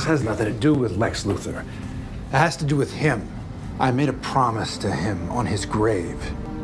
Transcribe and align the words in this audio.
This 0.00 0.06
has 0.06 0.22
nothing 0.22 0.46
to 0.46 0.58
do 0.58 0.72
with 0.72 0.96
Lex 0.96 1.24
Luthor. 1.24 1.60
It 1.60 1.66
has 2.32 2.56
to 2.56 2.64
do 2.64 2.74
with 2.74 2.90
him. 2.90 3.28
I 3.78 3.90
made 3.90 4.08
a 4.08 4.14
promise 4.14 4.78
to 4.78 4.90
him 4.90 5.30
on 5.30 5.44
his 5.44 5.66
grave. 5.66 6.16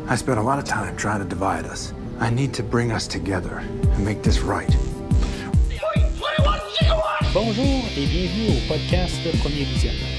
I 0.09 0.17
spent 0.17 0.39
a 0.39 0.43
lot 0.43 0.59
of 0.59 0.65
time 0.65 0.97
trying 0.97 1.19
to 1.19 1.27
divide 1.27 1.67
us. 1.67 1.93
I 2.19 2.31
need 2.31 2.55
to 2.55 2.63
bring 2.63 2.93
us 2.93 3.07
together 3.07 3.59
and 3.59 4.03
make 4.03 4.23
this 4.23 4.39
right. 4.39 4.75
Bonjour 7.35 7.85
et 7.95 8.07
bienvenue 8.09 8.57
au 8.57 8.69
podcast 8.69 9.21
Premier 9.43 9.65
Visionnement. 9.65 10.17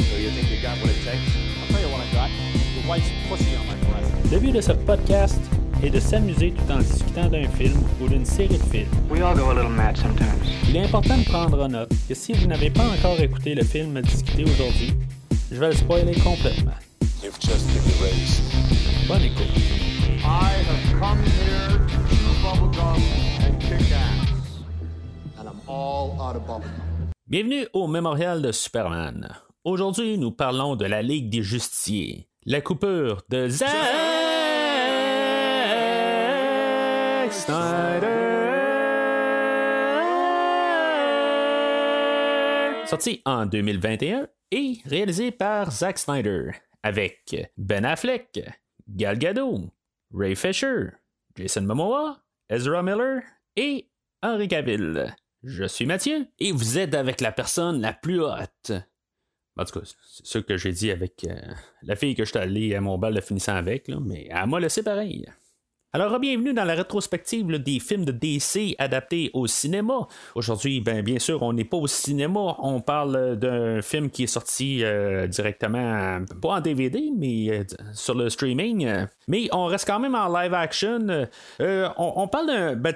Le 4.32 4.40
but 4.40 4.52
de 4.52 4.62
ce 4.62 4.74
podcast 4.74 5.40
est 5.84 5.90
de 5.90 6.00
s'amuser 6.00 6.54
tout 6.54 6.72
en 6.72 6.80
discutant 6.80 7.28
d'un 7.30 7.48
film 7.50 7.76
ou 8.02 8.08
d'une 8.08 8.26
série 8.26 8.58
de 8.58 8.64
films. 8.64 8.88
We 9.10 9.22
all 9.22 9.36
go 9.36 9.50
a 9.50 9.54
little 9.54 9.70
mad 9.70 9.98
sometimes. 9.98 10.42
Il 10.70 10.76
est 10.76 10.84
important 10.84 11.18
de 11.18 11.24
prendre 11.26 11.64
en 11.64 11.70
note 11.70 11.92
que 12.08 12.16
si 12.16 12.34
vous 12.34 12.48
n'avez 12.48 12.70
pas 12.70 12.88
encore 12.88 13.20
écouté 13.20 13.54
le 13.56 13.64
film 13.64 13.96
à 13.98 14.02
discuter 14.02 14.44
aujourd'hui, 14.44 14.94
je 15.52 15.58
vais 15.58 15.68
le 15.70 15.76
spoiler 15.76 16.16
complètement. 16.16 16.74
You've 17.24 17.40
just 17.40 17.68
been 17.68 17.84
erased. 18.00 18.42
Bonne 19.08 19.24
écoute. 19.24 19.48
I 20.24 20.52
have 20.68 21.00
come 21.00 21.20
here 21.24 21.80
to 21.80 22.16
chew 22.16 22.34
bubblegum 22.44 23.02
and 23.46 23.60
kick 23.60 23.92
ass. 23.92 24.30
And 25.40 25.48
I'm 25.48 25.60
all 25.68 26.20
out 26.20 26.36
of 26.36 26.46
bubblegum. 26.48 26.72
Bienvenue 27.28 27.68
au 27.74 27.88
Mémorial 27.88 28.42
de 28.42 28.52
Superman. 28.52 29.28
Aujourd'hui, 29.64 30.18
nous 30.18 30.32
parlons 30.32 30.76
de 30.76 30.86
la 30.86 31.02
Ligue 31.02 31.30
des 31.30 31.44
Justiciers. 31.44 32.30
La 32.46 32.62
coupure 32.62 33.22
de 33.30 33.48
Sorti 42.86 43.22
en 43.26 43.46
2021 43.46 44.28
et 44.52 44.78
réalisé 44.86 45.32
par 45.32 45.72
Zack 45.72 46.00
Snyder 46.00 46.52
avec 46.84 47.36
Ben 47.58 47.84
Affleck, 47.84 48.40
Gal 48.88 49.18
Gadot, 49.18 49.70
Ray 50.14 50.38
Fisher, 50.38 50.92
Jason 51.36 51.64
Momoa, 51.64 52.24
Ezra 52.50 52.82
Miller 52.82 53.22
et 53.58 53.90
Henry 54.24 54.48
Cavill. 54.48 55.14
Je 55.44 55.66
suis 55.66 55.86
Mathieu 55.86 56.28
et 56.40 56.54
vous 56.54 56.78
êtes 56.78 56.96
avec 56.96 57.20
la 57.20 57.34
personne 57.34 57.82
la 57.82 57.92
plus 57.92 58.22
haute. 58.22 58.72
En 59.58 59.66
tout 59.66 59.80
cas, 59.80 59.86
c'est 59.86 60.26
ce 60.26 60.38
que 60.40 60.56
j'ai 60.56 60.72
dit 60.72 60.92
avec 60.92 61.26
euh, 61.26 61.36
la 61.82 61.98
fille 61.98 62.16
que 62.16 62.24
je 62.24 62.30
suis 62.30 62.40
allé 62.40 62.74
à 62.74 62.80
mon 62.80 62.98
bal 62.98 63.14
de 63.14 63.22
finissant 63.22 63.56
avec, 63.56 63.90
là, 63.90 63.98
mais 64.00 64.30
elle 64.30 64.48
m'a 64.48 64.62
laissé 64.62 64.82
pareil. 64.82 65.26
Alors, 65.94 66.20
bienvenue 66.20 66.54
dans 66.54 66.66
la 66.66 66.76
rétrospective 66.76 67.48
des 67.48 67.80
films 67.80 68.04
de 68.04 68.12
DC 68.12 68.76
adaptés 68.78 69.32
au 69.34 69.48
cinéma. 69.48 70.06
Aujourd'hui, 70.36 70.82
ben, 70.82 71.02
bien 71.02 71.18
sûr, 71.18 71.42
on 71.44 71.54
n'est 71.54 71.64
pas 71.64 71.78
au 71.78 71.88
cinéma, 71.88 72.58
on 72.60 72.82
parle 72.82 73.38
d'un 73.38 73.82
film 73.82 74.10
qui 74.10 74.24
est 74.24 74.28
sorti 74.28 74.84
euh, 74.84 75.28
directement, 75.28 76.20
pas 76.42 76.50
en 76.50 76.60
DVD, 76.60 77.10
mais 77.18 77.50
euh, 77.52 77.64
sur 77.94 78.16
le 78.16 78.30
streaming. 78.30 79.06
Mais 79.30 79.48
on 79.54 79.66
reste 79.66 79.88
quand 79.88 80.00
même 80.00 80.14
en 80.14 80.28
live 80.28 80.54
action. 80.54 81.08
Euh, 81.62 81.90
on, 81.98 82.28
parle 82.28 82.48
d'un. 82.48 82.76
Ben, 82.76 82.94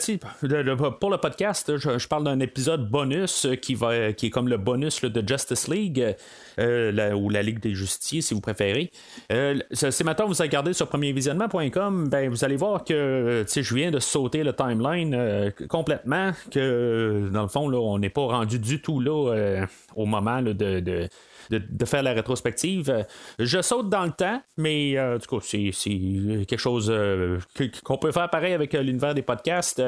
pour 1.00 1.10
le 1.12 1.18
podcast, 1.18 1.78
je, 1.78 2.08
parle 2.10 2.26
d'un 2.26 2.42
épisode 2.42 2.92
bonus 2.92 3.48
qui, 3.62 3.74
va, 3.74 4.12
qui 4.12 4.28
est 4.28 4.30
comme 4.32 4.50
le 4.50 4.58
bonus 4.58 5.02
de 5.02 5.26
Justice 5.26 5.70
League. 5.70 6.16
Euh, 6.60 7.14
ou 7.14 7.30
la 7.30 7.42
Ligue 7.42 7.60
des 7.60 7.74
Justiciers, 7.74 8.22
si 8.22 8.34
vous 8.34 8.42
préférez. 8.42 8.92
Euh, 9.32 9.60
si 9.72 10.04
maintenant 10.04 10.28
vous 10.28 10.36
regardez 10.38 10.74
sur 10.74 10.88
premiervisionnement.com, 10.88 12.10
ben, 12.10 12.30
vous 12.30 12.44
allez 12.44 12.56
voir 12.56 12.81
que 12.86 13.46
je 13.48 13.76
viens 13.76 13.92
de 13.92 14.00
sauter 14.00 14.44
le 14.44 14.54
timeline 14.54 15.14
euh, 15.14 15.52
complètement, 15.70 16.32
que 16.52 17.30
dans 17.32 17.44
le 17.44 17.48
fond, 17.48 17.70
là, 17.70 17.80
on 17.80 18.00
n'est 18.00 18.10
pas 18.10 18.26
rendu 18.26 18.60
du 18.60 18.82
tout 18.82 19.00
là 19.00 19.34
euh, 19.34 19.66
au 19.96 20.06
moment 20.06 20.42
de, 20.42 20.54
de 20.54 21.10
de, 21.60 21.86
faire 21.86 22.04
la 22.04 22.14
rétrospective. 22.14 23.06
Je 23.40 23.62
saute 23.62 23.90
dans 23.90 24.06
le 24.06 24.12
temps, 24.12 24.42
mais 24.58 24.98
euh, 24.98 25.18
du 25.18 25.28
coup, 25.28 25.40
c'est, 25.42 25.72
quelque 26.48 26.58
chose 26.58 26.90
euh, 26.90 27.40
qu'on 27.84 27.98
peut 27.98 28.12
faire 28.12 28.30
pareil 28.30 28.54
avec 28.54 28.74
euh, 28.76 28.82
l'univers 28.82 29.14
des 29.14 29.22
podcasts. 29.22 29.82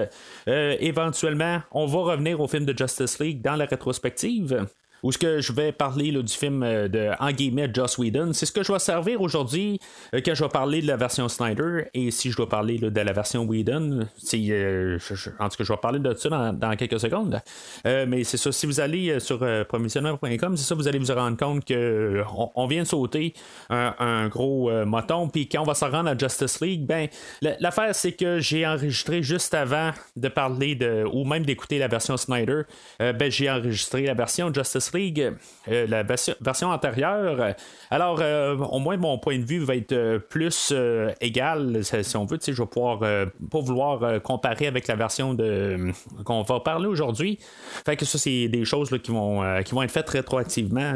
éventuellement, 0.47 1.61
on 1.71 1.85
va 1.85 1.99
revenir 1.99 2.39
au 2.39 2.47
film 2.47 2.65
de 2.65 2.77
Justice 2.77 3.19
League 3.19 3.41
dans 3.41 3.55
la 3.55 3.65
rétrospective 3.65 4.67
où 5.03 5.11
ce 5.11 5.17
que 5.17 5.41
je 5.41 5.51
vais 5.51 5.71
parler 5.71 6.11
du 6.11 6.33
film 6.33 6.63
euh, 6.63 6.87
de 6.87 7.09
en 7.19 7.31
guillemets 7.31 7.69
Joss 7.71 7.97
Whedon. 7.97 8.31
C'est 8.33 8.45
ce 8.45 8.51
que 8.51 8.63
je 8.63 8.71
vais 8.71 8.79
servir 8.79 9.21
aujourd'hui 9.21 9.79
euh, 10.15 10.21
quand 10.25 10.33
je 10.33 10.43
vais 10.43 10.49
parler 10.49 10.81
de 10.81 10.87
la 10.87 10.95
version 10.95 11.27
Snyder 11.27 11.89
et 11.93 12.09
si 12.09 12.31
je 12.31 12.37
dois 12.37 12.49
parler 12.49 12.77
de 12.77 13.01
la 13.01 13.13
version 13.13 13.43
Whedon, 13.43 14.07
euh, 14.33 14.97
en 15.39 15.49
tout 15.49 15.57
cas 15.57 15.63
je 15.63 15.73
vais 15.73 15.77
parler 15.77 15.99
de 15.99 16.13
ça 16.13 16.51
dans, 16.53 16.75
quelques 16.77 16.99
secondes. 16.99 17.41
Mais 17.83 18.23
c'est 18.23 18.37
ça, 18.37 18.51
si 18.51 18.65
vous 18.65 18.79
allez 18.79 19.19
sur 19.19 19.45
promotionneur.com, 19.67 20.55
c'est 20.55 20.63
ça, 20.63 20.75
vous 20.75 20.87
allez 20.87 20.99
vous 20.99 21.13
rendre 21.13 21.37
compte 21.37 21.65
que 21.65 22.23
on, 22.55 22.67
vient 22.67 22.83
de 22.83 22.87
sauter 22.87 23.33
un, 23.69 23.93
un 23.99 24.27
gros 24.29 24.71
moton, 24.85 25.27
puis 25.27 25.49
quand 25.49 25.61
on 25.61 25.65
va 25.65 25.73
se 25.73 25.85
rendre 25.85 26.09
à 26.09 26.17
Justice 26.17 26.61
League, 26.61 26.85
ben 26.85 27.09
l'affaire 27.41 27.93
c'est 27.93 28.13
que 28.13 28.39
j'ai 28.39 28.65
enregistré 28.65 29.21
juste 29.21 29.53
avant 29.53 29.91
de 30.15 30.29
parler 30.29 30.75
de 30.75 31.03
ou 31.11 31.25
même 31.25 31.45
d'écouter 31.45 31.77
la 31.77 31.87
version 31.87 32.15
Snyder, 32.15 32.61
ben 32.99 33.29
j'ai 33.29 33.49
enregistré 33.49 34.05
la 34.05 34.13
version 34.13 34.53
Justice 34.53 34.92
League, 34.93 35.33
euh, 35.69 35.87
la 35.87 36.03
version, 36.03 36.69
antérieure. 36.69 37.55
Alors, 37.89 38.19
euh, 38.21 38.55
au 38.55 38.79
moins, 38.79 38.97
mon 38.97 39.17
point 39.17 39.37
de 39.37 39.45
vue 39.45 39.59
va 39.59 39.75
être 39.75 39.91
euh, 39.93 40.19
plus 40.19 40.73
égal, 41.21 41.79
si 41.83 42.17
on 42.17 42.25
veut. 42.25 42.39
Je 42.45 42.51
vais 42.51 42.67
pouvoir 42.67 42.99
pas 42.99 43.59
vouloir 43.59 44.21
comparer 44.21 44.67
avec 44.67 44.87
la 44.87 44.95
version 44.95 45.33
de 45.33 45.91
qu'on 46.25 46.43
va 46.43 46.59
parler 46.59 46.87
aujourd'hui. 46.87 47.39
Fait 47.85 47.95
que 47.95 48.05
ça, 48.05 48.17
c'est 48.17 48.47
des 48.47 48.65
choses 48.65 48.89
qui, 49.03 49.11
vont, 49.11 49.41
qui 49.63 49.73
vont 49.73 49.83
être 49.83 49.91
faites 49.91 50.09
rétroactivement 50.09 50.93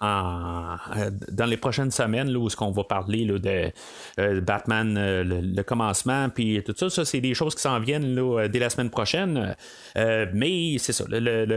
en, 0.00 0.76
dans 1.30 1.46
les 1.46 1.56
prochaines 1.56 1.90
semaines, 1.90 2.30
là, 2.30 2.38
où 2.38 2.48
ce 2.48 2.56
qu'on 2.56 2.70
va 2.70 2.84
parler 2.84 3.26
de 3.26 4.40
Batman, 4.40 4.94
le, 4.96 5.62
commencement, 5.62 6.28
puis 6.28 6.62
tout 6.64 6.74
ça. 6.76 6.90
Ça, 6.90 7.04
c'est 7.04 7.20
des 7.20 7.34
choses 7.34 7.54
qui 7.54 7.62
s'en 7.62 7.78
viennent 7.80 8.14
dès 8.48 8.58
la 8.58 8.70
semaine 8.70 8.90
prochaine. 8.90 9.56
mais 9.96 10.76
c'est 10.78 10.92
ça. 10.92 11.04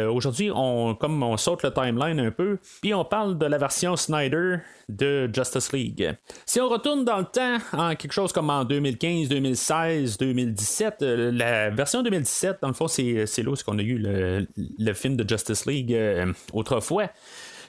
Aujourd'hui, 0.09 0.51
on, 0.53 0.95
comme 0.95 1.23
on 1.23 1.37
le 1.63 1.71
timeline 1.71 2.19
un 2.19 2.31
peu, 2.31 2.57
puis 2.81 2.93
on 2.93 3.05
parle 3.05 3.37
de 3.37 3.45
la 3.45 3.57
version 3.57 3.95
Snyder 3.95 4.57
de 4.89 5.29
Justice 5.33 5.73
League. 5.73 6.15
Si 6.45 6.61
on 6.61 6.69
retourne 6.69 7.03
dans 7.03 7.17
le 7.17 7.25
temps, 7.25 7.57
en 7.73 7.95
quelque 7.95 8.13
chose 8.13 8.31
comme 8.31 8.49
en 8.49 8.63
2015, 8.63 9.29
2016, 9.29 10.17
2017, 10.17 11.01
la 11.01 11.69
version 11.69 12.03
2017, 12.03 12.57
dans 12.61 12.69
le 12.69 12.73
fond, 12.73 12.87
c'est, 12.87 13.25
c'est 13.25 13.43
là 13.43 13.51
où 13.51 13.55
on 13.67 13.79
a 13.79 13.81
eu 13.81 13.97
le, 13.97 14.47
le, 14.77 14.93
film 14.93 15.15
de 15.15 15.27
Justice 15.27 15.65
League 15.65 15.93
euh, 15.93 16.31
autrefois. 16.53 17.09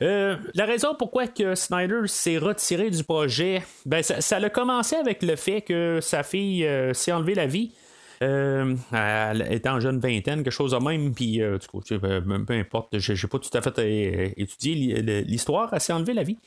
Euh, 0.01 0.37
la 0.55 0.65
raison 0.65 0.95
pourquoi 0.97 1.27
que 1.27 1.55
Snyder 1.55 2.03
s'est 2.07 2.39
retiré 2.39 2.91
du 2.91 3.03
projet, 3.03 3.63
ben 3.85 4.03
ça, 4.03 4.21
ça, 4.21 4.37
a 4.37 4.51
commencé 4.51 4.97
avec 4.97 5.23
le 5.23 5.35
fait 5.37 5.63
que 5.63 5.99
sa 6.01 6.23
fille 6.23 6.65
euh, 6.65 6.95
s'est 6.95 7.13
enlevée 7.13 7.35
la 7.35 7.47
vie. 7.47 7.73
Euh, 8.23 8.75
jeune 9.81 10.01
vingtaine, 10.01 10.43
quelque 10.43 10.51
chose 10.51 10.73
de 10.73 10.79
même, 10.79 11.15
puis 11.15 11.41
euh, 11.41 11.59
du 11.59 11.67
coup, 11.69 11.81
peu 11.81 12.55
importe, 12.55 12.99
j'ai 12.99 13.29
pas 13.29 13.39
tout 13.39 13.57
à 13.57 13.63
fait 13.63 13.79
euh, 13.79 14.29
étudié 14.37 14.75
l'histoire, 15.23 15.71
elle 15.73 15.81
s'est 15.81 15.93
enlevée 15.93 16.15
la 16.15 16.25
vie. 16.25 16.39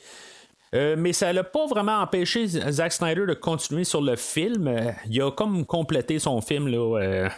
Euh, 0.74 0.96
mais 0.98 1.12
ça 1.12 1.34
l'a 1.34 1.44
pas 1.44 1.66
vraiment 1.66 2.00
empêché 2.00 2.48
Zack 2.48 2.94
Snyder 2.94 3.26
de 3.26 3.34
continuer 3.34 3.84
sur 3.84 4.02
le 4.02 4.16
film. 4.16 4.68
Euh, 4.70 4.92
il 5.10 5.22
a 5.22 5.30
comme 5.30 5.66
complété 5.66 6.18
son 6.18 6.40
film 6.40 6.70
là, 6.70 6.78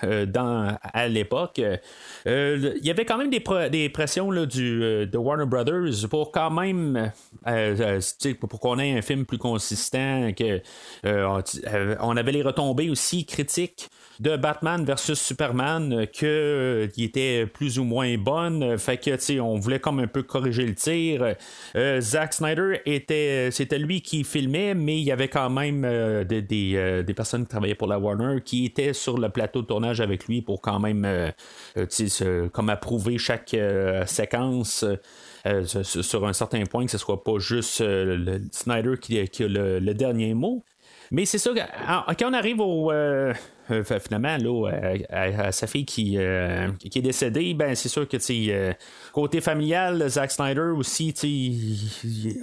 euh, 0.03 0.25
dans, 0.27 0.77
à 0.81 1.07
l'époque. 1.07 1.59
il 1.59 2.79
y 2.83 2.91
avait 2.91 3.05
quand 3.05 3.17
même 3.17 3.31
des, 3.31 3.39
pr 3.39 3.69
des 3.72 3.89
pressions 3.89 4.29
là, 4.29 4.45
du, 4.45 5.07
de 5.07 5.17
Warner 5.17 5.47
Brothers 5.47 6.07
pour 6.09 6.31
quand 6.31 6.51
même 6.51 7.11
pour 8.39 8.59
qu'on 8.59 8.77
ait 8.77 8.97
un 8.97 9.01
film 9.01 9.25
plus 9.25 9.39
consistant. 9.39 10.31
Que, 10.33 10.61
on 11.03 12.17
avait 12.17 12.31
les 12.31 12.43
retombées 12.43 12.89
aussi 12.91 13.25
critiques 13.25 13.89
de 14.19 14.38
Batman 14.38 14.85
versus 14.85 15.19
Superman 15.19 16.05
que 16.07 16.88
qui 16.93 17.03
était 17.03 17.47
plus 17.47 17.79
ou 17.79 17.83
moins 17.83 18.16
bonne. 18.17 18.77
Fait 18.77 18.97
que 18.97 19.39
on 19.39 19.57
voulait 19.57 19.79
comme 19.79 19.99
un 19.99 20.07
peu 20.07 20.22
corriger 20.22 20.66
le 20.66 20.75
tir. 20.75 21.35
Zack 21.99 22.34
Snyder 22.34 22.81
était 22.85 23.22
c'était 23.52 23.79
lui 23.79 24.02
qui 24.02 24.23
filmait, 24.23 24.73
mais 24.73 24.97
il 24.97 25.03
y 25.03 25.11
avait 25.11 25.28
quand 25.28 25.49
même 25.49 25.84
euh, 25.85 26.23
des, 26.23 26.73
euh, 26.75 27.03
des, 27.03 27.14
personnes 27.14 27.43
qui 27.43 27.49
travaillaient 27.49 27.75
pour 27.75 27.87
la 27.87 27.99
Warner 27.99 28.41
qui 28.43 28.66
étaient 28.66 28.93
sur 28.93 29.17
le 29.17 29.29
plateau 29.29 29.61
de 29.61 29.67
tournage 29.67 30.02
avec 30.02 30.28
lui 30.28 30.41
pour 30.41 30.61
quand 30.61 30.79
même 30.79 31.05
euh, 31.05 32.49
comme 32.52 32.70
approuver 32.70 33.17
chaque 33.17 33.55
séquence. 34.05 34.85
sur 35.73 36.28
un 36.28 36.34
certain 36.34 36.64
point, 36.64 36.85
que 36.85 36.91
ce 36.91 36.97
soit 36.97 37.23
pas 37.23 37.37
juste 37.37 37.84
Snyder 38.52 38.93
qui, 38.99 39.20
a 39.20 39.25
le, 39.47 39.93
dernier 39.93 40.34
mot. 40.34 40.64
Mais 41.11 41.25
c'est 41.25 41.37
ça, 41.37 41.52
quand 42.17 42.29
on 42.29 42.34
arrive 42.34 42.59
au, 42.59 42.91
finalement, 43.67 44.37
là, 44.37 44.72
à, 45.09 45.52
sa 45.52 45.67
fille 45.67 45.85
qui, 45.85 46.17
qui 46.90 46.99
est 46.99 47.02
décédée, 47.02 47.53
ben 47.53 47.75
c'est 47.75 47.90
sûr 47.90 48.08
que 48.08 48.17
côté 49.13 49.39
familial, 49.39 50.09
Zack 50.09 50.31
Snyder 50.31 50.71
aussi, 50.75 51.13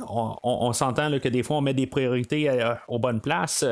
on, 0.08 0.72
s'entend 0.72 1.18
que 1.18 1.28
des 1.28 1.42
fois 1.42 1.58
on 1.58 1.60
met 1.60 1.74
des 1.74 1.86
priorités 1.86 2.48
aux 2.88 2.98
bonnes 2.98 3.20
places. 3.20 3.64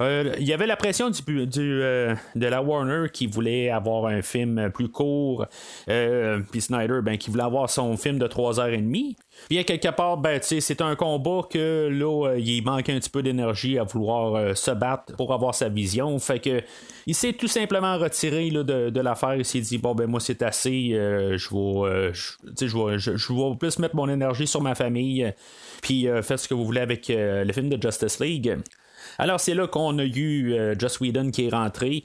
Il 0.00 0.42
y 0.42 0.52
avait 0.52 0.66
la 0.66 0.76
pression 0.76 1.10
du, 1.10 1.20
de 1.22 2.16
la 2.34 2.62
Warner 2.62 3.06
qui 3.12 3.26
voulait 3.26 3.70
avoir 3.70 4.06
un 4.06 4.22
film 4.22 4.70
plus 4.72 4.88
court, 4.88 5.46
puis 5.86 6.60
Snyder 6.60 7.00
ben, 7.02 7.18
qui 7.18 7.30
voulait 7.30 7.44
avoir 7.44 7.68
son 7.70 7.96
film 7.96 8.18
de 8.18 8.26
3h30. 8.26 9.16
Puis 9.48 9.64
quelque 9.64 9.88
part, 9.88 10.16
ben, 10.18 10.40
c'est 10.42 10.80
un 10.80 10.96
combat 10.96 11.42
que 11.50 11.88
là, 11.88 12.28
euh, 12.28 12.38
il 12.38 12.62
manque 12.62 12.88
un 12.88 12.98
petit 12.98 13.10
peu 13.10 13.22
d'énergie 13.22 13.78
à 13.78 13.84
vouloir 13.84 14.34
euh, 14.34 14.54
se 14.54 14.70
battre 14.70 15.16
pour 15.16 15.32
avoir 15.32 15.54
sa 15.54 15.68
vision. 15.68 16.18
Fait 16.18 16.40
que 16.40 16.62
il 17.06 17.14
s'est 17.14 17.32
tout 17.32 17.48
simplement 17.48 17.98
retiré 17.98 18.50
de, 18.50 19.00
l'affaire. 19.00 19.36
Il 19.36 19.44
s'est 19.44 19.60
dit 19.60 19.78
bon 19.78 19.94
ben 19.94 20.06
moi 20.06 20.20
c'est 20.20 20.42
assez, 20.42 20.90
euh, 20.92 21.38
je 22.58 22.64
vais, 22.64 22.98
je, 22.98 23.16
je, 23.16 23.56
plus 23.56 23.78
mettre 23.78 23.96
mon 23.96 24.08
énergie 24.08 24.46
sur 24.46 24.60
ma 24.60 24.74
famille. 24.74 25.32
Puis 25.82 26.06
faites 26.22 26.38
ce 26.38 26.48
que 26.48 26.54
vous 26.54 26.64
voulez 26.64 26.80
avec 26.80 27.06
le 27.08 27.50
film 27.52 27.68
de 27.68 27.80
Justice 27.80 28.20
League. 28.20 28.58
Alors, 29.18 29.40
c'est 29.40 29.54
là 29.54 29.66
qu'on 29.66 29.98
a 29.98 30.04
eu 30.04 30.54
Joss 30.78 31.00
Whedon 31.00 31.30
qui 31.30 31.46
est 31.46 31.50
rentré, 31.50 32.04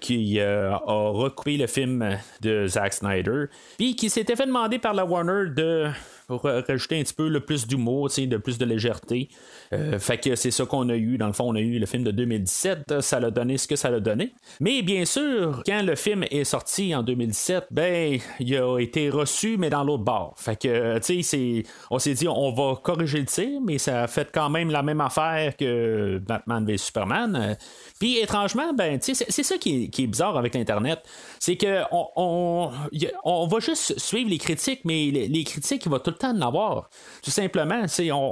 qui 0.00 0.40
a 0.40 0.76
recoupé 0.86 1.56
le 1.56 1.66
film 1.66 2.18
de 2.40 2.66
Zack 2.66 2.94
Snyder, 2.94 3.46
puis 3.76 3.96
qui 3.96 4.10
s'était 4.10 4.36
fait 4.36 4.46
demander 4.46 4.78
par 4.78 4.94
la 4.94 5.04
Warner 5.04 5.50
de 5.50 5.88
pour 6.26 6.42
rajouter 6.42 6.98
un 6.98 7.02
petit 7.02 7.14
peu 7.14 7.28
le 7.28 7.40
plus 7.40 7.66
d'humour, 7.66 8.08
de 8.08 8.36
plus 8.36 8.58
de 8.58 8.64
légèreté. 8.64 9.28
Euh, 9.72 9.98
fait 9.98 10.18
que 10.18 10.34
c'est 10.34 10.50
ça 10.50 10.64
qu'on 10.66 10.88
a 10.88 10.96
eu. 10.96 11.18
Dans 11.18 11.26
le 11.26 11.32
fond, 11.32 11.44
on 11.48 11.54
a 11.54 11.60
eu 11.60 11.78
le 11.78 11.86
film 11.86 12.02
de 12.02 12.10
2017. 12.10 13.00
Ça 13.00 13.20
l'a 13.20 13.30
donné 13.30 13.58
ce 13.58 13.68
que 13.68 13.76
ça 13.76 13.90
l'a 13.90 14.00
donné. 14.00 14.32
Mais 14.60 14.82
bien 14.82 15.04
sûr, 15.04 15.62
quand 15.64 15.82
le 15.82 15.94
film 15.94 16.24
est 16.30 16.44
sorti 16.44 16.94
en 16.94 17.02
2017, 17.02 17.68
ben, 17.70 18.18
il 18.40 18.56
a 18.56 18.78
été 18.78 19.10
reçu, 19.10 19.56
mais 19.58 19.70
dans 19.70 19.84
l'autre 19.84 20.04
bord. 20.04 20.34
Fait 20.36 20.60
que, 20.60 20.98
tu 20.98 21.22
sais, 21.22 21.62
on 21.90 21.98
s'est 21.98 22.14
dit, 22.14 22.28
on 22.28 22.52
va 22.52 22.76
corriger 22.82 23.20
le 23.20 23.26
tir, 23.26 23.60
mais 23.60 23.78
ça 23.78 24.02
a 24.02 24.06
fait 24.06 24.28
quand 24.32 24.50
même 24.50 24.70
la 24.70 24.82
même 24.82 25.00
affaire 25.00 25.56
que 25.56 26.18
Batman 26.18 26.64
v 26.64 26.76
Superman. 26.76 27.56
Puis 27.98 28.18
étrangement, 28.18 28.74
ben, 28.74 28.98
c'est 29.00 29.14
ça 29.14 29.56
qui 29.56 29.90
est, 29.96 30.06
bizarre 30.06 30.36
avec 30.36 30.54
l'Internet. 30.54 31.02
C'est 31.38 31.56
que 31.56 31.82
on, 31.90 32.70
on, 33.24 33.46
va 33.46 33.58
juste 33.60 33.98
suivre 33.98 34.28
les 34.28 34.38
critiques, 34.38 34.80
mais 34.84 35.10
les, 35.10 35.44
critiques, 35.44 35.86
il 35.86 35.90
va 35.90 35.98
tout 35.98 36.10
le 36.10 36.16
temps 36.16 36.36
en 36.36 36.40
avoir. 36.42 36.90
Tout 37.22 37.30
simplement, 37.30 37.84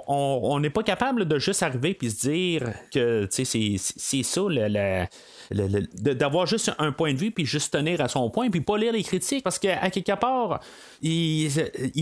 on 0.07 0.61
n'est 0.61 0.71
pas 0.71 0.83
capable 0.83 1.27
de 1.27 1.39
juste 1.39 1.63
arriver 1.63 1.97
et 2.01 2.11
se 2.11 2.29
dire 2.29 2.75
que 2.93 3.27
c'est 3.31 4.23
ça 4.23 4.43
la, 4.49 5.09
d'avoir 5.51 6.47
juste 6.47 6.73
un 6.79 6.93
point 6.93 7.13
de 7.13 7.19
vue 7.19 7.31
puis 7.31 7.47
juste 7.47 7.73
tenir 7.73 8.01
à 8.01 8.09
son 8.09 8.31
point 8.31 8.51
puis 8.51 8.61
pas 8.61 8.79
lire 8.79 8.93
les 8.93 9.03
critiques 9.03 9.45
parce 9.45 9.59
qu'à 9.59 9.91
quelque 9.91 10.15
part 10.19 10.61
ils, 11.03 11.49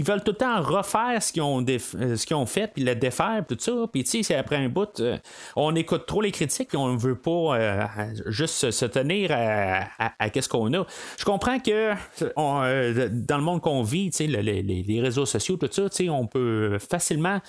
veulent 0.05 0.23
tout 0.23 0.33
le 0.33 0.37
temps 0.37 0.61
refaire 0.61 1.23
ce 1.23 1.33
qu'ils 1.33 1.43
ont, 1.43 1.65
euh, 1.69 2.17
ce 2.17 2.35
ont 2.35 2.47
fait 2.47 2.69
puis 2.73 2.85
le 2.85 2.95
défaire 2.95 3.45
tout 3.49 3.57
ça. 3.59 3.73
Puis 3.93 4.05
tu 4.05 4.11
sais 4.11 4.23
c'est 4.23 4.35
après 4.35 4.57
un 4.57 4.69
bout 4.69 5.01
euh, 5.01 5.19
on 5.57 5.75
écoute 5.75 6.07
trop 6.07 6.21
les 6.21 6.31
critiques 6.31 6.69
puis 6.69 6.77
on 6.77 6.93
ne 6.93 6.99
veut 6.99 7.17
pas 7.17 7.57
euh, 7.57 7.85
juste 8.27 8.71
se 8.71 8.85
tenir 8.87 9.31
à, 9.33 10.31
qu'est-ce 10.31 10.49
qu'on 10.49 10.73
a. 10.75 10.87
Je 11.19 11.25
comprends 11.25 11.59
que 11.59 11.93
dans 12.37 13.37
le 13.37 13.43
monde 13.43 13.61
qu'on 13.61 13.83
vit 13.83 14.11
tu 14.11 14.19
sais 14.19 14.27
les, 14.27 15.01
réseaux 15.01 15.27
sociaux 15.27 15.57
tout 15.57 15.69
ça 15.71 15.83
on 16.11 16.27
peut 16.27 16.79
facilement 16.79 17.41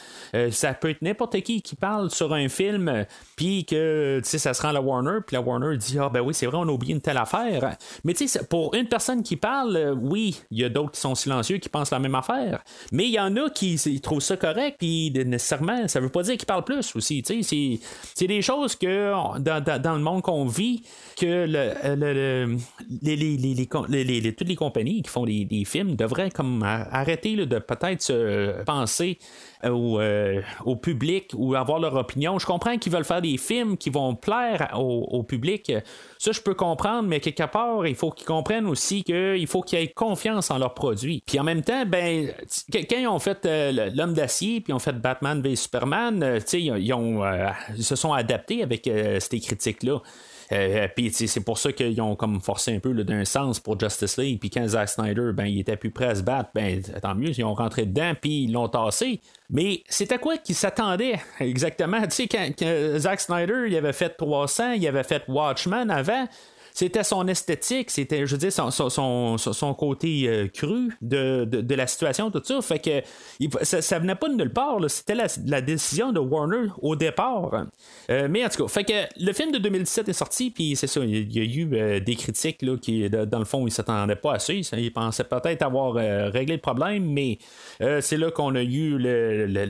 ça 0.52 0.74
peut 0.74 0.90
être 0.90 1.02
n'importe 1.02 1.40
qui 1.42 1.62
qui 1.62 1.76
parle 1.76 2.10
sur 2.10 2.34
un 2.34 2.50
film 2.50 3.06
puis 3.36 3.66
que 3.66 4.20
tu 4.24 4.30
sais 4.30 4.38
ça 4.38 4.54
se 4.54 4.62
rend 4.62 4.70
à 4.70 4.74
la 4.74 4.82
Warner 4.82 5.20
puis 5.26 5.36
la 5.36 5.42
Warner 5.42 5.78
dit 5.86 6.00
Ah, 6.00 6.10
ben 6.10 6.22
oui, 6.22 6.34
c'est 6.34 6.46
vrai, 6.46 6.58
on 6.58 6.68
a 6.68 6.72
oublié 6.72 6.94
une 6.94 7.02
telle 7.02 7.18
affaire. 7.18 7.78
Mais 8.04 8.14
tu 8.14 8.28
sais, 8.28 8.44
pour 8.46 8.74
une 8.76 8.88
personne 8.88 9.24
qui 9.24 9.36
parle, 9.38 9.76
euh, 9.76 9.94
oui, 9.94 10.42
il 10.52 10.60
y 10.60 10.64
a 10.64 10.70
d'autres 10.70 10.92
qui 10.92 11.00
sont 11.00 11.16
silencieux, 11.16 11.58
qui 11.58 11.70
pensent 11.70 11.92
la 11.92 12.00
même 12.00 12.16
affaire. 12.16 12.64
Mais 12.92 13.06
il 13.06 13.12
y 13.12 13.20
en 13.20 13.36
a 13.38 13.50
qui 13.50 13.78
trouvent 14.02 14.22
ça 14.22 14.38
correct, 14.38 14.78
puis 14.80 15.12
nécessairement, 15.14 15.88
ça 15.88 16.00
veut 16.00 16.10
pas 16.10 16.24
dire 16.24 16.38
qu'ils 16.38 16.46
parlent 16.46 16.64
plus 16.64 16.96
aussi. 16.96 17.24
Tu 17.24 17.44
sais, 17.44 17.80
c'est 18.16 18.28
des 18.28 18.42
choses 18.42 18.76
que 18.76 19.12
dans, 19.40 19.94
le 19.96 20.02
monde 20.02 20.22
qu'on 20.22 20.46
vit, 20.46 20.84
que 21.18 21.46
le, 21.48 22.58
les, 23.02 24.34
toutes 24.36 24.48
les 24.48 24.56
compagnies 24.56 25.02
qui 25.02 25.10
font 25.10 25.26
des, 25.26 25.64
films 25.66 25.96
devraient 25.96 26.32
comme 26.32 26.64
arrêter 26.64 27.36
de 27.36 27.60
peut-être 27.60 28.02
se 28.02 28.64
penser 28.64 29.18
au, 29.70 30.00
euh, 30.00 30.42
au, 30.66 30.76
public 30.76 31.32
ou 31.36 31.56
avoir 31.56 31.80
leur 31.80 31.96
opinion. 31.96 32.40
Je 32.40 32.46
comprends 32.46 32.78
qu'ils 32.78 32.92
veulent 32.92 33.06
faire 33.06 33.22
des 33.22 33.38
films 33.38 33.78
qui 33.78 33.90
vont 33.90 34.16
plaire 34.16 34.72
au, 34.76 35.24
public. 35.24 35.72
Ça, 36.18 36.32
je 36.32 36.42
peux 36.42 36.54
comprendre, 36.54 37.08
mais 37.08 37.20
quelque 37.20 37.44
part, 37.44 37.86
il 37.88 37.96
faut 37.96 38.12
qu'ils 38.12 38.28
comprennent 38.28 38.68
aussi 38.68 39.04
qu'il 39.04 39.48
faut 39.48 39.62
qu'ils 39.62 39.80
aient 39.80 39.88
confiance 39.88 40.52
en 40.52 40.58
leurs 40.58 40.74
produits. 40.74 41.24
Puis 41.26 41.40
en 41.40 41.44
même 41.44 41.62
temps, 41.62 41.86
ben, 41.86 42.32
quand 42.72 42.98
ils 42.98 43.08
ont 43.08 43.20
fait 43.20 43.46
euh, 43.46 43.90
L'homme 43.94 44.14
d'acier, 44.14 44.62
puis 44.62 44.72
ils 44.72 44.76
ont 44.76 44.80
fait 44.80 44.94
Batman 44.94 45.42
v 45.42 45.56
Superman, 45.56 46.22
euh, 46.24 46.40
ils, 46.54 46.94
ils 47.78 47.84
se 47.84 47.96
sont 47.96 48.14
adaptés 48.14 48.64
avec 48.64 48.90
ces 49.20 49.40
critiques-là. 49.40 50.02
Euh, 50.52 50.88
puis 50.96 51.12
c'est 51.12 51.44
pour 51.44 51.58
ça 51.58 51.72
qu'ils 51.72 52.02
ont 52.02 52.16
comme 52.16 52.42
forcé 52.42 52.76
un 52.76 52.80
peu 52.80 52.94
d'un 53.04 53.26
sens 53.26 53.60
pour 53.60 53.80
Justice 53.80 54.18
League. 54.18 54.40
Puis 54.40 54.50
quand 54.50 54.68
Zack 54.68 54.90
Snyder, 54.90 55.32
ben, 55.34 55.46
il 55.46 55.60
était 55.60 55.78
plus 55.78 55.92
prêt 55.92 56.08
à 56.08 56.16
se 56.16 56.22
battre, 56.22 56.50
ben, 56.54 56.82
tant 57.02 57.16
mieux, 57.16 57.30
ils 57.30 57.44
ont 57.44 57.54
rentré 57.54 57.86
dedans, 57.86 58.14
puis 58.20 58.44
ils 58.44 58.52
l'ont 58.52 58.68
tassé. 58.68 59.22
Mais 59.50 59.84
c'était 59.88 60.18
quoi 60.18 60.38
qu'ils 60.38 60.56
s'attendaient 60.56 61.20
exactement? 61.40 62.02
Tu 62.04 62.12
sais, 62.12 62.28
quand, 62.28 62.50
quand, 62.58 62.98
Zack 62.98 63.22
Snyder, 63.22 63.66
il 63.68 63.76
avait 63.76 63.94
fait 63.94 64.10
300, 64.10 64.74
il 64.74 64.88
avait 64.88 65.04
fait 65.04 65.24
Watchmen 65.28 65.90
avant 65.90 66.28
c'était 66.74 67.04
son 67.04 67.28
esthétique, 67.28 67.92
c'était, 67.92 68.26
je 68.26 68.32
veux 68.32 68.40
dire, 68.40 68.52
son, 68.52 68.72
son, 68.72 69.38
son, 69.38 69.74
côté 69.76 70.28
euh, 70.28 70.48
cru 70.48 70.92
de, 71.02 71.46
de, 71.46 71.76
la 71.76 71.86
situation, 71.86 72.32
tout 72.32 72.42
ça. 72.44 72.62
Fait 72.62 72.80
que 72.80 73.64
ça, 73.64 73.82
ça 73.82 74.00
venait 74.00 74.16
pas 74.16 74.28
de 74.28 74.34
nulle 74.34 74.52
part. 74.52 74.80
C'était 74.88 75.16
la, 75.16 75.62
décision 75.62 76.12
de 76.12 76.20
Warner 76.20 76.70
au 76.82 76.96
départ. 76.96 77.68
Euh, 78.10 78.28
mais 78.30 78.44
en 78.44 78.50
tout 78.50 78.64
cas, 78.64 78.70
fait 78.70 78.84
que 78.84 79.24
le 79.24 79.34
film 79.34 79.52
de 79.52 79.60
2017 79.60 80.10
est 80.10 80.14
sorti, 80.14 80.50
puis 80.50 80.76
c'est 80.76 80.88
ça, 80.88 81.02
il 81.02 81.32
y 81.32 81.40
a 81.40 81.44
eu 81.44 81.70
euh, 81.74 82.00
des 82.00 82.16
critiques 82.16 82.64
là, 82.64 82.76
qui, 82.78 83.08
dans 83.10 83.40
le 83.40 83.46
fond, 83.46 83.68
ils 83.68 83.72
s'attendaient 83.72 84.16
pas 84.16 84.34
à 84.34 84.40
ça. 84.40 84.54
Ils 84.54 84.92
pensaient 84.92 85.24
peut-être 85.24 85.62
avoir 85.62 85.94
réglé 85.94 86.56
le 86.56 86.62
problème, 86.62 87.06
mais 87.06 87.38
c'est 87.80 88.18
là 88.18 88.32
qu'on 88.32 88.56
a 88.56 88.64
eu 88.64 88.98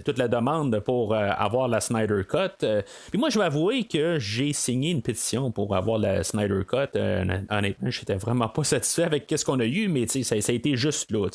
toute 0.06 0.18
la 0.18 0.28
demande 0.30 0.80
pour 0.80 1.16
avoir 1.16 1.68
la 1.68 1.82
Snyder 1.82 2.22
Cut. 2.28 2.66
puis 3.12 3.20
moi, 3.20 3.30
je 3.30 3.40
vais 3.40 3.46
avouer 3.46 3.84
que 3.84 4.20
j'ai 4.20 4.54
signé 4.54 4.92
une 4.92 5.02
pétition 5.02 5.52
pour 5.52 5.76
avoir 5.76 5.98
la 5.98 6.24
Snyder 6.24 6.62
Cut. 6.68 6.93
Euh, 6.96 7.24
honnêtement, 7.50 7.90
j'étais 7.90 8.16
vraiment 8.16 8.50
pas 8.50 8.64
satisfait 8.64 9.04
avec 9.04 9.34
ce 9.36 9.44
qu'on 9.44 9.60
a 9.60 9.66
eu, 9.66 9.88
mais 9.88 10.08
ça, 10.08 10.42
ça 10.42 10.52
a 10.52 10.56
été 10.56 10.76
juste 10.76 11.12
là. 11.12 11.28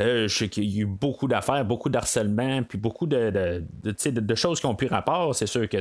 Euh, 0.00 0.28
je 0.28 0.34
sais 0.34 0.48
qu'il 0.48 0.64
y 0.64 0.78
a 0.78 0.82
eu 0.82 0.86
beaucoup 0.86 1.28
d'affaires, 1.28 1.64
beaucoup 1.64 1.88
d'harcèlement, 1.88 2.62
puis 2.62 2.78
beaucoup 2.78 3.06
de, 3.06 3.62
de, 3.82 4.34
choses 4.34 4.60
qui 4.60 4.66
ont 4.66 4.74
pris 4.74 4.88
rapport. 4.88 5.34
C'est 5.34 5.46
sûr 5.46 5.68
que 5.68 5.78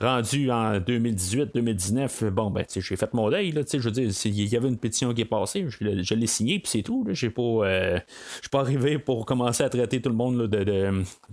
rendu 0.00 0.50
en 0.50 0.78
2018-2019, 0.78 2.30
bon, 2.30 2.50
ben, 2.50 2.64
j'ai 2.68 2.96
fait 2.96 3.14
mon 3.14 3.30
deuil. 3.30 3.52
je 3.52 3.78
veux 3.78 3.90
dire, 3.90 4.10
il 4.24 4.48
y 4.48 4.56
avait 4.56 4.68
une 4.68 4.78
pétition 4.78 5.12
qui 5.14 5.22
est 5.22 5.26
passée, 5.26 5.66
je, 5.68 6.14
l'ai 6.14 6.26
signée, 6.26 6.58
puis 6.58 6.70
c'est 6.70 6.82
tout. 6.82 7.06
Je 7.10 7.28
pas, 7.28 7.42
euh, 7.42 7.98
suis 8.40 8.50
pas 8.50 8.60
arrivé 8.60 8.98
pour 8.98 9.26
commencer 9.26 9.62
à 9.62 9.68
traiter 9.68 10.00
tout 10.00 10.10
le 10.10 10.14
monde 10.14 10.46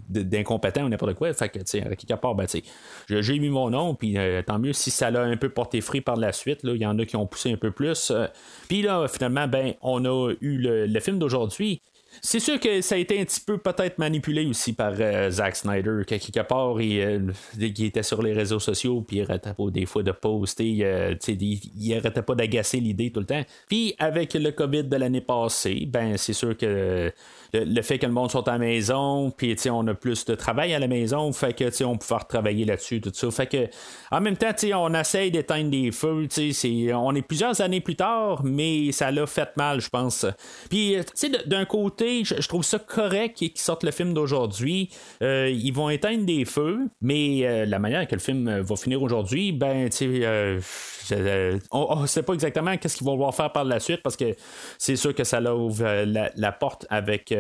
d'incompétent 0.10 0.86
ou 0.86 0.90
n'importe 0.90 1.16
quoi. 1.16 1.34
Fait 1.34 1.50
que, 1.50 1.60
à 1.60 1.96
quelque 1.96 2.20
part, 2.20 2.36
ben, 2.36 2.48
j'ai 3.08 3.40
mis 3.40 3.50
mon 3.50 3.70
nom, 3.70 3.96
puis 3.96 4.18
tant 4.46 4.60
mieux 4.60 4.74
si 4.74 4.92
ça 4.92 5.12
l'a 5.12 5.24
un 5.24 5.38
peu 5.38 5.50
porté 5.50 5.82
frit 5.82 6.02
par 6.02 6.16
la 6.16 6.32
suite. 6.32 6.60
Il 6.64 6.76
y 6.78 6.86
en 6.86 6.98
a 7.00 7.06
qui 7.06 7.16
ont 7.16 7.28
poussé 7.28 7.52
un 7.52 7.58
peu 7.58 7.72
plus. 7.72 8.12
Euh, 8.12 8.28
puis 8.68 8.82
là, 8.82 9.08
finalement, 9.08 9.48
ben, 9.48 9.74
on 9.82 10.06
a 10.06 10.34
eu 10.42 10.58
le, 10.58 11.00
film 11.00 11.20
d'aujourd'hui. 11.20 11.82
C'est 12.22 12.40
sûr 12.40 12.60
que 12.60 12.82
ça 12.82 12.96
a 12.96 12.98
été 12.98 13.20
un 13.20 13.26
petit 13.26 13.40
peu 13.40 13.58
peut-être 13.58 13.98
manipulé 13.98 14.46
aussi 14.46 14.74
par 14.74 14.94
euh, 15.00 15.30
Zack 15.30 15.56
Snyder, 15.56 16.02
quelque 16.06 16.42
part, 16.42 16.78
euh, 16.78 17.32
il, 17.58 17.86
était 17.86 18.04
sur 18.04 18.22
les 18.22 18.34
réseaux 18.34 18.60
sociaux, 18.60 19.02
puis 19.02 19.18
il 19.18 19.22
arrêtait 19.24 19.54
pas 19.54 19.70
des 19.70 19.86
fois 19.86 20.04
de 20.04 20.12
poster, 20.12 20.66
il, 20.66 21.60
il 21.78 21.94
arrêtait 21.96 22.22
pas 22.22 22.36
d'agacer 22.36 22.80
l'idée 22.80 23.12
tout 23.12 23.22
le 23.22 23.26
temps. 23.26 23.44
Puis 23.68 23.96
avec 23.98 24.34
le 24.34 24.52
COVID 24.52 24.84
de 24.86 24.96
l'année 24.98 25.22
passée, 25.22 25.86
ben 25.88 26.18
c'est 26.18 26.34
sûr 26.34 26.58
que 26.58 27.12
le, 27.54 27.82
fait 27.82 28.00
que 28.00 28.06
le 28.06 28.12
monde 28.12 28.32
soit 28.32 28.48
à 28.48 28.54
la 28.54 28.58
maison, 28.58 29.32
puis 29.32 29.56
on 29.70 29.86
a 29.88 29.94
plus 29.94 30.26
de 30.26 30.36
travail 30.36 30.74
à 30.74 30.80
la 30.80 30.88
maison, 30.88 31.32
fait 31.34 31.54
que 31.54 31.84
on 31.84 31.98
peut 31.98 32.16
travailler 32.28 32.66
là-dessus, 32.66 33.02
tout 33.02 33.12
ça. 33.14 33.32
Fait 33.32 33.48
que 33.48 33.68
en 34.12 34.22
même 34.22 34.38
temps, 34.38 34.52
on 34.76 34.94
essaye 34.94 35.32
d'éteindre 35.32 35.70
des 35.70 35.92
feux, 35.92 36.28
on 36.94 37.16
est 37.16 37.22
plusieurs 37.22 37.62
années 37.62 37.82
plus 37.82 37.96
tard, 37.96 38.42
mais 38.44 38.92
ça 38.92 39.12
l'a 39.12 39.26
fait 39.26 39.56
mal, 39.58 39.82
je 39.82 39.90
pense. 39.90 40.26
Puis 40.70 40.98
d'un 41.46 41.66
côté, 41.66 42.24
je, 42.24 42.48
trouve 42.48 42.64
ça 42.64 42.80
correct 42.80 43.38
qu'ils 43.38 43.52
sortent 43.56 43.84
le 43.84 43.92
film 43.92 44.14
d'aujourd'hui. 44.14 44.90
Euh, 45.22 45.50
ils 45.50 45.72
vont 45.72 45.90
éteindre 45.90 46.26
des 46.26 46.46
feux, 46.46 46.88
mais 47.02 47.66
la 47.66 47.80
manière 47.80 48.08
que 48.08 48.16
le 48.16 48.22
film 48.22 48.60
va 48.60 48.76
finir 48.76 49.02
aujourd'hui, 49.02 49.52
ben, 49.52 49.90
on, 51.72 52.02
ne 52.02 52.08
sait 52.08 52.24
pas 52.24 52.34
exactement 52.34 52.78
qu'est-ce 52.78 52.98
qu'ils 52.98 53.06
vont 53.06 53.14
vouloir 53.14 53.34
faire 53.34 53.52
par 53.52 53.64
la 53.64 53.80
suite 53.80 54.02
parce 54.04 54.16
que 54.16 54.36
c'est 54.78 54.96
sûr 54.96 55.14
que 55.14 55.24
ça 55.24 55.42
ouvre 55.54 56.04
la, 56.06 56.52
porte 56.52 56.86
avec 56.90 57.32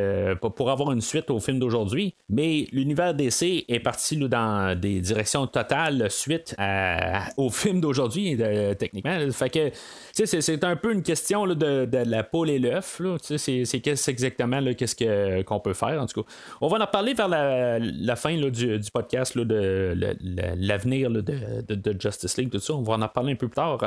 pour 0.55 0.70
avoir 0.70 0.91
une 0.91 1.01
suite 1.01 1.29
au 1.29 1.39
film 1.39 1.60
d'aujourd'hui. 1.60 2.15
Mais 2.29 2.67
l'univers 2.72 3.13
DC 3.13 3.65
est 3.67 3.79
parti 3.79 4.17
dans 4.17 4.79
des 4.79 5.01
directions 5.01 5.48
totales 5.48 6.10
suite 6.10 6.55
au 7.38 7.50
film 7.50 7.81
d'aujourd'hui, 7.81 8.38
techniquement. 8.77 9.17
Fait 9.31 9.50
que 9.50 9.72
c'est 10.13 10.63
un 10.63 10.75
peu 10.75 10.93
une 10.93 11.03
question 11.03 11.48
de, 11.48 11.88
la 11.91 12.24
poule 12.24 12.50
et 12.50 12.60
l'œuf. 12.60 13.01
C'est 13.22 13.81
qu'est-ce 13.81 14.10
exactement 14.10 14.62
qu'est-ce 14.74 15.43
qu'on 15.43 15.60
peut 15.60 15.74
faire. 15.74 16.01
En 16.01 16.05
tout 16.05 16.24
cas, 16.24 16.29
on 16.62 16.67
va 16.67 16.79
en 16.79 16.88
parler 16.88 17.13
vers 17.13 17.27
la, 17.27 18.15
fin 18.15 18.36
du, 18.36 18.79
podcast 18.93 19.38
de 19.38 19.96
l'avenir 20.55 21.10
de, 21.10 21.96
Justice 22.00 22.38
League, 22.38 22.50
tout 22.50 22.60
ça. 22.60 22.74
On 22.74 22.84
va 22.84 22.96
en 22.96 23.08
parler 23.08 23.34
un 23.34 23.36
peu 23.36 23.48
plus 23.48 23.55
tard. 23.55 23.77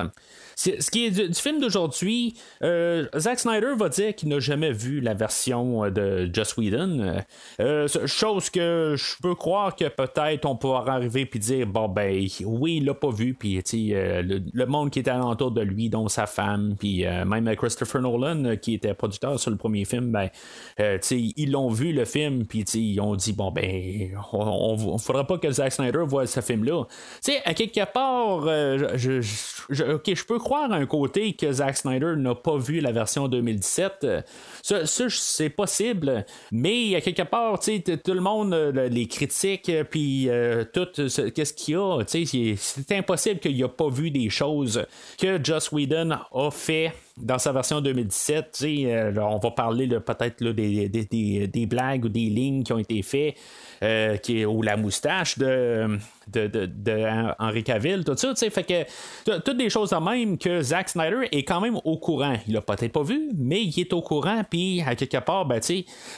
Ce 0.57 0.91
qui 0.91 1.07
est 1.07 1.11
du, 1.11 1.35
film 1.35 1.61
d'aujourd'hui, 1.61 2.35
euh, 2.63 3.07
Zack 3.17 3.41
Snyder 3.41 3.75
va 3.77 3.89
dire 3.89 4.15
qu'il 4.15 4.29
n'a 4.29 4.41
jamais 4.41 4.73
vu 4.73 5.01
la 5.01 5.15
version 5.15 5.91
de 5.91 6.04
Just 6.33 6.57
Whedon. 6.57 7.23
Euh, 7.61 7.89
chose 8.07 8.51
que 8.51 8.95
je 8.97 9.23
peux 9.23 9.35
croire 9.35 9.77
que 9.77 9.87
peut-être 9.89 10.45
on 10.47 10.57
pourra 10.57 10.95
arriver 10.95 11.27
puis 11.27 11.39
dire 11.39 11.67
bon 11.67 11.89
ben 11.89 12.27
oui 12.45 12.77
il 12.77 12.85
l'a 12.85 12.95
pas 12.95 13.11
vu 13.11 13.35
puis 13.35 13.63
euh, 13.95 14.23
le, 14.23 14.43
le, 14.53 14.67
monde 14.67 14.91
qui 14.91 14.99
était 14.99 15.11
alentour 15.11 15.51
de 15.51 15.61
lui 15.61 15.89
dont 15.89 16.09
sa 16.09 16.27
femme 16.27 16.75
puis 16.79 17.05
même 17.05 17.55
Christopher 17.57 18.03
Nolan 18.03 18.57
qui 18.61 18.75
était 18.75 18.95
producteur 18.95 19.39
sur 19.39 19.51
le 19.51 19.57
premier 19.57 19.85
film 19.85 20.13
ben 20.13 20.29
ils 21.11 21.51
l'ont 21.51 21.71
vu 21.71 21.93
le 21.93 22.05
film 22.05 22.47
puis 22.47 22.63
ils 22.63 23.01
ont 23.01 23.15
dit 23.15 23.33
bon 23.33 23.51
ben 23.51 24.11
on, 24.33 24.97
on, 24.97 25.25
pas 25.25 25.39
que 25.39 25.51
Zack 25.51 25.73
Snyder 25.73 26.03
voit 26.07 26.27
ce 26.27 26.41
film 26.41 26.65
là 26.65 26.85
tu 27.23 27.33
sais 27.33 27.43
à 27.45 27.55
quelque 27.55 27.85
part 27.93 28.47
je, 28.97 29.21
je, 29.21 29.93
ok 29.93 30.15
je 30.15 30.25
peux 30.25 30.39
croire 30.39 30.71
à 30.73 30.77
un 30.77 30.87
côté 30.87 31.35
que 31.35 31.51
Zack 31.53 31.77
Snyder 31.77 32.15
n'a 32.17 32.35
pas 32.35 32.57
vu 32.57 32.81
la 32.81 32.93
version 32.93 33.29
2017. 33.29 34.07
Ça, 34.63 34.87
c'est 34.87 35.51
possible, 35.51 35.94
mais 36.53 37.01
quelque 37.03 37.23
part, 37.23 37.59
tout 37.61 38.15
le 38.15 38.21
monde, 38.21 38.55
euh, 38.55 38.89
les 38.89 39.07
critiques, 39.07 39.69
euh, 39.69 39.85
puis 39.85 40.29
euh, 40.29 40.65
tout, 40.65 40.89
qu'est-ce 40.95 41.53
qu'il 41.53 41.75
y 41.75 41.77
a, 41.77 42.57
c'est 42.57 42.93
impossible 42.93 43.41
qu'il 43.41 43.57
n'ait 43.57 43.69
pas 43.69 43.89
vu 43.89 44.11
des 44.11 44.31
choses 44.31 44.85
que 45.19 45.43
Joss 45.43 45.73
Whedon 45.73 46.11
a 46.33 46.51
fait 46.51 46.93
dans 47.17 47.39
sa 47.39 47.53
version 47.53 47.81
2017, 47.81 48.65
on 49.21 49.39
va 49.39 49.51
parler 49.53 49.89
peut-être 49.89 50.43
des, 50.43 51.67
blagues 51.67 52.05
ou 52.07 52.09
des 52.09 52.29
lignes 52.29 52.65
qui 52.65 52.73
ont 52.73 52.79
été 52.79 53.03
faites, 53.03 53.37
qui, 54.23 54.45
ou 54.45 54.63
la 54.63 54.77
moustache 54.77 55.39
de, 55.39 55.99
Henri 57.39 57.63
Cavill, 57.63 58.05
tout 58.05 58.17
ça, 58.17 58.35
fait 58.35 58.65
que 58.65 59.39
toutes 59.41 59.57
des 59.57 59.71
choses 59.71 59.93
en 59.93 60.01
même 60.01 60.39
que 60.39 60.61
Zack 60.61 60.89
Snyder 60.89 61.29
est 61.31 61.45
quand 61.45 61.61
même 61.61 61.77
au 61.85 61.99
courant. 61.99 62.35
Il 62.49 62.55
l'a 62.55 62.61
peut-être 62.61 62.93
pas 62.93 63.03
vu, 63.03 63.31
mais 63.37 63.63
il 63.63 63.79
est 63.79 63.93
au 63.93 64.03
courant, 64.03 64.43
puis 64.49 64.83
à 64.83 64.97
quelque 64.97 65.19
part, 65.19 65.47
ben, 65.47 65.61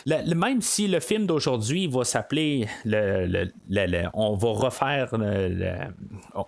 même 0.06 0.62
si 0.62 0.88
le 0.88 1.00
film 1.00 1.26
d'aujourd'hui 1.26 1.88
va 1.88 2.04
s'appeler, 2.04 2.68
le, 2.84 3.50
on 4.14 4.34
va 4.34 4.48
refaire 4.48 5.14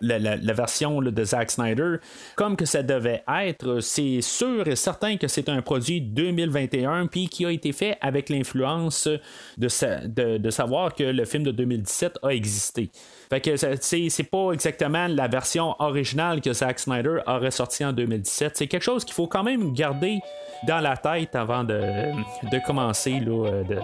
la, 0.01 0.55
version 0.55 1.03
de 1.03 1.25
Zack 1.25 1.51
Snyder 1.51 1.97
comme 2.35 2.57
que 2.57 2.65
ça 2.65 2.83
devait 2.83 3.23
être, 3.29 3.81
c'est 3.81 4.21
sûr 4.39 4.69
et 4.69 4.77
certain 4.77 5.17
que 5.17 5.27
c'est 5.27 5.49
un 5.49 5.63
produit 5.63 6.01
2021, 6.01 7.07
puis 7.07 7.29
qui 7.29 7.45
a 7.45 7.51
été 7.51 7.73
fait 7.73 7.99
avec 8.01 8.29
l'influence 8.29 9.09
de, 9.57 10.37
de 10.37 10.51
savoir 10.51 10.95
que 10.95 11.03
le 11.03 11.25
film 11.25 11.43
de 11.43 11.51
2017 11.51 12.19
a 12.23 12.29
existé. 12.29 12.91
Fait 13.29 13.41
que 13.41 13.57
c'est 13.57 14.31
pas 14.31 14.53
exactement 14.53 15.07
la 15.09 15.29
version 15.29 15.75
originale 15.81 16.41
que 16.41 16.53
Zack 16.53 16.79
Snyder 16.79 17.19
a 17.27 17.39
ressorti 17.39 17.85
en 17.85 17.93
2017. 17.93 18.57
C'est 18.57 18.67
quelque 18.69 18.83
chose 18.83 19.05
qu'il 19.05 19.15
faut 19.15 19.27
quand 19.27 19.43
même 19.43 19.73
garder 19.73 20.21
dans 20.67 20.81
la 20.81 20.97
tête 20.97 21.35
avant 21.35 21.65
de 21.65 22.65
commencer 22.67 23.21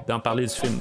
d'en 0.07 0.21
parler 0.21 0.47
du 0.47 0.55
film. 0.55 0.79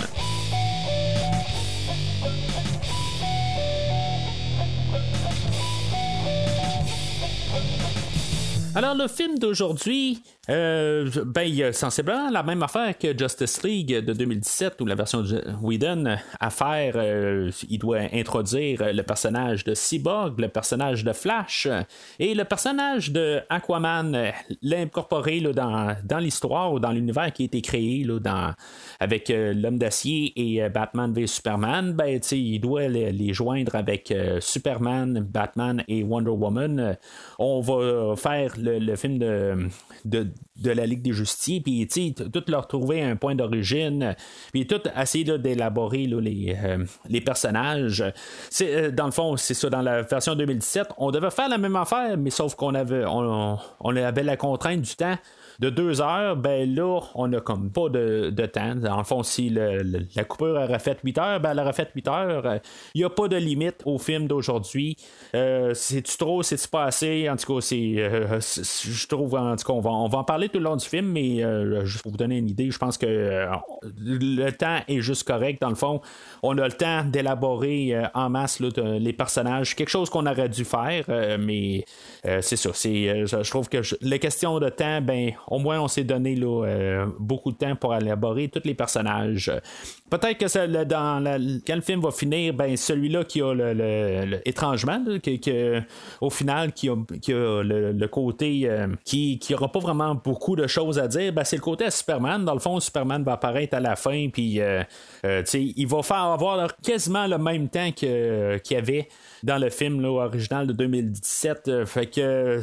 Alors, 8.75 8.95
le 8.95 9.07
film 9.07 9.37
d'aujourd'hui, 9.37 10.23
euh, 10.49 11.09
ben, 11.25 11.71
sensiblement 11.71 12.29
la 12.29 12.43
même 12.43 12.63
affaire 12.63 12.97
que 12.97 13.17
Justice 13.17 13.63
League 13.63 13.99
de 13.99 14.11
2017 14.11 14.81
ou 14.81 14.85
la 14.85 14.95
version 14.95 15.21
de 15.21 15.41
Whedon 15.61 16.17
à 16.37 16.49
faire. 16.49 16.95
Euh, 16.97 17.49
il 17.69 17.79
doit 17.79 18.01
introduire 18.11 18.93
le 18.93 19.03
personnage 19.03 19.63
de 19.63 19.73
Cyborg, 19.73 20.37
le 20.37 20.49
personnage 20.49 21.05
de 21.05 21.13
Flash 21.13 21.69
et 22.19 22.35
le 22.35 22.43
personnage 22.43 23.11
de 23.11 23.39
Aquaman, 23.49 24.33
l'incorporer 24.61 25.39
dans, 25.39 25.95
dans 26.03 26.19
l'histoire 26.19 26.73
ou 26.73 26.79
dans 26.79 26.91
l'univers 26.91 27.31
qui 27.31 27.43
a 27.43 27.45
été 27.45 27.61
créé 27.61 28.03
là, 28.03 28.19
dans, 28.19 28.53
avec 28.99 29.29
euh, 29.29 29.53
l'homme 29.53 29.77
d'acier 29.77 30.33
et 30.35 30.67
Batman 30.67 31.13
v 31.13 31.25
Superman. 31.25 31.93
Ben, 31.93 32.19
il 32.33 32.59
doit 32.59 32.89
les, 32.89 33.33
joindre 33.33 33.75
avec 33.75 34.13
Superman, 34.41 35.21
Batman 35.21 35.85
et 35.87 36.03
Wonder 36.03 36.31
Woman. 36.31 36.97
On 37.39 37.61
va 37.61 38.15
faire 38.17 38.53
le, 38.57 38.95
film 38.95 39.17
de, 39.17 39.69
de 40.03 40.32
de 40.55 40.71
la 40.71 40.85
Ligue 40.85 41.01
des 41.01 41.13
Justiciers, 41.13 41.61
puis 41.61 41.87
tout 41.87 42.43
leur 42.47 42.67
trouver 42.67 43.01
un 43.01 43.15
point 43.15 43.35
d'origine, 43.35 44.15
puis 44.51 44.65
tout 44.65 44.81
essayer 44.99 45.37
d'élaborer 45.37 46.05
les, 46.05 46.55
euh, 46.63 46.85
les 47.09 47.21
personnages. 47.21 48.03
Euh, 48.61 48.91
dans 48.91 49.05
le 49.05 49.11
fond, 49.11 49.35
c'est 49.37 49.53
ça, 49.53 49.69
dans 49.69 49.81
la 49.81 50.03
version 50.03 50.35
2017, 50.35 50.89
on 50.97 51.11
devait 51.11 51.31
faire 51.31 51.49
la 51.49 51.57
même 51.57 51.75
affaire, 51.75 52.17
mais 52.17 52.29
sauf 52.29 52.55
qu'on 52.55 52.75
avait, 52.75 53.03
on 53.05 53.95
avait 53.95 54.23
la 54.23 54.37
contrainte 54.37 54.81
du 54.81 54.95
temps 54.95 55.17
de 55.59 55.69
deux 55.69 56.01
heures, 56.01 56.35
ben 56.35 56.73
là, 56.73 56.99
on 57.15 57.27
n'a 57.27 57.41
comme 57.41 57.71
pas 57.71 57.89
de, 57.89 58.45
temps. 58.45 58.83
En 58.85 58.97
le 58.97 59.03
fond, 59.03 59.23
si 59.23 59.49
la 59.49 60.23
coupure 60.23 60.55
aurait 60.55 60.79
fait 60.79 60.97
8 61.03 61.17
heures, 61.17 61.39
ben 61.39 61.51
elle 61.51 61.59
aurait 61.59 61.73
fait 61.73 61.89
8 61.93 62.07
heures. 62.07 62.59
Il 62.93 62.99
n'y 62.99 63.05
a 63.05 63.09
pas 63.09 63.27
de 63.27 63.37
limite 63.37 63.81
au 63.85 63.97
film 63.97 64.27
d'aujourd'hui. 64.27 64.97
Euh, 65.35 65.73
c'est-tu 65.73 66.17
trop, 66.17 66.43
c'est-tu 66.43 66.67
pas 66.67 66.85
assez? 66.85 67.29
En 67.29 67.35
tout 67.35 67.55
cas, 67.55 67.61
c'est, 67.61 67.95
euh, 67.97 68.39
je 68.39 69.07
trouve, 69.07 69.35
en 69.35 69.55
tout 69.55 69.65
cas, 69.65 69.73
on 69.73 69.81
va, 69.81 69.91
on 69.91 70.07
va 70.07 70.19
en 70.19 70.23
parler 70.23 70.49
tout 70.49 70.59
le 70.59 70.65
long 70.65 70.75
du 70.75 70.85
film, 70.85 71.07
mais 71.07 71.43
euh, 71.43 71.85
juste 71.85 72.03
pour 72.03 72.11
vous 72.11 72.17
donner 72.17 72.37
une 72.37 72.49
idée, 72.49 72.71
je 72.71 72.77
pense 72.77 72.97
que 72.97 73.47
le 73.97 74.49
temps 74.51 74.79
est 74.87 75.01
juste 75.01 75.25
correct. 75.25 75.61
Dans 75.61 75.69
le 75.69 75.75
fond, 75.75 76.01
on 76.41 76.57
a 76.57 76.67
le 76.67 76.73
temps 76.73 77.03
d'élaborer 77.03 77.95
en 78.13 78.29
masse 78.29 78.59
les 78.59 79.13
personnages, 79.13 79.75
quelque 79.75 79.89
chose 79.89 80.09
qu'on 80.09 80.25
aurait 80.25 80.49
dû 80.49 80.65
faire, 80.65 81.05
mais 81.39 81.85
c'est 82.41 82.55
ça. 82.55 82.71
C'est, 82.73 83.25
je 83.25 83.49
trouve 83.49 83.69
que 83.69 83.81
les 84.01 84.19
questions 84.19 84.59
de 84.59 84.69
temps, 84.69 85.01
ben, 85.01 85.31
au 85.47 85.59
moins 85.59 85.79
on 85.79 85.87
s'est 85.87 86.03
donné 86.03 86.37
euh, 86.41 87.05
beaucoup 87.19 87.51
de 87.51 87.57
temps 87.57 87.75
pour 87.75 87.95
élaborer 87.95 88.49
tous 88.49 88.61
les 88.65 88.73
personnages. 88.73 89.51
Peut-être 90.13 90.37
que 90.37 90.83
dans 90.83 91.23
quand 91.65 91.75
le 91.75 91.81
film 91.81 91.99
va 91.99 92.11
finir, 92.11 92.53
ben 92.53 92.77
celui-là 92.77 93.23
qui 93.23 93.41
a 93.41 93.51
le, 93.51 94.47
étrangement, 94.47 95.03
au 96.21 96.29
final, 96.29 96.71
qui 96.71 96.87
a, 96.87 96.95
le, 97.63 98.05
côté 98.05 98.61
euh, 98.65 98.89
qui 99.03 99.39
n'aura 99.49 99.71
pas 99.71 99.79
vraiment 99.79 100.13
beaucoup 100.13 100.55
de 100.55 100.67
choses 100.67 100.99
à 100.99 101.07
dire, 101.07 101.33
ben, 101.33 101.43
c'est 101.43 101.55
le 101.55 101.63
côté 101.63 101.85
à 101.85 101.89
Superman. 101.89 102.45
Dans 102.45 102.53
le 102.53 102.59
fond, 102.59 102.79
Superman 102.79 103.23
va 103.23 103.33
apparaître 103.33 103.75
à 103.75 103.79
la 103.79 103.95
fin, 103.95 104.29
puis 104.31 104.61
euh, 104.61 104.83
il 105.23 105.87
va 105.87 106.03
faire 106.03 106.17
avoir 106.17 106.77
quasiment 106.83 107.25
le 107.25 107.39
même 107.39 107.67
temps 107.69 107.91
qu'il 107.91 108.61
y 108.69 108.75
avait 108.75 109.07
dans 109.41 109.57
le 109.57 109.71
film 109.71 110.05
original 110.05 110.67
de 110.67 110.73
2017. 110.73 111.85
fait 111.85 112.05
que, 112.05 112.61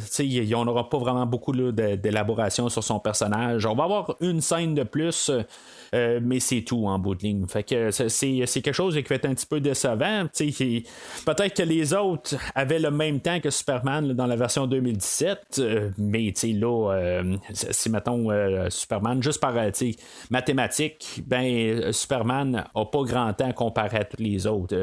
on 0.55 0.63
n'aura 0.63 0.89
pas 0.89 0.99
vraiment 0.99 1.25
beaucoup 1.25 1.51
d'élaboration 1.51 2.69
sur 2.69 2.81
son 2.81 2.99
personnage. 2.99 3.65
On 3.65 3.75
va 3.75 3.83
avoir 3.83 4.15
une 4.21 4.39
scène 4.39 4.73
de 4.73 4.83
plus. 4.83 5.29
Euh, 5.93 6.19
mais 6.23 6.39
c'est 6.39 6.61
tout 6.61 6.87
en 6.87 6.97
bout 6.99 7.15
de 7.15 7.23
ligne. 7.23 7.45
Fait 7.47 7.63
que 7.63 7.91
c'est 7.91 8.61
quelque 8.61 8.73
chose 8.73 8.95
qui 8.95 9.03
va 9.03 9.15
être 9.15 9.25
un 9.25 9.33
petit 9.33 9.45
peu 9.45 9.59
décevant. 9.59 10.25
Peut-être 11.25 11.55
que 11.55 11.63
les 11.63 11.93
autres 11.93 12.35
avaient 12.55 12.79
le 12.79 12.91
même 12.91 13.19
temps 13.19 13.39
que 13.39 13.49
Superman 13.49 14.13
dans 14.13 14.25
la 14.25 14.35
version 14.35 14.67
2017, 14.67 15.59
euh, 15.59 15.89
mais 15.97 16.33
là, 16.43 16.93
euh, 16.93 17.35
si 17.51 17.89
mettons 17.89 18.29
Superman, 18.69 19.21
juste 19.21 19.41
par 19.41 19.53
mathématiques, 20.29 21.21
ben 21.25 21.91
Superman 21.91 22.51
n'a 22.51 22.85
pas 22.85 23.03
grand 23.03 23.33
temps 23.33 23.51
comparé 23.51 23.97
à 23.97 24.05
tous 24.05 24.21
les 24.21 24.47
autres 24.47 24.75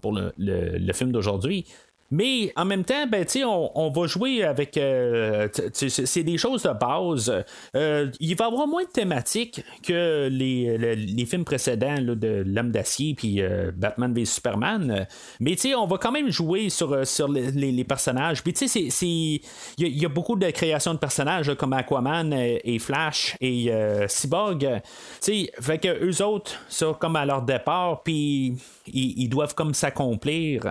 pour 0.00 0.12
le 0.12 0.92
film 0.92 1.12
d'aujourd'hui. 1.12 1.66
Mais 2.10 2.52
en 2.56 2.64
même 2.64 2.84
temps, 2.84 3.06
ben, 3.06 3.26
on, 3.44 3.70
on 3.74 3.90
va 3.90 4.06
jouer 4.06 4.42
avec. 4.42 4.78
Euh, 4.78 5.48
c'est 5.72 6.22
des 6.22 6.38
choses 6.38 6.62
de 6.62 6.70
base. 6.70 7.44
Euh, 7.76 8.10
il 8.18 8.34
va 8.34 8.46
y 8.46 8.48
avoir 8.48 8.66
moins 8.66 8.84
de 8.84 8.88
thématiques 8.88 9.62
que 9.82 10.28
les, 10.30 10.96
les, 10.96 11.26
films 11.26 11.44
précédents 11.44 12.00
de 12.00 12.42
L'Homme 12.46 12.70
d'Acier 12.70 13.14
puis 13.14 13.42
euh, 13.42 13.70
Batman 13.76 14.14
v 14.14 14.24
Superman. 14.24 15.06
Mais 15.40 15.56
on 15.76 15.86
va 15.86 15.98
quand 15.98 16.12
même 16.12 16.30
jouer 16.30 16.70
sur, 16.70 17.06
sur 17.06 17.28
les, 17.28 17.50
les, 17.50 17.84
personnages. 17.84 18.42
Puis 18.42 18.54
il 18.62 19.42
y, 19.78 20.06
a 20.06 20.08
beaucoup 20.08 20.36
de 20.36 20.50
création 20.50 20.94
de 20.94 20.98
personnages 20.98 21.54
comme 21.56 21.74
Aquaman 21.74 22.32
et 22.32 22.78
Flash 22.78 23.36
et 23.40 23.70
Cyborg. 24.08 24.80
Fait 25.20 25.78
que 25.78 26.04
eux 26.04 26.24
autres, 26.24 26.52
sont 26.68 26.94
comme 26.94 27.16
à 27.16 27.26
leur 27.26 27.42
départ, 27.42 28.02
puis 28.02 28.54
ils, 28.86 29.28
doivent 29.28 29.54
comme 29.54 29.74
s'accomplir. 29.74 30.62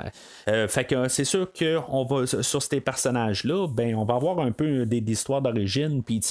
fait 0.46 0.86
que 0.86 1.08
c'est 1.08 1.26
sûr 1.27 1.48
qu'on 1.51 2.05
va 2.05 2.25
sur 2.25 2.62
ces 2.62 2.81
personnages-là, 2.81 3.67
ben 3.67 3.96
on 3.96 4.05
va 4.05 4.15
avoir 4.15 4.39
un 4.39 4.51
peu 4.51 4.86
des, 4.86 5.03
histoires 5.07 5.41
d'origine, 5.41 6.03
puis 6.03 6.22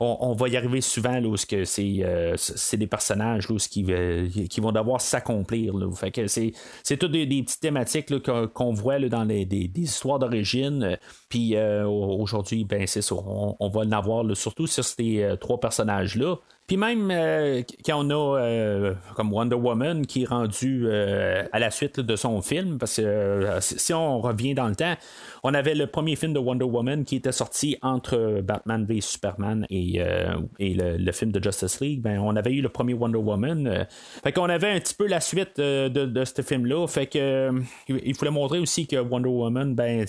on, 0.00 0.16
on 0.20 0.32
va 0.34 0.48
y 0.48 0.56
arriver 0.56 0.80
souvent 0.80 1.18
là, 1.20 1.36
que 1.48 1.64
euh, 2.04 2.34
c'est, 2.36 2.76
des 2.76 2.86
personnages 2.86 3.48
là, 3.48 3.56
qui, 3.58 4.60
vont 4.60 4.72
devoir 4.72 5.00
s'accomplir. 5.00 5.74
Fait 5.94 6.10
que 6.10 6.26
c'est, 6.26 6.52
toutes 6.98 7.12
des, 7.12 7.26
petites 7.26 7.60
thématiques 7.60 8.22
qu'on, 8.22 8.72
voit 8.72 8.98
dans 9.00 9.24
les, 9.24 9.44
des, 9.44 9.70
histoires 9.76 10.18
d'origine. 10.18 10.98
Puis 11.28 11.56
euh, 11.56 11.86
aujourd'hui, 11.86 12.64
ben 12.64 12.86
c'est 12.86 13.02
ça. 13.02 13.14
On, 13.14 13.68
va 13.68 13.80
en 13.80 13.92
avoir 13.92 14.24
surtout 14.36 14.66
sur 14.66 14.84
ces 14.84 15.22
euh, 15.22 15.36
trois 15.36 15.60
personnages-là. 15.60 16.36
Puis 16.70 16.76
même 16.76 17.10
euh, 17.10 17.62
quand 17.84 18.06
on 18.06 18.10
a 18.10 18.38
euh, 18.38 18.94
comme 19.16 19.32
Wonder 19.32 19.56
Woman 19.56 20.06
qui 20.06 20.22
est 20.22 20.26
rendu 20.26 20.84
euh, 20.84 21.42
à 21.50 21.58
la 21.58 21.72
suite 21.72 21.98
de 21.98 22.14
son 22.14 22.42
film, 22.42 22.78
parce 22.78 22.94
que 22.94 23.58
si 23.58 23.92
on 23.92 24.20
revient 24.20 24.54
dans 24.54 24.68
le 24.68 24.76
temps, 24.76 24.94
on 25.42 25.54
avait 25.54 25.74
le 25.74 25.86
premier 25.86 26.16
film 26.16 26.32
de 26.32 26.38
Wonder 26.38 26.64
Woman 26.64 27.04
qui 27.04 27.16
était 27.16 27.32
sorti 27.32 27.76
entre 27.82 28.40
Batman 28.42 28.84
v 28.84 29.00
Superman 29.00 29.66
et, 29.70 30.00
et 30.58 30.74
le, 30.74 31.12
film 31.12 31.32
de 31.32 31.42
Justice 31.42 31.80
League. 31.80 32.00
Ben, 32.02 32.18
on 32.18 32.36
avait 32.36 32.52
eu 32.52 32.60
le 32.60 32.68
premier 32.68 32.94
Wonder 32.94 33.18
Woman. 33.18 33.86
fait 34.22 34.32
qu'on 34.32 34.48
avait 34.48 34.70
un 34.70 34.80
petit 34.80 34.94
peu 34.94 35.06
la 35.06 35.20
suite 35.20 35.58
de, 35.58 35.88
de 35.88 36.24
ce 36.24 36.42
film-là. 36.42 36.86
Fait 36.86 37.06
que 37.06 37.50
il 37.88 38.14
fallait 38.14 38.30
montrer 38.30 38.58
aussi 38.58 38.86
que 38.86 38.96
Wonder 38.96 39.28
Woman, 39.28 39.74
ben, 39.74 40.06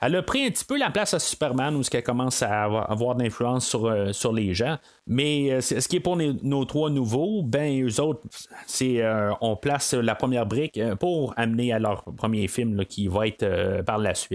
elle 0.00 0.16
a 0.16 0.22
pris 0.22 0.46
un 0.46 0.50
petit 0.50 0.64
peu 0.64 0.78
la 0.78 0.90
place 0.90 1.14
à 1.14 1.18
Superman 1.18 1.76
où 1.76 1.82
elle 1.92 2.02
commence 2.02 2.42
à 2.42 2.64
avoir, 2.64 3.14
de 3.14 3.22
l'influence 3.22 3.68
sur, 3.68 4.32
les 4.32 4.54
gens. 4.54 4.78
Mais 5.06 5.50
euh, 5.50 5.60
ce 5.60 5.86
qui 5.88 5.96
est 5.96 6.00
pour 6.00 6.16
nos, 6.16 6.64
trois 6.64 6.90
nouveaux, 6.90 7.42
ben 7.42 7.82
eux 7.82 8.00
autres, 8.00 8.20
c'est 8.66 9.02
euh, 9.02 9.32
on 9.40 9.56
place 9.56 9.94
la 9.94 10.14
première 10.14 10.46
brique 10.46 10.78
euh, 10.78 10.94
pour 10.94 11.34
amener 11.36 11.72
à 11.72 11.78
leur 11.78 12.04
premier 12.16 12.46
film 12.46 12.84
qui 12.84 13.08
va 13.08 13.26
être 13.26 13.82
par 13.84 13.98
la 13.98 14.14
suite. 14.14 14.29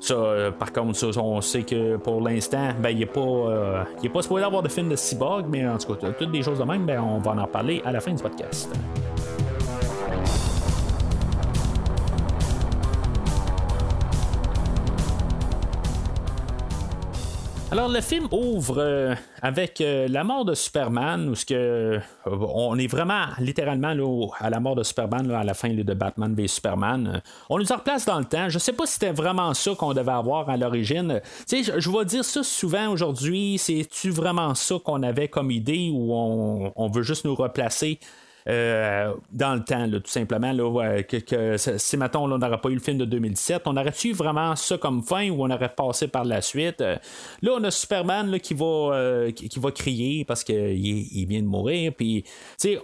Ça, 0.00 0.50
par 0.58 0.72
contre, 0.72 1.18
on 1.18 1.40
sait 1.40 1.62
que 1.62 1.96
pour 1.96 2.20
l'instant, 2.20 2.70
ben, 2.80 2.90
il 2.90 2.98
n'est 2.98 3.06
pas, 3.06 3.86
il 4.02 4.10
pas 4.10 4.22
supposé 4.22 4.44
avoir 4.44 4.62
de 4.62 4.68
film 4.68 4.88
de 4.88 4.96
cyborg, 4.96 5.46
mais 5.48 5.66
en 5.66 5.78
tout 5.78 5.94
cas, 5.94 6.10
toutes 6.10 6.32
des 6.32 6.42
choses 6.42 6.58
de 6.58 6.64
même, 6.64 6.84
ben, 6.84 7.00
on 7.00 7.18
va 7.18 7.32
en 7.40 7.46
parler 7.46 7.80
à 7.84 7.92
la 7.92 8.00
fin 8.00 8.12
du 8.12 8.20
podcast. 8.20 8.68
Alors 17.72 17.88
le 17.88 18.02
film 18.02 18.28
ouvre 18.32 18.76
euh, 18.80 19.14
avec 19.40 19.80
euh, 19.80 20.06
la 20.06 20.24
mort 20.24 20.44
de 20.44 20.52
Superman, 20.52 21.30
où 21.30 21.34
ce 21.34 21.46
que 21.46 21.54
euh, 21.54 22.00
on 22.26 22.78
est 22.78 22.86
vraiment 22.86 23.28
littéralement 23.38 23.94
à 24.38 24.50
la 24.50 24.60
mort 24.60 24.74
de 24.74 24.82
Superman 24.82 25.30
à 25.30 25.42
la 25.42 25.54
fin 25.54 25.70
de 25.70 25.94
Batman 25.94 26.34
v 26.34 26.48
Superman. 26.48 27.22
on 27.48 27.58
nous 27.58 27.72
en 27.72 27.76
replace 27.76 28.04
dans 28.04 28.18
le 28.18 28.26
temps. 28.26 28.50
Je 28.50 28.58
sais 28.58 28.74
pas 28.74 28.84
si 28.84 28.92
c'était 28.92 29.12
vraiment 29.12 29.54
ça 29.54 29.70
qu'on 29.74 29.94
devait 29.94 30.12
avoir 30.12 30.50
à 30.50 30.58
l'origine. 30.58 31.22
Tu 31.48 31.64
sais, 31.64 31.80
je, 31.80 31.90
vais 31.90 32.04
dire 32.04 32.26
ça 32.26 32.42
souvent 32.42 32.88
aujourd'hui. 32.88 33.56
C'est-tu 33.56 34.10
vraiment 34.10 34.54
ça 34.54 34.74
qu'on 34.84 35.02
avait 35.02 35.28
comme 35.28 35.50
idée 35.50 35.90
ou 35.94 36.12
on 36.12 36.90
veut 36.90 37.02
juste 37.02 37.24
nous 37.24 37.34
replacer 37.34 37.98
euh, 38.48 39.14
dans 39.30 39.54
le 39.54 39.64
temps, 39.64 39.88
tout 39.88 40.00
simplement. 40.06 40.52
Là, 40.52 41.02
que, 41.02 41.56
si, 41.56 41.96
maintenant 41.96 42.24
on 42.24 42.38
n'aurait 42.38 42.60
pas 42.60 42.68
eu 42.70 42.74
le 42.74 42.80
film 42.80 42.98
de 42.98 43.04
2017, 43.04 43.62
on 43.66 43.76
aurait-tu 43.76 44.12
vraiment 44.12 44.56
ça 44.56 44.78
comme 44.78 45.02
fin 45.02 45.30
ou 45.30 45.44
on 45.44 45.50
aurait 45.50 45.74
passé 45.74 46.08
par 46.08 46.24
la 46.24 46.40
suite? 46.40 46.80
Euh, 46.80 46.96
là, 47.42 47.52
on 47.56 47.64
a 47.64 47.70
Superman 47.70 48.38
qui, 48.40 48.54
va, 48.54 48.64
euh, 48.64 49.30
qui, 49.30 49.58
va 49.58 49.70
crier 49.70 50.24
parce 50.24 50.44
qu'il 50.44 50.56
il 50.56 51.26
vient 51.26 51.42
de 51.42 51.46
mourir. 51.46 51.92
Puis, 51.96 52.24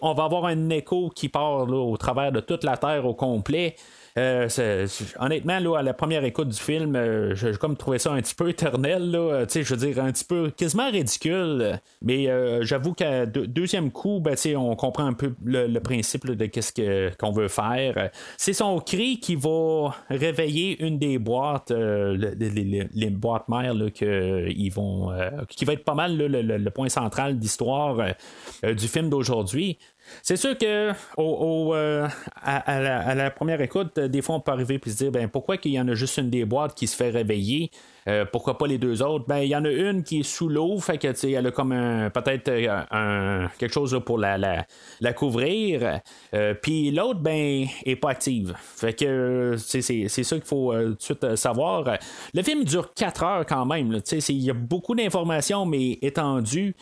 on 0.03 0.15
va 0.15 0.25
avoir 0.25 0.47
un 0.47 0.71
écho 0.71 1.11
qui 1.15 1.29
part 1.29 1.69
au 1.69 1.97
travers 1.97 2.33
de 2.33 2.41
toute 2.41 2.65
la 2.65 2.77
Terre 2.77 3.05
au 3.07 3.15
complet. 3.15 3.75
Euh, 4.19 4.87
honnêtement, 5.21 5.59
là, 5.61 5.79
à 5.79 5.83
la 5.83 5.95
première 5.95 6.25
écoute 6.25 6.49
du 6.49 6.59
film, 6.59 6.97
euh, 6.97 7.35
j'ai 7.35 7.53
comme 7.53 7.77
trouvé 7.77 7.99
ça 7.99 8.13
un 8.13 8.21
petit 8.21 8.35
peu 8.35 8.49
éternel. 8.49 9.11
Là, 9.11 9.45
je 9.49 9.75
veux 9.75 9.77
dire, 9.77 10.03
un 10.03 10.11
petit 10.11 10.25
peu 10.25 10.51
quasiment 10.51 10.91
ridicule. 10.91 11.79
Mais 12.03 12.29
euh, 12.29 12.65
j'avoue 12.65 12.95
qu'à 12.95 13.27
deuxième 13.27 13.91
coup, 13.91 14.21
ben, 14.21 14.37
on 14.57 14.75
comprend 14.75 15.07
un 15.07 15.13
peu 15.13 15.35
le, 15.45 15.79
principe 15.79 16.27
de 16.27 16.47
qu'est-ce 16.47 17.15
qu'on 17.17 17.31
veut 17.31 17.49
faire. 17.49 18.11
C'est 18.37 18.53
son 18.53 18.81
cri 18.81 19.21
qui 19.21 19.37
va 19.37 19.95
réveiller 20.11 20.83
une 20.85 20.99
des 20.99 21.19
boîtes, 21.19 21.71
les, 21.71 23.11
boîtes 23.11 23.49
mères 23.49 23.75
que 23.95 24.49
ils 24.49 24.71
vont, 24.71 25.13
qui 25.49 25.65
va 25.65 25.75
être 25.75 25.85
pas 25.85 25.95
mal 25.95 26.17
le, 26.17 26.71
point 26.71 26.89
central 26.89 27.39
d'histoire 27.39 28.15
du 28.63 28.89
film 28.89 29.09
d'aujourd'hui. 29.09 29.79
C'est 30.23 30.37
sûr 30.37 30.57
que 30.57 30.93
euh, 31.19 32.09
à, 32.43 33.15
la, 33.15 33.31
première 33.31 33.61
écoute, 33.61 33.99
des 33.99 34.23
fois 34.23 34.37
on 34.37 34.41
peut 34.41 34.53
arriver 34.53 34.81
et 34.85 34.91
se 34.91 34.97
dire 34.97 35.11
ben 35.11 35.29
pourquoi 35.29 35.57
qu'il 35.57 35.73
y 35.73 35.81
en 35.81 35.88
a 35.88 35.95
juste 35.95 36.17
une 36.19 36.31
des 36.31 36.45
boîtes 36.45 36.75
qui 36.75 36.87
se 36.87 36.97
fait 36.97 37.11
réveiller? 37.11 37.71
Euh, 38.09 38.25
pourquoi 38.25 38.57
pas 38.57 38.67
les 38.67 38.79
deux 38.79 39.03
autres? 39.03 39.27
Ben, 39.29 39.38
il 39.38 39.49
y 39.49 39.57
en 39.57 39.65
a 39.65 39.71
une 39.71 40.03
qui 40.03 40.21
est 40.21 40.23
sous 40.23 40.49
l'eau, 40.49 40.79
fait 40.79 40.97
que, 40.97 41.27
elle 41.27 41.47
a 41.47 41.50
comme 41.50 41.71
peut-être 42.15 42.49
euh, 42.49 42.81
un, 42.91 43.50
quelque 43.59 43.73
chose 43.73 44.00
pour 44.05 44.19
la, 44.19 44.38
la, 44.38 45.12
couvrir. 45.12 46.00
Euh, 46.35 46.55
puis 46.55 46.91
l'autre, 46.91 47.21
ben, 47.21 47.67
est 47.85 47.97
pas 47.97 48.11
active. 48.11 48.55
Fait 48.59 48.95
que 48.95 49.57
c'est, 49.59 50.09
ça 50.09 50.37
qu'il 50.37 50.47
faut 50.47 50.73
tout 50.73 50.94
de 50.94 51.03
suite 51.03 51.37
savoir. 51.37 51.99
Le 52.33 52.42
film 52.42 52.64
dure 52.64 52.94
4 52.94 53.23
heures 53.25 53.47
quand 53.47 53.66
même. 53.66 54.01
Il 54.29 54.42
y 54.42 54.51
a 54.51 54.55
beaucoup 54.55 54.94
d'informations, 54.94 55.66
mais 55.66 55.99
étendues. 56.01 56.75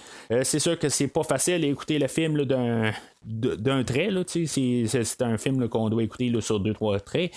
c'est 0.42 0.60
sûr 0.60 0.78
que 0.78 0.88
c'est 0.88 1.08
pas 1.08 1.24
facile 1.24 1.62
d'écouter 1.62 1.98
le 1.98 2.06
film 2.06 2.44
d'un 2.44 2.92
d'un 3.26 3.82
trait. 3.84 4.10
Là, 4.10 4.22
c'est, 4.26 5.22
un 5.22 5.36
film 5.36 5.68
qu'on 5.68 5.88
doit 5.88 6.02
écouter 6.02 6.28
là, 6.28 6.40
sur 6.40 6.60
deux, 6.60 6.72
trois 6.72 6.98
traits. 7.00 7.32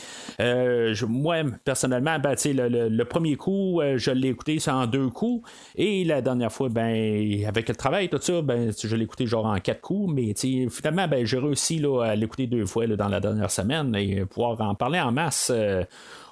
moi, 1.08 1.38
personnellement, 1.64 2.20
ben, 2.20 2.36
le, 2.46 2.90
le, 2.90 3.06
premier 3.06 3.36
coup, 3.36 3.82
euh, 3.82 3.98
je 3.98 4.12
l'ai 4.12 4.30
écouté 4.30 4.60
en 4.68 4.86
deux 4.86 5.10
coups. 5.10 5.50
Et 5.76 6.04
la 6.04 6.22
dernière 6.22 6.52
fois, 6.52 6.70
ben, 6.70 7.46
avec 7.46 7.70
le 7.70 7.76
travail, 7.76 8.10
tout 8.10 8.20
ça, 8.22 8.42
ben, 8.42 8.72
je 8.72 8.96
l'ai 8.96 9.04
écouté 9.04 9.26
genre 9.26 9.46
en 9.46 9.60
quatre 9.60 9.82
coups. 9.82 10.14
Mais 10.14 10.34
finalement, 10.70 11.08
ben, 11.08 11.26
j'ai 11.26 11.40
réussi 11.40 11.80
là, 11.80 12.04
à 12.04 12.16
l'écouter 12.16 12.48
deux 12.48 12.66
fois 12.66 12.88
dans 12.88 13.08
la 13.08 13.20
dernière 13.20 13.52
semaine 13.52 13.96
et 13.96 14.26
pouvoir 14.26 14.60
en 14.62 14.76
parler 14.76 15.00
en 15.00 15.12
masse 15.12 15.52
euh, 15.54 15.84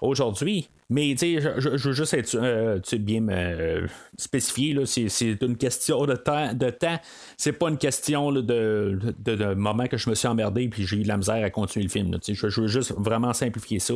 aujourd'hui. 0.01 0.69
Mais 0.89 1.15
tu 1.17 1.41
sais, 1.41 1.41
je, 1.57 1.87
veux 1.89 1.93
juste 1.93 2.13
être 2.13 2.33
euh, 2.35 2.79
bien 2.99 3.19
me 3.19 3.87
spécifier, 4.17 4.73
là, 4.73 4.85
c'est, 4.85 5.41
une 5.41 5.57
question 5.57 6.05
de 6.05 6.15
temps. 6.15 6.99
C'est 7.35 7.51
pas 7.51 7.67
une 7.67 7.77
question 7.77 8.31
de, 8.31 9.53
moment 9.55 9.87
que 9.87 9.97
je 9.97 10.09
me 10.09 10.15
suis 10.15 10.29
emmerdé 10.29 10.69
puis 10.69 10.87
j'ai 10.87 10.97
eu 10.97 11.03
de 11.03 11.09
la 11.09 11.17
misère 11.17 11.43
à 11.43 11.49
continuer 11.49 11.83
le 11.83 11.91
film. 11.91 12.17
je, 12.25 12.33
je, 12.33 12.61
veux 12.61 12.67
juste 12.67 12.93
vraiment 12.97 13.33
simplifier 13.33 13.79
ça. 13.79 13.95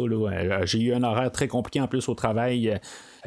J'ai 0.64 0.80
eu 0.80 0.94
un 0.94 1.04
horaire 1.04 1.32
très 1.32 1.48
compliqué 1.48 1.80
en 1.80 1.88
plus 1.88 2.10
au 2.10 2.14
travail. 2.14 2.78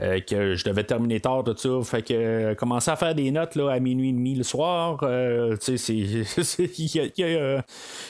Euh, 0.02 0.18
que 0.18 0.56
je 0.56 0.64
devais 0.64 0.82
terminer 0.82 1.20
tard, 1.20 1.44
tout 1.44 1.56
ça. 1.56 1.68
Fait 1.84 2.02
que 2.02 2.14
euh, 2.14 2.54
commencer 2.56 2.90
à 2.90 2.96
faire 2.96 3.14
des 3.14 3.30
notes 3.30 3.54
là, 3.54 3.70
à 3.70 3.78
minuit 3.78 4.08
et 4.08 4.12
demi 4.12 4.34
le 4.34 4.42
soir, 4.42 4.98
euh, 5.04 5.56
il 5.88 6.26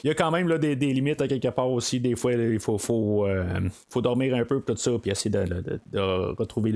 y, 0.04 0.10
a 0.10 0.14
quand 0.14 0.30
même 0.30 0.48
là, 0.48 0.56
des, 0.56 0.74
limites 0.74 1.20
à 1.20 1.28
quelque 1.28 1.48
part 1.48 1.70
aussi. 1.70 2.00
Des 2.00 2.16
fois, 2.16 2.32
il 2.32 2.58
faut, 2.58 2.78
faut, 2.78 3.26
faut 3.90 4.00
dormir 4.00 4.34
un 4.34 4.46
peu, 4.46 4.62
tout 4.62 4.76
ça, 4.76 4.92
puis 5.00 5.10
essayer 5.10 5.30
de, 5.30 5.80
retrouver 6.38 6.72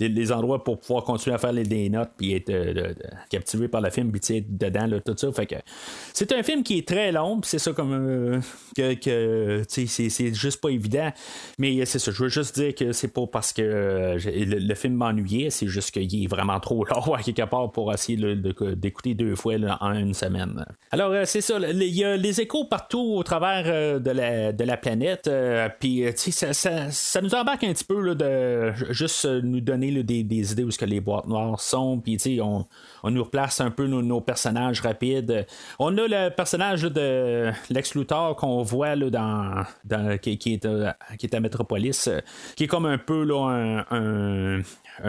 les, 0.00 0.32
endroits 0.32 0.64
pour 0.64 0.80
pouvoir 0.80 1.04
continuer 1.04 1.36
à 1.36 1.38
faire 1.38 1.52
des 1.52 1.88
notes, 1.88 2.10
puis 2.16 2.34
être 2.34 2.52
captivé 3.28 3.68
par 3.68 3.80
le 3.80 3.90
film, 3.90 4.10
puis 4.10 4.44
dedans, 4.48 4.86
là, 4.86 5.00
tout 5.00 5.14
ça. 5.16 5.30
Fait 5.32 5.46
que 5.46 5.56
c'est 6.12 6.32
un 6.32 6.42
film 6.42 6.64
qui 6.64 6.78
est 6.78 6.88
très 6.88 7.12
long, 7.12 7.40
c'est 7.44 7.60
ça 7.60 7.72
comme 7.72 8.40
que, 8.76 8.94
que 8.94 9.62
c'est 9.68 10.34
juste 10.34 10.60
pas 10.60 10.70
évident. 10.70 11.12
Mais 11.58 11.84
c'est 11.84 12.00
ça, 12.00 12.10
je 12.10 12.24
veux 12.24 12.28
juste 12.28 12.58
dire 12.58 12.74
que 12.74 12.92
c'est 12.92 13.12
pas 13.12 13.26
parce 13.28 13.52
que 13.52 13.99
euh, 14.00 14.18
le, 14.24 14.74
film 14.74 14.94
m'ennuyait, 14.94 15.50
c'est 15.50 15.66
juste 15.66 15.90
qu'il 15.90 16.24
est 16.24 16.26
vraiment 16.26 16.58
trop 16.60 16.84
long 16.84 17.14
à 17.14 17.22
quelque 17.22 17.42
part 17.48 17.70
pour 17.70 17.92
essayer 17.92 18.36
d'écouter 18.76 19.14
deux 19.14 19.34
fois 19.36 19.54
en 19.80 19.92
une 19.92 20.14
semaine. 20.14 20.64
Alors, 20.90 21.12
euh, 21.12 21.24
c'est 21.24 21.40
ça, 21.40 21.58
il 21.58 21.82
y 21.82 22.04
a 22.04 22.16
les 22.16 22.40
échos 22.40 22.64
partout 22.64 23.14
au 23.16 23.22
travers 23.22 23.64
euh, 23.66 23.98
de, 23.98 24.64
la, 24.64 24.76
planète, 24.76 25.30
puis 25.78 26.04
ça, 26.16 26.52
ça, 26.52 27.20
nous 27.20 27.34
embarque 27.34 27.64
un 27.64 27.72
petit 27.72 27.84
peu 27.84 28.14
de 28.14 28.72
juste 28.90 29.26
nous 29.26 29.60
donner 29.60 30.02
des, 30.02 30.52
idées 30.52 30.64
où 30.64 30.70
ce 30.70 30.78
que 30.78 30.84
les 30.84 31.00
boîtes 31.00 31.26
noires 31.26 31.60
sont, 31.60 32.00
puis 32.00 32.40
on, 32.40 32.66
on 33.02 33.10
nous 33.10 33.24
replace 33.24 33.60
un 33.60 33.70
peu 33.70 33.86
nos, 33.86 34.20
personnages 34.20 34.80
rapides. 34.80 35.46
On 35.78 35.96
a 35.98 36.06
le 36.06 36.30
personnage 36.30 36.82
de 36.82 37.50
Lex 37.70 37.94
Luthor 37.94 38.36
qu'on 38.36 38.62
voit 38.62 38.96
là, 38.96 39.10
dans, 39.10 40.18
qui, 40.18 40.32
est, 40.32 40.38
qui 40.38 41.26
est 41.26 41.34
à 41.34 41.40
Metropolis, 41.40 42.08
qui 42.56 42.64
est 42.64 42.66
comme 42.66 42.86
un 42.86 42.98
peu 42.98 43.26
un, 43.90 44.62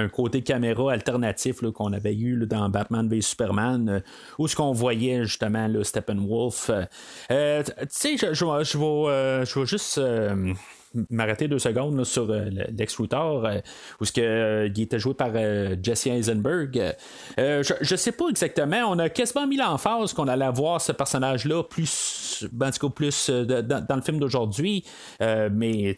côté 0.09 0.41
caméra 0.41 0.93
alternatif 0.93 1.61
qu'on 1.73 1.93
avait 1.93 2.15
eu 2.15 2.45
dans 2.45 2.69
Batman 2.69 3.07
v 3.07 3.21
Superman, 3.21 4.01
où 4.37 4.47
ce 4.47 4.55
qu'on 4.55 4.71
voyait 4.71 5.23
justement 5.23 5.67
Steppenwolf. 5.83 6.71
Euh, 7.31 7.63
tu 7.63 7.73
sais, 7.89 8.17
je, 8.17 8.33
je 8.33 9.59
vais 9.59 9.65
juste 9.65 9.99
m'arrêter 11.09 11.47
deux 11.47 11.59
secondes 11.59 12.03
sur 12.03 12.29
euh, 12.29 12.49
Lex 12.77 12.99
Luthor, 12.99 13.45
euh, 13.45 13.59
où 13.99 14.05
ce 14.05 14.11
que, 14.11 14.21
euh, 14.21 14.69
il 14.75 14.81
était 14.81 14.99
joué 14.99 15.13
par 15.13 15.31
Jesse 15.81 16.07
Eisenberg. 16.07 16.95
je, 17.37 17.93
ne 17.93 17.97
sais 17.97 18.11
pas 18.11 18.27
exactement. 18.29 18.83
On 18.87 18.99
a 18.99 19.09
quasiment 19.09 19.47
mis 19.47 19.57
l'emphase 19.57 20.13
qu'on 20.13 20.27
allait 20.27 20.49
voir 20.51 20.81
ce 20.81 20.91
personnage-là 20.91 21.63
plus, 21.63 22.45
ben, 22.51 22.67
en 22.67 22.71
tout 22.71 22.87
cas, 22.87 22.93
plus 22.93 23.29
dans, 23.29 23.95
le 23.95 24.01
film 24.01 24.19
d'aujourd'hui. 24.19 24.83
mais 25.19 25.95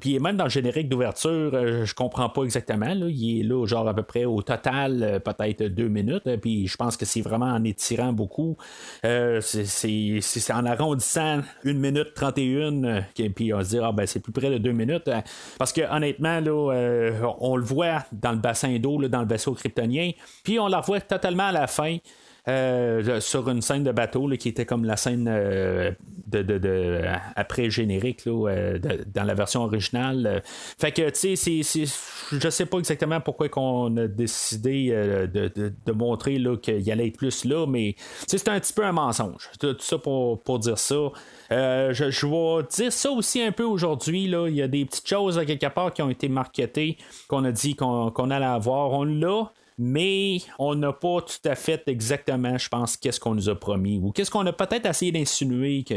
puis 0.00 0.18
même 0.18 0.36
dans 0.36 0.44
le 0.44 0.50
générique 0.50 0.88
d'ouverture, 0.88 1.84
je 1.84 1.94
comprends 1.94 2.28
pas 2.28 2.42
exactement. 2.42 2.92
Il 3.08 3.40
est 3.40 3.42
là, 3.44 3.66
genre 3.66 3.88
à 3.88 3.94
peu 3.94 4.02
près 4.02 4.24
au 4.24 4.42
total, 4.42 5.20
peut-être 5.24 5.64
deux 5.64 5.88
minutes. 5.88 6.28
Puis 6.40 6.66
je 6.66 6.76
pense 6.76 6.96
que 6.96 7.04
c'est 7.04 7.22
vraiment 7.22 7.46
en 7.46 7.64
étirant 7.64 8.12
beaucoup. 8.12 8.56
c'est 9.02 10.52
en 10.52 10.66
arrondissant 10.66 11.40
une 11.64 11.78
minute 11.78 12.14
31. 12.14 13.02
Puis 13.34 13.54
on 13.54 13.62
se 13.62 13.68
dit, 13.70 13.78
ah 13.78 13.92
ben 13.92 14.06
c'est 14.06 14.25
plus 14.32 14.40
près 14.40 14.50
de 14.50 14.58
deux 14.58 14.72
minutes. 14.72 15.08
Euh, 15.08 15.20
parce 15.58 15.72
que 15.72 15.82
honnêtement, 15.90 16.40
là, 16.40 16.72
euh, 16.72 17.20
on 17.40 17.56
le 17.56 17.64
voit 17.64 18.04
dans 18.12 18.32
le 18.32 18.38
bassin 18.38 18.76
d'eau, 18.78 19.06
dans 19.08 19.20
le 19.20 19.28
vaisseau 19.28 19.52
kryptonien, 19.52 20.12
puis 20.44 20.58
on 20.58 20.66
la 20.66 20.80
revoit 20.80 21.00
totalement 21.00 21.48
à 21.48 21.52
la 21.52 21.66
fin. 21.66 21.98
Euh, 22.48 23.20
sur 23.20 23.48
une 23.48 23.60
scène 23.60 23.82
de 23.82 23.90
bateau 23.90 24.28
qui 24.38 24.48
était 24.48 24.66
comme 24.66 24.84
la 24.84 24.96
scène 24.96 25.24
de, 25.24 27.02
après 27.34 27.70
générique 27.70 28.26
dans 28.26 29.24
la 29.24 29.34
version 29.34 29.62
originale. 29.64 30.42
Fait 30.78 30.92
que 30.92 31.10
tu 31.10 31.36
sais, 31.36 31.84
je 32.32 32.48
sais 32.48 32.66
pas 32.66 32.78
exactement 32.78 33.20
pourquoi 33.20 33.48
qu'on 33.48 33.96
a 33.96 34.06
décidé 34.06 34.90
de, 34.90 35.92
montrer 35.92 36.40
qu'il 36.62 36.90
allait 36.92 37.08
être 37.08 37.16
plus 37.16 37.44
là, 37.44 37.66
mais 37.66 37.96
c'est 38.26 38.48
un 38.48 38.60
petit 38.60 38.72
peu 38.72 38.84
un 38.84 38.92
mensonge. 38.92 39.50
Tout, 39.58 39.76
ça 39.80 39.98
pour, 39.98 40.40
pour 40.42 40.58
dire 40.58 40.78
ça. 40.78 41.10
Euh, 41.52 41.92
je, 41.92 42.26
vais 42.26 42.66
dire 42.70 42.92
ça 42.92 43.10
aussi 43.10 43.42
un 43.42 43.52
peu 43.52 43.64
aujourd'hui. 43.64 44.24
Il 44.24 44.54
y 44.54 44.62
a 44.62 44.68
des 44.68 44.84
petites 44.84 45.08
choses 45.08 45.40
quelque 45.46 45.66
part 45.66 45.92
qui 45.92 46.02
ont 46.02 46.10
été 46.10 46.28
marketées, 46.28 46.96
qu'on 47.28 47.44
a 47.44 47.52
dit 47.52 47.76
qu'on 47.76 48.30
allait 48.30 48.44
avoir. 48.44 48.92
On 48.92 49.04
l'a 49.04 49.52
mais 49.78 50.38
on 50.58 50.74
n'a 50.74 50.92
pas 50.92 51.20
tout 51.20 51.48
à 51.48 51.54
fait 51.54 51.82
exactement, 51.86 52.56
je 52.56 52.68
pense, 52.68 52.96
qu'est-ce 52.96 53.20
qu'on 53.20 53.34
nous 53.34 53.48
a 53.48 53.54
promis 53.54 54.00
ou 54.02 54.10
qu'est-ce 54.10 54.30
qu'on 54.30 54.46
a 54.46 54.52
peut-être 54.52 54.86
essayé 54.86 55.12
d'insinuer 55.12 55.84
qu'on 55.86 55.94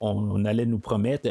euh, 0.00 0.44
allait 0.44 0.64
nous 0.64 0.78
promettre. 0.78 1.28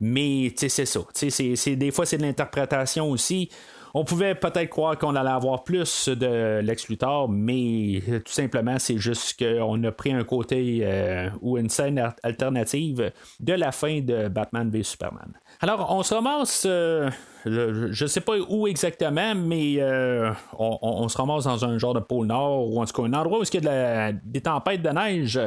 Mais 0.00 0.52
c'est 0.56 0.68
ça. 0.68 1.00
C'est, 1.12 1.76
des 1.76 1.90
fois, 1.90 2.06
c'est 2.06 2.18
de 2.18 2.22
l'interprétation 2.22 3.10
aussi 3.10 3.50
on 3.96 4.04
pouvait 4.04 4.34
peut-être 4.34 4.68
croire 4.68 4.98
qu'on 4.98 5.16
allait 5.16 5.30
avoir 5.30 5.64
plus 5.64 6.10
de 6.10 6.60
Lex 6.60 6.86
mais 7.30 8.02
tout 8.24 8.32
simplement, 8.32 8.78
c'est 8.78 8.98
juste 8.98 9.42
qu'on 9.42 9.82
a 9.84 9.90
pris 9.90 10.12
un 10.12 10.22
côté 10.22 10.80
euh, 10.82 11.30
ou 11.40 11.56
une 11.56 11.70
scène 11.70 12.12
alternative 12.22 13.10
de 13.40 13.52
la 13.54 13.72
fin 13.72 14.02
de 14.02 14.28
Batman 14.28 14.68
v 14.68 14.82
Superman. 14.82 15.32
Alors, 15.62 15.90
on 15.90 16.02
se 16.02 16.12
ramasse, 16.12 16.64
euh, 16.66 17.08
je 17.46 18.04
ne 18.04 18.08
sais 18.08 18.20
pas 18.20 18.34
où 18.36 18.66
exactement, 18.66 19.34
mais 19.34 19.76
euh, 19.78 20.30
on, 20.58 21.08
se 21.08 21.16
ramasse 21.16 21.44
dans 21.44 21.64
un 21.64 21.78
genre 21.78 21.94
de 21.94 22.00
pôle 22.00 22.26
nord, 22.26 22.68
ou 22.68 22.78
en 22.78 22.84
tout 22.84 23.00
cas 23.00 23.08
un 23.08 23.14
endroit 23.14 23.38
où 23.38 23.44
il 23.50 23.64
y 23.64 23.66
a 23.66 24.12
des 24.12 24.42
tempêtes 24.42 24.82
de 24.82 24.90
neige. 24.90 25.40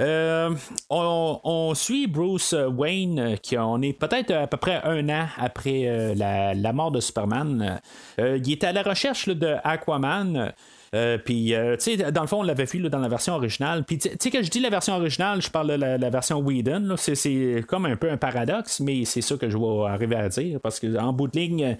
Euh, 0.00 0.54
on, 0.90 1.72
suit 1.74 2.06
Bruce 2.06 2.52
Wayne, 2.52 3.18
euh, 3.18 3.36
qui 3.36 3.56
on 3.56 3.80
est 3.80 3.92
peut-être 3.92 4.32
à 4.32 4.46
peu 4.46 4.56
près 4.56 4.80
un 4.82 5.08
an 5.08 5.26
après 5.36 5.82
euh, 5.86 6.14
la, 6.14 6.72
mort 6.72 6.90
de 6.90 7.00
Superman. 7.00 7.80
il 8.18 8.50
est 8.50 8.64
à 8.64 8.72
la 8.72 8.82
recherche 8.82 9.28
de 9.28 9.56
Aquaman. 9.62 10.52
Euh, 10.94 11.18
puis, 11.18 11.54
euh, 11.54 11.76
tu 11.76 11.96
sais, 11.96 12.12
dans 12.12 12.20
le 12.20 12.26
fond, 12.28 12.40
on 12.40 12.42
l'avait 12.42 12.64
vu 12.64 12.80
dans 12.88 12.98
la 12.98 13.08
version 13.08 13.34
originale. 13.34 13.84
Puis, 13.84 13.98
tu 13.98 14.10
sais, 14.18 14.30
quand 14.30 14.42
je 14.42 14.50
dis 14.50 14.60
la 14.60 14.70
version 14.70 14.94
originale, 14.94 15.42
je 15.42 15.50
parle 15.50 15.68
de 15.68 15.74
la, 15.74 16.10
version 16.10 16.38
Whedon. 16.38 16.94
C'est 16.96 17.64
comme 17.66 17.86
un 17.86 17.96
peu 17.96 18.10
un 18.10 18.16
paradoxe, 18.16 18.80
mais 18.80 19.04
c'est 19.04 19.20
ça 19.20 19.36
que 19.36 19.48
je 19.48 19.58
vais 19.58 19.86
arriver 19.88 20.16
à 20.16 20.28
dire. 20.28 20.60
Parce 20.60 20.78
qu'en 20.78 21.12
bout 21.12 21.28
de 21.28 21.38
ligne, 21.38 21.76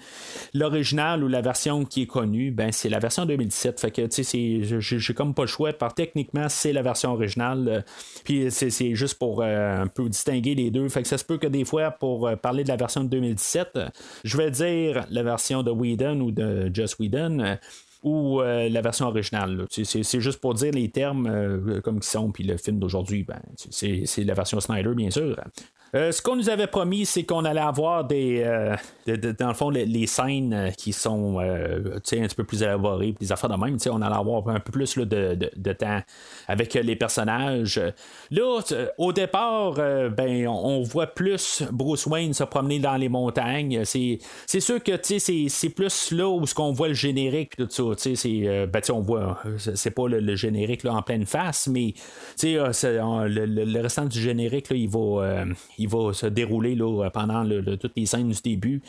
l'original 0.53 1.23
ou 1.23 1.27
la 1.27 1.41
version 1.41 1.85
qui 1.85 2.03
est 2.03 2.07
connue, 2.07 2.51
ben, 2.51 2.71
c'est 2.71 2.89
la 2.89 2.99
version 2.99 3.25
2017. 3.25 3.79
Fait 3.79 3.91
que, 3.91 4.05
tu 4.07 4.23
sais, 4.23 4.79
j'ai 4.79 5.13
comme 5.13 5.33
pas 5.33 5.43
le 5.43 5.47
choix. 5.47 5.71
Par 5.71 5.93
techniquement, 5.93 6.49
c'est 6.49 6.73
la 6.73 6.81
version 6.81 7.13
originale. 7.13 7.85
Puis, 8.25 8.51
c'est 8.51 8.95
juste 8.95 9.17
pour 9.17 9.41
euh, 9.41 9.83
un 9.83 9.87
peu 9.87 10.09
distinguer 10.09 10.55
les 10.55 10.71
deux. 10.71 10.89
Fait 10.89 11.01
que 11.01 11.07
ça 11.07 11.17
se 11.17 11.23
peut 11.23 11.37
que 11.37 11.47
des 11.47 11.63
fois, 11.63 11.91
pour 11.91 12.29
parler 12.41 12.63
de 12.63 12.69
la 12.69 12.75
version 12.75 13.03
de 13.03 13.09
2017, 13.09 13.79
je 14.23 14.37
vais 14.37 14.51
dire 14.51 15.05
la 15.09 15.23
version 15.23 15.63
de 15.63 15.71
Whedon 15.71 16.19
ou 16.19 16.31
de 16.31 16.69
Just 16.73 16.99
Whedon 16.99 17.57
ou 18.05 18.39
euh, 18.39 18.69
la 18.69 18.81
version 18.81 19.07
originale. 19.07 19.65
C'est 19.69 20.21
juste 20.21 20.39
pour 20.39 20.53
dire 20.53 20.71
les 20.71 20.89
termes 20.89 21.25
euh, 21.27 21.81
comme 21.81 21.97
ils 21.97 22.03
sont, 22.03 22.31
puis 22.31 22.43
le 22.43 22.55
film 22.55 22.79
d'aujourd'hui, 22.79 23.23
ben, 23.23 23.41
c'est 23.71 24.23
la 24.23 24.33
version 24.35 24.59
Snyder, 24.59 24.93
bien 24.95 25.09
sûr. 25.09 25.35
Euh, 25.95 26.11
ce 26.11 26.21
qu'on 26.21 26.35
nous 26.35 26.49
avait 26.49 26.67
promis, 26.67 27.05
c'est 27.05 27.23
qu'on 27.23 27.45
allait 27.45 27.61
avoir 27.61 28.03
des. 28.03 28.43
Euh, 28.45 28.75
dans 29.39 29.47
le 29.47 29.53
fond, 29.53 29.69
les, 29.69 30.07
scènes 30.07 30.53
euh, 30.53 30.69
qui 30.71 30.91
sont 30.91 31.39
un 31.39 32.01
petit 32.01 32.35
peu 32.35 32.43
plus 32.43 32.63
élaborées, 32.63 33.15
des 33.17 33.31
affaires 33.31 33.49
de 33.49 33.55
même. 33.55 33.77
On 33.89 34.01
allait 34.01 34.15
avoir 34.15 34.47
un 34.49 34.59
peu 34.59 34.71
plus 34.71 34.97
de, 34.97 35.73
temps 35.73 36.01
avec 36.47 36.73
les 36.73 36.95
personnages. 36.95 37.81
Là, 38.29 38.59
au 38.97 39.13
départ, 39.13 39.73
ben, 39.75 40.47
on 40.47 40.81
voit 40.81 41.07
plus 41.07 41.63
Bruce 41.71 42.05
Wayne 42.07 42.33
se 42.33 42.43
promener 42.43 42.79
dans 42.79 42.97
les 42.97 43.09
montagnes. 43.09 43.83
C'est 43.85 44.59
sûr 44.59 44.83
que 44.83 44.93
c'est 45.01 45.69
plus 45.69 46.11
là 46.11 46.27
où 46.27 46.45
ce 46.45 46.53
qu'on 46.53 46.71
voit 46.71 46.89
le 46.89 46.93
générique 46.93 47.55
tout 47.55 47.67
ça. 47.69 48.15
C'est, 48.15 48.67
ben, 48.67 48.81
on 48.89 49.01
voit, 49.01 49.39
c'est 49.57 49.91
pas 49.91 50.07
le, 50.07 50.35
générique 50.35 50.83
là, 50.83 50.93
en 50.93 51.01
pleine 51.01 51.25
face, 51.25 51.67
mais 51.67 51.93
le, 52.43 53.45
le, 53.45 53.81
restant 53.81 54.05
du 54.05 54.19
générique, 54.19 54.69
là, 54.69 54.75
il 54.75 54.89
va 54.89 55.45
va 55.85 56.13
se 56.13 56.25
dérouler 56.25 56.75
là, 56.75 57.09
pendant 57.11 57.43
toutes 57.79 57.93
les 57.95 58.05
scènes 58.05 58.29
du 58.29 58.41
début. 58.41 58.81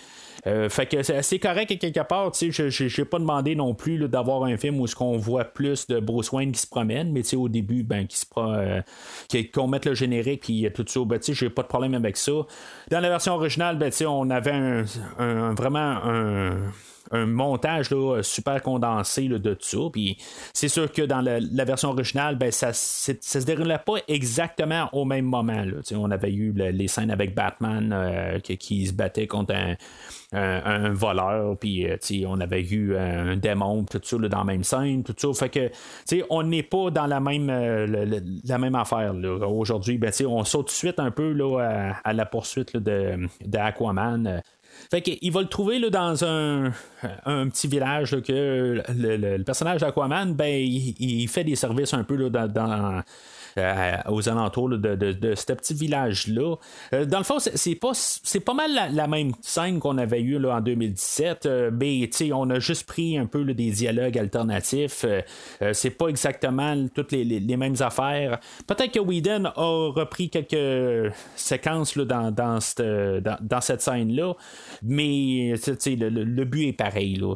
Euh, 0.47 0.69
fait 0.69 0.87
que 0.87 1.03
c'est 1.03 1.17
assez 1.17 1.39
correct 1.39 1.79
quelque 1.79 2.07
part. 2.07 2.33
Je 2.35 3.01
n'ai 3.01 3.05
pas 3.05 3.19
demandé 3.19 3.55
non 3.55 3.75
plus 3.75 4.09
d'avoir 4.09 4.45
un 4.45 4.57
film 4.57 4.81
où 4.81 4.87
ce 4.87 4.95
qu'on 4.95 5.17
voit 5.17 5.45
plus 5.45 5.87
de 5.87 5.99
Bruce 5.99 6.31
Wayne 6.33 6.53
qui 6.53 6.61
se 6.61 6.67
promène, 6.67 7.11
mais 7.13 7.23
au 7.35 7.49
début, 7.49 7.83
ben, 7.83 8.07
qui 8.07 8.19
se 8.19 8.27
euh, 8.37 8.83
qu'on 9.53 9.67
mette 9.67 9.87
le 9.87 9.95
générique 9.95 10.49
et 10.51 10.71
tout 10.73 10.85
ça, 10.87 11.01
ben, 11.05 11.19
j'ai 11.23 11.51
pas 11.51 11.63
de 11.63 11.69
problème 11.69 11.95
avec 11.95 12.17
ça. 12.17 12.33
Dans 12.91 13.01
la 13.01 13.09
version 13.09 13.35
originale, 13.35 13.79
ben, 13.79 13.91
on 14.07 14.31
avait 14.31 14.85
un, 15.19 15.55
vraiment 15.55 15.99
un 16.05 16.73
un 17.11 17.27
montage 17.27 17.89
super 18.23 18.63
condensé 18.63 19.29
de 19.29 19.55
tout. 19.55 19.91
Puis 19.91 20.19
c'est 20.53 20.69
sûr 20.69 20.91
que 20.91 21.03
dans 21.03 21.21
la, 21.21 21.65
version 21.65 21.91
originale, 21.91 22.37
ben, 22.37 22.51
ça, 22.51 22.73
ça 22.73 23.15
se 23.21 23.45
déroulait 23.45 23.79
pas 23.79 23.97
exactement 24.09 24.89
au 24.93 25.05
même 25.05 25.25
moment. 25.25 25.65
On 25.95 26.11
avait 26.11 26.33
eu 26.33 26.53
les 26.53 26.89
scènes 26.89 27.11
avec 27.11 27.35
Batman 27.35 27.93
euh, 27.93 28.39
qui, 28.41 28.87
se 28.87 28.93
battait 28.93 29.27
contre 29.27 29.55
un, 30.33 30.93
voleur, 30.93 31.57
euh, 31.65 31.97
on 32.27 32.41
avait 32.41 32.63
eu 32.63 32.97
un 32.97 33.37
démon, 33.37 33.85
tout 33.85 34.01
ça 34.03 34.17
dans 34.17 34.39
la 34.39 34.45
même 34.45 34.65
scène, 34.65 35.03
tout 35.03 35.15
ça. 35.17 35.47
Fait 35.47 35.49
que 35.49 35.71
on 36.31 36.43
n'est 36.43 36.63
pas 36.63 36.91
dans 36.91 37.07
la 37.07 37.21
même, 37.21 37.51
euh, 37.51 38.21
affaire. 38.75 39.15
Aujourd'hui, 39.49 39.99
ben, 39.99 40.13
on 40.27 40.45
saute 40.45 40.67
tout 40.67 40.73
de 40.73 40.77
suite 40.77 41.01
un 41.01 41.11
peu 41.11 41.33
là, 41.33 41.95
à, 42.05 42.13
la 42.13 42.27
poursuite 42.27 42.77
de, 42.77 43.29
de. 43.45 44.41
Fait 44.91 45.03
qu'il 45.03 45.33
va 45.33 45.41
le 45.43 45.49
trouver 45.49 45.79
là, 45.79 45.91
dans 45.91 46.25
un, 46.25 46.73
un 47.25 47.49
petit 47.49 47.69
village 47.69 48.21
que 48.23 48.83
le, 48.89 49.43
personnage 49.43 49.81
d'Aquaman, 49.81 50.35
ben, 50.35 50.47
il, 50.47 51.27
fait 51.29 51.45
des 51.45 51.57
services 51.57 51.95
un 51.95 52.05
peu 52.05 52.17
là, 52.17 52.49
dans 52.49 52.97
euh, 52.97 53.01
aux 54.09 54.29
alentours 54.29 54.69
de, 54.69 54.95
de, 54.95 55.35
ce 55.35 55.53
petit 55.53 55.75
village-là. 55.75 56.57
Euh, 56.93 57.05
dans 57.05 57.19
le 57.19 57.25
fond, 57.25 57.39
c'est 57.39 57.75
pas, 57.75 57.93
pas 58.45 58.55
mal 58.55 58.71
la, 58.93 59.07
même 59.07 59.33
scène 59.41 59.79
qu'on 59.79 59.99
avait 59.99 60.21
eu 60.21 60.39
là, 60.39 60.57
en 60.57 60.61
2017, 60.61 61.47
euh, 61.47 61.71
mais 61.73 62.09
on 62.33 62.51
a 62.51 62.59
juste 62.59 62.87
pris 62.87 63.17
un 63.17 63.27
peu 63.27 63.45
des 63.45 63.71
dialogues 63.71 64.19
alternatifs. 64.19 65.05
c'est 65.73 65.91
pas 65.91 66.09
exactement 66.09 66.87
toutes 66.95 67.13
les, 67.13 67.25
les, 67.25 67.57
mêmes 67.57 67.77
affaires. 67.81 68.41
Peut-être 68.67 68.93
que 68.93 69.01
Whedon 69.01 69.47
a 69.47 69.93
repris 69.93 70.29
quelques 70.29 71.13
séquences 71.35 71.97
là, 71.97 72.05
dans, 72.05 72.31
dans, 72.31 72.61
cette, 72.61 72.83
dans, 72.83 73.61
cette 73.61 73.81
scène-là, 73.81 74.35
mais 74.83 75.55
le, 75.87 76.09
le, 76.09 76.45
but 76.45 76.69
est 76.69 76.73
pareil. 76.73 77.17
Là. 77.17 77.35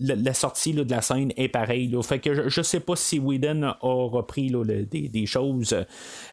la, 0.00 0.34
sortie 0.34 0.72
de 0.72 0.90
la 0.90 1.02
scène 1.02 1.32
est 1.36 1.48
pareille. 1.48 1.94
Fait 2.02 2.18
que 2.18 2.34
je, 2.34 2.48
je 2.48 2.62
sais 2.62 2.80
pas 2.80 2.96
si 2.96 3.18
Whedon 3.18 3.62
a 3.62 3.76
repris 3.80 4.50
des 4.90 5.03
des, 5.08 5.26
choses. 5.26 5.76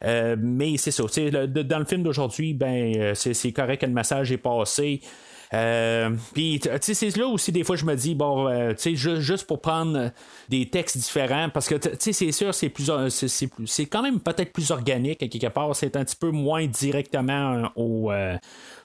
Euh, 0.04 0.36
mais 0.38 0.76
c'est 0.76 0.90
ça. 0.90 1.04
dans 1.04 1.78
le 1.78 1.84
film 1.84 2.02
d'aujourd'hui, 2.02 2.54
ben, 2.54 2.94
euh, 2.96 3.14
c'est 3.14 3.52
correct 3.52 3.80
que 3.80 3.86
le 3.86 3.92
message 3.92 4.32
est 4.32 4.38
passé. 4.38 5.00
Euh, 5.54 6.10
puis, 6.32 6.60
c'est 6.80 7.16
là 7.16 7.26
aussi, 7.26 7.52
des 7.52 7.62
fois, 7.62 7.76
je 7.76 7.84
me 7.84 7.94
dis, 7.94 8.14
bon, 8.14 8.48
tu 8.70 8.96
sais, 8.96 9.20
juste 9.20 9.46
pour 9.46 9.60
prendre 9.60 10.10
des 10.48 10.68
textes 10.68 10.98
différents, 10.98 11.48
parce 11.48 11.68
que, 11.68 11.74
tu 11.74 11.90
sais, 11.98 12.12
c'est 12.12 12.32
sûr, 12.32 12.54
c'est 12.54 12.68
plus, 12.68 12.90
c'est 13.66 13.86
quand 13.86 14.02
même 14.02 14.20
peut-être 14.20 14.52
plus 14.52 14.70
organique, 14.70 15.22
à 15.22 15.28
quelque 15.28 15.48
part, 15.48 15.74
c'est 15.74 15.96
un 15.96 16.04
petit 16.04 16.16
peu 16.16 16.30
moins 16.30 16.66
directement 16.66 17.70
au, 17.76 18.10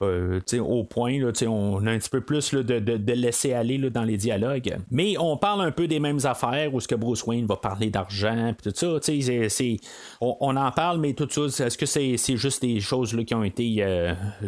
au 0.01 0.83
point, 0.83 1.19
là, 1.19 1.31
on 1.47 1.85
a 1.85 1.91
un 1.91 1.97
petit 1.97 2.09
peu 2.09 2.21
plus 2.21 2.53
de, 2.53 2.79
de, 2.79 3.13
laisser 3.13 3.53
aller 3.53 3.77
là, 3.77 3.89
dans 3.89 4.03
les 4.03 4.17
dialogues. 4.17 4.77
Mais 4.91 5.15
on 5.17 5.37
parle 5.37 5.61
un 5.61 5.71
peu 5.71 5.87
des 5.87 5.99
mêmes 5.99 6.19
affaires, 6.23 6.73
où 6.73 6.79
ce 6.79 6.87
que 6.87 6.95
Bruce 6.95 7.25
Wayne 7.25 7.45
va 7.45 7.57
parler 7.57 7.89
d'argent, 7.89 8.53
puis 8.57 8.71
tout 8.71 8.77
ça, 8.77 8.99
tu 8.99 9.21
sais, 9.21 9.49
c'est, 9.49 9.77
on, 10.21 10.55
en 10.55 10.71
parle, 10.71 10.99
mais 10.99 11.13
tout 11.13 11.27
ça, 11.29 11.65
est-ce 11.65 11.77
que 11.77 11.85
c'est, 11.85 12.17
juste 12.37 12.61
des 12.61 12.79
choses 12.79 13.13
là, 13.13 13.23
qui 13.23 13.33
ont 13.33 13.43
été 13.43 13.67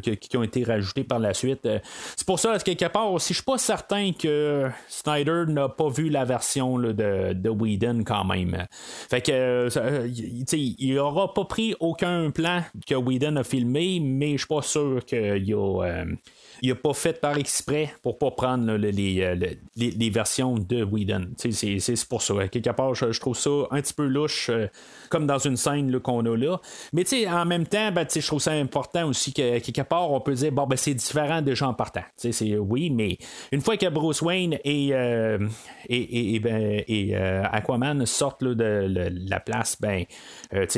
qui, 0.02 0.38
ont 0.38 0.44
été 0.44 0.64
rajoutées 0.64 1.04
par 1.04 1.20
la 1.20 1.34
suite? 1.34 1.68
C'est 2.16 2.26
pour 2.26 2.40
ça, 2.40 2.58
quelque 2.60 2.86
part 2.86 3.12
aussi, 3.12 3.34
je 3.34 3.40
suis 3.40 3.46
pas 3.46 3.58
certain 3.58 4.12
que 4.12 4.70
Snyder 4.88 5.46
n'a 5.48 5.70
pas 5.70 5.90
vu 5.90 6.10
la 6.10 6.26
version 6.26 6.78
de, 6.78 6.99
de 7.00 7.50
Whedon 7.50 8.04
quand 8.06 8.26
même. 8.26 8.68
Fait 9.10 9.22
que, 9.22 9.32
euh, 9.78 10.08
il 10.08 10.94
n'aura 10.96 11.34
pas 11.34 11.46
pris 11.46 11.76
aucun 11.80 12.32
plan 12.32 12.64
que 12.88 12.96
Whedon 12.96 13.38
a 13.38 13.44
filmé, 13.44 14.00
mais 14.00 14.34
je 14.34 14.38
suis 14.40 14.48
pas 14.48 14.62
sûr 14.62 15.04
qu'il 15.06 15.54
a. 15.54 16.06
Il 16.62 16.72
a 16.72 16.76
pas 16.76 16.94
fait 16.94 17.20
par 17.20 17.38
exprès 17.38 17.94
pour 18.02 18.18
pas 18.18 18.32
prendre 18.32 18.72
euh, 18.72 18.78
les, 18.78 19.58
les, 19.76 20.10
versions 20.10 20.56
de 20.56 20.84
Whedon. 20.84 21.30
C'est 21.38 22.08
pour 22.08 22.22
ça. 22.22 22.48
Quelque 22.48 22.70
part, 22.72 22.96
je, 22.96 23.20
trouve 23.20 23.38
ça 23.38 23.50
un 23.72 23.82
petit 23.82 23.94
peu 23.94 24.06
louche, 24.06 24.50
euh, 24.50 24.68
comme 25.10 25.26
dans 25.26 25.38
une 25.38 25.58
scène 25.58 26.00
qu'on 26.00 26.26
a 26.26 26.36
là. 26.36 26.60
Mais 26.94 27.04
en 27.28 27.46
même 27.46 27.66
temps, 27.66 27.92
ben, 27.92 28.06
je 28.14 28.26
trouve 28.26 28.42
ça 28.42 28.52
important 28.52 29.08
aussi 29.08 29.34
que 29.34 29.60
quelque 29.60 29.82
part, 29.82 30.12
on 30.12 30.22
peut 30.22 30.34
dire 30.34 30.52
bon 30.52 30.68
ben 30.68 30.76
c'est 30.76 30.94
différent 30.94 31.42
des 31.42 31.56
gens 31.56 31.74
partant. 31.74 32.04
Oui, 32.60 32.90
mais 32.90 33.18
une 33.52 33.62
fois 33.62 33.78
que 33.78 33.88
Bruce 33.90 34.22
Wayne 34.22 34.58
et, 34.64 34.90
euh, 34.94 35.40
et, 35.88 36.36
et, 36.36 36.40
ben, 36.40 36.84
Aquaman 37.52 38.06
sortent 38.06 38.44
de, 38.44 39.10
la 39.30 39.40
place, 39.40 39.78
ben 39.80 40.06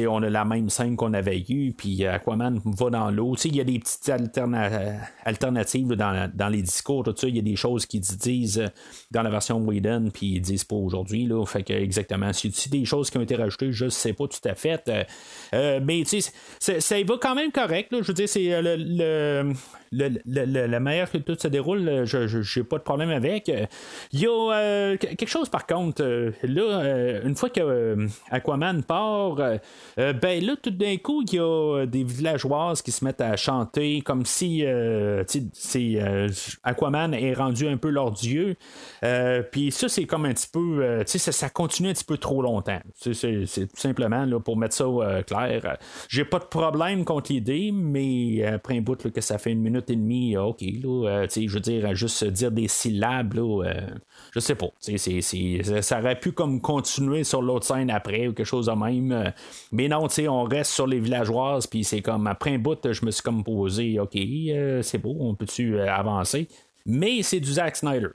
on 0.08 0.24
a 0.24 0.30
la 0.30 0.46
même 0.46 0.70
scène 0.70 0.96
qu'on 0.96 1.14
avait 1.14 1.44
eue, 1.50 1.74
puis 1.76 2.06
Aquaman 2.06 2.60
va 2.66 2.90
dans 2.90 3.12
l'eau. 3.12 3.36
Il 3.46 3.56
y 3.56 3.62
a 3.62 3.64
des 3.64 3.80
petites 3.80 4.10
alternatives 5.26 5.71
dans, 5.80 6.50
les 6.50 6.62
discours, 6.62 7.04
tout 7.04 7.14
ça. 7.16 7.28
Il 7.28 7.36
y 7.36 7.40
a 7.40 7.44
des 7.44 7.56
choses 7.56 7.86
qu'ils 7.86 8.02
disent 8.02 8.60
euh, 8.60 8.68
dans 9.12 9.22
la 9.22 9.30
version 9.30 9.58
Whedon, 9.60 10.10
puis 10.14 10.28
ils 10.28 10.42
disent 10.42 10.64
pas 10.64 10.76
aujourd'hui. 10.76 11.26
Là, 11.26 11.46
fait 11.46 11.64
que 11.64 11.74
exactement. 11.74 12.32
C'est 12.34 12.70
des 12.70 12.86
choses 12.86 13.10
qui 13.10 13.18
ont 13.18 13.22
été 13.22 13.36
rajoutées, 13.36 13.72
je 13.72 13.90
sais 13.90 14.14
pas 14.14 14.28
tout 14.28 14.48
à 14.48 14.56
fait. 14.56 14.88
Euh, 14.88 15.04
euh, 15.54 15.80
mais 15.84 16.04
tu 16.08 16.22
sais, 16.60 16.80
ça 16.80 17.04
va 17.04 17.18
quand 17.20 17.36
même 17.36 17.52
correct. 17.52 17.90
Je 17.92 18.08
veux 18.08 18.14
dire, 18.14 18.30
c'est 18.30 18.62
le 18.62 19.54
la 19.92 20.80
manière 20.80 21.12
que 21.12 21.18
tout 21.18 21.36
se 21.38 21.48
déroule, 21.48 21.88
euh, 21.88 22.06
je 22.06 22.60
n'ai 22.60 22.66
pas 22.66 22.78
de 22.78 22.84
problème 22.84 23.10
avec. 23.10 23.52
Il 24.12 24.20
y 24.20 24.26
a 24.26 24.54
euh, 24.54 24.98
quelque 24.98 25.28
chose 25.28 25.50
par 25.50 25.68
contre, 25.68 26.02
euh, 26.04 26.32
là, 26.44 27.22
une 27.24 27.36
fois 27.36 27.50
que 27.50 28.08
Aquaman 28.30 28.84
part, 28.84 29.36
ben 29.98 30.46
là, 30.46 30.56
tout 30.62 30.72
d'un 30.72 30.98
coup, 30.98 31.24
il 31.24 31.36
y 31.36 31.40
a 31.40 31.86
des 31.86 32.04
villageoises 32.04 32.82
qui 32.82 32.92
se 32.92 33.04
mettent 33.04 33.22
à 33.22 33.36
chanter 33.36 34.02
comme 34.02 34.26
si 34.26 34.64
Aquaman 36.64 37.14
est 37.14 37.34
rendu 37.34 37.68
un 37.68 37.78
peu 37.78 37.90
leur 37.90 38.12
dieu. 38.12 38.56
Puis 39.52 39.72
ça, 39.72 39.90
c'est 39.90 40.06
comme 40.06 40.26
un 40.26 40.34
petit 40.34 40.50
peu, 40.52 41.04
ça, 41.06 41.32
ça 41.32 41.50
continue 41.50 41.90
un 41.90 41.94
petit 41.94 42.06
peu 42.06 42.18
trop 42.18 42.42
longtemps. 42.42 42.80
C'est 43.00 43.46
tout 43.46 43.68
simplement 43.76 44.26
là, 44.26 44.40
pour 44.40 44.58
mettre 44.58 44.76
ça 44.76 44.86
clair. 45.24 45.78
J'ai 46.08 46.26
pas 46.26 46.40
de 46.40 46.46
problème 46.46 47.04
contre 47.04 47.32
l'idée, 47.32 47.72
mais 47.74 48.46
après 48.46 48.78
un 48.78 48.82
bout 48.82 49.12
que 49.12 49.22
ça 49.22 49.38
fait 49.38 49.52
une 49.52 49.62
minute 49.62 49.81
et 49.90 49.96
demie, 49.96 50.36
euh, 50.36 50.44
OK, 50.44 50.62
là, 50.62 51.10
euh, 51.10 51.28
je 51.30 51.54
veux 51.54 51.60
dire, 51.60 51.96
juste 51.96 52.24
dire 52.26 52.52
des 52.52 52.68
syllabes, 52.68 53.34
là, 53.34 53.64
euh, 53.66 53.82
je 54.34 54.40
sais 54.40 54.56
pas. 54.56 54.68
ça 55.82 56.00
aurait 56.00 56.20
pu 56.20 56.32
comme 56.32 56.62
continuer 56.62 57.24
sur 57.24 57.42
l'autre 57.42 57.66
scène 57.66 57.90
après 57.90 58.28
ou 58.28 58.34
quelque 58.34 58.46
chose 58.46 58.68
de 58.68 58.72
même. 58.72 59.34
mais 59.72 59.88
non, 59.88 60.08
on 60.30 60.44
reste 60.44 60.72
sur 60.72 60.88
les 60.88 61.00
villageoises, 61.00 61.68
puis 61.68 61.84
c'est 61.84 62.02
comme 62.02 62.28
après 62.28 62.56
un 62.56 62.60
bout, 62.60 62.92
je 62.92 63.06
me 63.06 63.12
suis 63.12 63.24
comme 63.24 63.44
posé, 63.44 64.00
OK, 64.00 64.18
c'est 64.82 64.98
beau, 64.98 65.16
on 65.20 65.36
peut-tu 65.36 65.80
avancer? 65.80 66.48
Mais 66.86 67.22
c'est 67.24 67.40
du 67.40 67.54
Zack 67.54 67.76
Snyder. 67.76 68.10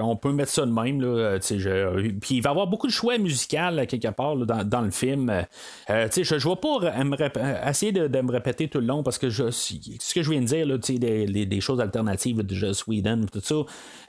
on 0.00 0.16
peut 0.16 0.32
mettre 0.32 0.52
ça 0.52 0.64
de 0.66 0.72
même. 0.72 1.00
Là, 1.00 1.38
puis 1.40 2.36
il 2.36 2.40
va 2.40 2.50
y 2.50 2.52
avoir 2.52 2.66
beaucoup 2.66 2.86
de 2.86 2.92
choix 2.92 3.18
musicaux 3.18 3.54
quelque 3.88 4.10
part 4.10 4.36
dans, 4.36 4.80
le 4.80 4.90
film. 4.90 5.30
Euh, 5.30 5.42
je 5.88 6.34
ne 6.34 6.48
vais 6.48 6.56
pas 6.56 7.68
essayer 7.70 7.92
de, 7.92 8.20
me 8.20 8.30
répéter 8.30 8.68
tout 8.68 8.80
le 8.80 8.86
long 8.86 9.02
parce 9.02 9.18
que 9.18 9.28
je, 9.28 9.50
ce 9.50 10.14
que 10.14 10.22
je 10.22 10.30
viens 10.30 10.40
de 10.40 10.46
dire, 10.46 10.98
des, 10.98 11.46
des, 11.46 11.60
choses 11.60 11.80
alternatives 11.80 12.42
de 12.42 12.54
Just 12.54 12.80
Sweden, 12.80 13.26
tout 13.30 13.40
ça, 13.42 13.54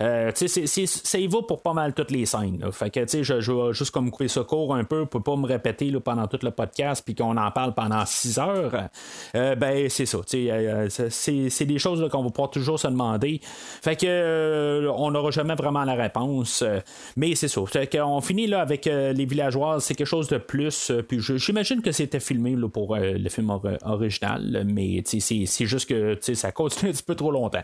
euh, 0.02 0.32
ça 0.34 1.20
y 1.20 1.28
va 1.28 1.42
pour 1.42 1.62
pas 1.62 1.74
mal 1.74 1.94
toutes 1.94 2.12
les 2.12 2.26
scènes. 2.26 2.64
Fait 2.72 2.90
que 2.90 3.06
je, 3.06 3.42
je 3.42 3.52
vais 3.52 3.74
juste 3.74 3.92
comme 3.92 4.12
couper 4.12 4.28
ça 4.28 4.44
court 4.44 4.76
un 4.76 4.84
peu 4.84 5.06
pour 5.06 5.24
pas 5.24 5.36
me 5.36 5.46
répéter 5.46 5.92
pendant 6.00 6.28
tout 6.28 6.40
le 6.42 6.52
podcast 6.52 7.04
puis 7.06 7.16
qu'on 7.16 7.38
en 7.38 7.52
parle 7.52 7.74
pendant 7.74 8.06
six 8.06 8.38
heures. 8.40 8.90
Euh, 9.36 9.56
ben 9.56 9.90
c'est 9.90 10.06
ça. 10.06 10.20
c'est 10.28 11.66
des 11.66 11.80
choses 11.80 12.08
qu'on 12.10 12.24
va 12.24 12.30
pouvoir 12.30 12.50
toujours 12.50 12.80
se 12.80 12.88
demander. 12.88 13.42
Fait 13.86 13.96
que 13.96 14.06
euh, 14.08 14.92
on 14.98 15.12
n'aura 15.12 15.30
jamais 15.30 15.54
vraiment 15.54 15.84
la 15.84 15.94
réponse. 15.94 16.64
Euh, 16.64 16.80
mais 17.16 17.36
c'est 17.36 17.48
ça. 17.48 17.62
Fait 17.68 17.88
qu'on 17.88 18.20
finit 18.20 18.48
là 18.48 18.62
avec 18.62 18.88
euh, 18.88 19.14
les 19.14 19.26
villageoises, 19.26 19.84
c'est 19.84 19.94
quelque 19.94 20.08
chose 20.08 20.28
de 20.28 20.38
plus. 20.38 20.92
puis 21.08 21.20
j'imagine 21.20 21.84
que 21.84 21.92
c'était 21.92 22.20
filmé 22.20 22.56
pour 22.74 22.96
le 22.98 23.30
film 23.30 23.52
original, 23.84 24.66
mais 24.66 25.04
c'est 25.06 25.66
juste 25.66 25.88
que 25.88 26.18
ça 26.34 26.52
continue 26.52 26.90
un 26.92 26.94
petit 26.94 27.04
peu 27.04 27.14
trop 27.14 27.32
longtemps. 27.32 27.64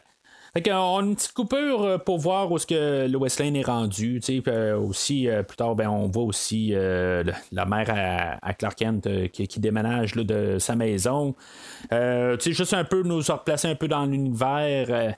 Fait 0.54 0.62
qu'on 0.62 0.98
a 0.98 1.02
une 1.02 1.16
petite 1.16 1.32
coupure 1.32 2.04
pour 2.04 2.20
voir 2.20 2.52
où 2.52 2.58
ce 2.58 2.68
que 2.68 3.08
Lois 3.08 3.30
Lane 3.40 3.56
est 3.56 3.66
rendu. 3.66 4.22
aussi, 4.78 5.28
plus 5.48 5.56
tard, 5.58 5.76
ben, 5.76 5.90
on 5.90 6.08
voit 6.08 6.24
aussi 6.24 6.72
la 6.72 7.66
mère 7.66 8.40
à, 8.42 8.54
Clark 8.54 8.78
Kent 8.78 9.32
qui, 9.32 9.60
déménage 9.60 10.14
de 10.14 10.60
sa 10.60 10.76
maison. 10.76 11.36
juste 12.46 12.74
un 12.74 12.84
peu 12.84 13.02
nous 13.02 13.22
replacer 13.22 13.70
un 13.70 13.76
peu 13.76 13.88
dans 13.88 14.06
l'univers. 14.06 15.16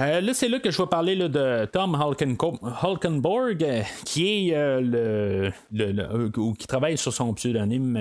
Euh, 0.00 0.20
là, 0.20 0.34
c'est 0.34 0.48
là 0.48 0.58
que 0.58 0.70
je 0.70 0.80
vais 0.80 0.88
parler 0.88 1.16
de 1.16 1.64
Tom 1.66 1.94
Hulkenborg, 1.94 3.62
euh, 3.62 3.82
qui 4.04 4.50
est 4.50 4.56
euh, 4.56 5.52
le, 5.72 6.30
qui 6.54 6.66
travaille 6.66 6.96
sur 6.96 7.12
son 7.12 7.34
pseudonyme 7.34 7.98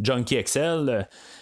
Junkie 0.00 0.36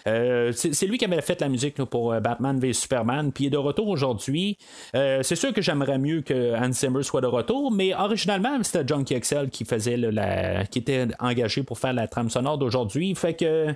XL. 0.07 0.73
c'est 0.73 0.87
lui 0.87 0.97
qui 0.97 1.05
avait 1.05 1.21
fait 1.21 1.39
la 1.41 1.49
musique 1.49 1.75
pour 1.85 2.13
Batman 2.21 2.59
v 2.59 2.73
Superman, 2.73 3.31
puis 3.31 3.45
il 3.45 3.47
est 3.47 3.51
de 3.51 3.57
retour 3.57 3.87
aujourd'hui. 3.87 4.57
c'est 4.93 5.35
sûr 5.35 5.53
que 5.53 5.61
j'aimerais 5.61 5.97
mieux 5.97 6.21
que 6.21 6.55
Hans 6.55 6.71
Zimmer 6.71 7.03
soit 7.03 7.21
de 7.21 7.27
retour, 7.27 7.71
mais 7.71 7.93
originalement, 7.93 8.61
c'était 8.63 8.87
Junkie 8.87 9.19
XL 9.19 9.49
qui 9.49 9.65
faisait 9.65 9.97
la, 9.97 10.65
qui 10.65 10.79
était 10.79 11.07
engagé 11.19 11.63
pour 11.63 11.79
faire 11.79 11.93
la 11.93 12.07
trame 12.07 12.29
sonore 12.29 12.57
d'aujourd'hui. 12.57 13.13
Fait 13.15 13.33
que 13.33 13.75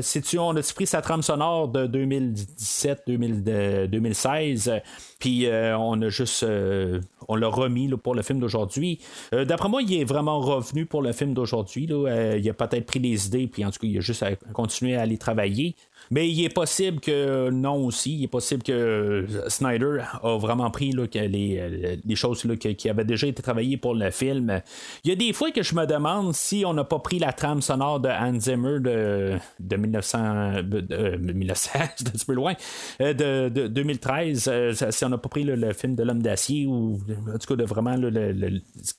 si 0.00 0.22
tu, 0.22 0.38
on 0.38 0.56
a 0.56 0.72
pris 0.74 0.86
sa 0.86 1.02
trame 1.02 1.22
sonore 1.22 1.68
de 1.68 1.86
2017-2016, 1.86 4.80
puis 5.20 5.46
euh, 5.46 5.76
on 5.78 6.00
a 6.00 6.08
juste. 6.08 6.42
Euh, 6.42 7.00
on 7.28 7.36
l'a 7.36 7.48
remis 7.48 7.88
pour 8.02 8.14
le 8.14 8.22
film 8.22 8.40
d'aujourd'hui. 8.40 8.98
Euh, 9.34 9.44
d'après 9.44 9.68
moi, 9.68 9.82
il 9.82 9.92
est 9.92 10.04
vraiment 10.04 10.40
revenu 10.40 10.86
pour 10.86 11.02
le 11.02 11.12
film 11.12 11.34
d'aujourd'hui. 11.34 11.84
il 11.84 12.48
a 12.48 12.54
peut-être 12.54 12.86
pris 12.86 12.98
des 12.98 13.26
idées, 13.26 13.46
puis 13.46 13.64
en 13.64 13.70
tout 13.70 13.78
cas, 13.78 13.86
il 13.86 13.98
a 13.98 14.00
juste 14.00 14.22
à 14.22 14.34
continuer 14.52 14.96
à 14.96 15.02
aller 15.02 15.18
travailler. 15.18 15.59
Maggie 15.60 15.76
Mais 16.10 16.28
il 16.28 16.44
est 16.44 16.52
possible 16.52 17.00
que 17.00 17.50
non 17.50 17.84
aussi. 17.86 18.16
Il 18.16 18.24
est 18.24 18.28
possible 18.28 18.62
que 18.62 19.26
Snyder 19.48 19.98
a 20.22 20.36
vraiment 20.38 20.70
pris 20.70 20.90
là, 20.92 21.04
les, 21.14 22.00
les, 22.04 22.16
choses 22.16 22.44
là, 22.44 22.56
qui, 22.56 22.88
avaient 22.88 23.04
déjà 23.04 23.26
été 23.26 23.42
travaillées 23.42 23.76
pour 23.76 23.94
le 23.94 24.10
film. 24.10 24.60
Il 25.04 25.10
y 25.10 25.12
a 25.12 25.16
des 25.16 25.32
fois 25.32 25.50
que 25.52 25.62
je 25.62 25.74
me 25.74 25.86
demande 25.86 26.34
si 26.34 26.64
on 26.66 26.74
n'a 26.74 26.84
pas 26.84 26.98
pris 26.98 27.18
la 27.18 27.32
trame 27.32 27.62
sonore 27.62 28.00
de 28.00 28.08
Hans 28.08 28.40
Zimmer 28.40 28.80
de, 28.80 29.36
de 29.60 29.76
1900. 29.76 30.62
De, 30.64 31.16
1900, 31.16 31.54
c'est 31.54 31.78
un 31.78 32.10
petit 32.10 32.26
peu 32.26 32.34
loin. 32.34 32.54
De, 32.98 33.48
2013. 33.68 34.90
si 34.90 35.04
on 35.04 35.08
n'a 35.08 35.18
pas 35.18 35.28
pris 35.28 35.44
le 35.44 35.72
film 35.72 35.94
de 35.94 36.02
l'homme 36.02 36.22
d'acier 36.22 36.66
ou 36.66 36.98
en 37.32 37.38
tout 37.38 37.46
cas 37.46 37.56
de 37.56 37.64
vraiment 37.64 37.96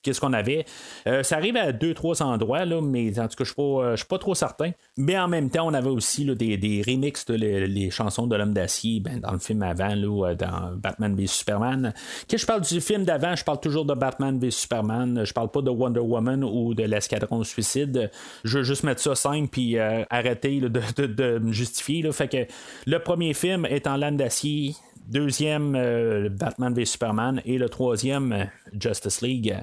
qu'est-ce 0.02 0.20
qu'on 0.20 0.32
avait. 0.32 0.64
Euh, 1.06 1.22
ça 1.22 1.36
arrive 1.36 1.56
à 1.56 1.72
deux, 1.72 1.94
trois 1.94 2.22
endroits, 2.22 2.64
mais 2.64 3.18
en 3.18 3.28
tout 3.28 3.36
cas, 3.36 3.44
je 3.44 3.90
ne 3.90 3.96
suis 3.96 4.06
pas 4.06 4.18
trop 4.18 4.34
certain. 4.34 4.72
Mais 4.96 5.18
en 5.18 5.28
même 5.28 5.50
temps, 5.50 5.66
on 5.66 5.74
avait 5.74 5.90
aussi 5.90 6.24
des, 6.24 6.56
des 6.56 6.82
remixes 7.02 7.24
de 7.26 7.34
les, 7.34 7.90
chansons 7.90 8.26
de 8.26 8.36
l'homme 8.36 8.54
d'acier 8.54 9.00
ben, 9.00 9.20
dans 9.20 9.32
le 9.32 9.38
film 9.38 9.62
avant, 9.62 9.94
là, 9.94 10.28
euh, 10.28 10.34
dans 10.34 10.76
Batman 10.76 11.14
v 11.16 11.26
Superman. 11.26 11.92
Quand 12.30 12.36
je 12.36 12.46
parle 12.46 12.62
du 12.62 12.80
film 12.80 13.04
d'avant, 13.04 13.34
je 13.34 13.44
parle 13.44 13.60
toujours 13.60 13.84
de 13.84 13.94
Batman 13.94 14.38
v 14.38 14.50
Superman. 14.50 15.24
Je 15.24 15.32
parle 15.32 15.50
pas 15.50 15.62
de 15.62 15.70
Wonder 15.70 16.00
Woman 16.00 16.44
ou 16.44 16.74
de 16.74 16.84
l'escadron 16.84 17.42
suicide. 17.42 18.10
Je 18.44 18.58
veux 18.58 18.64
juste 18.64 18.84
mettre 18.84 19.00
ça 19.00 19.14
simple 19.14 19.48
puis 19.48 19.78
euh, 19.78 20.04
arrêter 20.10 20.60
de, 20.60 21.38
me 21.38 21.52
justifier. 21.52 22.10
Fait 22.12 22.28
que 22.28 22.46
le 22.86 22.98
premier 22.98 23.34
film 23.34 23.66
est 23.66 23.86
en 23.86 23.96
lame 23.96 24.16
d'acier 24.16 24.74
deuxième 25.08 25.74
euh, 25.74 26.28
Batman 26.28 26.72
v 26.72 26.84
Superman 26.84 27.42
et 27.44 27.58
le 27.58 27.68
troisième 27.68 28.48
Justice 28.72 29.20
League. 29.20 29.56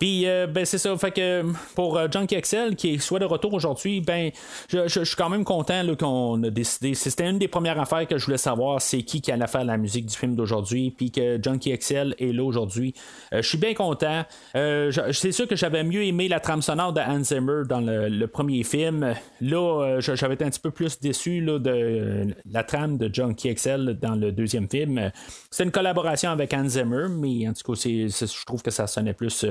Puis, 0.00 0.26
euh, 0.26 0.48
ben, 0.48 0.64
c'est 0.64 0.78
ça. 0.78 0.96
Fait 0.96 1.12
que 1.12 1.44
pour 1.76 1.96
euh, 1.96 2.08
Junkie 2.10 2.34
Excel, 2.34 2.74
qui 2.74 2.94
est 2.94 2.98
soit 2.98 3.20
de 3.20 3.24
retour 3.24 3.54
aujourd'hui, 3.54 4.00
ben, 4.00 4.30
je, 4.68 4.88
suis 4.88 5.16
quand 5.16 5.28
même 5.28 5.44
content 5.44 5.82
qu'on 5.96 6.42
a 6.42 6.50
décidé. 6.50 6.94
C'était 6.94 7.30
une 7.30 7.38
des 7.38 7.46
premières 7.46 7.78
affaires 7.78 8.06
que 8.08 8.18
je 8.18 8.24
voulais 8.24 8.38
savoir, 8.38 8.82
c'est 8.82 9.02
qui 9.02 9.20
qui 9.20 9.30
allait 9.30 9.46
faire 9.46 9.64
la 9.64 9.76
musique 9.76 10.06
du 10.06 10.16
film 10.16 10.34
d'aujourd'hui. 10.34 10.90
Puis 10.90 11.12
que 11.12 11.38
Junkie 11.40 11.70
Excel 11.70 12.16
est 12.18 12.32
là 12.32 12.42
aujourd'hui. 12.42 12.92
Euh, 13.32 13.40
je 13.40 13.48
suis 13.48 13.58
bien 13.58 13.74
content. 13.74 14.24
C'est 14.52 15.32
sûr 15.32 15.46
que 15.46 15.54
j'avais 15.54 15.84
mieux 15.84 16.02
aimé 16.02 16.26
la 16.26 16.40
trame 16.40 16.62
sonore 16.62 16.92
de 16.92 17.00
Hans 17.00 17.22
Zimmer 17.22 17.62
dans 17.68 17.80
le, 17.80 18.26
premier 18.26 18.64
film. 18.64 19.14
Là, 19.40 20.00
j'avais 20.00 20.34
été 20.34 20.44
un 20.44 20.50
petit 20.50 20.60
peu 20.60 20.72
plus 20.72 20.98
déçu 20.98 21.40
de 21.40 22.34
la 22.50 22.64
trame 22.64 22.98
de 22.98 23.12
Junkie 23.12 23.48
Excel 23.48 23.96
dans 24.00 24.16
le 24.16 24.32
deuxième 24.32 24.68
film. 24.68 25.12
C'est 25.50 25.62
une 25.62 25.70
collaboration 25.70 26.30
avec 26.30 26.52
Hans 26.52 26.68
Zimmer, 26.68 27.06
mais 27.10 27.46
en 27.48 27.52
tout 27.52 27.72
cas, 27.72 27.80
je 27.84 28.44
trouve 28.44 28.62
que 28.62 28.70
ça 28.70 28.86
sonnait 28.86 29.12
plus 29.12 29.44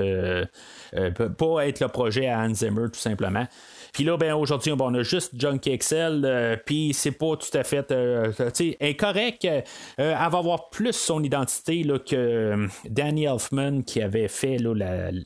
euh, 0.96 1.10
peut 1.10 1.32
pas 1.32 1.66
être 1.66 1.80
le 1.80 1.88
projet 1.88 2.28
à 2.28 2.40
Hans 2.40 2.54
Zimmer, 2.54 2.86
tout 2.92 3.00
simplement. 3.00 3.46
Puis 3.94 4.02
là, 4.02 4.16
ben, 4.16 4.34
aujourd'hui, 4.34 4.72
on 4.78 4.94
a 4.94 5.02
juste 5.02 5.32
Junkie 5.38 5.70
Excel, 5.70 6.24
euh, 6.24 6.56
puis 6.66 6.92
c'est 6.92 7.12
pas 7.12 7.36
tout 7.36 7.56
à 7.56 7.62
fait. 7.62 7.90
euh, 7.92 8.32
tu 8.52 8.72
sais, 8.72 8.76
elle 8.80 8.96
euh, 9.00 10.14
va 10.14 10.38
avoir 10.38 10.68
plus 10.70 10.92
son 10.92 11.22
identité 11.22 11.84
là, 11.84 11.98
que 12.00 12.16
euh, 12.16 12.66
Danny 12.90 13.24
Elfman 13.24 13.82
qui 13.82 14.02
avait 14.02 14.26
fait 14.26 14.58
là, 14.58 14.74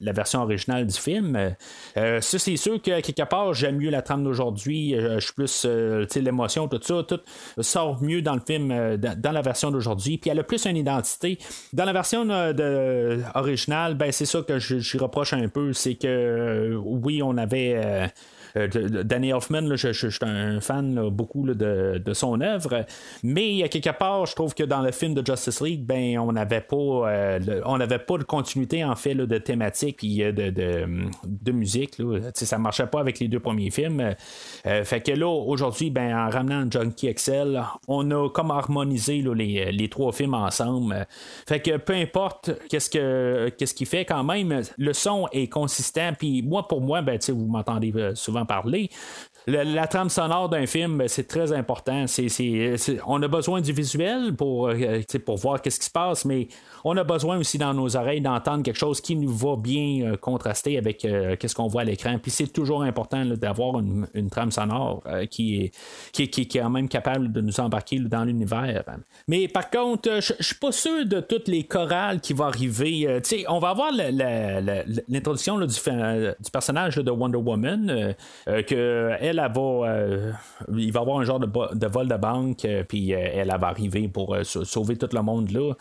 la, 0.01 0.13
version 0.13 0.43
originale 0.43 0.87
du 0.87 0.97
film. 0.99 1.55
Euh, 1.97 2.21
ça, 2.21 2.39
c'est 2.39 2.57
sûr 2.57 2.81
que 2.83 3.01
quelque 3.01 3.27
part, 3.27 3.55
j'aime 3.55 3.79
mieux 3.79 3.89
la 3.91 4.03
trame 4.03 4.23
d'aujourd'hui. 4.23 4.95
Euh, 4.95 5.19
je 5.19 5.25
suis 5.25 5.35
plus. 5.35 5.63
euh, 5.65 6.03
tu 6.03 6.15
sais, 6.15 6.21
l'émotion, 6.21 6.69
tout 6.69 6.81
ça, 6.83 7.03
tout 7.09 7.21
sort 7.61 8.03
mieux 8.03 8.21
dans 8.21 8.35
le 8.35 8.43
film, 8.47 8.71
euh, 8.71 8.97
dans, 8.99 9.33
la 9.33 9.41
version 9.41 9.71
d'aujourd'hui. 9.71 10.19
Puis 10.19 10.29
elle 10.31 10.41
a 10.41 10.45
plus 10.45 10.67
une 10.67 10.77
identité. 10.77 11.39
Dans 11.73 11.87
la 11.87 11.95
version 11.95 12.29
euh, 12.29 13.19
originale, 13.35 13.95
ben, 13.95 14.13
c'est 14.13 14.27
ça 14.27 14.43
que 14.43 14.59
je- 14.59 14.99
reproche 14.99 15.33
un 15.33 15.49
peu. 15.49 15.73
C'est 15.73 15.95
que, 15.95 16.07
euh, 16.07 16.77
oui, 16.85 17.23
on 17.23 17.37
avait. 17.39 17.75
euh, 17.77 17.89
euh, 17.89 18.07
Danny 18.55 19.31
Elfman, 19.31 19.63
là, 19.63 19.77
je, 19.77 19.93
suis 19.93 20.11
un 20.23 20.61
fan 20.61 21.09
beaucoup 21.11 21.47
de, 21.47 22.13
son 22.13 22.41
œuvre, 22.41 22.85
mais 23.23 23.63
à 23.63 23.69
quelque 23.69 23.97
part, 23.97 24.27
je 24.27 24.35
trouve 24.35 24.55
que 24.55 24.65
dans 24.65 24.81
le 24.81 24.93
film 24.93 25.15
de 25.15 25.25
Justice 25.25 25.61
League, 25.61 25.85
ben 25.85 26.19
on 26.19 26.33
n'avait 26.33 26.61
pas, 26.61 26.77
euh, 26.77 27.99
pas 27.99 28.19
de 28.19 28.25
continuité 28.25 28.85
en 28.85 28.97
fait 28.97 29.15
de 29.15 29.39
thématique 29.39 29.99
puis 29.99 30.23
euh, 30.23 30.33
de, 30.33 31.53
musique. 31.53 31.97
Ça 32.35 32.59
marchait 32.59 32.87
pas 32.87 33.01
avec 33.01 33.19
les 33.19 33.29
deux 33.29 33.41
premiers 33.41 33.71
films. 33.71 34.15
Euh, 34.67 34.85
fait 34.85 35.01
que 35.01 35.13
là, 35.13 35.29
aujourd'hui, 35.29 35.91
ben, 35.91 36.17
en 36.17 36.31
ramenant 36.31 36.71
Junkie 36.71 37.09
Excel, 37.09 37.63
on 37.87 38.11
a 38.11 38.29
comme 38.29 38.51
harmonisé 38.51 39.23
les, 39.35 39.89
trois 39.89 40.13
films 40.13 40.35
ensemble. 40.35 41.07
Fait 41.47 41.61
que 41.61 41.77
peu 41.79 41.95
importe 41.95 42.51
qu'est-ce 42.69 42.91
que 42.91 43.49
qu'il 43.75 43.87
fait 43.87 44.05
quand 44.05 44.25
même, 44.25 44.63
le 44.77 44.93
son 44.93 45.27
est 45.33 45.49
consistant. 45.49 46.13
Puis 46.19 46.43
moi, 46.43 46.67
pour 46.69 46.81
moi, 46.81 47.03
ben, 47.03 47.19
vous 47.29 47.47
m'entendez 47.47 47.93
euh, 47.97 48.15
souvent 48.39 48.47
parler. 48.47 48.91
Le- 49.47 49.63
la 49.63 49.87
trame 49.87 50.11
sonore 50.11 50.49
d'un 50.51 50.67
film, 50.67 50.99
ben, 50.99 51.09
c'est 51.09 51.27
très 51.27 51.53
important. 51.53 52.07
C'est- 52.07 52.29
on 53.07 53.23
a 53.23 53.29
besoin 53.29 53.61
du 53.61 53.73
visuel 53.73 54.35
pour, 54.37 54.69
euh, 54.69 55.01
pour 55.25 55.37
voir 55.39 55.63
qu'est-ce 55.63 55.79
qui 55.81 55.87
se 55.87 55.91
passe, 55.91 56.25
mais 56.25 56.49
on 56.85 56.97
a 56.97 57.05
besoin 57.05 57.39
aussi 57.39 57.59
dans 57.59 57.75
nos 57.75 57.97
oreilles 57.97 58.21
d'entendre 58.21 58.63
quelque 58.63 58.79
chose 58.79 59.01
qui 59.01 59.17
nous 59.17 59.35
va 59.35 59.57
bien 59.57 60.13
euh, 60.13 60.17
contraster 60.17 60.79
avec 60.79 61.05
euh, 61.05 61.37
qu'est-ce 61.37 61.55
qu'on 61.55 61.69
voit 61.69 61.83
à 61.83 61.85
l'écran. 61.85 62.19
Puis 62.21 62.31
c'est 62.31 62.53
toujours 62.53 62.83
important 62.83 63.25
d'avoir 63.25 63.79
une, 63.81 64.07
trame 64.31 64.51
sonore 64.51 65.03
euh, 65.07 65.27
qui, 65.27 65.65
est, 65.65 65.75
qui, 66.13 66.29
qui 66.29 66.41
est 66.43 66.61
quand 66.61 66.71
même 66.71 66.89
capable 66.89 67.33
de 67.33 67.41
nous 67.41 67.61
embarquer 67.61 67.99
dans 67.99 68.25
l'univers. 68.25 68.85
Mais 69.27 69.49
par 69.49 69.71
contre, 69.71 70.21
je 70.21 70.33
je 70.39 70.45
suis 70.45 70.55
pas 70.55 70.73
sûr 70.73 71.05
de 71.05 71.21
toutes 71.21 71.49
les 71.49 71.65
chorales 71.65 72.21
qui 72.21 72.33
vont 72.33 72.45
arriver. 72.45 73.07
Euh, 73.07 73.21
tu 73.21 73.37
sais, 73.37 73.45
on 73.49 73.59
va 73.59 73.71
avoir 73.71 73.91
l'introduction 73.93 75.59
du, 75.59 75.81
personnage 76.53 76.97
de 76.97 77.11
Wonder 77.11 77.39
Woman, 77.39 77.91
euh, 77.91 78.13
va, 78.47 79.61
euh, 79.61 80.33
il 80.75 80.93
va 80.93 81.01
avoir 81.01 81.19
un 81.19 81.25
genre 81.25 81.41
de, 81.41 81.87
vol 81.87 82.09
de 82.09 82.17
banque, 82.17 82.67
puis 82.89 83.11
elle, 83.11 83.51
elle 83.51 83.61
va 83.61 83.69
arriver 83.69 84.09
pour 84.09 84.37
sau- 84.43 84.65
sauver 84.65 84.97
tout 84.97 85.09
le 85.13 85.23
monde 85.23 85.51
là. 85.51 85.75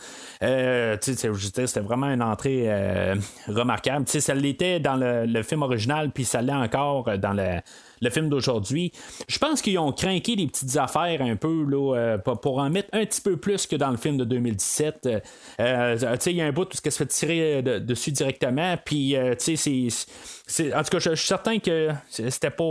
C'était 1.00 1.80
vraiment 1.80 2.06
une 2.08 2.22
entrée 2.22 2.64
euh, 2.66 3.14
remarquable. 3.46 4.04
Tu 4.04 4.20
ça 4.20 4.34
l'était 4.34 4.80
dans 4.80 4.96
le, 4.96 5.42
film 5.42 5.62
original, 5.62 6.10
puis 6.10 6.24
ça 6.24 6.42
l'est 6.42 6.52
encore 6.52 7.08
euh, 7.08 7.16
dans 7.16 7.32
le, 7.32 8.10
film 8.10 8.28
d'aujourd'hui. 8.28 8.92
Je 9.28 9.38
pense 9.38 9.60
qu'ils 9.60 9.78
ont 9.78 9.92
craqué 9.92 10.36
des 10.36 10.46
petites 10.46 10.76
affaires 10.76 11.20
un 11.20 11.36
peu 11.36 11.64
là, 11.64 11.96
euh, 11.96 12.18
pour- 12.18 12.58
en 12.58 12.70
mettre 12.70 12.88
un 12.92 13.04
petit 13.04 13.20
peu 13.20 13.36
plus 13.36 13.66
que 13.66 13.76
dans 13.76 13.90
le 13.90 13.96
film 13.96 14.16
de 14.16 14.24
2017. 14.24 15.06
Euh, 15.06 15.20
euh, 15.60 15.96
tu 15.96 16.06
sais, 16.20 16.30
il 16.30 16.36
y 16.36 16.42
a 16.42 16.46
un 16.46 16.52
bout 16.52 16.64
tout 16.64 16.76
ce 16.76 16.82
qui 16.82 16.90
se 16.90 16.98
fait 16.98 17.06
tirer 17.06 17.62
de- 17.62 17.78
dessus 17.78 18.12
directement, 18.12 18.76
puis 18.84 19.16
tu 19.38 19.56
sais, 19.56 19.88
c'est-. 20.46 20.74
En 20.74 20.82
tout 20.82 20.90
cas, 20.90 20.98
je 20.98 21.14
suis 21.14 21.26
certain 21.26 21.58
que 21.58 21.90
c'était 22.08 22.50
pas. 22.50 22.64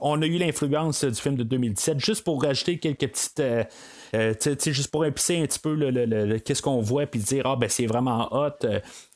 on 0.00 0.22
a 0.22 0.26
eu 0.26 0.38
l'influence 0.38 1.04
du 1.04 1.20
film 1.20 1.36
de 1.36 1.42
2017 1.42 1.98
juste 1.98 2.24
pour 2.24 2.42
rajouter 2.42 2.78
quelques 2.78 3.08
petites. 3.08 3.42
Euh, 4.14 4.34
euh, 4.46 4.56
juste 4.66 4.90
pour 4.90 5.04
épicer 5.04 5.40
un 5.40 5.46
petit 5.46 5.58
peu 5.58 6.38
qu'est-ce 6.44 6.62
qu'on 6.62 6.80
voit, 6.80 7.06
puis 7.06 7.20
dire, 7.20 7.46
ah, 7.46 7.56
ben 7.56 7.68
c'est 7.68 7.86
vraiment 7.86 8.28
hot. 8.32 8.66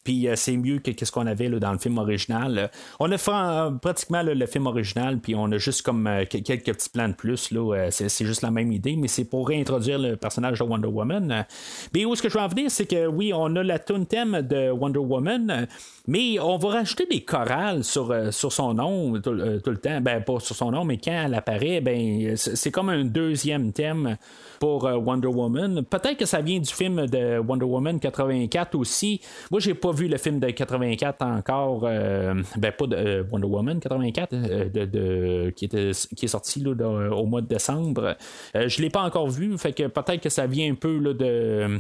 Puis 0.04 0.28
euh, 0.28 0.34
c'est 0.36 0.56
mieux 0.56 0.78
que 0.78 1.04
ce 1.04 1.12
qu'on 1.12 1.26
avait 1.26 1.48
dans 1.50 1.72
le 1.72 1.78
film 1.78 1.98
original. 1.98 2.70
On 2.98 3.10
a 3.12 3.18
fait 3.18 3.30
euh, 3.32 3.70
pratiquement 3.70 4.22
le 4.22 4.46
film 4.46 4.66
original, 4.66 5.18
puis 5.18 5.34
on 5.34 5.50
a 5.52 5.58
juste 5.58 5.82
comme 5.82 6.06
euh, 6.06 6.24
que- 6.24 6.38
quelques 6.38 6.72
petits 6.72 6.88
plans 6.88 7.08
de 7.08 7.14
plus. 7.14 7.52
C'est, 7.90 8.24
juste 8.24 8.42
la 8.42 8.50
même 8.50 8.72
idée, 8.72 8.96
mais 8.96 9.08
c'est 9.08 9.24
pour 9.24 9.48
réintroduire 9.48 9.98
le 9.98 10.16
personnage 10.16 10.58
de 10.58 10.64
Wonder 10.64 10.88
Woman. 10.88 11.46
Mais 11.94 12.04
où 12.04 12.12
est-ce 12.12 12.22
que 12.22 12.28
je 12.28 12.34
veux 12.34 12.44
en 12.44 12.48
venir, 12.48 12.70
c'est 12.70 12.86
que 12.86 13.06
oui, 13.06 13.32
on 13.34 13.54
a 13.56 13.62
la 13.62 13.78
tune 13.78 14.06
thème 14.06 14.42
de 14.42 14.70
Wonder 14.70 15.00
Woman, 15.00 15.66
mais 16.06 16.38
on 16.40 16.56
va 16.56 16.68
rajouter 16.70 17.06
des 17.10 17.22
chorales 17.22 17.84
sur, 17.84 18.14
sur 18.32 18.52
son 18.52 18.74
nom 18.74 19.12
tout, 19.20 19.36
tout 19.60 19.70
le 19.70 19.78
temps. 19.78 20.00
Ben, 20.00 20.22
pas 20.22 20.40
sur 20.40 20.56
son 20.56 20.70
nom, 20.70 20.84
mais 20.84 20.98
quand 20.98 21.24
elle 21.26 21.34
apparaît, 21.34 21.80
ben, 21.80 22.36
c'est, 22.36 22.70
comme 22.70 22.88
un 22.88 23.04
deuxième 23.04 23.72
thème 23.72 24.16
pour 24.58 24.84
Wonder 24.84 25.28
Woman. 25.28 25.82
Peut-être 25.84 26.16
que 26.18 26.26
ça 26.26 26.40
vient 26.40 26.58
du 26.58 26.72
film 26.72 27.06
de 27.06 27.38
Wonder 27.38 27.64
Woman 27.64 27.98
84 27.98 28.74
aussi. 28.76 29.20
Moi, 29.50 29.60
j'ai 29.60 29.74
pas 29.74 29.89
vu 29.92 30.08
le 30.08 30.16
film 30.18 30.40
de 30.40 30.48
84 30.50 31.22
encore. 31.22 31.82
euh, 31.84 32.34
ben, 32.56 32.72
pas 32.72 32.86
de 32.86 32.96
euh, 32.96 33.22
Wonder 33.30 33.46
Woman 33.46 33.80
84, 33.80 34.32
euh, 34.32 34.68
de, 34.68 35.50
qui, 35.50 35.64
était, 35.66 35.90
qui 36.16 36.24
est 36.24 36.28
sorti 36.28 36.60
là, 36.60 36.72
au 37.12 37.26
mois 37.26 37.40
de 37.40 37.46
décembre. 37.46 38.16
Je 38.54 38.82
l'ai 38.82 38.90
pas 38.90 39.02
encore 39.02 39.28
vu, 39.28 39.56
fait 39.58 39.72
que 39.72 39.86
peut-être 39.86 40.20
que 40.22 40.28
ça 40.28 40.46
vient 40.46 40.70
un 40.70 40.74
peu 40.74 40.98
là, 40.98 41.12
de, 41.14 41.78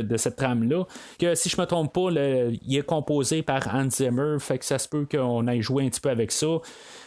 de, 0.00 0.16
cette 0.16 0.36
trame-là. 0.36 0.84
Que 1.18 1.34
si 1.34 1.48
je 1.48 1.60
me 1.60 1.66
trompe 1.66 1.92
pas, 1.92 2.10
il 2.10 2.76
est 2.76 2.86
composé 2.86 3.42
par 3.42 3.74
Hans 3.74 3.90
Zimmer, 3.90 4.36
fait 4.40 4.58
que 4.58 4.64
ça 4.64 4.78
se 4.78 4.88
peut 4.88 5.06
qu'on 5.10 5.46
aille 5.46 5.62
jouer 5.62 5.84
un 5.84 5.88
petit 5.88 6.00
peu 6.00 6.10
avec 6.10 6.32
ça. 6.32 6.46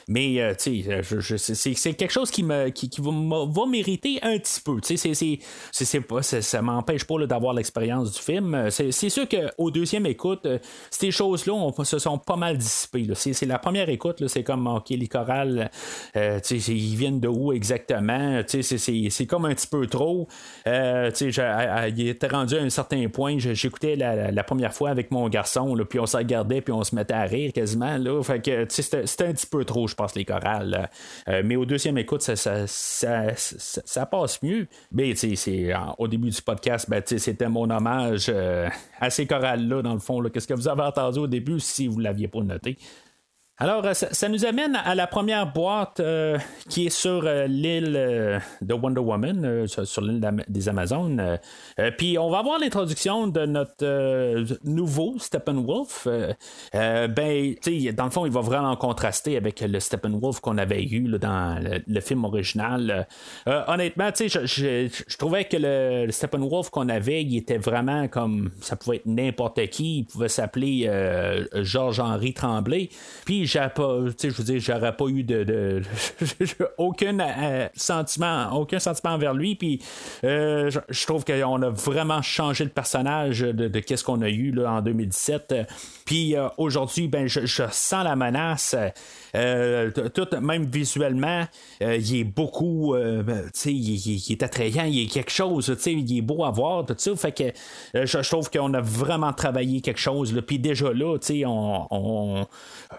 Mais 0.09 0.39
euh, 0.41 0.53
je- 0.57 1.35
c'est- 1.35 1.93
quelque 1.95 2.11
chose 2.13 2.31
qui 2.31 2.41
me 2.41 2.69
qui, 2.69 2.89
qui 2.89 3.01
va, 3.01 3.11
va 3.11 3.65
mériter 3.69 4.19
un 4.21 4.37
petit 4.37 4.61
peu. 4.61 4.77
C'est- 4.81 5.99
pas 6.07 6.21
ça, 6.21 6.41
ça 6.41 6.61
m'empêche 6.61 7.03
pas 7.03 7.25
d'avoir 7.25 7.53
l'expérience 7.53 8.13
du 8.13 8.19
film. 8.21 8.67
C'est 8.69 9.09
sûr 9.09 9.25
qu'au 9.27 9.69
deuxième 9.69 10.05
écoute, 10.05 10.36
euh, 10.45 10.59
ces 10.89 11.11
choses-là 11.11 11.53
se 11.83 11.99
sont 11.99 12.17
pas 12.17 12.35
mal 12.35 12.57
dissipées. 12.57 13.07
C'est 13.15 13.45
la 13.45 13.59
première 13.59 13.89
écoute, 13.89 14.25
c'est 14.27 14.43
comme 14.43 14.67
ok 14.67 14.89
les 14.89 15.07
chorales, 15.07 15.69
euh, 16.15 16.39
ils 16.49 16.95
viennent 16.95 17.19
de 17.19 17.27
où 17.27 17.53
exactement? 17.53 18.41
C'est- 18.47 19.27
comme 19.27 19.45
un 19.45 19.53
petit 19.53 19.67
peu 19.67 19.87
trop. 19.87 20.27
Euh, 20.67 21.11
il 21.95 22.07
était 22.07 22.27
rendu 22.27 22.55
à 22.55 22.61
un 22.61 22.69
certain 22.69 23.07
point. 23.09 23.37
J'écoutais 23.37 23.95
la, 23.95 24.43
première 24.43 24.73
fois 24.73 24.89
avec 24.89 25.11
mon 25.11 25.27
garçon, 25.27 25.75
puis 25.89 25.99
on 25.99 26.05
se 26.05 26.15
regardait, 26.17 26.61
puis 26.61 26.71
on 26.71 26.83
se 26.83 26.95
mettait 26.95 27.13
à 27.13 27.23
rire 27.23 27.51
quasiment. 27.51 27.97
C'était 28.69 29.25
un 29.25 29.33
petit 29.33 29.47
peu 29.47 29.65
trop, 29.65 29.87
je 29.87 29.95
pense, 29.95 30.15
les 30.15 30.23
chorales. 30.23 30.89
mais 31.43 31.55
au 31.55 31.65
deuxième 31.65 31.97
écoute, 31.97 32.21
ça, 32.21 32.35
ça, 32.35 33.35
ça, 33.35 34.05
passe 34.05 34.41
mieux. 34.41 34.67
Au 35.97 36.07
début 36.07 36.29
du 36.29 36.41
podcast, 36.41 36.89
ben, 36.89 37.01
c'était 37.05 37.49
mon 37.49 37.69
hommage 37.69 38.31
à 38.99 39.09
ces 39.09 39.25
chorales-là, 39.27 39.81
dans 39.81 39.93
le 39.93 39.99
fond. 39.99 40.21
Qu'est-ce 40.29 40.47
que 40.47 40.53
vous 40.53 40.67
avez 40.67 40.83
entendu 40.83 41.19
au 41.19 41.27
début 41.27 41.59
si 41.59 41.87
vous 41.87 41.97
ne 41.97 42.03
l'aviez 42.03 42.27
pas 42.27 42.41
noté? 42.41 42.77
Alors, 43.59 43.83
euh, 43.85 43.93
ça, 43.93 44.29
nous 44.29 44.45
amène 44.45 44.75
à 44.75 44.93
la 44.93 45.07
première 45.07 45.51
boîte 45.51 45.99
euh, 45.99 46.37
qui 46.69 46.85
est 46.85 46.89
sur 46.91 47.23
euh, 47.25 47.47
l'île 47.47 48.39
de 48.61 48.73
Wonder 48.73 48.99
Woman, 48.99 49.65
sur, 49.67 50.01
l'île 50.01 50.43
des 50.47 50.69
Amazones. 50.69 51.39
Puis, 51.97 52.19
on 52.19 52.29
va 52.29 52.39
avoir 52.39 52.59
l'introduction 52.59 53.25
de 53.27 53.45
notre 53.45 54.45
nouveau 54.63 55.15
Steppenwolf. 55.17 56.07
Ben, 56.73 57.55
dans 57.95 58.05
le 58.05 58.11
fond, 58.11 58.25
il 58.27 58.31
va 58.31 58.41
vraiment 58.41 58.75
contraster 58.75 59.37
avec 59.37 59.61
le 59.61 59.79
Steppenwolf 59.79 60.39
qu'on 60.39 60.57
avait 60.57 60.83
eu 60.83 61.17
dans 61.17 61.59
le, 61.87 62.01
film 62.01 62.25
original. 62.25 63.07
Honnêtement, 63.45 64.09
je, 64.15 64.27
je- 64.45 65.03
je 65.07 65.17
trouvais 65.17 65.45
que 65.45 65.57
le, 65.57 66.05
le 66.05 66.11
Steppenwolf 66.11 66.69
qu'on 66.69 66.89
avait, 66.89 67.23
il 67.23 67.37
était 67.37 67.57
vraiment 67.57 68.07
comme 68.07 68.51
ça 68.61 68.75
pouvait 68.75 68.97
être 68.97 69.05
n'importe 69.07 69.65
qui. 69.67 69.99
Il 69.99 70.05
pouvait 70.05 70.29
s'appeler 70.29 70.89
Georges-Henri 71.55 72.33
Tremblay. 72.33 72.89
Puis 73.25 73.46
j'ai 73.47 73.67
pas, 73.73 73.99
je 74.21 74.27
veux 74.29 74.59
j'aurais 74.59 74.95
pas 74.95 75.05
eu 75.07 75.23
de, 75.23 75.81
aucun 76.77 77.17
sentiment, 77.75 78.51
aucun 78.53 78.79
sentiment 78.79 79.13
envers 79.13 79.33
lui. 79.33 79.55
Puis 79.55 79.81
je, 80.23 81.05
trouve 81.05 81.25
qu'on 81.25 81.61
a 81.61 81.69
vraiment 81.69 82.21
changé 82.21 82.63
le 82.63 82.69
personnage 82.69 83.39
de, 83.39 83.79
qu'est-ce 83.79 84.03
qu'on 84.03 84.21
a 84.21 84.29
eu 84.29 84.51
là, 84.51 84.73
en 84.73 84.81
2017. 84.81 85.55
Puis 86.05 86.35
aujourd'hui, 86.57 87.07
ben, 87.07 87.27
je, 87.27 87.39
sens 87.71 88.03
la 88.03 88.15
menace. 88.15 88.75
tout, 89.33 90.27
même 90.41 90.65
visuellement, 90.65 91.45
il 91.81 92.15
est 92.15 92.23
beaucoup, 92.23 92.95
ben, 92.95 93.49
il, 93.65 93.71
il, 93.71 94.31
est 94.31 94.43
attrayant, 94.43 94.83
il 94.85 95.03
est 95.03 95.07
quelque 95.07 95.31
chose, 95.31 95.75
il 95.85 96.17
est 96.17 96.21
beau 96.21 96.43
à 96.43 96.51
voir, 96.51 96.85
tout 96.85 96.95
ça. 96.97 97.15
Fait 97.15 97.31
que 97.31 98.05
je, 98.05 98.29
trouve 98.29 98.49
qu'on 98.49 98.73
a 98.73 98.81
vraiment 98.81 99.33
travaillé 99.33 99.81
quelque 99.81 99.99
chose. 99.99 100.39
Puis 100.45 100.59
déjà 100.59 100.91
là, 100.93 101.17
on, 101.45 102.47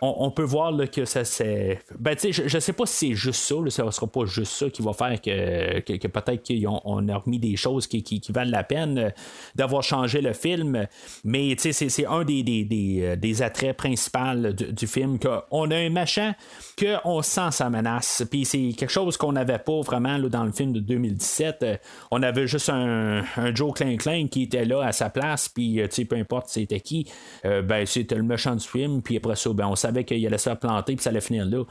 on, 0.01 0.31
peut 0.39 0.45
voir 0.45 0.73
que 0.93 1.05
ça 1.05 1.25
c'est. 1.25 1.81
Ben, 1.99 2.17
je, 2.17 2.47
je 2.47 2.59
sais 2.61 2.73
pas 2.73 2.87
si 2.87 3.09
c'est 3.09 3.15
juste 3.17 3.43
ça, 3.43 3.57
là, 3.57 3.71
ça 3.71 3.91
sera 3.91 4.07
pas 4.07 4.25
juste 4.25 4.53
ça 4.53 4.71
qui 4.71 4.83
va 4.83 4.93
faire 4.93 5.21
que, 5.21 5.81
que, 5.81 6.07
peut-être 6.07 6.47
qu'on 6.47 7.09
a 7.09 7.17
remis 7.17 7.41
des 7.41 7.57
choses 7.57 7.89
qui, 7.89 8.23
valent 8.29 8.53
la 8.53 8.63
peine 8.63 8.99
euh, 8.99 9.11
d'avoir 9.57 9.83
changé 9.83 10.21
le 10.21 10.33
film. 10.33 10.87
Mais 11.25 11.57
c'est 11.59 12.07
un 12.07 12.23
des, 12.23 12.45
des, 12.45 12.99
euh, 13.01 13.17
des, 13.17 13.43
attraits 13.43 13.77
principaux 13.77 14.53
du, 14.53 14.87
film, 14.87 15.19
qu'on 15.19 15.71
a 15.73 15.77
un 15.77 15.91
machin 15.91 16.35
qu'on 16.79 17.21
sent 17.23 17.51
sa 17.51 17.69
menace. 17.69 18.25
Puis 18.31 18.45
c'est 18.45 18.75
quelque 18.79 18.93
chose 18.93 19.17
qu'on 19.17 19.33
n'avait 19.33 19.59
pas 19.59 19.81
vraiment 19.81 20.21
dans 20.21 20.45
le 20.45 20.53
film 20.53 20.73
de 20.73 20.79
2017. 20.79 21.57
Euh, 21.63 21.77
on 22.13 22.23
avait 22.23 22.47
juste 22.47 22.69
un, 22.69 23.25
Joe 23.55 23.73
Klein 23.75 23.97
Klein 23.97 24.29
qui 24.29 24.45
était 24.45 24.65
là 24.65 24.83
à 24.83 24.93
sa 24.93 25.11
place, 25.11 25.49
puis 25.49 25.83
peu 26.09 26.17
importe 26.17 26.49
c'était 26.49 26.81
qui, 26.81 27.11
ben 27.43 27.85
c'était 27.87 28.15
le 28.15 28.23
méchant 28.23 28.55
du 28.55 28.67
film, 28.67 29.03
puis 29.03 29.17
après 29.17 29.35
ça, 29.35 29.53
ben, 29.53 29.67
on 29.67 29.75
savait 29.75 30.05
qu'il 30.05 30.28
allait 30.29 30.39
se 30.39 30.51
planter, 30.51 30.95
puis 30.95 31.03
ça 31.03 31.11
allait 31.11 31.21
finir 31.21 31.45
là. 31.45 31.65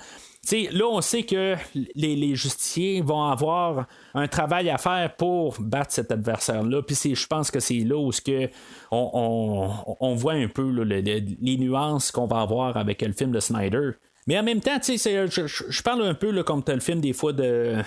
là, 0.71 0.85
on 0.89 1.01
sait 1.01 1.23
que 1.23 1.55
les, 1.95 2.35
justiciers 2.35 3.01
vont 3.01 3.23
avoir 3.23 3.87
un 4.13 4.27
travail 4.27 4.69
à 4.69 4.77
faire 4.77 5.15
pour 5.15 5.55
battre 5.59 5.91
cet 5.91 6.11
adversaire-là. 6.11 6.81
Puis 6.83 7.15
je 7.15 7.27
pense 7.27 7.51
que 7.51 7.59
c'est 7.59 7.79
là 7.79 7.97
où 7.97 8.11
que 8.11 8.49
on, 8.91 10.15
voit 10.15 10.33
un 10.33 10.47
peu 10.47 10.69
les 10.83 11.57
nuances 11.57 12.11
qu'on 12.11 12.27
va 12.27 12.41
avoir 12.41 12.77
avec 12.77 13.01
le 13.01 13.13
film 13.13 13.31
de 13.31 13.39
Snyder. 13.39 13.91
Mais 14.27 14.37
en 14.37 14.43
même 14.43 14.59
temps, 14.59 14.77
je, 14.83 15.47
je, 15.47 15.83
parle 15.83 16.03
un 16.03 16.13
peu 16.13 16.43
comme 16.43 16.61
le 16.67 16.79
film 16.81 16.99
des 16.99 17.13
fois 17.13 17.31
de, 17.31 17.77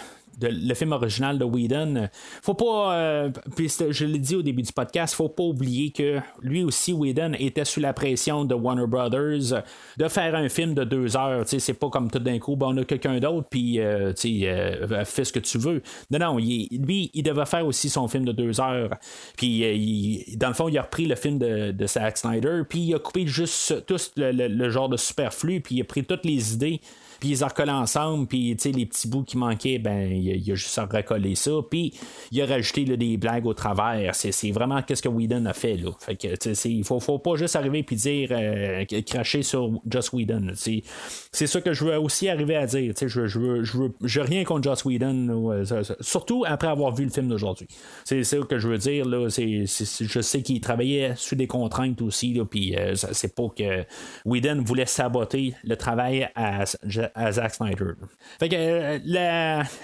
le 0.41 0.75
film 0.75 0.93
original 0.93 1.39
de 1.39 1.45
Whedon. 1.45 2.09
Faut 2.43 2.55
pas, 2.55 2.95
euh, 2.95 3.31
puis 3.57 3.69
je 3.91 4.05
l'ai 4.05 4.19
dit 4.19 4.37
au 4.37 4.43
début 4.43 4.63
du 4.63 4.73
podcast, 4.73 5.15
faut 5.15 5.29
pas 5.29 5.43
oublier 5.43 5.91
que 5.91 6.19
lui 6.43 6.65
aussi, 6.65 6.93
Whedon, 6.93 7.33
était 7.39 7.65
sous 7.65 7.81
la 7.81 7.93
pression 7.93 8.45
de 8.45 8.55
Warner 8.55 8.87
Brothers 8.87 9.63
de 9.97 10.09
faire 10.09 10.35
un 10.35 10.49
film 10.49 10.75
de 10.75 10.85
deux 10.85 11.17
heures. 11.17 11.45
C'est 11.47 11.75
pas 11.75 11.89
comme 11.89 12.11
tout 12.11 12.19
d'un 12.19 12.39
coup, 12.39 12.57
ben, 12.57 12.69
on 12.69 12.77
a 12.79 12.85
quelqu'un 12.85 13.19
d'autre, 13.19 13.49
puis 13.51 13.81
euh, 13.81 14.13
euh, 14.25 15.05
fais 15.05 15.25
ce 15.25 15.33
que 15.33 15.41
tu 15.41 15.59
veux. 15.59 15.83
Non, 16.11 16.19
non, 16.19 16.37
lui, 16.37 17.11
il 17.13 17.23
devait 17.23 17.47
faire 17.47 17.67
aussi 17.67 17.89
son 17.89 18.09
film 18.09 18.25
de 18.25 18.33
deux 18.33 18.61
heures. 18.61 18.91
Puis, 19.37 20.27
dans 20.37 20.49
le 20.49 20.55
fond, 20.55 20.69
il 20.69 20.79
a 20.79 20.83
repris 20.83 21.07
le 21.07 21.15
film 21.15 21.39
de, 21.39 21.73
de 21.73 21.87
Zack 21.87 22.19
Snyder, 22.19 22.63
puis 22.69 22.81
il 22.81 22.95
a 22.95 22.99
coupé 22.99 23.27
juste 23.27 23.87
tout 23.87 23.97
le 24.17 24.71
genre 24.71 24.89
de 24.89 24.97
superflu, 24.97 25.61
puis 25.61 25.77
il 25.77 25.81
a 25.83 25.85
pris 25.85 26.05
toutes 26.05 26.25
les 26.25 26.55
idées 26.55 26.81
puis 27.21 27.31
ils 27.31 27.45
ont 27.45 27.49
recollé 27.49 27.71
ensemble, 27.71 28.27
puis 28.27 28.57
les 28.65 28.87
petits 28.87 29.09
bouts 29.09 29.25
qui 29.25 29.37
manquaient, 29.37 29.79
ben 29.79 30.11
il 30.11 30.51
a, 30.51 30.55
juste 30.55 30.77
à 30.79 30.87
recoller 30.87 31.35
ça, 31.35 31.53
puis 31.71 31.95
il 32.33 32.41
a 32.41 32.47
rajouté 32.47 32.85
des 32.85 33.17
blagues 33.17 33.47
au 33.47 33.55
travers. 33.55 34.15
C'est 34.15 34.51
vraiment 34.51 34.83
qu'est-ce 34.83 35.03
que 35.03 35.09
Whedon 35.09 35.45
a 35.47 35.53
fait. 35.53 35.77
Là. 35.77 35.91
Il 36.65 36.85
faut, 36.85 37.01
faut 37.01 37.19
pas 37.19 37.37
juste 37.37 37.57
arriver 37.57 37.83
puis 37.83 37.97
dire 37.97 38.31
euh, 38.33 38.85
cracher 39.07 39.43
sur 39.43 39.81
Joss 39.87 40.13
Whedon. 40.13 40.53
C'est 40.55 41.47
ça 41.47 41.61
que 41.61 41.73
je 41.73 41.85
veux 41.85 41.99
aussi 41.99 42.29
arriver 42.29 42.57
à 42.57 42.67
dire. 42.67 42.95
Je, 43.01 43.27
je, 43.27 43.39
veux, 43.39 43.65
je, 43.65 43.79
veux, 43.79 44.23
rien 44.23 44.45
contre 44.45 44.65
Joss 44.65 44.85
Whedon, 44.85 45.65
surtout 46.01 46.45
après 46.47 46.69
avoir 46.69 46.95
vu 46.95 47.05
le 47.05 47.11
film 47.11 47.29
d'aujourd'hui. 47.29 47.69
C'est 48.05 48.25
ça 48.25 48.39
que 48.39 48.59
je 48.59 48.69
veux 48.69 48.79
dire. 48.79 49.05
Là, 49.07 49.29
je 49.29 50.21
sais 50.21 50.43
qu'il 50.43 50.61
travaillait 50.61 51.15
sous 51.17 51.35
des 51.35 51.47
contraintes 51.47 52.01
aussi, 52.03 52.41
puis 52.51 52.77
euh, 52.77 52.95
c'est 52.95 53.35
pas 53.35 53.49
que 53.57 53.85
Whedon 54.25 54.63
voulait 54.65 54.87
saboter 54.87 55.55
le 55.65 55.77
travail 55.77 56.29
à, 56.35 56.65
à 57.15 57.33
Zack 57.33 57.55
Snyder. 57.55 57.93
Fait 58.39 58.49
que 58.49 58.57
euh, 58.57 58.99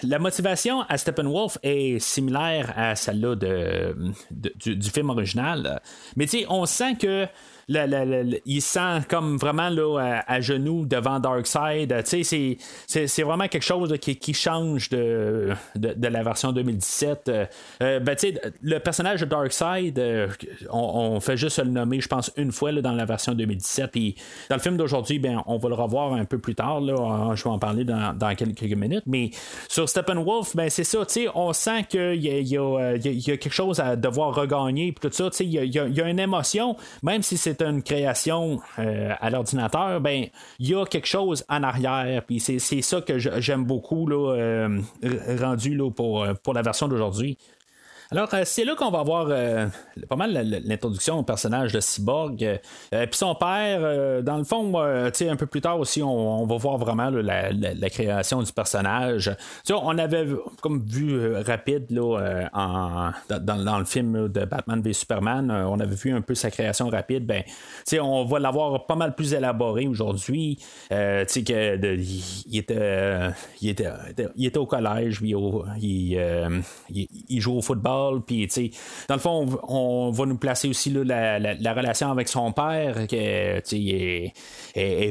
la, 0.02 0.18
motivation 0.18 0.82
à 0.82 0.98
Steppenwolf 0.98 1.58
est 1.62 1.98
similaire 1.98 2.72
à 2.76 2.96
celle-là 2.96 3.34
de, 3.34 3.96
du, 4.30 4.76
du, 4.76 4.90
film 4.90 5.10
original. 5.10 5.80
Mais 6.16 6.26
tu 6.26 6.40
sais, 6.40 6.46
on 6.48 6.66
sent 6.66 6.96
que 6.96 7.26
il 7.68 8.62
sent 8.62 9.00
comme 9.08 9.36
vraiment 9.38 9.68
là, 9.68 10.22
à, 10.26 10.40
genoux 10.40 10.86
devant 10.86 11.18
Darkseid. 11.18 11.92
C'est, 12.04 13.22
vraiment 13.22 13.48
quelque 13.48 13.64
chose 13.64 13.92
qui, 13.98 14.34
change 14.34 14.88
de, 14.90 15.52
de, 15.74 16.08
la 16.08 16.22
version 16.22 16.52
2017. 16.52 17.28
Euh, 17.28 17.46
euh, 17.82 18.00
ben, 18.00 18.16
le 18.62 18.78
personnage 18.78 19.20
de 19.20 19.26
Darkseid, 19.26 19.98
euh, 19.98 20.28
on, 20.70 21.18
fait 21.18 21.36
juste 21.36 21.58
le 21.58 21.70
nommer, 21.70 22.00
je 22.00 22.08
pense, 22.08 22.30
une 22.36 22.52
fois 22.52 22.70
là, 22.70 22.82
dans 22.82 22.92
la 22.92 23.04
version 23.04 23.34
2017. 23.34 23.90
Puis 23.90 24.14
dans 24.48 24.56
le 24.56 24.62
film 24.62 24.76
d'aujourd'hui, 24.76 25.18
ben, 25.18 25.42
on 25.46 25.58
va 25.58 25.68
le 25.68 25.74
revoir 25.74 26.12
un 26.12 26.24
peu 26.24 26.38
plus 26.38 26.54
tard. 26.54 26.80
Là, 26.80 27.34
je 27.34 27.42
vais 27.42 27.50
en 27.50 27.58
parler 27.58 27.84
dans, 27.84 28.16
dans 28.16 28.34
quelques 28.36 28.62
minutes. 28.62 29.04
Mais 29.06 29.30
sur 29.68 29.88
Steppenwolf, 29.88 30.54
ben, 30.54 30.70
c'est 30.70 30.84
ça. 30.84 31.04
On 31.34 31.52
sent 31.52 31.84
qu'il 31.88 32.22
y 32.22 32.30
a, 32.30 32.38
y, 32.38 33.08
y 33.08 33.30
a 33.30 33.36
quelque 33.36 33.50
chose 33.50 33.80
à 33.80 33.96
devoir 33.96 34.34
regagner. 34.34 34.94
Tout 35.00 35.10
ça, 35.10 35.30
il 35.40 35.48
y 35.48 35.58
a, 35.58 35.64
y 35.64 36.00
a 36.00 36.08
une 36.08 36.20
émotion, 36.20 36.76
même 37.02 37.22
si 37.22 37.36
c'est 37.36 37.55
une 37.62 37.82
création 37.82 38.60
euh, 38.78 39.12
à 39.20 39.30
l'ordinateur, 39.30 40.00
ben 40.00 40.26
il 40.58 40.68
y 40.68 40.74
a 40.74 40.84
quelque 40.84 41.06
chose 41.06 41.44
en 41.48 41.62
arrière. 41.62 42.22
Puis 42.24 42.40
c'est, 42.40 42.58
ça 42.58 43.00
que 43.00 43.18
j'aime 43.18 43.64
beaucoup 43.64 44.06
là, 44.06 44.34
euh, 44.34 44.80
rendu 45.40 45.74
là, 45.74 45.90
pour, 45.90 46.26
pour 46.42 46.54
la 46.54 46.62
version 46.62 46.88
d'aujourd'hui. 46.88 47.38
Alors, 48.12 48.32
euh, 48.34 48.42
c'est 48.44 48.64
là 48.64 48.76
qu'on 48.76 48.90
va 48.90 49.02
voir 49.02 49.26
euh, 49.30 49.66
pas 50.08 50.14
mal 50.14 50.32
l'introduction 50.64 51.18
au 51.18 51.24
personnage 51.24 51.72
de 51.72 51.80
Cyborg. 51.80 52.44
Euh, 52.44 53.06
puis 53.06 53.16
son 53.16 53.34
père, 53.34 54.22
dans 54.22 54.36
le 54.36 54.44
fond, 54.44 54.78
un 54.78 55.36
peu 55.36 55.46
plus 55.46 55.60
tard 55.60 55.80
aussi, 55.80 56.02
on, 56.02 56.46
va 56.46 56.56
voir 56.56 56.78
vraiment 56.78 57.10
la, 57.10 57.90
création 57.90 58.42
du 58.42 58.52
personnage. 58.52 59.34
on 59.70 59.98
avait 59.98 60.26
comme 60.60 60.84
vu 60.86 61.34
rapide 61.34 61.86
là, 61.90 62.48
en, 62.52 63.10
dans, 63.28 63.78
le 63.78 63.84
film 63.84 64.28
de 64.28 64.44
Batman 64.44 64.82
v 64.82 64.92
Superman, 64.92 65.50
on 65.50 65.80
avait 65.80 65.94
vu 65.94 66.12
un 66.12 66.20
peu 66.20 66.34
sa 66.34 66.50
création 66.50 66.88
rapide. 66.88 67.26
Ben, 67.26 67.42
on 68.00 68.24
va 68.24 68.38
l'avoir 68.38 68.86
pas 68.86 68.94
mal 68.94 69.14
plus 69.14 69.34
élaboré 69.34 69.88
aujourd'hui. 69.88 70.58
que 70.90 71.96
il, 72.46 72.58
était, 72.58 73.30
il, 73.60 73.70
était, 73.70 73.90
il 74.36 74.46
était 74.46 74.58
au 74.58 74.66
collège, 74.66 75.20
il 75.22 77.40
joue 77.40 77.56
au 77.56 77.62
football 77.62 77.95
puis, 78.26 78.48
dans 79.08 79.14
le 79.14 79.20
fond, 79.20 79.58
on, 79.68 80.10
va 80.10 80.26
nous 80.26 80.36
placer 80.36 80.68
aussi 80.68 80.90
la, 80.90 81.74
relation 81.74 82.10
avec 82.10 82.28
son 82.28 82.52
père, 82.52 83.06
qui 83.06 83.16
est, 83.16 84.32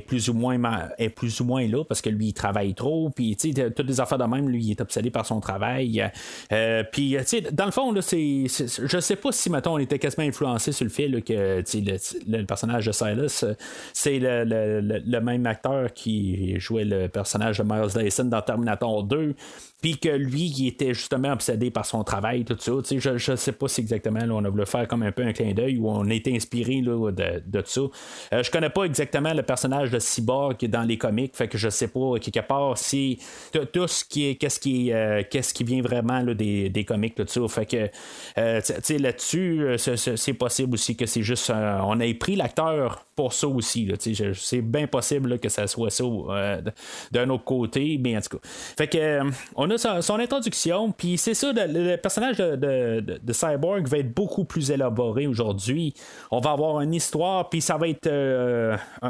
plus 0.07 0.29
ou 0.29 0.33
moins 0.33 0.55
est 0.97 1.09
plus 1.09 1.39
ou 1.39 1.45
moins 1.45 1.67
là 1.67 1.83
parce 1.83 2.01
que 2.01 2.09
lui 2.09 2.27
il 2.27 2.33
travaille 2.33 2.73
trop. 2.73 3.09
Puis, 3.09 3.35
toutes 3.35 3.87
les 3.87 3.99
affaires 3.99 4.17
de 4.17 4.25
même, 4.25 4.49
lui 4.49 4.63
il 4.63 4.71
est 4.71 4.81
obsédé 4.81 5.09
par 5.09 5.25
son 5.25 5.39
travail. 5.39 6.09
Euh, 6.51 6.83
puis, 6.91 7.17
dans 7.51 7.65
le 7.65 7.71
fond, 7.71 7.91
là, 7.91 8.01
c'est, 8.01 8.45
je 8.47 8.99
sais 8.99 9.15
pas 9.15 9.31
si 9.31 9.49
mettons 9.49 9.73
on 9.73 9.79
était 9.79 9.99
quasiment 9.99 10.27
influencé 10.27 10.71
sur 10.71 10.85
le 10.85 10.91
fait 10.91 11.09
que 11.21 11.63
le, 11.63 12.45
personnage 12.45 12.85
de 12.85 12.91
Silas, 12.91 13.45
c'est 13.93 14.19
le, 14.19 15.19
même 15.19 15.45
acteur 15.45 15.93
qui 15.93 16.59
jouait 16.59 16.85
le 16.85 17.07
personnage 17.07 17.59
de 17.59 17.63
Miles 17.63 17.91
Dyson 17.95 18.25
dans 18.25 18.41
Terminator 18.41 19.03
2 19.03 19.35
puis 19.81 19.97
que 19.97 20.09
lui, 20.09 20.45
il 20.57 20.67
était 20.67 20.93
justement 20.93 21.33
obsédé 21.33 21.69
par 21.69 21.85
son 21.85 22.03
travail, 22.03 22.43
tout 22.43 22.57
ça. 22.57 22.71
Je, 22.89 23.17
je 23.17 23.35
sais 23.35 23.51
pas 23.51 23.67
si 23.67 23.81
exactement 23.81 24.21
on 24.31 24.43
a 24.43 24.49
voulu 24.49 24.65
faire 24.65 24.87
comme 24.87 25.03
un 25.03 25.11
peu 25.11 25.23
un 25.23 25.33
clin 25.33 25.53
d'œil 25.53 25.77
ou 25.77 25.89
on 25.89 26.09
été 26.15 26.35
inspiré 26.35 26.81
là, 26.81 27.11
de, 27.11 27.43
de 27.45 27.63
ça. 27.65 27.81
Euh, 28.33 28.43
je 28.43 28.51
connais 28.51 28.69
pas 28.69 28.83
exactement 28.83 29.33
le 29.33 29.43
personnage 29.43 29.91
de 29.91 29.99
Cyborg 29.99 30.57
dans 30.65 30.83
les 30.83 30.97
comics, 30.97 31.35
fait 31.35 31.47
que 31.47 31.57
je 31.57 31.69
sais 31.69 31.87
pas 31.87 32.19
quelque 32.19 32.45
part 32.45 32.77
si 32.77 33.19
tout 33.51 33.87
ce 33.87 34.03
qui 34.03 34.29
est 34.29 34.35
qu'est-ce 34.35 34.59
qui 34.59 34.91
euh, 34.91 35.23
qu'est-ce 35.29 35.53
qui 35.53 35.63
vient 35.63 35.81
vraiment 35.81 36.21
là, 36.21 36.33
des, 36.33 36.69
des 36.69 36.85
comics, 36.85 37.15
tout 37.15 37.25
ça. 37.27 37.47
Fait 37.47 37.65
que 37.65 37.89
euh, 38.37 38.61
là-dessus, 38.99 39.75
c'est 39.77 40.33
possible 40.33 40.73
aussi 40.73 40.95
que 40.95 41.05
c'est 41.05 41.23
juste 41.23 41.51
on 41.51 41.99
ait 41.99 42.13
pris 42.13 42.35
l'acteur 42.35 43.05
pour 43.15 43.33
ça 43.33 43.47
aussi. 43.47 43.91
C'est 44.33 44.61
bien 44.61 44.87
possible 44.87 45.39
que 45.39 45.49
ça 45.49 45.67
soit 45.67 45.89
ça 45.89 46.03
d'un 47.11 47.29
autre 47.29 47.43
côté, 47.43 47.99
mais 48.01 48.17
en 48.17 48.21
tout 48.21 48.37
cas. 48.37 48.47
Fait 48.77 48.87
que 48.87 49.21
a 49.69 50.01
son, 50.01 50.19
introduction, 50.19 50.91
puis 50.91 51.17
c'est 51.17 51.33
ça, 51.33 51.51
le, 51.53 51.95
personnage 51.97 52.37
de, 52.37 52.99
de, 53.01 53.33
Cyborg 53.33 53.87
va 53.87 53.99
être 53.99 54.13
beaucoup 54.13 54.45
plus 54.45 54.71
élaboré 54.71 55.27
aujourd'hui. 55.27 55.93
On 56.31 56.39
va 56.39 56.51
avoir 56.51 56.81
une 56.81 56.93
histoire, 56.93 57.49
puis 57.49 57.61
ça 57.61 57.77
va 57.77 57.87
être 57.87 58.09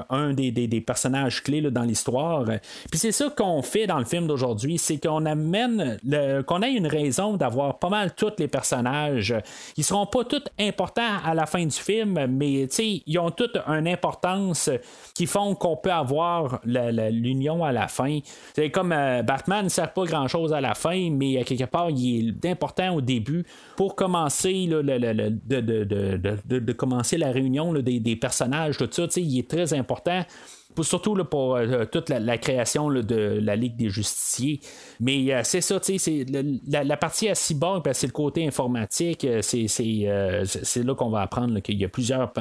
un 0.10 0.34
des, 0.34 0.52
des, 0.52 0.82
personnages 0.82 1.44
clés 1.44 1.62
dans 1.62 1.84
l'histoire. 1.84 2.46
Puis 2.90 3.00
c'est 3.00 3.12
ça 3.12 3.30
qu'on 3.30 3.62
fait 3.62 3.88
dans 3.88 4.00
le 4.00 4.06
film 4.06 4.28
d'aujourd'hui, 4.28 4.78
c'est 4.78 4.98
qu'on 4.98 5.26
amène, 5.26 5.98
qu'on 6.46 6.62
ait 6.62 6.74
une 6.74 6.88
raison 6.88 7.38
d'avoir 7.38 7.80
pas 7.80 7.90
mal 7.90 8.14
tous 8.16 8.34
les 8.38 8.48
personnages. 8.48 9.36
Ils 9.78 9.84
seront 9.84 10.06
pas 10.06 10.24
tous 10.24 10.44
importants 10.60 11.20
à 11.24 11.34
la 11.34 11.46
fin 11.46 11.66
du 11.66 11.76
film, 11.76 12.26
mais 12.28 12.68
ils 13.06 13.20
ont 13.20 13.32
toute 13.32 13.58
une 13.68 13.88
importance 13.88 14.70
qui 15.14 15.26
font 15.26 15.56
qu'on 15.56 15.78
peut 15.78 15.92
avoir 15.92 16.60
l'union 16.66 17.64
à 17.64 17.72
la 17.72 17.88
fin. 17.88 18.20
C'est 18.56 18.72
comme 18.72 18.92
euh, 18.92 19.22
Batman 19.24 19.66
ne 19.66 19.70
sert 19.70 19.92
pas 19.94 20.06
grand 20.06 20.28
à 20.54 20.62
la 20.62 20.74
fin, 20.74 21.10
mais 21.12 21.44
quelque 21.44 21.66
part, 21.66 21.90
il 21.90 22.36
est 22.44 22.50
important 22.50 22.96
au 22.96 23.02
début 23.02 23.46
pour 23.76 23.96
commencer 23.96 24.68
de, 24.68 26.72
commencer 26.74 27.18
la 27.18 27.32
réunion 27.32 27.74
des, 27.74 28.00
des, 28.00 28.16
personnages, 28.16 28.78
tout 28.78 28.88
ça. 28.92 29.08
Il 29.18 29.40
est 29.40 29.50
très 29.50 29.74
important 29.74 30.24
surtout 30.84 31.16
là, 31.16 31.24
pour 31.24 31.56
euh, 31.56 31.86
toute 31.86 32.10
la, 32.10 32.38
création 32.38 32.90
de 32.90 33.40
la 33.42 33.56
Ligue 33.56 33.76
des 33.76 33.90
Justiciers. 33.90 34.60
Mais 35.00 35.34
euh, 35.34 35.42
c'est 35.44 35.62
ça, 35.62 35.80
c'est 35.82 36.26
la, 36.68 36.98
partie 36.98 37.30
à 37.30 37.36
cyborg, 37.36 37.84
ben, 37.84 37.94
c'est 37.94 38.08
le 38.08 38.14
côté 38.14 38.46
informatique, 38.46 39.26
euh, 39.26 39.42
c'est 39.42 40.84
là 40.84 40.96
qu'on 40.96 41.10
va 41.10 41.22
apprendre 41.22 41.60
qu'il 41.60 41.78
y 41.78 41.86
a 41.86 41.90
plusieurs 41.90 42.32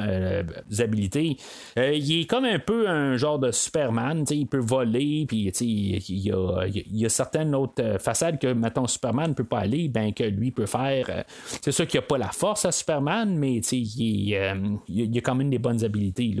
habilités. 0.79 1.37
il 1.77 2.21
est 2.21 2.25
comme 2.25 2.45
un 2.45 2.59
peu 2.59 2.87
un 2.87 3.17
genre 3.17 3.39
de 3.39 3.51
Superman, 3.51 4.25
il 4.29 4.47
peut 4.47 4.59
voler, 4.59 5.25
puis 5.27 5.51
il 5.59 6.19
y 6.19 6.31
a, 6.31 6.67
y 6.67 7.05
a, 7.05 7.09
certaines 7.09 7.53
autres 7.55 7.97
façades 7.99 8.39
que, 8.39 8.53
mettons, 8.53 8.87
Superman 8.87 9.29
ne 9.29 9.35
peut 9.35 9.43
pas 9.43 9.59
aller, 9.59 9.87
ben 9.87 10.13
que 10.13 10.23
lui 10.23 10.51
peut 10.51 10.65
faire. 10.65 11.25
c'est 11.61 11.71
sûr 11.71 11.87
qu'il 11.87 11.99
n'y 11.99 12.05
a 12.05 12.07
pas 12.07 12.17
la 12.17 12.29
force 12.29 12.65
à 12.65 12.71
Superman, 12.71 13.37
mais 13.37 13.57
il, 13.57 14.29
y 14.29 14.35
a 14.37 15.21
quand 15.21 15.35
même 15.35 15.49
des 15.49 15.59
bonnes 15.59 15.83
habilités. 15.83 16.35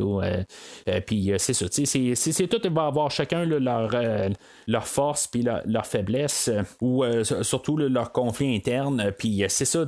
puis 1.05 1.31
c'est 1.37 1.53
ça, 1.53 1.67
c'est 1.85 2.47
tout, 2.47 2.59
il 2.63 2.71
va 2.71 2.87
avoir 2.87 3.11
chacun 3.11 3.45
leur, 3.45 3.89
euh, 3.93 4.29
leur 4.67 4.87
force 4.87 5.27
puis 5.27 5.43
leur, 5.43 5.85
faiblesse 5.85 6.49
euh, 6.49 6.63
ou 6.81 7.03
euh, 7.03 7.23
surtout 7.23 7.77
leur 7.77 8.11
conflit 8.11 8.55
interne. 8.55 9.11
Puis 9.17 9.43
c'est 9.47 9.65
ça, 9.65 9.85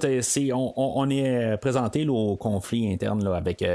on, 0.53 1.09
est 1.09 1.57
présenté 1.57 2.07
au 2.07 2.35
conflit 2.35 2.91
interne 2.91 3.27
avec 3.27 3.65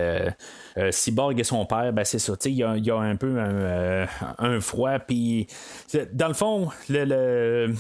Cyborg 0.91 1.39
et 1.39 1.45
son 1.45 1.67
père. 1.67 1.93
Ben, 1.93 2.05
c'est 2.05 2.19
ça, 2.19 2.35
il 2.45 2.53
y, 2.53 2.63
a, 2.63 2.97
un 2.97 3.17
peu 3.17 3.39
un, 3.39 4.61
froid. 4.61 4.99
Puis 4.99 5.47
dans 6.13 6.29
le 6.29 6.35
fond, 6.35 6.69
le 6.89 7.75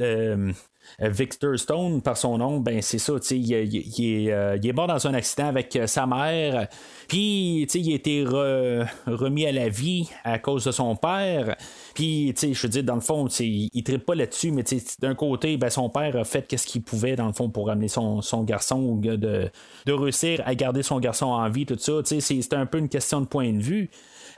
euh, 0.00 0.52
Victor 0.98 1.58
Stone, 1.58 2.02
par 2.02 2.16
son 2.16 2.38
nom, 2.38 2.60
ben 2.60 2.82
c'est 2.82 2.98
ça, 2.98 3.12
euh, 3.12 3.18
il, 3.30 4.28
est 4.28 4.72
mort 4.72 4.86
dans 4.86 5.06
un 5.06 5.14
accident 5.14 5.46
avec 5.46 5.74
euh, 5.76 5.86
sa 5.86 6.06
mère, 6.06 6.68
puis 7.08 7.62
il 7.62 7.92
a 7.92 7.94
été 7.94 8.24
remis 8.24 9.46
à 9.46 9.52
la 9.52 9.68
vie 9.68 10.08
à 10.24 10.38
cause 10.38 10.64
de 10.64 10.72
son 10.72 10.96
père. 10.96 11.56
Puis, 11.94 12.34
je 12.40 12.62
veux 12.62 12.68
dire, 12.68 12.84
dans 12.84 12.94
le 12.94 13.00
fond, 13.00 13.26
il 13.26 13.70
ne 13.74 13.82
tripe 13.82 14.06
pas 14.06 14.14
là-dessus, 14.14 14.50
mais 14.52 14.64
d'un 15.00 15.14
côté, 15.14 15.56
ben, 15.56 15.70
son 15.70 15.90
père 15.90 16.16
a 16.16 16.24
fait 16.24 16.56
ce 16.56 16.66
qu'il 16.66 16.82
pouvait, 16.82 17.16
dans 17.16 17.32
pour 17.32 17.70
amener 17.70 17.88
son, 17.88 18.20
son 18.20 18.42
garçon, 18.44 18.96
de, 18.96 19.50
de 19.86 19.92
réussir 19.92 20.42
à 20.44 20.54
garder 20.54 20.82
son 20.82 21.00
garçon 21.00 21.26
en 21.26 21.48
vie, 21.48 21.66
tout 21.66 21.78
ça. 21.78 22.00
C'est 22.04 22.52
un 22.54 22.66
peu 22.66 22.78
une 22.78 22.88
question 22.88 23.20
de 23.20 23.26
point 23.26 23.52
de 23.52 23.60
vue. 23.60 23.90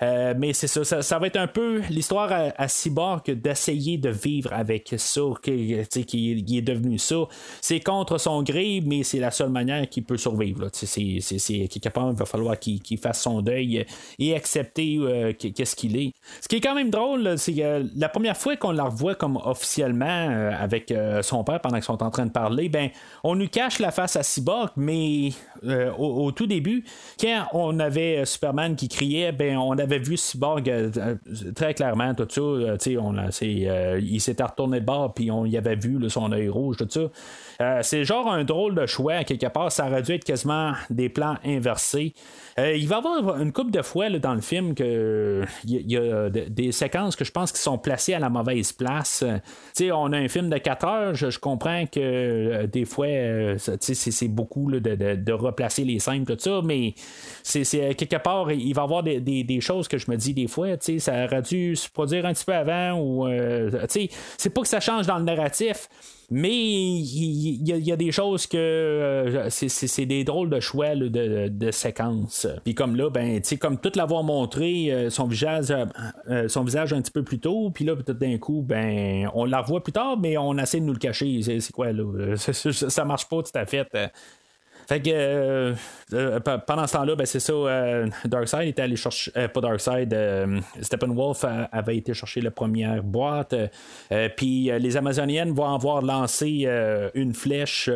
Euh, 0.03 0.35
mais 0.37 0.53
c'est 0.53 0.67
ça, 0.67 1.03
ça, 1.03 1.19
va 1.19 1.27
être 1.29 1.37
un 1.37 1.47
peu 1.47 1.81
l'histoire 1.89 2.31
à, 2.57 2.69
Cyborg 2.69 3.31
d'essayer 3.31 3.99
de 3.99 4.09
vivre 4.09 4.53
avec 4.53 4.95
ça, 4.97 5.21
qui, 5.43 5.77
qui 5.89 6.59
est 6.59 6.63
devenu 6.63 6.99
ça. 6.99 7.17
C'est 7.61 7.81
contre 7.81 8.19
son 8.19 8.43
gré, 8.43 8.83
mais 8.85 9.05
c'est 9.05 9.21
la 9.21 9.31
seule 9.31 9.51
manière 9.51 9.89
qu'il 9.89 10.05
peut 10.05 10.17
survivre. 10.17 10.69
Il 10.83 12.15
va 12.15 12.25
falloir 12.25 12.59
qu'il, 12.59 12.99
fasse 12.99 13.23
son 13.23 13.43
deuil 13.43 13.87
et 14.19 14.35
accepter 14.35 14.99
euh, 14.99 15.33
qu'est-ce 15.33 15.77
qu'il 15.77 15.97
est. 15.97 16.13
Ce 16.41 16.49
qui 16.49 16.57
est 16.57 16.61
quand 16.61 16.75
même 16.75 16.91
drôle, 16.91 17.39
c'est 17.39 17.55
que 17.55 17.87
la 17.97 18.09
première 18.09 18.37
fois 18.37 18.57
qu'on 18.57 18.73
la 18.73 18.85
revoit 18.85 19.15
comme 19.15 19.37
officiellement 19.37 20.07
euh, 20.07 20.51
avec 20.59 20.93
son 21.23 21.45
père 21.45 21.61
pendant 21.61 21.77
qu'ils 21.77 21.85
sont 21.85 22.03
en 22.03 22.11
train 22.11 22.27
de 22.27 22.33
parler, 22.33 22.69
ben 22.69 22.91
on 23.23 23.37
nous 23.37 23.49
cache 23.49 23.79
la 23.79 23.93
face 23.93 24.17
à 24.17 24.23
Cyborg, 24.23 24.71
mais 24.77 25.31
au, 25.99 26.33
tout 26.33 26.47
début, 26.47 26.85
quand 27.21 27.47
on 27.53 27.79
avait 27.79 28.25
Superman 28.25 28.75
qui 28.75 28.89
criait, 28.89 29.33
ben 29.33 29.57
on 29.57 29.79
avait 29.79 29.92
vu 29.99 30.17
Cyborg 30.17 30.69
euh, 30.69 30.91
euh, 30.97 31.17
très 31.55 31.75
clairement, 31.75 32.15
tout 32.15 32.27
ça. 32.29 32.41
Euh, 32.41 34.01
il 34.03 34.21
s'était 34.21 34.43
retourné 34.43 34.81
de 34.81 34.85
bord, 34.85 35.15
puis 35.15 35.31
on 35.31 35.45
y 35.47 35.57
avait 35.57 35.77
vu 35.77 35.99
son 36.09 36.33
œil 36.33 36.49
rouge, 36.49 36.77
tout 36.77 36.89
ça. 36.89 37.01
C'est 37.83 38.05
genre 38.05 38.31
un 38.31 38.45
drôle 38.45 38.75
de 38.75 38.87
choix, 38.87 39.25
quelque 39.25 39.47
part. 39.47 39.71
Ça 39.71 39.87
aurait 39.87 40.03
dû 40.03 40.13
être 40.13 40.25
quasiment 40.25 40.73
des 40.91 41.09
plans 41.09 41.37
inversés. 41.45 42.15
il 42.59 42.87
va 42.89 42.97
y 42.97 42.99
avoir 42.99 43.41
une 43.41 43.53
couple 43.53 43.71
de 43.71 43.83
fois 43.83 44.11
dans 44.11 44.35
le 44.35 44.41
film 44.41 44.75
que 44.75 45.45
il 45.65 45.91
y, 45.91 45.97
a 45.97 46.29
des 46.31 46.73
séquences 46.73 47.17
que 47.17 47.25
je 47.25 47.33
pense 47.33 47.53
qui 47.53 47.61
sont 47.61 47.79
placées 47.79 48.15
à 48.15 48.19
la 48.19 48.29
mauvaise 48.29 48.73
place. 48.73 49.25
on 49.81 50.13
a 50.13 50.19
un 50.19 50.29
film 50.29 50.51
de 50.51 50.59
4 50.59 50.87
heures, 50.87 51.15
je, 51.15 51.39
comprends 51.39 51.87
que 51.87 52.67
des 52.67 52.85
fois, 52.85 53.07
c'est 53.59 54.29
beaucoup 54.29 54.71
de, 54.71 55.33
replacer 55.33 55.85
les 55.85 55.99
scènes, 55.99 56.25
tout 56.25 56.37
ça, 56.39 56.61
mais 56.65 56.95
quelque 57.45 58.17
part, 58.17 58.51
il 58.53 58.75
va 58.75 58.83
y 58.83 58.85
avoir 58.85 59.03
des, 59.03 59.59
choses 59.61 59.89
que 59.89 59.99
je 59.99 60.11
me 60.11 60.17
dis 60.17 60.35
des 60.35 60.49
fois, 60.49 60.69
ça 60.99 61.25
aurait 61.25 61.43
dû 61.43 61.77
se 61.77 61.89
produire 61.89 62.27
un 62.27 62.33
petit 62.33 62.45
peu 62.45 62.55
avant 62.55 62.93
ou 62.99 63.27
euh, 63.27 63.71
c'est 63.89 64.51
pas 64.51 64.63
que 64.63 64.69
ça 64.69 64.81
change 64.81 65.07
dans 65.07 65.19
le 65.19 65.25
narratif. 65.25 65.89
Mais 66.35 66.51
il 66.51 67.69
y, 67.69 67.93
a 67.93 67.97
des 67.97 68.11
choses 68.11 68.47
que 68.47 68.57
euh, 68.57 69.51
c'est 69.51 70.07
des 70.07 70.25
drôles 70.25 70.49
de 70.49 70.61
choix 70.61 70.97
de, 70.97 71.49
de, 71.49 71.71
séquences. 71.71 72.47
Puis 72.65 72.75
comme 72.75 72.97
là, 72.97 73.11
ben, 73.11 73.43
comme 73.61 73.79
tout 73.79 73.93
l'avoir 73.97 74.23
montré, 74.23 74.91
euh, 74.91 75.11
son 75.11 75.27
visage 75.27 75.75
son 76.49 76.65
visage 76.65 76.95
un 76.95 77.03
petit 77.03 77.11
peu 77.11 77.23
plus 77.23 77.39
tôt, 77.39 77.71
puis 77.71 77.85
là, 77.85 77.95
peut-être 77.97 78.19
d'un 78.19 78.39
coup, 78.39 78.65
ben, 78.67 79.29
on 79.35 79.45
la 79.45 79.61
revoit 79.61 79.83
plus 79.83 79.93
tard, 79.93 80.19
mais 80.19 80.39
on 80.39 80.57
essaie 80.57 80.81
de 80.81 80.87
nous 80.87 80.95
le 80.95 80.99
cacher. 80.99 81.43
C'est 81.43 81.73
quoi 81.73 81.93
là? 81.93 82.35
Ça 82.37 83.05
marche 83.05 83.29
pas 83.29 83.43
tout 83.43 83.53
à 83.55 83.67
fait. 83.67 83.87
Fait 84.87 85.01
que 85.01 85.11
euh, 85.13 85.75
euh, 86.13 86.41
pendant 86.41 86.87
ce 86.87 86.95
temps-là, 86.95 87.15
ben, 87.15 87.27
c'est 87.27 87.41
ça, 87.41 87.53
euh, 87.53 88.07
Darkseid 88.25 88.69
était 88.69 88.83
allé 88.83 88.97
chercher, 88.97 89.31
pas 89.33 89.61
Darkseid, 89.61 90.17
Steppenwolf 90.81 91.45
avait 91.71 91.97
été 91.97 92.15
chercher 92.15 92.41
la 92.41 92.51
première 92.51 93.03
boîte, 93.03 93.55
puis 94.37 94.71
les 94.79 94.97
Amazoniennes 94.97 95.53
vont 95.53 95.73
avoir 95.75 96.03
lancé 96.03 96.69
une 97.15 97.35
flèche 97.35 97.91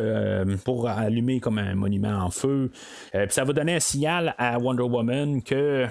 pour 0.63 0.87
allumer 0.87 1.39
comme 1.39 1.57
un 1.59 1.75
monument 1.75 2.23
en 2.23 2.29
feu. 2.29 2.71
puis 3.11 3.27
ça 3.29 3.43
va 3.43 3.53
donner 3.53 3.75
un 3.75 3.79
signal 3.79 4.33
à 4.37 4.57
Wonder 4.57 4.83
Woman 4.83 5.41
que 5.41 5.87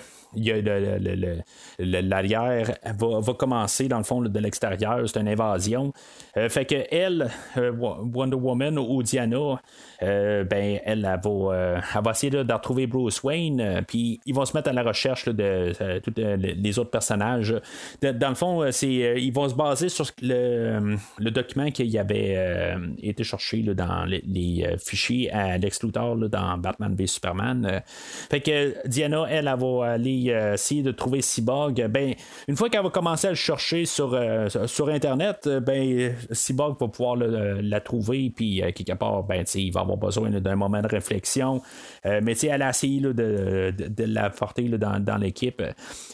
l'arrière 1.78 2.74
va, 2.84 3.20
va, 3.20 3.34
commencer 3.34 3.88
dans 3.88 3.98
le 3.98 4.04
fond 4.04 4.22
de 4.22 4.38
l'extérieur, 4.38 5.08
c'est 5.08 5.20
une 5.20 5.28
invasion. 5.28 5.92
fait 6.34 6.64
que 6.64 6.84
elle, 6.90 7.30
Wonder 7.56 8.36
Woman 8.36 8.78
ou 8.78 9.02
Diana, 9.02 9.60
ben 10.00 10.78
elle, 10.84 11.04
euh, 11.04 11.80
elle, 11.94 12.02
va, 12.02 12.10
essayer 12.10 12.30
de 12.30 12.52
retrouver 12.52 12.86
Bruce 12.86 13.22
Wayne, 13.22 13.60
euh, 13.60 13.82
puis 13.86 14.20
ils 14.26 14.34
vont 14.34 14.44
se 14.44 14.56
mettre 14.56 14.70
à 14.70 14.72
la 14.72 14.82
recherche 14.82 15.26
de 15.26 15.72
euh, 15.80 16.00
tous 16.00 16.14
les 16.16 16.78
autres 16.78 16.90
personnages. 16.90 17.54
dans 18.02 18.28
le 18.28 18.34
fond, 18.34 18.64
c'est, 18.70 19.16
ils 19.18 19.32
vont 19.32 19.48
se 19.48 19.54
baser 19.54 19.88
sur 19.88 20.06
le, 20.22 20.96
document 21.30 21.70
qui 21.70 21.98
avait 21.98 22.76
été 23.02 23.24
cherché 23.24 23.62
dans 23.62 24.04
les, 24.04 24.76
fichiers 24.78 25.30
à 25.30 25.58
Lex 25.58 25.80
dans 25.84 26.58
Batman 26.58 26.94
v 26.94 27.06
Superman. 27.06 27.82
fait 28.30 28.40
que 28.40 28.88
Diana, 28.88 29.26
elle, 29.28 29.48
elle, 29.48 29.58
va 29.58 29.92
aller 29.92 30.15
essayer 30.24 30.82
de 30.82 30.92
trouver 30.92 31.22
Cyborg. 31.22 31.86
Ben, 31.88 32.14
une 32.48 32.56
fois 32.56 32.68
qu'elle 32.68 32.82
va 32.82 32.90
commencer 32.90 33.26
à 33.26 33.30
le 33.30 33.36
chercher 33.36 33.84
sur, 33.84 34.18
sur 34.66 34.88
Internet, 34.88 35.48
ben, 35.48 36.14
Cyborg 36.32 36.78
va 36.80 36.88
pouvoir 36.88 37.16
la 37.16 37.80
trouver, 37.80 38.32
puis 38.34 38.62
quelque 38.74 38.94
part, 38.94 39.22
ben, 39.22 39.44
il 39.54 39.72
va 39.72 39.80
avoir 39.80 39.96
besoin 39.96 40.30
d'un 40.30 40.56
moment 40.56 40.80
de 40.80 40.88
réflexion. 40.88 41.62
Euh, 42.04 42.20
mais 42.22 42.36
elle 42.38 42.62
a 42.62 42.70
essayé 42.70 43.00
de, 43.00 43.12
de, 43.12 43.72
de, 43.88 44.04
la 44.04 44.30
porter 44.30 44.68
dans, 44.68 45.02
dans 45.02 45.16
l'équipe. 45.16 45.62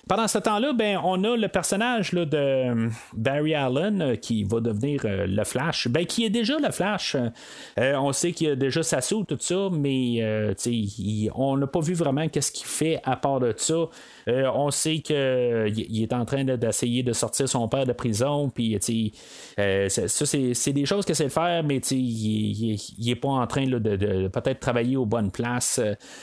Pendant 0.09 0.27
ce 0.27 0.39
temps-là, 0.39 0.73
ben, 0.73 1.01
on 1.05 1.23
a 1.23 1.37
le 1.37 1.49
personnage 1.49 2.13
de 2.13 2.29
euh, 2.35 2.89
Barry 3.13 3.55
Allen 3.55 4.03
euh, 4.03 4.17
qui 4.17 4.43
va 4.43 4.61
devenir 4.61 5.03
le 5.05 5.45
Flash, 5.45 5.87
ben, 5.89 6.05
qui 6.07 6.25
est 6.25 6.31
déjà 6.31 6.59
le 6.59 6.71
Flash. 6.73 7.17
on 7.77 8.13
sait 8.13 8.33
qu'il 8.33 8.51
a 8.51 8.57
déjà 8.57 8.83
sa 8.83 9.01
sou, 9.01 9.25
tout 9.25 9.37
ça, 9.39 9.69
mais 9.71 10.23
on 11.35 11.57
n'a 11.57 11.67
pas 11.67 11.81
vu 11.81 11.95
vraiment 11.95 12.29
qu'est-ce 12.29 12.53
qu'il 12.53 12.67
fait 12.67 13.01
à 13.05 13.17
part 13.17 13.41
de 13.41 13.55
ça. 13.57 13.89
On 14.27 14.71
sait 14.71 14.99
qu'il 14.99 16.03
est 16.03 16.13
en 16.13 16.25
train 16.25 16.45
d'essayer 16.45 17.03
de 17.03 17.13
sortir 17.13 17.49
son 17.49 17.69
père 17.69 17.87
de 17.87 17.93
prison, 17.93 18.51
puis 18.51 18.79
ça, 19.57 20.27
c'est 20.27 20.73
des 20.73 20.87
choses 20.87 21.05
que 21.05 21.15
c'est 21.15 21.29
faire, 21.29 21.63
mais 21.65 21.79
il 21.79 22.79
n'est 22.99 23.17
pas 23.17 23.29
en 23.29 23.47
train 23.47 23.67
de, 23.67 24.29
peut-être 24.29 24.61
travailler 24.61 24.97
aux 24.97 25.07
bonnes 25.07 25.31
places. 25.31 25.81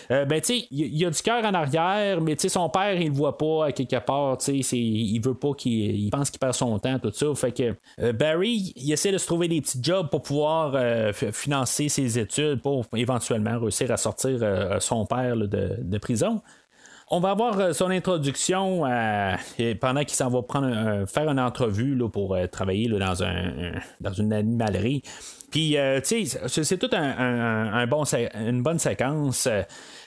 ben, 0.09 0.41
il 0.71 0.97
y 0.97 1.05
a 1.05 1.09
du 1.09 1.21
cœur 1.21 1.43
en 1.43 1.53
arrière, 1.53 2.21
mais 2.21 2.37
son 2.37 2.69
père, 2.69 2.99
il 2.99 3.09
le 3.09 3.13
voit 3.13 3.37
pas 3.37 3.65
à 3.67 3.71
quelque 3.71 3.99
part, 3.99 4.37
il 4.47 5.21
veut 5.21 5.33
pas 5.35 5.53
qu'il 5.53 6.09
pense 6.09 6.29
qu'il 6.29 6.39
perd 6.39 6.53
son 6.53 6.79
temps, 6.79 6.99
tout 6.99 7.11
ça. 7.11 7.27
Fait 7.35 7.51
que 7.51 8.11
Barry, 8.11 8.73
il 8.75 8.91
essaie 8.91 9.11
de 9.11 9.17
se 9.17 9.25
trouver 9.25 9.47
des 9.47 9.61
petits 9.61 9.79
jobs 9.81 10.09
pour 10.09 10.21
pouvoir 10.21 10.75
financer 11.13 11.89
ses 11.89 12.19
études, 12.19 12.61
pour 12.61 12.85
éventuellement 12.95 13.59
réussir 13.59 13.91
à 13.91 13.97
sortir 13.97 14.39
son 14.79 15.05
père 15.05 15.35
de, 15.35 15.97
prison. 15.97 16.41
On 17.11 17.19
va 17.19 17.31
avoir 17.31 17.59
euh, 17.59 17.73
son 17.73 17.89
introduction 17.89 18.85
euh, 18.85 19.35
pendant 19.81 20.01
qu'il 20.01 20.15
s'en 20.15 20.29
va 20.29 20.43
prendre 20.43 21.05
faire 21.07 21.27
une 21.27 21.39
entrevue 21.39 21.95
là, 21.95 22.07
pour 22.07 22.35
euh, 22.35 22.45
travailler 22.45 22.87
dans, 22.87 23.23
un, 23.23 23.71
dans 23.99 24.13
une 24.13 24.31
animalerie. 24.31 25.01
Puis, 25.49 25.75
tu 26.05 26.25
sais, 26.25 26.63
c'est 26.63 26.77
tout 26.77 26.91
un, 26.93 27.87
bon, 27.87 28.03
une 28.03 28.61
bonne 28.61 28.77
séquence. 28.77 29.49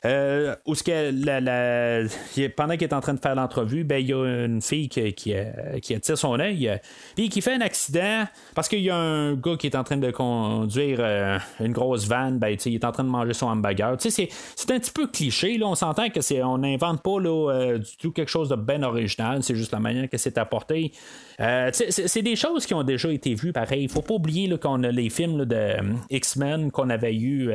Euh, 0.04 0.56
ce 0.72 0.82
que 0.82 1.12
la, 1.24 2.08
pendant 2.56 2.74
qu'il 2.74 2.82
est 2.82 2.92
en 2.92 3.00
train 3.00 3.14
de 3.14 3.20
faire 3.20 3.36
l'entrevue, 3.36 3.84
ben 3.84 3.98
il 3.98 4.08
y 4.08 4.12
a 4.12 4.44
une 4.44 4.60
fille 4.60 4.88
qui, 4.88 5.12
qui, 5.12 5.32
qui 5.80 5.94
attire 5.94 6.18
son 6.18 6.40
œil, 6.40 6.80
puis 7.14 7.28
qui 7.28 7.40
fait 7.40 7.54
un 7.54 7.60
accident 7.60 8.24
parce 8.54 8.68
qu'il 8.68 8.80
y 8.80 8.90
a 8.90 8.96
un 8.96 9.34
gars 9.34 9.56
qui 9.56 9.68
est 9.68 9.76
en 9.76 9.84
train 9.84 9.96
de 9.96 10.10
conduire 10.10 10.98
euh, 11.00 11.38
une 11.60 11.72
grosse 11.72 12.06
vanne, 12.08 12.38
ben 12.38 12.56
il 12.64 12.74
est 12.74 12.84
en 12.84 12.90
train 12.90 13.04
de 13.04 13.08
manger 13.08 13.32
son 13.32 13.46
hamburger. 13.46 13.94
C'est, 14.00 14.10
c'est 14.10 14.70
un 14.72 14.78
petit 14.80 14.90
peu 14.90 15.06
cliché, 15.06 15.56
là, 15.56 15.66
on 15.66 15.76
s'entend 15.76 16.08
que 16.08 16.20
c'est 16.20 16.42
on 16.42 16.58
n'invente 16.58 17.02
pas 17.02 17.20
là, 17.20 17.50
euh, 17.50 17.78
du 17.78 17.96
tout 17.96 18.10
quelque 18.10 18.30
chose 18.30 18.48
de 18.48 18.56
bien 18.56 18.82
original, 18.82 19.42
c'est 19.44 19.54
juste 19.54 19.72
la 19.72 19.80
manière 19.80 20.08
que 20.08 20.18
c'est 20.18 20.36
apporté. 20.36 20.92
c'est, 21.38 22.22
des 22.22 22.36
choses 22.36 22.66
qui 22.66 22.74
ont 22.74 22.82
déjà 22.82 23.10
été 23.12 23.34
vues 23.34 23.52
pareil. 23.52 23.84
Il 23.84 23.88
faut 23.88 24.02
pas 24.02 24.14
oublier 24.14 24.48
qu'on 24.58 24.82
a 24.82 24.90
les 24.90 25.10
films 25.10 25.44
de 25.44 25.74
X-Men 26.10 26.70
qu'on 26.70 26.90
avait 26.90 27.14
eu 27.14 27.52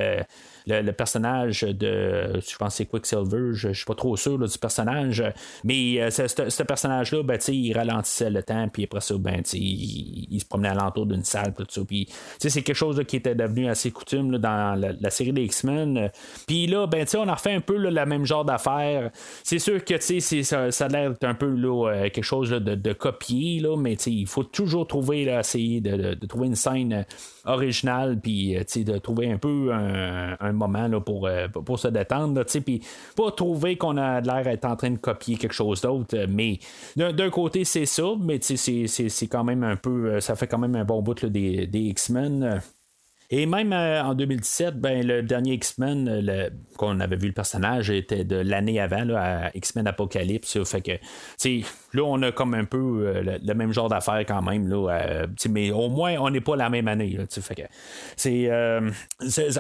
le, 0.68 0.92
personnage 0.92 1.62
de, 1.62 2.40
je 2.46 2.56
pense 2.58 2.76
c'est 2.76 2.86
Quicksilver, 2.86 3.54
je, 3.54 3.70
je 3.70 3.74
suis 3.74 3.86
pas 3.86 3.96
trop 3.96 4.16
sûr 4.18 4.38
du 4.38 4.58
personnage, 4.58 5.24
mais 5.64 6.02
euh, 6.02 6.10
ce 6.10 6.64
personnage-là, 6.64 7.24
ben, 7.24 7.40
il 7.48 7.74
ralentissait 7.74 8.30
le 8.30 8.44
temps, 8.44 8.68
puis 8.68 8.84
après 8.84 9.02
ça, 9.02 9.16
ben, 9.18 9.42
il, 9.54 10.28
il, 10.30 10.40
se 10.40 10.46
promenait 10.46 10.70
alentour 10.70 11.06
d'une 11.06 11.24
salle, 11.24 11.54
tout 11.54 11.66
ça. 11.70 11.82
Puis, 11.88 12.08
c'est 12.38 12.62
quelque 12.62 12.76
chose 12.76 13.02
qui 13.08 13.16
était 13.16 13.36
devenu 13.36 13.70
assez 13.70 13.92
coutume 13.92 14.38
dans 14.38 14.80
la, 14.80 15.10
série 15.10 15.34
des 15.34 15.44
X-Men. 15.44 16.12
Puis 16.46 16.68
là, 16.68 16.86
ben, 16.88 17.06
on 17.18 17.28
a 17.28 17.34
refait 17.34 17.54
un 17.54 17.62
peu 17.62 17.78
le 17.78 18.06
même 18.06 18.26
genre 18.26 18.46
d'affaires. 18.46 19.10
C'est 19.44 19.60
sûr 19.60 19.84
que 19.84 19.96
ça, 20.00 20.72
ça 20.72 20.86
a 20.86 20.88
l'air 20.90 21.14
un 21.22 21.34
peu 21.34 21.50
là, 21.50 21.90
euh, 21.90 22.02
quelque 22.10 22.24
chose 22.24 22.50
de, 22.50 22.60
de, 22.60 22.94
copier, 22.94 23.60
là, 23.60 23.78
mais 23.78 23.94
il 23.94 24.28
faut 24.28 24.44
toujours 24.44 24.88
trouver, 24.88 25.26
là, 25.26 25.40
essayer 25.40 25.82
de, 25.82 26.14
de, 26.14 26.26
trouver 26.26 26.48
une 26.48 26.56
scène 26.56 27.06
originale, 27.46 28.20
puis 28.20 28.56
de 28.56 28.98
trouver 28.98 29.32
un 29.32 29.38
peu 29.38 29.72
un 29.72 30.57
moment 30.58 30.88
là, 30.88 31.00
pour, 31.00 31.28
euh, 31.28 31.48
pour 31.48 31.80
se 31.80 31.88
détendre, 31.88 32.44
puis 32.66 32.82
pas 33.16 33.32
trouver 33.32 33.78
qu'on 33.78 33.98
a 33.98 34.22
l'air 34.22 34.44
d'être 34.44 34.66
en 34.66 34.76
train 34.76 34.92
de 34.92 34.98
copier 34.98 35.38
quelque 35.38 35.54
chose 35.54 35.82
d'autre, 35.82 36.26
mais 36.28 36.60
d'un 36.96 37.30
côté, 37.30 37.64
c'est 37.64 37.86
ça, 37.86 38.14
mais 38.20 38.40
c'est 38.42 39.28
quand 39.28 39.44
même 39.44 39.64
un 39.64 39.76
peu, 39.76 40.12
euh, 40.12 40.20
ça 40.20 40.36
fait 40.36 40.48
quand 40.48 40.58
même 40.60 40.76
un 40.76 40.86
bon 40.86 41.02
bout 41.02 41.26
des, 41.26 41.68
des 41.68 41.80
X-Men. 41.80 42.62
Et 43.30 43.46
même 43.46 43.74
euh, 43.74 44.02
en 44.04 44.14
2017, 44.14 44.80
ben, 44.80 45.06
le 45.06 45.22
dernier 45.22 45.54
X-Men, 45.54 46.08
euh, 46.08 46.50
qu'on 46.78 47.00
avait 47.02 47.18
vu 47.18 47.28
le 47.28 47.34
personnage, 47.34 47.90
était 47.90 48.24
de 48.24 48.38
l'année 48.38 48.80
avant, 48.80 49.04
là, 49.04 49.48
à 49.48 49.52
X-Men 49.54 49.86
Apocalypse. 49.86 50.64
Fait 50.64 50.82
que, 50.82 50.92
là, 51.94 52.04
on 52.04 52.22
a 52.22 52.32
comme 52.32 52.54
un 52.54 52.66
peu 52.66 52.78
euh, 52.78 53.38
le, 53.44 53.54
même 53.54 53.72
genre 53.74 53.90
d'affaires 53.90 54.24
quand 54.28 54.42
même. 54.42 54.68
Là, 54.68 55.26
mais 55.50 55.72
au 55.72 55.90
moins, 55.90 56.16
on 56.20 56.30
n'est 56.30 56.42
pas 56.42 56.56
la 56.56 56.70
même 56.70 56.88
année. 56.88 57.18
que, 57.18 57.62
c'est, 58.16 58.50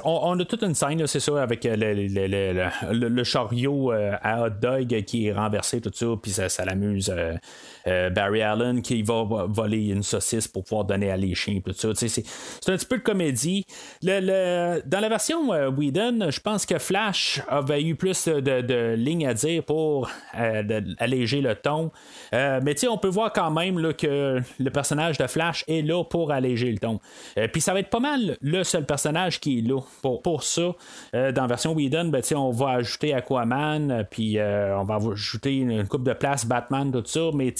on, 0.03 0.39
a 0.39 0.45
toute 0.45 0.63
une 0.63 0.75
scène, 0.75 1.05
c'est 1.07 1.19
ça, 1.19 1.41
avec 1.41 1.67
le, 1.69 3.23
chariot 3.23 3.91
à 3.91 4.43
hot 4.43 4.49
dog 4.61 5.03
qui 5.03 5.27
est 5.27 5.33
renversé, 5.33 5.81
tout 5.81 5.91
ça, 5.93 6.07
puis 6.21 6.31
ça, 6.31 6.65
l'amuse. 6.65 7.13
Barry 7.85 8.41
Allen 8.41 8.81
qui 8.81 9.01
va 9.01 9.23
voler 9.47 9.87
une 9.87 10.03
saucisse 10.03 10.47
pour 10.47 10.65
pouvoir 10.65 10.85
donner 10.85 11.09
à 11.09 11.17
les 11.17 11.35
chiens, 11.35 11.61
tout 11.65 11.73
ça. 11.73 11.89
C'est, 11.95 12.09
c'est 12.09 12.69
un 12.69 12.75
petit 12.75 12.85
peu 12.85 12.97
de 12.97 13.03
comédie 13.03 13.65
dans 14.01 14.99
la 14.99 15.09
version 15.09 15.53
euh, 15.53 15.69
Whedon, 15.69 16.29
je 16.29 16.39
pense 16.39 16.65
que 16.65 16.77
Flash 16.79 17.41
avait 17.47 17.83
eu 17.83 17.95
plus 17.95 18.27
de, 18.27 18.95
lignes 18.95 19.27
à 19.27 19.33
dire 19.33 19.63
pour 19.63 20.09
euh, 20.37 20.81
alléger 20.99 21.41
le 21.41 21.55
ton. 21.55 21.91
Euh, 22.33 22.59
mais 22.63 22.75
on 22.87 22.97
peut 22.97 23.07
voir 23.07 23.33
quand 23.33 23.51
même 23.51 23.79
là, 23.79 23.93
que 23.93 24.41
le 24.59 24.69
personnage 24.69 25.17
de 25.17 25.27
Flash 25.27 25.63
est 25.67 25.81
là 25.81 26.03
pour 26.03 26.31
alléger 26.31 26.71
le 26.71 26.77
ton. 26.77 26.99
Puis 27.51 27.61
ça 27.61 27.73
va 27.73 27.79
être 27.79 27.89
pas 27.89 27.99
mal 27.99 28.37
le 28.41 28.63
seul 28.63 28.85
personnage 28.85 29.39
qui 29.39 29.59
est 29.59 29.61
là 29.61 29.79
pour, 30.01 30.21
pour 30.21 30.43
ça. 30.43 30.73
dans 31.13 31.41
la 31.41 31.47
version 31.47 31.73
Whedon, 31.73 32.05
ben, 32.05 32.21
on 32.35 32.51
va 32.51 32.69
ajouter 32.71 33.13
Aquaman, 33.13 34.05
puis 34.09 34.39
on 34.39 34.83
va 34.83 34.95
ajouter 35.11 35.57
une, 35.57 35.87
coupe 35.87 36.03
de 36.03 36.13
place, 36.13 36.45
Batman, 36.45 36.91
tout 36.91 37.03
ça. 37.05 37.29
Mais 37.33 37.53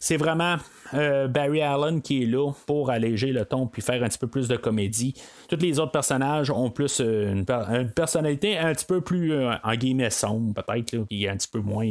c'est 0.00 0.16
vraiment 0.16 0.56
euh, 0.94 1.28
Barry 1.28 1.62
Allen 1.62 2.02
qui 2.02 2.22
est 2.22 2.26
là 2.26 2.52
pour 2.66 2.90
alléger 2.90 3.32
le 3.32 3.44
ton 3.44 3.66
puis 3.66 3.82
faire 3.82 4.02
un 4.02 4.08
petit 4.08 4.18
peu 4.18 4.26
plus 4.26 4.48
de 4.48 4.56
comédie. 4.56 5.14
Tous 5.48 5.56
les 5.56 5.78
autres 5.78 5.92
personnages 5.92 6.50
ont 6.50 6.70
plus 6.70 7.00
euh, 7.00 7.32
une, 7.32 7.90
personnalité 7.90 8.58
un 8.58 8.72
petit 8.72 8.86
peu 8.86 9.00
plus 9.00 9.32
euh, 9.32 9.52
en 9.62 9.74
guillemets 9.74 10.10
sombre 10.10 10.54
peut-être, 10.54 11.06
qui 11.08 11.24
est 11.24 11.28
un 11.28 11.36
petit 11.36 11.48
peu 11.48 11.60
moins 11.60 11.86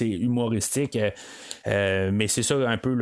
humoristique. 0.00 0.98
mais 1.66 2.28
c'est 2.28 2.42
ça 2.42 2.56
un 2.56 2.76
peu 2.76 2.96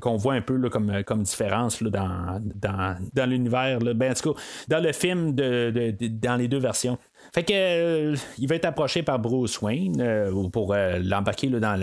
qu'on 0.00 0.16
voit 0.16 0.34
un 0.34 0.42
peu 0.42 0.68
comme, 0.68 1.22
différence 1.22 1.82
dans, 1.82 3.26
l'univers. 3.26 3.78
Ben, 3.80 4.10
en 4.10 4.14
tout 4.14 4.34
cas, 4.34 4.40
dans 4.68 4.82
le 4.82 4.92
film 4.92 5.32
dans 5.34 6.36
les 6.36 6.48
deux 6.48 6.58
versions. 6.58 6.98
Fait 7.32 7.44
que 7.44 7.52
euh, 7.52 8.16
il 8.38 8.48
va 8.48 8.56
être 8.56 8.64
approché 8.64 9.02
par 9.02 9.18
Bruce 9.18 9.60
Wayne 9.62 10.00
euh, 10.00 10.48
pour 10.48 10.74
euh, 10.74 10.98
l'embarquer 10.98 11.48
dans 11.48 11.78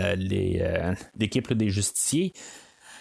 l'équipe 1.18 1.52
des 1.52 1.70
justiciers. 1.70 2.32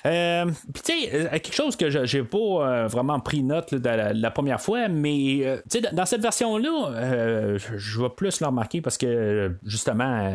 Puis 0.04 0.84
tu 0.86 1.02
sais, 1.02 1.30
quelque 1.41 1.54
chose 1.54 1.76
que 1.76 2.06
j'ai 2.06 2.24
pas 2.24 2.88
vraiment 2.88 3.20
pris 3.20 3.43
note 3.43 3.74
la, 3.74 4.32
première 4.32 4.62
fois, 4.62 4.88
mais 4.88 5.60
tu 5.70 5.82
sais, 5.82 5.89
dans 5.91 6.06
cette 6.06 6.22
version-là, 6.22 7.58
je 7.58 8.02
vais 8.02 8.10
plus 8.16 8.39
le 8.39 8.45
remarquer 8.45 8.80
parce 8.80 8.98
que 8.98 9.58
justement, 9.66 10.32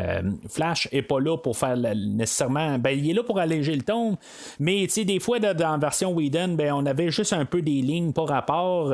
Flash 0.51 0.89
est 0.93 1.01
pas 1.01 1.21
là 1.21 1.39
pour 1.39 1.57
faire 1.57 1.79
nécessairement. 1.79 2.79
Ben, 2.79 2.91
il 2.91 3.09
est 3.09 3.15
là 3.15 3.23
pour 3.23 3.39
alléger 3.39 3.75
le 3.75 3.81
ton, 3.81 4.19
mais 4.59 4.83
tu 4.83 4.91
sais, 4.91 5.05
des 5.07 5.21
fois, 5.21 5.39
dans 5.39 5.71
la 5.71 5.79
version 5.79 6.13
Whedon, 6.13 6.49
ben, 6.49 6.75
on 6.75 6.85
avait 6.85 7.11
juste 7.11 7.33
un 7.33 7.47
peu 7.47 7.63
des 7.63 7.81
lignes 7.81 8.13
par 8.13 8.29
rapport. 8.29 8.93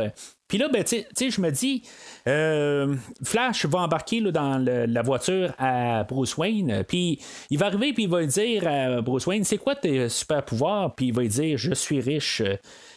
Puis 0.48 0.58
là, 0.58 0.68
ben, 0.68 0.82
tu 0.82 1.04
sais, 1.14 1.30
je 1.30 1.40
me 1.40 1.50
dis, 1.50 1.82
Flash 3.22 3.66
va 3.66 3.80
embarquer 3.80 4.20
dans 4.32 4.58
la 4.58 5.02
voiture 5.02 5.52
à 5.58 6.04
Bruce 6.04 6.36
Wayne, 6.36 6.84
puis 6.88 7.20
il 7.50 7.58
va 7.58 7.66
arriver, 7.66 7.92
puis 7.92 8.04
il 8.04 8.08
va 8.08 8.24
dire 8.24 8.66
à 8.66 9.02
Bruce 9.02 9.26
Wayne, 9.26 9.44
c'est 9.44 9.58
quoi 9.58 9.76
tes 9.76 10.08
super 10.08 10.42
pouvoirs? 10.44 10.94
puis 10.94 11.08
il 11.08 11.14
va 11.14 11.24
dire 11.24 11.58
Je 11.58 11.74
suis 11.74 12.00
riche. 12.00 12.42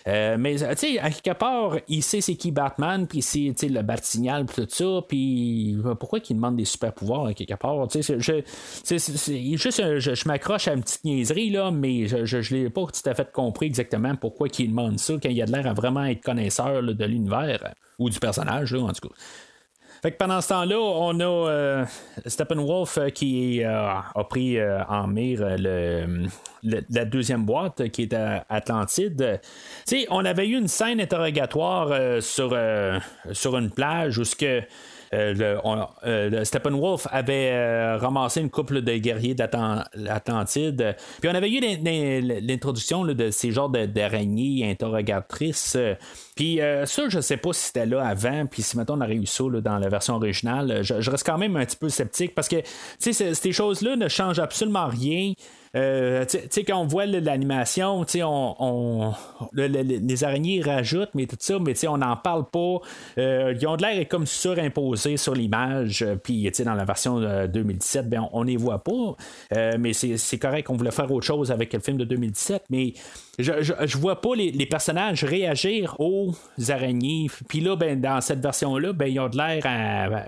Euh, 0.08 0.38
mais 0.40 0.56
tu 0.56 0.76
sais, 0.76 1.00
à 1.00 1.10
quelque 1.10 1.38
part, 1.38 1.78
il 1.88 2.04
sait 2.04 2.22
c'est 2.22 2.36
qui 2.36 2.52
Batman, 2.52 3.08
puis 3.08 3.22
c'est 3.22 3.54
le 3.64 3.82
Bat-Signal, 3.82 4.46
puis 4.46 4.66
tout 4.66 4.70
ça, 4.70 5.02
puis 5.08 5.78
pourquoi 6.00 6.20
il 6.28 6.36
demande 6.36 6.56
des 6.56 6.66
super 6.66 6.94
pouvoirs 6.94 7.28
à 7.28 7.34
quelque 7.34 7.56
part 7.56 7.88
je, 7.92 8.42
juste, 9.56 10.00
je, 10.00 10.28
m'accroche 10.28 10.68
à 10.68 10.74
une 10.74 10.82
petite 10.82 11.04
niaiserie, 11.04 11.50
là, 11.50 11.72
mais 11.72 12.08
je 12.08 12.38
ne 12.38 12.64
l'ai 12.64 12.70
pas 12.70 12.86
tout 12.86 13.10
à 13.10 13.14
fait 13.14 13.32
compris 13.32 13.68
exactement 13.68 14.16
pourquoi 14.16 14.48
il 14.58 14.70
demande 14.70 15.00
ça, 15.00 15.14
quand 15.22 15.30
il 15.30 15.42
a 15.42 15.46
l'air 15.46 15.68
à 15.68 15.74
vraiment 15.74 16.06
être 16.06 16.22
connaisseur 16.22 16.82
de 16.82 17.06
l'univers, 17.06 17.74
ou 18.00 18.10
du 18.10 18.20
personnage, 18.20 18.74
en 18.74 18.92
tout 18.92 19.10
cas. 19.10 19.16
Fait 20.02 20.12
que 20.12 20.18
pendant 20.18 20.42
ce 20.42 20.50
temps-là, 20.50 20.80
on 20.80 21.20
a 21.20 21.24
euh, 21.24 21.86
Steppenwolf 22.26 22.98
euh, 22.98 23.10
qui 23.10 23.64
euh, 23.64 23.94
a 24.16 24.24
pris 24.24 24.58
en 24.90 25.06
mire 25.06 25.42
le, 25.60 26.26
la 26.64 27.06
deuxième 27.06 27.46
boîte 27.46 27.90
qui 27.90 28.04
est 28.04 28.14
à 28.14 28.44
Atlantide. 28.50 29.40
on 30.10 30.26
avait 30.26 30.48
eu 30.48 30.58
une 30.58 30.68
scène 30.68 31.00
interrogatoire 31.00 32.22
sur, 32.22 32.58
sur 33.32 33.58
une 33.58 33.70
plage 33.70 34.18
où 34.18 34.24
ce 34.24 34.36
que 34.36 34.64
euh, 35.14 36.44
Steppenwolf 36.46 37.08
avait 37.12 37.96
ramassé 37.98 38.40
une 38.40 38.50
couple 38.50 38.82
de 38.82 38.96
guerriers 38.98 39.36
d'Atlantide. 39.36 40.96
Puis 41.20 41.30
on 41.30 41.36
avait 41.36 41.52
eu 41.52 41.60
l'introduction 41.60 43.04
de 43.04 43.30
ces 43.30 43.52
genres 43.52 43.70
d'araignées 43.70 44.70
interrogatrices. 44.70 45.78
Puis 46.42 46.60
euh, 46.60 46.88
ça, 46.88 47.08
je 47.08 47.20
sais 47.20 47.38
pas 47.38 47.54
si 47.54 47.66
c'était 47.66 47.86
là 47.86 48.04
avant, 48.04 48.48
puis 48.48 48.64
si 48.64 48.76
maintenant 48.76 48.98
on 48.98 49.02
aurait 49.02 49.14
eu 49.14 49.28
ça 49.28 49.44
dans 49.64 49.78
la 49.78 49.90
version 49.90 50.16
originale, 50.16 50.80
je, 50.82 51.12
reste 51.12 51.24
quand 51.24 51.38
même 51.38 51.56
un 51.56 51.64
petit 51.66 51.78
peu 51.78 51.88
sceptique 51.88 52.34
parce 52.34 52.48
que 52.48 52.56
ces 52.98 53.52
choses-là 53.52 53.96
ne 53.96 54.08
changent 54.08 54.40
absolument 54.40 54.88
rien 54.88 55.34
euh, 55.76 56.26
tu 56.26 56.38
sais, 56.50 56.64
quand 56.66 56.78
on 56.78 56.86
voit 56.86 57.06
l'animation, 57.06 58.04
tu 58.04 58.14
sais, 58.14 58.24
on, 58.24 58.56
on 58.60 59.14
les 59.54 60.24
araignées 60.24 60.62
rajoutent, 60.62 61.12
mais 61.14 61.28
tout 61.28 61.38
ça, 61.40 61.60
mais 61.60 61.74
tu 61.74 61.82
sais, 61.82 61.88
on 61.88 61.98
n'en 61.98 62.18
parle 62.18 62.46
pas. 62.46 62.80
Euh, 63.18 63.54
ils 63.58 63.68
ont 63.68 63.78
de 63.78 63.84
l'air 63.84 64.06
comme 64.10 64.26
surimposés 64.26 65.16
sur 65.16 65.34
l'image, 65.34 66.02
euh, 66.02 66.16
puis 66.22 66.44
tu 66.44 66.54
sais, 66.54 66.64
dans 66.66 66.74
la 66.74 66.84
version 66.84 67.22
2017, 67.48 68.10
ben, 68.10 68.28
on, 68.34 68.44
ne 68.44 68.50
les 68.50 68.58
voit 68.58 68.84
pas. 68.84 69.16
mais 69.78 69.94
c'est 69.94 70.40
correct 70.40 70.66
qu'on 70.66 70.76
voulait 70.76 70.92
faire 70.92 71.10
autre 71.12 71.26
chose 71.26 71.52
avec 71.52 71.72
le 71.74 71.80
film 71.80 71.98
de 71.98 72.06
2017, 72.06 72.64
mais 72.70 72.94
je, 73.40 73.54
je, 73.62 73.98
vois 73.98 74.20
pas 74.22 74.36
les, 74.36 74.66
personnages 74.66 75.24
réagir 75.24 75.96
aux 76.00 76.31
araignées. 76.70 77.28
Puis 77.48 77.60
là, 77.60 77.76
ben, 77.76 78.00
dans 78.00 78.22
cette 78.22 78.42
version-là, 78.42 78.94
ben, 78.94 79.08
ils 79.08 79.20
ont 79.20 79.30
de 79.30 79.38
l'air 79.38 79.64
à. 79.66 80.24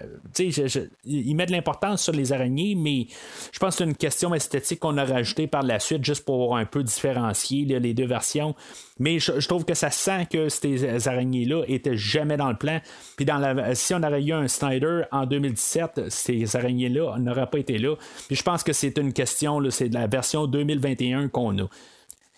Ils 1.05 1.35
mettent 1.35 1.49
de 1.49 1.53
l'importance 1.53 2.03
sur 2.03 2.13
les 2.13 2.33
araignées, 2.33 2.75
mais 2.75 3.07
je 3.51 3.59
pense 3.59 3.75
que 3.75 3.83
c'est 3.83 3.89
une 3.89 3.95
question 3.95 4.33
esthétique 4.33 4.79
qu'on 4.79 4.97
a 4.97 5.05
rajoutée 5.05 5.47
par 5.47 5.63
la 5.63 5.79
suite 5.79 6.03
juste 6.03 6.25
pour 6.25 6.57
un 6.57 6.65
peu 6.65 6.83
différencier 6.83 7.65
les 7.65 7.93
deux 7.93 8.07
versions. 8.07 8.55
Mais 8.99 9.19
je, 9.19 9.47
trouve 9.47 9.65
que 9.65 9.73
ça 9.73 9.89
sent 9.89 10.27
que 10.31 10.49
ces 10.49 11.07
araignées-là 11.07 11.63
étaient 11.67 11.97
jamais 11.97 12.37
dans 12.37 12.49
le 12.49 12.57
plan. 12.57 12.79
Puis 13.15 13.25
dans 13.25 13.73
si 13.73 13.93
on 13.93 14.03
aurait 14.03 14.23
eu 14.23 14.33
un 14.33 14.47
Snyder 14.47 15.03
en 15.11 15.25
2017, 15.25 16.09
ces 16.09 16.55
araignées-là 16.55 17.17
n'auraient 17.17 17.49
pas 17.49 17.59
été 17.59 17.77
là. 17.77 17.95
Puis 18.27 18.35
je 18.35 18.43
pense 18.43 18.63
que 18.63 18.73
c'est 18.73 18.97
une 18.97 19.13
question, 19.13 19.59
c'est 19.71 19.89
de 19.89 19.95
la 19.95 20.07
version 20.07 20.45
2021 20.45 21.29
qu'on 21.29 21.57
a. 21.59 21.67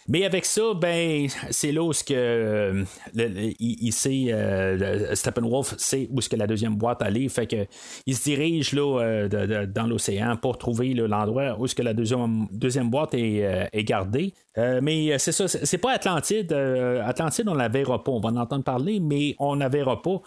Mais 0.07 0.23
avec 0.23 0.45
ça, 0.45 0.61
ben, 0.75 1.27
c'est 1.49 1.71
là 1.71 1.81
où 1.81 1.91
ce 1.91 2.03
que 2.03 2.13
euh, 2.13 2.83
euh, 3.17 5.15
Steppenwolf 5.15 5.75
sait 5.79 6.07
où 6.11 6.21
ce 6.21 6.29
que 6.29 6.35
la 6.35 6.45
deuxième 6.45 6.75
boîte 6.75 7.01
allait, 7.01 7.27
fait 7.27 7.47
que 7.47 7.65
il 8.05 8.15
se 8.15 8.23
dirige 8.23 8.73
là 8.73 8.99
euh, 9.01 9.65
dans 9.65 9.87
l'océan 9.87 10.37
pour 10.37 10.59
trouver 10.59 10.93
l'endroit 10.93 11.55
où 11.59 11.65
ce 11.65 11.73
que 11.73 11.81
la 11.81 11.95
deuxième 11.95 12.47
deuxième 12.51 12.91
boîte 12.91 13.15
est, 13.15 13.69
est 13.73 13.83
gardée. 13.83 14.33
mais 14.55 15.17
c'est 15.17 15.31
ça, 15.31 15.47
c'est 15.47 15.79
pas 15.79 15.93
Atlantide. 15.93 16.53
Atlantide, 16.53 17.49
on 17.49 17.55
la 17.55 17.67
verra 17.67 18.03
pas. 18.03 18.11
On 18.11 18.19
va 18.19 18.29
en 18.29 18.37
entendre 18.37 18.63
parler, 18.63 18.99
mais 18.99 19.35
on 19.39 19.55
la 19.55 19.69
verra 19.69 20.01
pas. 20.03 20.21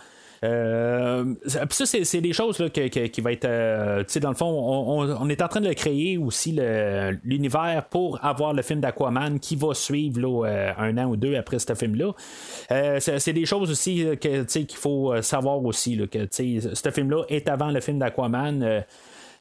Euh, 0.45 1.35
ça, 1.47 1.87
c'est 1.87 2.21
des 2.21 2.33
choses 2.33 2.59
là, 2.59 2.69
qui 2.69 3.21
va 3.21 3.33
être. 3.33 3.45
Euh, 3.45 4.01
tu 4.01 4.13
sais, 4.13 4.21
dans 4.21 4.31
le 4.31 4.35
fond, 4.35 4.47
on, 4.47 5.29
est 5.29 5.43
en 5.43 5.49
train 5.49 5.61
de 5.61 5.73
créer 5.73 6.17
aussi 6.19 6.59
l'univers 7.25 7.87
pour 7.91 8.25
avoir 8.25 8.53
le 8.53 8.63
film 8.63 8.81
d'Aquaman 8.81 9.41
qui 9.41 9.57
va 9.57 9.75
suivre 9.75 10.21
là, 10.21 10.47
euh, 10.47 10.73
un 10.79 10.99
an 10.99 11.07
ou 11.07 11.17
deux 11.17 11.37
après 11.37 11.59
ce 11.59 11.75
film-là. 11.75 12.13
c'est 13.01 13.33
des 13.33 13.47
choses 13.47 13.71
aussi 13.71 14.07
qu'il 14.19 14.67
faut 14.77 15.21
savoir 15.23 15.65
aussi 15.65 15.97
là, 15.97 16.07
que 16.07 16.27
ce 16.31 16.91
film-là 16.91 17.25
est 17.29 17.49
avant 17.49 17.71
le 17.71 17.81
film 17.81 17.99
d'Aquaman. 17.99 18.85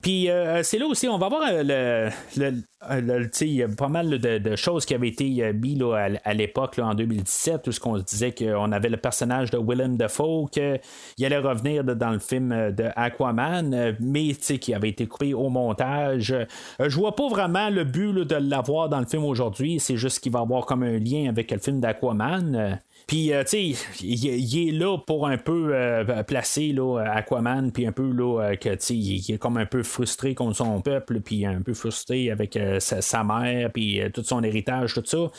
Puis 0.01 0.29
euh, 0.29 0.61
c'est 0.63 0.77
là 0.77 0.85
aussi, 0.85 1.07
on 1.07 1.17
va 1.17 1.29
voir 1.29 1.41
euh, 1.49 2.11
le, 2.37 2.61
le, 3.01 3.29
il 3.41 3.75
pas 3.75 3.87
mal 3.87 4.19
de, 4.19 4.55
choses 4.55 4.85
qui 4.85 4.93
avaient 4.93 5.07
été 5.07 5.43
euh, 5.43 5.53
mises 5.53 5.81
à, 6.23 6.33
l'époque, 6.33 6.79
en 6.81 6.93
2017, 6.93 7.67
où 7.67 7.71
ce 7.71 7.79
qu'on 7.79 7.97
disait 7.97 8.31
qu'on 8.31 8.71
avait 8.71 8.89
le 8.89 8.97
personnage 8.97 9.51
de 9.51 9.57
Willem 9.57 9.97
Dafoe, 9.97 10.47
qu'il 10.51 11.25
allait 11.25 11.37
revenir 11.37 11.83
dans 11.83 12.11
le 12.11 12.19
film 12.19 12.49
de 12.71 12.85
Aquaman, 12.95 13.95
mais 13.99 14.33
qui 14.33 14.73
avait 14.73 14.89
été 14.89 15.07
coupé 15.07 15.33
au 15.33 15.49
montage. 15.49 16.33
je 16.79 16.95
vois 16.95 17.15
pas 17.15 17.27
vraiment 17.27 17.69
le 17.69 17.83
but 17.83 18.13
de 18.13 18.35
l'avoir 18.35 18.89
dans 18.89 18.99
le 18.99 19.05
film 19.05 19.23
aujourd'hui, 19.25 19.79
c'est 19.79 19.97
juste 19.97 20.19
qu'il 20.19 20.31
va 20.31 20.39
avoir 20.39 20.65
comme 20.65 20.83
un 20.83 20.99
lien 20.99 21.27
avec 21.29 21.51
le 21.51 21.57
film 21.57 21.79
d'Aquaman. 21.79 22.79
Puis, 23.07 23.31
euh, 23.31 23.45
tu 23.45 23.73
sais, 23.73 23.87
il, 24.01 24.67
est 24.67 24.71
là 24.73 24.97
pour 24.97 25.27
un 25.27 25.37
peu 25.37 25.69
euh, 25.71 26.23
placer 26.23 26.73
là, 26.73 26.99
Aquaman, 27.13 27.71
puis 27.71 27.87
un 27.87 27.93
peu 27.93 28.11
là, 28.11 28.41
euh, 28.41 28.55
que, 28.55 28.67
tu 28.69 28.77
sais, 28.79 28.95
il, 28.95 29.33
est 29.33 29.37
comme 29.37 29.55
un 29.55 29.65
peu 29.65 29.81
frustré 29.81 30.35
contre 30.35 30.57
son 30.57 30.81
peuple, 30.81 31.21
puis 31.21 31.45
un 31.45 31.61
peu 31.61 31.73
frustré 31.73 32.29
avec 32.29 32.59
sa, 32.79 33.23
mère, 33.23 33.71
puis 33.71 34.01
tout 34.13 34.23
son 34.23 34.43
héritage, 34.43 34.93
tout 34.93 35.03
ça. 35.05 35.31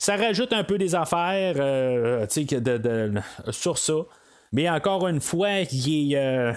Ça 0.00 0.16
rajoute 0.16 0.52
un 0.52 0.64
peu 0.64 0.78
des 0.78 0.96
affaires, 0.96 1.54
tu 2.28 2.44
sais, 2.48 2.60
de, 2.60 2.76
de, 2.78 3.12
sur 3.52 3.78
ça. 3.78 3.94
Mais 4.52 4.68
encore 4.68 5.08
une 5.08 5.20
fois, 5.20 5.60
il 5.72 6.12
est, 6.12 6.18
euh, 6.18 6.52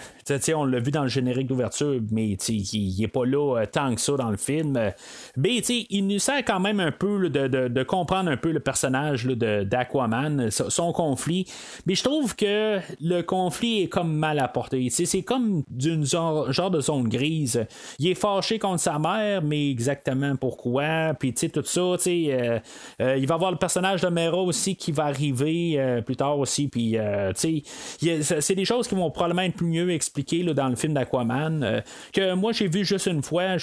on 0.56 0.66
l'a 0.66 0.80
vu 0.80 0.92
dans 0.92 1.04
le 1.04 1.08
générique 1.08 1.48
d'ouverture, 1.48 2.00
mais 2.12 2.30
il 2.30 3.00
n'est 3.00 3.08
pas 3.08 3.26
là 3.26 3.58
euh, 3.58 3.66
tant 3.66 3.94
que 3.94 4.02
ça 4.02 4.14
dans 4.14 4.32
le 4.32 4.38
film. 4.38 4.92
Mais 5.38 5.58
il 5.58 6.08
nous 6.08 6.20
sert 6.20 6.44
quand 6.44 6.60
même 6.60 6.80
un 6.80 6.92
peu 6.92 7.30
de, 7.30 7.84
comprendre 7.84 8.32
un 8.32 8.38
peu 8.38 8.52
le 8.52 8.60
personnage 8.60 9.26
d'Aquaman, 9.26 10.50
son 10.50 10.92
conflit. 10.94 11.46
Mais 11.86 11.96
je 11.96 12.04
trouve 12.04 12.36
que 12.36 12.80
le 13.02 13.22
conflit 13.22 13.84
est 13.84 13.88
comme 13.88 14.14
mal 14.14 14.40
apporté. 14.40 14.90
C'est 14.90 15.22
comme 15.22 15.64
d'une 15.70 16.06
genre, 16.06 16.72
de 16.72 16.82
zone 16.82 17.08
grise. 17.08 17.66
Il 18.00 18.08
est 18.08 18.16
fâché 18.16 18.58
contre 18.58 18.80
sa 18.80 18.98
mère, 18.98 19.44
mais 19.44 19.70
exactement 19.70 20.36
pourquoi? 20.36 21.14
Puis 21.20 21.34
tout 21.34 21.64
ça, 21.64 21.82
euh, 21.82 22.60
il 23.00 23.28
va 23.28 23.36
avoir 23.36 23.52
le 23.52 23.58
personnage 23.58 24.02
de 24.02 24.08
Mera 24.08 24.42
aussi 24.42 24.76
qui 24.76 24.92
va 24.92 25.06
arriver 25.06 26.02
plus 26.04 26.16
tard 26.16 26.40
aussi. 26.40 26.68
Puis, 26.68 26.98
c'est 27.36 28.56
des 28.56 28.66
choses 28.66 28.88
qui 28.88 28.96
vont 28.96 29.12
probablement 29.12 29.44
être 29.44 29.64
mieux 29.64 29.92
expliquées 29.92 30.15
dans 30.54 30.70
le 30.70 30.76
film 30.76 30.94
d'Aquaman. 30.94 31.64
Euh, 31.64 31.82
que 32.14 32.34
moi, 32.34 32.52
j'ai 32.52 32.68
vu 32.68 32.86
juste 32.86 33.08
une 33.08 33.22
fois. 33.22 33.56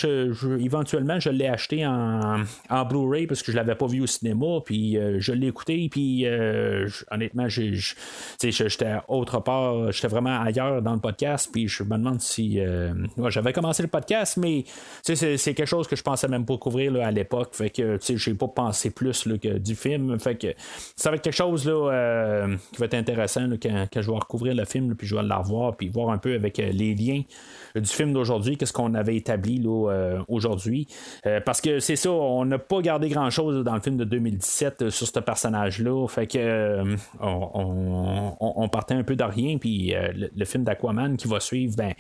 éventuellement, 0.61 1.19
je 1.21 1.31
l'ai 1.31 1.49
acheté 1.49 1.87
en, 1.87 2.45
Blu-ray 2.89 3.27
parce 3.27 3.43
que 3.43 3.53
je 3.53 3.57
l'avais 3.57 3.75
pas 3.75 3.87
vu 3.87 4.03
au 4.03 4.07
cinéma. 4.07 4.61
Puis 4.65 4.97
euh, 4.97 5.17
je 5.21 5.33
l'ai 5.33 5.49
écouté. 5.49 5.89
Puis 5.91 6.27
euh, 6.27 6.89
honnêtement, 7.11 7.49
j'étais 7.49 8.95
autre 9.09 9.41
part. 9.41 9.93
J'étais 9.93 10.09
vraiment 10.09 10.41
ailleurs 10.41 10.83
dans 10.83 10.95
le 10.95 11.01
podcast. 11.01 11.49
Puis 11.53 11.69
je 11.69 11.83
me 11.83 11.97
demande 11.97 12.21
si. 12.21 12.61
J'avais 13.29 13.53
commencé 13.53 13.83
le 13.83 13.89
podcast, 13.89 14.37
mais 14.37 14.65
c'est 15.03 15.55
quelque 15.55 15.67
chose 15.67 15.87
que 15.87 15.97
je 15.97 16.03
pensais 16.03 16.29
même 16.29 16.45
pas 16.45 16.57
couvrir 16.59 16.95
à 17.03 17.11
l'époque. 17.11 17.55
Fait 17.55 17.71
que 17.71 17.99
j'ai 18.01 18.35
pas 18.35 18.49
pensé 18.49 18.91
plus 18.91 19.29
que 19.41 19.59
du 19.59 19.75
film. 19.75 20.19
Fait 20.19 20.37
que 20.37 20.49
ça 20.97 21.11
va 21.11 21.17
être 21.17 21.23
quelque 21.23 21.35
chose 21.35 21.67
là, 21.67 22.47
qui 22.73 22.79
va 22.79 22.87
être 22.87 22.95
intéressant 22.95 23.49
quand, 23.63 23.87
quand 23.93 24.03
je 24.03 24.11
vais 24.11 24.19
recouvrir 24.19 24.55
le 24.55 24.65
film, 24.65 24.95
puis 24.95 25.07
je 25.07 25.15
vais 25.15 25.23
le 25.23 25.35
revoir, 25.35 25.77
puis 25.77 25.89
voir 25.89 26.11
un 26.11 26.19
peu 26.19 26.35
avec 26.43 26.59
euh, 26.59 26.71
les 26.73 26.95
liens 26.95 27.23
du 27.75 27.89
film 27.89 28.13
d'aujourd'hui, 28.13 28.59
qu'est-ce 28.59 28.73
qu'on 28.73 28.95
avait 28.95 29.17
établi 29.17 29.63
euh, 29.65 30.21
aujourd'hui. 30.29 30.87
Euh, 31.25 31.41
parce 31.41 31.63
que 31.63 31.81
c'est 31.81 31.97
ça, 31.97 32.11
on 32.11 32.45
n'a 32.45 32.59
pas 32.59 32.83
gardé 32.83 33.09
grand-chose 33.09 33.65
dans 33.65 33.75
le 33.75 33.81
film 33.81 33.97
de 33.97 34.05
2017 34.05 34.91
sur 34.91 35.07
ce 35.07 35.21
personnage-là. 35.21 36.07
Fait 36.09 36.27
que 36.27 36.85
on, 37.21 38.69
partait 38.69 38.95
un 38.95 39.05
peu 39.05 39.17
de 39.17 39.25
rien, 39.25 39.57
puis 39.57 39.95
le, 39.95 40.45
film 40.45 40.65
d'Aquaman 40.65 41.17
qui 41.17 41.29
va 41.29 41.41
suivre, 41.41 41.75
ben. 41.77 41.95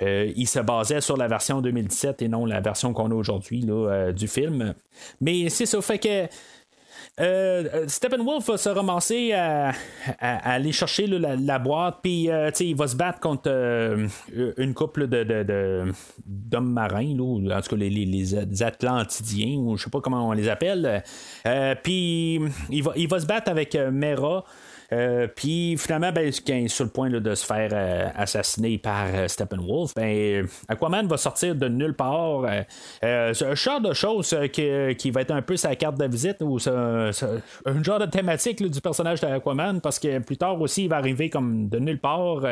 il 0.00 0.46
se 0.46 0.60
basait 0.60 1.02
sur 1.02 1.18
la 1.18 1.28
version 1.28 1.60
2017 1.60 2.22
et 2.22 2.28
non 2.28 2.46
la 2.46 2.60
version 2.60 2.94
qu'on 2.94 3.10
a 3.10 3.14
aujourd'hui 3.14 3.66
du 4.16 4.28
film. 4.28 4.74
Mais 5.20 5.50
c'est 5.50 5.66
ça, 5.66 5.80
fait 5.82 5.98
que 5.98 6.28
euh, 7.20 7.64
euh, 7.74 7.84
Steppenwolf 7.86 8.46
va 8.46 8.56
se 8.56 8.68
ramasser 8.68 9.32
à, 9.32 9.72
aller 10.20 10.72
chercher 10.72 11.06
la, 11.06 11.58
boîte, 11.58 11.98
puis 12.02 12.30
euh, 12.30 12.50
il 12.60 12.76
va 12.76 12.88
se 12.88 12.96
battre 12.96 13.20
contre 13.20 13.50
une 14.56 14.74
couple 14.74 15.06
de, 15.06 15.92
d'hommes 16.24 16.72
marins, 16.72 17.18
en 17.18 17.60
tout 17.60 17.70
cas 17.70 17.76
les, 17.76 18.62
Atlantidiens, 18.62 19.58
ou 19.58 19.76
je 19.76 19.84
sais 19.84 19.90
pas 19.90 20.00
comment 20.00 20.28
on 20.28 20.32
les 20.32 20.48
appelle. 20.48 21.02
puis 21.82 22.40
il 22.70 22.82
va, 22.82 22.92
il 22.96 23.08
va 23.08 23.20
se 23.20 23.26
battre 23.26 23.50
avec 23.50 23.74
Mera. 23.74 24.44
Euh, 24.92 25.28
puis 25.34 25.76
finalement, 25.78 26.12
ben, 26.12 26.32
quand 26.46 26.54
il 26.54 26.64
est 26.64 26.68
sur 26.68 26.84
le 26.84 26.90
point 26.90 27.10
de 27.10 27.34
se 27.34 27.46
faire 27.46 27.70
euh, 27.72 28.08
assassiner 28.16 28.78
par 28.78 29.06
euh, 29.06 29.28
Steppenwolf, 29.28 29.94
ben, 29.94 30.46
Aquaman 30.68 31.06
va 31.06 31.16
sortir 31.16 31.54
de 31.54 31.68
nulle 31.68 31.94
part. 31.94 32.44
c'est 33.00 33.42
un 33.42 33.54
genre 33.54 33.80
de 33.80 33.92
choses 33.92 34.36
qui, 34.52 35.10
va 35.10 35.20
être 35.20 35.30
un 35.30 35.42
peu 35.42 35.56
sa 35.56 35.76
carte 35.76 35.98
de 35.98 36.06
visite 36.06 36.38
ou 36.40 36.58
un 36.66 37.82
genre 37.82 37.98
de 37.98 38.06
thématique 38.06 38.62
du 38.62 38.80
personnage 38.80 39.20
d'Aquaman 39.20 39.80
parce 39.80 39.98
que 39.98 40.18
plus 40.18 40.36
tard 40.36 40.60
aussi, 40.60 40.84
il 40.84 40.88
va 40.88 40.96
arriver 40.96 41.30
comme 41.30 41.68
de 41.68 41.78
nulle 41.78 42.00
part. 42.00 42.42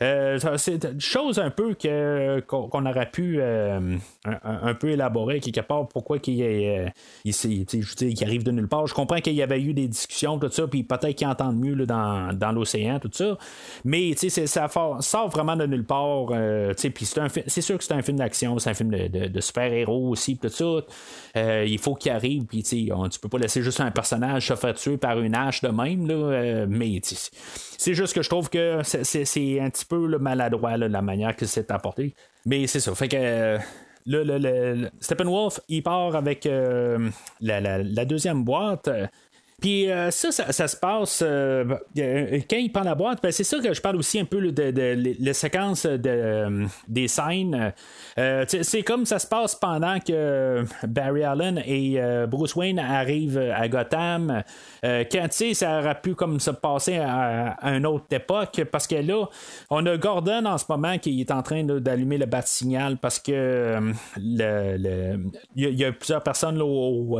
c'est 0.00 0.84
une 0.84 1.00
chose 1.00 1.38
un 1.38 1.50
peu 1.50 1.74
que, 1.74 2.40
qu'on, 2.40 2.86
aurait 2.86 3.10
pu 3.10 3.42
un, 3.42 4.74
peu 4.74 4.90
élaborer 4.90 5.40
quelque 5.40 5.60
part 5.60 5.88
pourquoi 5.88 6.18
qu'il, 6.18 6.40
il, 6.40 6.92
il, 7.24 8.24
arrive 8.24 8.42
de 8.42 8.50
nulle 8.50 8.68
part. 8.68 8.86
Je 8.86 8.94
comprends 8.94 9.20
qu'il 9.20 9.34
y 9.34 9.42
avait 9.42 9.60
eu 9.60 9.74
des 9.74 9.88
discussions, 9.88 10.38
tout 10.38 10.50
ça, 10.50 10.66
puis 10.66 10.82
peut-être 10.82 11.14
qu'il 11.14 11.26
entend 11.26 11.52
mieux 11.52 11.73
dans, 11.82 12.52
l'océan, 12.52 12.98
tout 12.98 13.10
ça. 13.12 13.36
Mais 13.84 14.14
ça 14.14 14.68
sort 15.00 15.28
vraiment 15.28 15.56
de 15.56 15.66
nulle 15.66 15.84
part. 15.84 16.28
Euh, 16.30 16.72
c'est 16.76 17.60
sûr 17.60 17.78
que 17.78 17.84
c'est 17.84 17.92
un 17.92 18.02
film 18.02 18.18
d'action, 18.18 18.58
c'est 18.58 18.70
un 18.70 18.74
film 18.74 18.90
de, 18.90 19.40
super-héros 19.40 20.10
aussi, 20.10 20.36
tout 20.36 20.48
ça. 20.48 20.64
Euh, 21.36 21.64
il 21.66 21.78
faut 21.78 21.94
qu'il 21.94 22.12
arrive, 22.12 22.44
puis 22.44 22.62
tu 22.62 22.88
peux 23.20 23.28
pas 23.28 23.38
laisser 23.38 23.62
juste 23.62 23.80
un 23.80 23.90
personnage 23.90 24.48
se 24.48 24.54
faire 24.54 24.74
tuer 24.74 24.96
par 24.96 25.20
une 25.20 25.34
hache 25.34 25.60
de 25.62 25.68
même, 25.68 26.06
là, 26.06 26.14
euh, 26.14 26.66
mais 26.68 27.00
c'est 27.02 27.94
juste 27.94 28.14
que 28.14 28.22
je 28.22 28.28
trouve 28.28 28.48
que 28.48 28.80
c'est 28.82 29.60
un 29.60 29.70
petit 29.70 29.84
peu 29.84 30.18
maladroit 30.18 30.76
la 30.76 31.02
manière 31.02 31.34
que 31.36 31.46
c'est 31.46 31.70
apporté. 31.70 32.14
Mais 32.46 32.66
c'est 32.66 32.80
ça. 32.80 32.94
Fait 32.94 33.08
que. 33.08 33.58
Le, 34.06 34.90
Steppenwolf, 35.00 35.60
il 35.68 35.82
part 35.82 36.14
avec 36.14 36.46
la, 37.40 38.04
deuxième 38.04 38.44
boîte. 38.44 38.90
Puis 39.60 39.90
euh, 39.90 40.10
ça, 40.10 40.30
ça, 40.30 40.68
se 40.68 40.76
passe 40.76 41.22
euh, 41.24 41.64
euh, 41.98 42.40
quand 42.50 42.56
il 42.56 42.72
prend 42.72 42.82
la 42.82 42.94
boîte. 42.94 43.20
Ben, 43.22 43.30
c'est 43.30 43.44
ça 43.44 43.58
que 43.60 43.72
je 43.72 43.80
parle 43.80 43.96
aussi 43.96 44.18
un 44.18 44.24
peu 44.24 44.50
de, 44.50 45.14
la 45.24 45.32
séquence 45.32 45.86
de, 45.86 46.66
des 46.88 47.08
scènes. 47.08 47.72
c'est 48.16 48.82
comme 48.82 49.06
ça 49.06 49.18
se 49.18 49.26
passe 49.26 49.54
pendant 49.54 50.00
que 50.00 50.64
Barry 50.86 51.22
Allen 51.22 51.62
et 51.64 51.98
Bruce 52.28 52.54
Wayne 52.56 52.78
arrivent 52.78 53.38
à 53.38 53.68
Gotham. 53.68 54.42
quand 54.82 55.26
ça 55.30 55.78
aurait 55.78 56.00
pu 56.00 56.14
comme 56.14 56.40
se 56.40 56.50
passer 56.50 56.98
à, 56.98 57.56
une 57.62 57.86
autre 57.86 58.06
époque. 58.10 58.62
Parce 58.70 58.86
que 58.86 58.96
là, 58.96 59.26
on 59.70 59.86
a 59.86 59.96
Gordon 59.96 60.46
en 60.46 60.58
ce 60.58 60.64
moment 60.68 60.98
qui 60.98 61.20
est 61.20 61.30
en 61.30 61.42
train 61.42 61.64
d'allumer 61.64 62.18
le 62.18 62.26
bat 62.26 62.42
signal 62.42 62.98
parce 62.98 63.18
que 63.18 63.80
il 64.16 65.22
y, 65.56 65.84
a 65.84 65.92
plusieurs 65.92 66.22
personnes 66.22 66.60
au, 66.60 67.18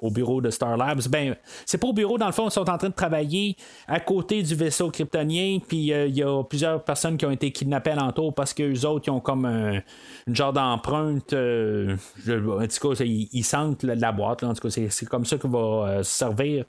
au, 0.00 0.10
bureau 0.10 0.40
de 0.40 0.50
Star 0.50 0.76
Labs. 0.76 1.08
Ben, 1.08 1.36
c'est 1.66 1.78
pas 1.78 1.88
au 1.88 1.92
bureau, 1.92 2.18
dans 2.18 2.26
le 2.26 2.32
fond, 2.32 2.48
ils 2.48 2.52
sont 2.52 2.68
en 2.68 2.78
train 2.78 2.88
de 2.88 2.94
travailler 2.94 3.56
à 3.86 4.00
côté 4.00 4.42
du 4.42 4.54
vaisseau 4.54 4.90
kryptonien, 4.90 5.58
puis 5.66 5.92
euh, 5.92 6.06
il 6.06 6.16
y 6.16 6.22
a 6.22 6.42
plusieurs 6.42 6.82
personnes 6.82 7.16
qui 7.16 7.26
ont 7.26 7.30
été 7.30 7.50
kidnappées 7.50 7.90
alentour 7.90 8.34
parce 8.34 8.54
que 8.54 8.62
les 8.62 8.84
autres, 8.84 9.04
ils 9.06 9.10
ont 9.10 9.20
comme 9.20 9.44
un, 9.44 9.80
une 10.26 10.36
genre 10.36 10.52
d'empreinte. 10.52 11.32
Euh, 11.32 11.96
en 12.28 12.66
tout 12.66 12.88
cas, 12.88 13.04
ils, 13.04 13.44
sentent 13.44 13.82
la, 13.82 14.12
boîte. 14.12 14.42
en 14.42 14.54
tout 14.54 14.68
cas, 14.68 14.88
c'est, 14.88 15.06
comme 15.06 15.24
ça 15.24 15.36
que 15.36 15.46
va 15.46 15.58
euh, 15.58 16.02
servir 16.02 16.64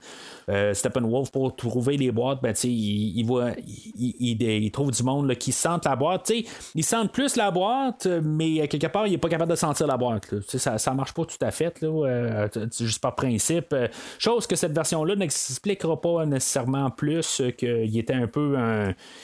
Steppenwolf 0.72 1.30
pour 1.30 1.54
trouver 1.56 1.96
les 1.96 2.10
boîtes. 2.10 2.42
Ben, 2.42 2.54
il, 2.64 3.18
il, 3.18 3.24
voit, 3.24 3.50
il, 3.96 4.70
trouve 4.70 4.90
du 4.90 5.02
monde 5.02 5.34
qui 5.36 5.52
sentent 5.52 5.86
la 5.86 5.96
boîte. 5.96 6.30
ils 6.74 6.84
sentent 6.84 7.12
plus 7.12 7.36
la 7.36 7.50
boîte, 7.50 8.06
mais 8.22 8.68
quelque 8.68 8.88
part, 8.88 9.06
il 9.06 9.12
n'est 9.12 9.18
pas 9.18 9.28
capable 9.28 9.50
de 9.50 9.56
sentir 9.56 9.86
la 9.86 9.96
boîte. 9.96 10.34
Ça, 10.48 10.78
ça 10.78 10.92
marche 10.92 11.14
pas 11.14 11.24
tout 11.24 11.36
à 11.40 11.50
fait, 11.50 11.80
là, 11.80 12.48
juste 12.78 13.00
par 13.00 13.14
principe. 13.14 13.74
chose 14.18 14.46
que 14.46 14.56
cette 14.56 14.72
version-là 14.74 15.16
n'expliquera 15.16 16.00
pas 16.00 16.26
nécessairement 16.26 16.90
plus 16.90 17.42
qu'il 17.56 17.96
était 17.96 18.14
un 18.14 18.26
peu 18.26 18.56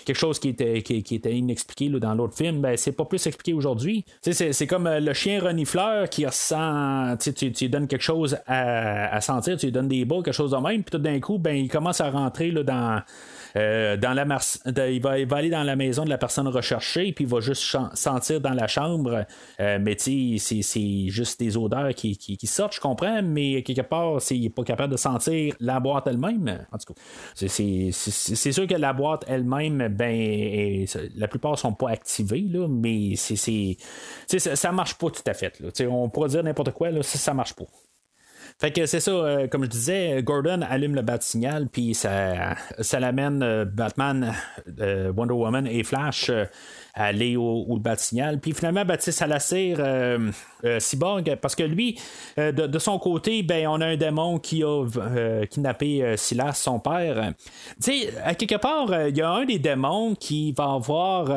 quelque 0.05 0.19
chose 0.19 0.39
qui 0.39 0.51
était, 0.51 0.83
qui, 0.83 1.15
était 1.15 1.35
inexpliqué 1.37 1.89
dans 1.89 2.15
l'autre 2.15 2.37
film. 2.37 2.61
Ben, 2.61 2.77
c'est 2.77 2.93
pas 2.93 3.05
plus 3.05 3.25
expliqué 3.27 3.53
aujourd'hui. 3.53 4.05
C'est, 4.23 4.67
comme 4.67 4.87
euh, 4.87 5.01
le 5.01 5.13
chien 5.13 5.41
renifleur 5.41 6.09
qui 6.09 6.27
ressent. 6.27 7.17
Tu, 7.19 7.33
tu 7.33 7.65
lui 7.65 7.69
donnes 7.69 7.89
quelque 7.89 8.03
chose 8.03 8.39
à, 8.47 9.21
sentir, 9.21 9.57
tu 9.57 9.67
lui 9.67 9.73
donnes 9.73 9.89
des 9.89 10.05
bas, 10.05 10.17
quelque 10.17 10.33
chose 10.33 10.53
de 10.53 10.57
même, 10.57 10.83
puis 10.83 10.93
tout 10.93 10.99
d'un 10.99 11.21
coup, 11.21 11.39
ben, 11.39 11.57
il 11.57 11.69
commence 11.69 12.01
à 12.01 12.11
rentrer 12.11 12.51
là, 12.51 12.63
dans 12.63 13.03
euh, 13.57 13.97
dans 13.97 14.13
la 14.13 14.25
il, 14.89 15.01
va, 15.03 15.37
aller 15.37 15.51
dans 15.51 15.63
la 15.63 15.77
maison 15.77 16.05
de 16.05 16.11
la 16.11 16.19
personne 16.19 16.49
recherchée, 16.49 17.13
puis 17.13 17.25
il 17.25 17.31
va 17.31 17.41
juste 17.41 17.77
sentir 17.95 18.41
dans 18.41 18.53
la 18.53 18.67
chambre. 18.67 19.25
Euh, 19.61 19.79
mais 19.81 19.97
tu 19.97 20.39
c'est, 20.39 21.09
juste 21.09 21.41
des 21.41 21.57
odeurs 21.57 21.95
qui, 21.95 22.39
sortent, 22.45 22.75
je 22.75 22.81
comprends, 22.81 23.23
mais 23.23 23.63
quelque 23.63 23.83
part, 23.83 24.19
il 24.31 24.43
n'est 24.43 24.51
pas 24.51 24.65
capable 24.65 24.93
de 24.93 24.99
sentir 24.99 25.55
la 25.61 25.81
boîte 25.81 26.07
elle-même. 26.07 26.67
En 26.73 26.79
tout 26.79 26.95
cas, 26.95 27.01
c'est, 27.35 28.53
sûr 28.53 28.67
que 28.67 28.75
la 28.75 28.93
boîte 28.93 29.25
elle-même, 29.27 29.89
ben, 29.89 30.85
la 31.17 31.29
plupart 31.29 31.59
sont 31.59 31.73
pas 31.73 31.91
activées, 31.91 32.47
là, 32.49 32.69
mais 32.69 33.15
c'est, 33.17 33.77
ça, 34.27 34.57
ça 34.57 34.73
marche 34.73 34.95
pas 34.95 35.11
tout 35.11 35.23
à 35.27 35.35
fait. 35.35 35.61
On 35.89 36.09
pourrait 36.09 36.29
dire 36.31 36.43
n'importe 36.43 36.73
quoi, 36.73 36.91
là, 36.91 37.03
ça, 37.03 37.19
ça 37.19 37.35
marche 37.35 37.55
pas. 37.55 37.67
Fait 38.61 38.73
que 38.73 38.85
c'est 38.85 39.01
ça, 39.01 39.11
euh, 39.13 39.49
comme 39.49 39.65
je 39.65 39.71
disais, 39.71 40.23
Gordon 40.23 40.61
allume 40.61 40.95
le 40.95 41.01
bat 41.01 41.19
signal, 41.19 41.67
puis 41.73 41.95
ça, 41.95 42.57
ça 42.79 43.01
l'amène 43.01 43.43
euh, 43.43 43.65
Batman, 43.65 44.35
euh, 44.81 45.11
Wonder 45.17 45.33
Woman 45.33 45.67
et 45.67 45.83
Flash 45.83 46.31
aller 46.95 47.37
au, 47.37 47.67
au. 47.69 47.81
Puis 48.43 48.53
finalement, 48.53 48.85
ben, 48.85 48.97
ça 48.99 49.27
l'assire 49.27 49.79
euh, 49.81 50.31
euh, 50.65 50.81
Cyborg 50.81 51.37
parce 51.41 51.55
que 51.55 51.63
lui, 51.63 51.99
euh, 52.39 52.53
de, 52.53 52.79
son 52.79 52.99
côté, 52.99 53.43
ben, 53.43 53.67
on 53.69 53.81
a 53.81 53.87
un 53.87 53.97
démon 53.97 54.39
qui 54.39 54.63
a 54.63 54.87
kidnappé 55.47 56.15
Silas, 56.17 56.55
son 56.55 56.79
père. 56.79 57.33
Tu 57.83 57.93
sais, 57.93 58.15
à 58.25 58.35
quelque 58.35 58.57
part, 58.57 59.09
il 59.09 59.17
y 59.17 59.23
a 59.23 59.31
un 59.31 59.45
des 59.45 59.59
démons 59.59 60.15
qui 60.15 60.53
va 60.53 60.73
avoir. 60.73 61.29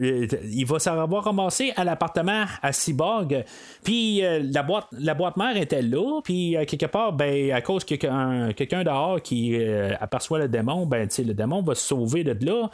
il 0.00 0.66
va 0.66 0.78
savoir 0.78 1.24
ramasser 1.24 1.72
à 1.76 1.84
l'appartement 1.84 2.44
à 2.62 2.72
Cyborg. 2.72 3.44
Puis 3.82 4.22
la, 4.22 4.62
boîte, 4.62 4.86
la 4.92 5.14
boîte 5.14 5.36
mère 5.36 5.56
était 5.56 5.82
là. 5.82 6.20
Puis 6.22 6.56
quelque 6.66 6.86
part, 6.86 7.12
ben, 7.12 7.52
à 7.52 7.60
cause 7.60 7.84
que 7.84 7.94
quelqu'un 8.52 8.84
dehors 8.84 9.20
qui 9.22 9.56
aperçoit 10.00 10.38
le 10.38 10.48
démon, 10.48 10.86
ben, 10.86 11.08
le 11.18 11.34
démon 11.34 11.62
va 11.62 11.74
se 11.74 11.86
sauver 11.86 12.24
de 12.24 12.34
là. 12.44 12.70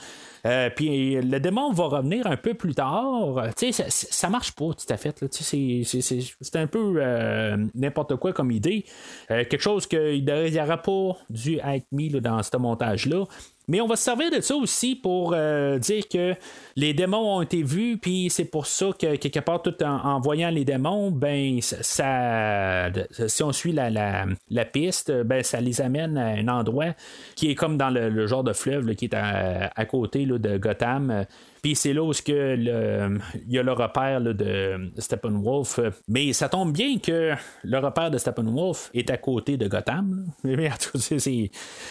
Euh, 0.47 0.71
puis 0.75 1.17
le 1.17 1.39
démon 1.39 1.73
va 1.73 1.85
revenir 1.85 2.27
un 2.27 2.37
peu 2.37 2.55
plus 2.55 2.75
tard. 2.75 3.49
Tu 3.57 3.73
sais, 3.73 3.85
ça, 3.89 4.29
marche 4.29 4.53
pas 4.53 4.71
tout 4.73 4.93
à 4.93 4.97
fait. 4.97 5.25
C'est 5.31 6.57
un 6.57 6.67
peu 6.67 6.95
euh, 6.97 7.57
n'importe 7.75 8.17
quoi 8.17 8.33
comme 8.33 8.51
idée. 8.51 8.85
Euh, 9.31 9.45
quelque 9.45 9.63
chose 9.63 9.87
qu'il 9.87 10.25
n'y 10.25 10.61
aurait 10.61 10.83
pas 10.83 11.17
dû 11.29 11.59
être 11.59 11.87
mis 11.93 12.11
dans 12.11 12.43
ce 12.43 12.57
montage-là. 12.57 13.25
Mais 13.71 13.81
on 13.81 13.87
va 13.87 13.95
se 13.95 14.03
servir 14.03 14.33
de 14.33 14.41
ça 14.41 14.57
aussi 14.57 14.97
pour 14.97 15.33
euh, 15.33 15.79
dire 15.79 16.09
que 16.09 16.35
les 16.75 16.93
démons 16.93 17.37
ont 17.37 17.41
été 17.41 17.63
vus, 17.63 17.99
puis 17.99 18.29
c'est 18.29 18.45
pour 18.45 18.67
ça 18.67 18.91
que 18.99 19.15
quelque 19.15 19.39
part, 19.39 19.63
tout 19.63 19.81
en, 19.85 20.19
voyant 20.19 20.51
les 20.51 20.65
démons, 20.65 21.13
ben 21.13 21.61
ça, 21.61 22.91
si 23.29 23.43
on 23.45 23.53
suit 23.53 23.71
la, 23.71 24.65
piste, 24.65 25.13
ben 25.13 25.45
ça 25.45 25.61
les 25.61 25.81
amène 25.81 26.19
à 26.19 26.27
un 26.27 26.49
endroit 26.49 26.95
qui 27.37 27.49
est 27.49 27.55
comme 27.55 27.77
dans 27.77 27.91
le, 27.91 28.27
genre 28.27 28.43
de 28.43 28.53
fleuve 28.53 28.93
qui 28.97 29.05
est 29.05 29.15
à, 29.15 29.85
côté 29.85 30.27
de 30.27 30.59
Gotham. 30.59 31.25
Puis 31.63 31.77
c'est 31.77 31.93
là 31.93 32.03
où 32.03 32.11
que 32.11 32.57
il 32.57 33.53
y 33.53 33.59
a 33.59 33.63
le 33.63 33.73
repère 33.73 34.21
de 34.21 34.91
Steppenwolf. 34.99 35.81
Mais 36.09 36.33
ça 36.33 36.49
tombe 36.49 36.73
bien 36.73 36.99
que 36.99 37.35
le 37.63 37.79
repère 37.79 38.11
de 38.11 38.19
Steppenwolf 38.19 38.91
est 38.95 39.11
à 39.11 39.17
côté 39.17 39.57
de 39.57 39.69
Gotham. 39.69 40.27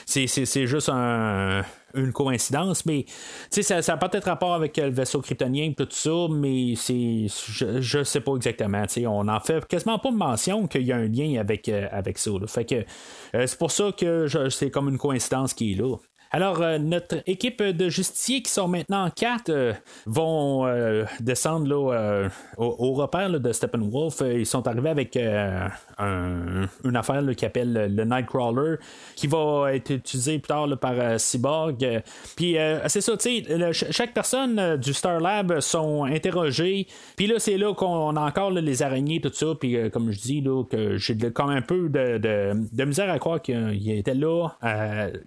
C'est 0.05 0.67
juste 0.67 0.89
une 0.89 2.13
coïncidence, 2.13 2.85
mais 2.85 3.05
ça, 3.49 3.81
ça 3.81 3.93
a 3.93 3.97
peut-être 3.97 4.25
rapport 4.25 4.53
avec 4.53 4.77
le 4.77 4.89
vaisseau 4.89 5.21
kryptonien 5.21 5.73
tout 5.75 5.87
ça, 5.89 6.27
mais 6.29 6.73
c'est 6.75 7.27
je, 7.27 8.03
sais 8.03 8.21
pas 8.21 8.35
exactement. 8.35 8.83
On 9.07 9.27
en 9.27 9.39
fait 9.39 9.65
quasiment 9.65 9.99
pas 9.99 10.11
mention 10.11 10.67
qu'il 10.67 10.83
y 10.83 10.91
a 10.91 10.97
un 10.97 11.07
lien 11.07 11.39
avec, 11.39 11.67
euh, 11.69 11.87
avec 11.91 12.17
ça. 12.17 12.29
Euh, 12.31 13.47
c'est 13.47 13.57
pour 13.57 13.71
ça 13.71 13.91
que 13.97 14.27
c'est 14.49 14.69
comme 14.69 14.89
une 14.89 14.97
coïncidence 14.97 15.53
qui 15.53 15.73
est 15.73 15.75
là. 15.75 15.95
Alors, 16.31 16.61
euh, 16.61 16.77
notre 16.77 17.23
équipe 17.25 17.63
de 17.63 17.89
justiciers 17.89 18.43
qui 18.43 18.51
sont 18.51 18.67
maintenant 18.67 19.09
quatre 19.09 19.49
euh, 19.49 19.73
vont 20.05 20.67
euh, 20.67 21.05
descendre 21.19 21.67
là, 21.67 22.29
au, 22.57 22.93
repère 22.93 23.31
de 23.39 23.51
Steppenwolf. 23.51 24.21
Ils 24.21 24.45
sont 24.45 24.67
arrivés 24.67 24.89
avec 24.89 25.17
une 25.17 26.95
affaire 26.95 27.23
qui 27.35 27.45
appelle 27.45 27.95
le 27.95 28.03
Nightcrawler 28.03 28.75
qui 29.15 29.27
va 29.27 29.73
être 29.73 29.91
utilisé 29.91 30.39
plus 30.39 30.47
tard 30.47 30.67
par 30.79 31.19
Cyborg. 31.19 32.01
Puis, 32.35 32.57
c'est 32.87 33.01
ça, 33.01 33.17
tu 33.17 33.43
sais, 33.43 33.73
chaque 33.73 34.13
personne 34.13 34.77
du 34.77 34.93
Star 34.93 35.19
Lab 35.19 35.59
sont 35.59 36.03
interrogées. 36.03 36.87
Puis 37.15 37.27
là, 37.27 37.35
c'est 37.39 37.57
là 37.57 37.73
qu'on 37.73 38.15
a 38.15 38.21
encore 38.21 38.51
les 38.51 38.81
araignées, 38.81 39.21
tout 39.21 39.31
ça. 39.33 39.47
Puis, 39.59 39.77
comme 39.91 40.11
je 40.11 40.19
dis, 40.19 40.43
que 40.69 40.97
j'ai 40.97 41.17
quand 41.31 41.47
même 41.47 41.57
un 41.57 41.61
peu 41.61 41.89
de, 41.89 42.17
de 42.17 42.83
misère 42.85 43.09
à 43.09 43.19
croire 43.19 43.41
qu'ils 43.41 43.91
étaient 43.91 44.13
là, 44.13 44.49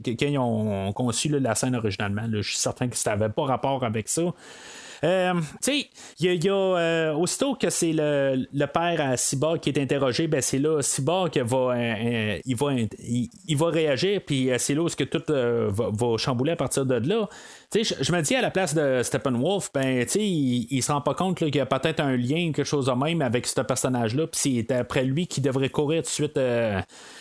qu'ils 0.03 0.39
ont 0.39 0.92
conçu 0.93 1.29
la 1.29 1.55
scène 1.55 1.75
originalement. 1.75 2.23
je 2.31 2.43
suis 2.43 2.59
certain 2.59 2.89
que 2.89 2.97
ça 2.97 3.11
n'avait 3.11 3.33
pas 3.33 3.45
rapport 3.45 3.85
avec 3.85 4.09
ça. 4.09 4.23
Euh, 5.05 5.35
tu 5.61 5.81
sais, 5.81 5.89
il 6.21 6.45
y 6.45 6.49
a, 6.49 6.53
euh, 6.53 7.13
aussitôt 7.15 7.55
que 7.57 7.71
c'est 7.71 7.93
le, 7.93 8.67
père 8.67 9.01
à 9.01 9.17
Cyborg 9.17 9.59
qui 9.59 9.71
est 9.71 9.79
interrogé, 9.79 10.29
ben 10.29 10.41
c'est 10.41 10.61
là 10.61 10.81
Cyborg 10.81 11.37
va, 11.39 11.57
euh, 11.57 12.39
il 12.45 12.55
va, 12.57 12.73
il, 12.73 13.57
va 13.57 13.67
réagir, 13.67 14.21
puis 14.25 14.51
c'est 14.59 14.75
là 14.75 14.83
où 14.83 14.87
que 14.87 15.05
tout 15.05 15.25
va, 15.29 16.17
chambouler 16.19 16.53
à 16.53 16.57
partir 16.57 16.87
de 16.87 16.95
là. 17.09 17.29
Sais, 17.73 17.85
je, 17.85 18.13
me 18.13 18.21
dis 18.21 18.35
à 18.35 18.43
la 18.43 18.51
place 18.51 18.75
de 18.75 19.03
Steppenwolf, 19.03 19.71
ben, 19.73 20.07
sais, 20.07 20.21
il, 20.21 20.83
se 20.83 20.93
rend 20.93 21.01
pas 21.01 21.15
compte 21.15 21.39
qu'il 21.39 21.57
y 21.57 21.61
a 21.61 21.65
peut-être 21.65 22.01
un 22.01 22.17
lien, 22.17 22.53
quelque 22.53 22.65
chose 22.65 22.87
de 22.87 22.93
même 22.93 23.23
avec 23.23 23.47
ce 23.47 23.63
personnage-là, 23.63 24.27
puis 24.27 24.67
c'est 24.69 24.73
après 24.73 25.05
lui 25.05 25.27
qui 25.27 25.41
devrait 25.41 25.71
courir 25.71 26.03
tout 26.03 26.09
de 26.09 26.13
suite 26.13 26.39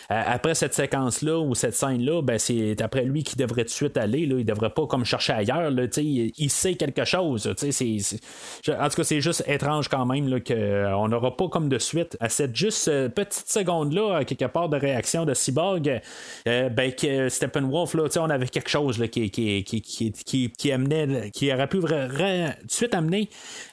après 0.08 0.54
cette 0.54 0.74
séquence-là 0.74 1.38
ou 1.38 1.54
cette 1.54 1.74
scène-là, 1.74 2.22
ben, 2.22 2.38
c'est 2.38 2.80
après 2.82 3.04
lui 3.04 3.22
qui 3.22 3.36
devrait 3.36 3.62
tout 3.62 3.68
de 3.68 3.74
suite 3.74 3.96
aller. 3.96 4.26
Là, 4.26 4.36
il 4.38 4.44
devrait 4.44 4.70
pas 4.70 4.86
comme 4.86 5.04
chercher 5.04 5.32
ailleurs. 5.32 5.70
Il, 5.96 6.32
il 6.36 6.50
sait 6.50 6.74
quelque 6.74 7.04
chose. 7.04 7.46
En 7.46 7.54
tout 7.54 8.96
cas, 8.96 9.04
c'est 9.04 9.20
juste 9.20 9.44
étrange 9.46 9.88
quand 9.88 10.04
même 10.06 10.42
qu'on 10.42 11.08
n'aura 11.08 11.36
pas 11.36 11.48
comme 11.48 11.68
de 11.68 11.78
suite 11.78 12.16
à 12.20 12.28
cette 12.28 12.54
juste 12.54 12.88
euh, 12.88 13.08
petite 13.08 13.48
seconde-là, 13.48 14.24
quelque 14.24 14.44
part 14.46 14.68
de 14.68 14.76
réaction 14.76 15.24
de 15.24 15.34
Cyborg, 15.34 16.00
euh, 16.46 16.68
ben, 16.68 16.92
que 16.92 17.28
Steppenwolf, 17.28 17.94
là, 17.94 18.04
on 18.16 18.30
avait 18.30 18.48
quelque 18.48 18.70
chose 18.70 18.98
là, 18.98 19.08
qui, 19.08 19.30
qui, 19.30 20.41
amenait, 20.72 21.30
qui 21.30 21.52
aurait 21.52 21.68
pu 21.68 21.80
tout 21.80 21.86
de 21.86 22.52
suite 22.68 22.94
amener 22.94 23.28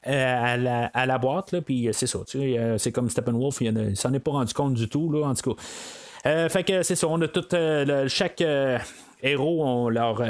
euh, 0.08 0.54
à, 0.54 0.58
la, 0.58 0.86
à 0.88 1.06
la 1.06 1.18
boîte. 1.18 1.52
Là, 1.52 1.62
puis 1.62 1.90
c'est 1.92 2.08
ça. 2.08 2.20
c'est 2.78 2.92
comme 2.92 3.10
Steppenwolf, 3.10 3.62
il 3.62 3.96
s'en 3.96 4.14
est 4.14 4.20
pas 4.20 4.32
rendu 4.32 4.54
compte 4.54 4.74
du 4.74 4.88
tout. 4.88 5.12
Là, 5.12 5.28
en 5.28 5.36
tout 5.36 5.54
cas. 6.24 6.50
fait 6.50 6.64
que 6.64 6.84
c'est 6.84 6.96
ça, 6.96 7.08
on 7.08 7.22
a 7.22 7.28
tout 7.28 7.46
chaque 8.08 8.44
héros 9.22 9.66
ont 9.66 9.90
leur, 9.90 10.22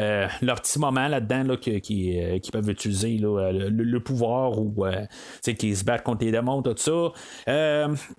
leur 0.42 0.62
petit 0.62 0.80
moment 0.80 1.08
là-dedans 1.08 1.44
là, 1.44 1.58
qui, 1.58 1.80
qui, 1.82 2.52
peuvent 2.52 2.70
utiliser 2.70 3.18
le, 3.18 3.98
pouvoir 4.00 4.58
ou 4.60 4.86
qui 5.42 5.76
se 5.76 5.84
battent 5.84 6.04
contre 6.04 6.26
les 6.26 6.32
démons, 6.32 6.62
tout 6.62 6.76
ça. 6.78 7.12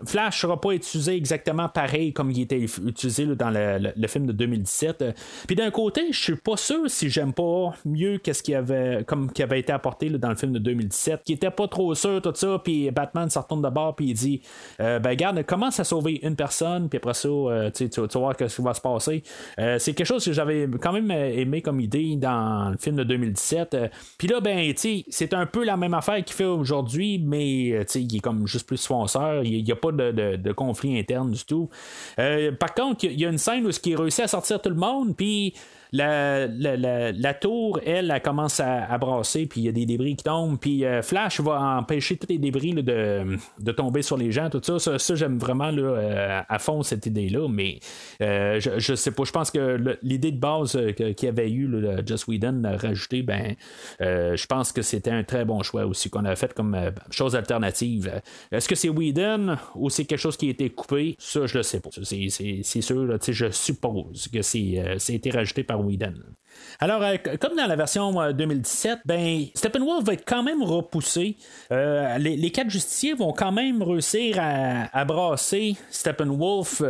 Flash 0.06 0.36
ne 0.36 0.40
sera 0.40 0.60
pas 0.60 0.72
utilisé 0.72 1.16
exactement 1.16 1.68
pareil 1.68 2.12
comme 2.12 2.30
il 2.30 2.42
était 2.42 2.60
utilisé 2.60 3.26
dans 3.26 3.50
le, 3.50 4.08
film 4.08 4.26
de 4.26 4.32
2017. 4.32 5.04
Puis 5.46 5.56
d'un 5.56 5.70
côté, 5.70 6.12
je 6.12 6.20
suis 6.20 6.36
pas 6.36 6.56
sûr 6.56 6.88
si 6.88 7.10
j'aime 7.10 7.32
pas 7.32 7.74
mieux 7.84 8.18
qu'est-ce 8.18 8.42
qui 8.42 8.54
avait 8.54 9.04
comme 9.06 9.30
qui 9.32 9.42
avait 9.42 9.60
été 9.60 9.72
apporté 9.72 10.10
dans 10.10 10.30
le 10.30 10.34
film 10.34 10.52
de 10.52 10.58
2017, 10.58 11.22
qui 11.24 11.34
était 11.34 11.50
pas 11.50 11.68
trop 11.68 11.94
sûr 11.94 12.20
tout 12.22 12.34
ça, 12.34 12.60
puis 12.62 12.90
Batman 12.90 13.28
se 13.30 13.38
retourne 13.38 13.62
de 13.62 13.68
bord 13.68 13.96
puis 13.96 14.06
il 14.06 14.14
dit 14.14 14.42
ben 14.78 15.02
regarde, 15.04 15.42
commence 15.44 15.80
à 15.80 15.84
sauver 15.84 16.20
une 16.22 16.36
personne, 16.36 16.88
puis 16.88 16.98
après 16.98 17.14
ça, 17.14 17.28
tu, 17.74 17.88
vas 17.88 18.06
voir 18.14 18.34
ce 18.38 18.56
qui 18.56 18.62
va 18.62 18.74
se 18.74 18.80
passer. 18.80 19.22
c'est 19.56 19.94
quelque 19.94 20.06
chose 20.06 20.24
que 20.24 20.32
j'avais 20.32 20.59
quand 20.80 20.92
même 20.92 21.10
aimé 21.10 21.62
comme 21.62 21.80
idée 21.80 22.16
dans 22.16 22.70
le 22.70 22.78
film 22.78 22.96
de 22.96 23.04
2017. 23.04 23.76
puis 24.18 24.28
là, 24.28 24.40
ben, 24.40 24.72
tu 24.74 25.04
c'est 25.08 25.34
un 25.34 25.46
peu 25.46 25.64
la 25.64 25.76
même 25.76 25.94
affaire 25.94 26.24
qu'il 26.24 26.34
fait 26.34 26.44
aujourd'hui, 26.44 27.18
mais 27.18 27.68
il 27.94 28.16
est 28.16 28.20
comme 28.20 28.46
juste 28.46 28.66
plus 28.66 28.84
fonceur, 28.84 29.44
il 29.44 29.62
n'y 29.62 29.72
a 29.72 29.76
pas 29.76 29.92
de, 29.92 30.52
conflit 30.52 30.98
interne 30.98 31.30
du 31.30 31.44
tout. 31.44 31.68
par 32.16 32.74
contre, 32.74 33.04
il 33.04 33.20
y, 33.20 33.26
a 33.26 33.28
une 33.28 33.38
scène 33.38 33.66
où 33.66 33.70
il 33.84 33.96
réussit 33.96 34.24
à 34.24 34.28
sortir 34.28 34.60
tout 34.60 34.70
le 34.70 34.76
monde, 34.76 35.16
puis 35.16 35.54
la, 35.92 36.46
la, 36.46 37.34
tour, 37.34 37.80
elle, 37.84 38.10
elle 38.10 38.22
commence 38.22 38.60
à, 38.60 38.98
brasser, 38.98 39.46
puis 39.46 39.62
il 39.62 39.64
y 39.64 39.68
a 39.68 39.72
des 39.72 39.86
débris 39.86 40.16
qui 40.16 40.24
tombent, 40.24 40.58
puis 40.58 40.84
euh, 40.84 41.02
Flash 41.02 41.40
va 41.40 41.78
empêcher 41.78 42.16
tous 42.16 42.28
les 42.28 42.38
débris 42.38 42.74
de, 42.74 43.36
de, 43.58 43.72
tomber 43.72 44.02
sur 44.02 44.16
les 44.16 44.30
gens, 44.30 44.50
tout 44.50 44.60
ça. 44.62 44.98
Ça, 44.98 45.14
j'aime 45.14 45.38
vraiment 45.38 45.70
là, 45.70 45.82
euh, 45.82 46.40
à 46.48 46.58
fond 46.58 46.82
cette 46.82 47.06
idée-là, 47.06 47.48
mais 47.48 47.80
euh, 48.22 48.60
je, 48.60 48.78
je, 48.78 48.94
sais 48.94 49.10
pas, 49.10 49.24
je 49.24 49.32
pense 49.32 49.50
que 49.50 49.96
l'idée 50.02 50.32
de 50.32 50.38
base 50.38 50.78
qu'il 50.96 51.14
y 51.22 51.26
avait 51.26 51.50
eu, 51.50 51.68
Just 52.06 52.26
Whedon, 52.28 52.62
rajouté, 52.64 53.22
ben, 53.22 53.54
je 54.00 54.46
pense 54.46 54.72
que 54.72 54.82
c'était 54.82 55.10
un 55.10 55.24
très 55.24 55.44
bon 55.44 55.62
choix 55.62 55.86
aussi 55.86 56.10
qu'on 56.10 56.24
a 56.24 56.36
fait 56.36 56.52
comme 56.54 56.76
chose 57.10 57.34
alternative. 57.34 58.20
Est-ce 58.52 58.68
que 58.68 58.74
c'est 58.74 58.88
Whedon 58.88 59.56
ou 59.74 59.90
c'est 59.90 60.04
quelque 60.04 60.18
chose 60.18 60.36
qui 60.36 60.48
a 60.48 60.50
été 60.50 60.70
coupé? 60.70 61.16
Ça, 61.18 61.46
je 61.46 61.58
le 61.58 61.62
sais 61.62 61.80
pas. 61.80 61.90
C'est 62.02 62.80
sûr, 62.80 63.18
je 63.26 63.50
suppose 63.50 64.28
que 64.28 64.42
c'est 64.42 64.82
été 65.08 65.30
rajouté 65.30 65.62
par 65.64 65.79
we 65.80 65.96
didn't. 65.96 66.39
Alors, 66.82 67.02
euh, 67.02 67.16
comme 67.38 67.56
dans 67.56 67.66
la 67.66 67.76
version 67.76 68.32
2017, 68.32 68.92
euh, 68.92 68.96
ben, 69.04 69.44
Steppenwolf 69.54 70.04
va 70.04 70.14
être 70.14 70.24
quand 70.26 70.42
même 70.42 70.62
repoussé. 70.62 71.36
Euh, 71.72 72.16
les, 72.18 72.50
quatre 72.50 72.70
justiciers 72.70 73.12
vont 73.12 73.32
quand 73.32 73.52
même 73.52 73.82
réussir 73.82 74.36
à, 74.40 75.04
brasser 75.04 75.76
Steppenwolf. 75.90 76.82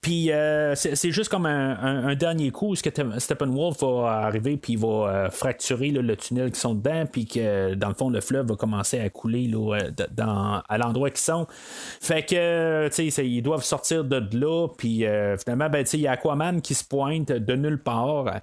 puis 0.00 0.30
c'est 0.74 1.10
juste 1.10 1.28
comme 1.28 1.46
un, 1.46 2.14
dernier 2.14 2.50
coup, 2.50 2.74
ce 2.76 2.82
que 2.82 2.90
Steppenwolf 3.18 3.82
va 3.82 4.26
arriver 4.26 4.56
puis 4.56 4.76
va 4.76 5.28
fracturer 5.30 5.90
le 5.90 6.16
tunnel 6.16 6.50
qui 6.52 6.60
sont 6.60 6.74
dedans, 6.74 7.04
puis 7.10 7.26
que 7.26 7.74
dans 7.74 7.88
le 7.88 7.94
fond 7.94 8.10
le 8.10 8.20
fleuve 8.20 8.48
va 8.48 8.56
commencer 8.56 9.00
à 9.00 9.08
couler 9.10 9.50
dans, 10.10 10.62
à 10.68 10.78
l'endroit 10.78 11.10
qu'ils 11.10 11.18
sont. 11.20 11.46
Fait 12.00 12.22
que, 12.22 12.88
tu 12.88 13.10
sais, 13.10 13.26
ils 13.26 13.42
doivent 13.42 13.64
sortir 13.64 14.04
de 14.04 14.22
là, 14.36 14.68
puis 14.76 15.04
finalement, 15.38 15.68
ben, 15.68 15.84
il 15.92 16.00
y 16.00 16.06
a 16.06 16.12
Aquaman 16.12 16.60
qui 16.60 16.74
se 16.74 16.84
pointe 16.84 17.32
de 17.32 17.54
nulle 17.54 17.82
part. 17.82 18.40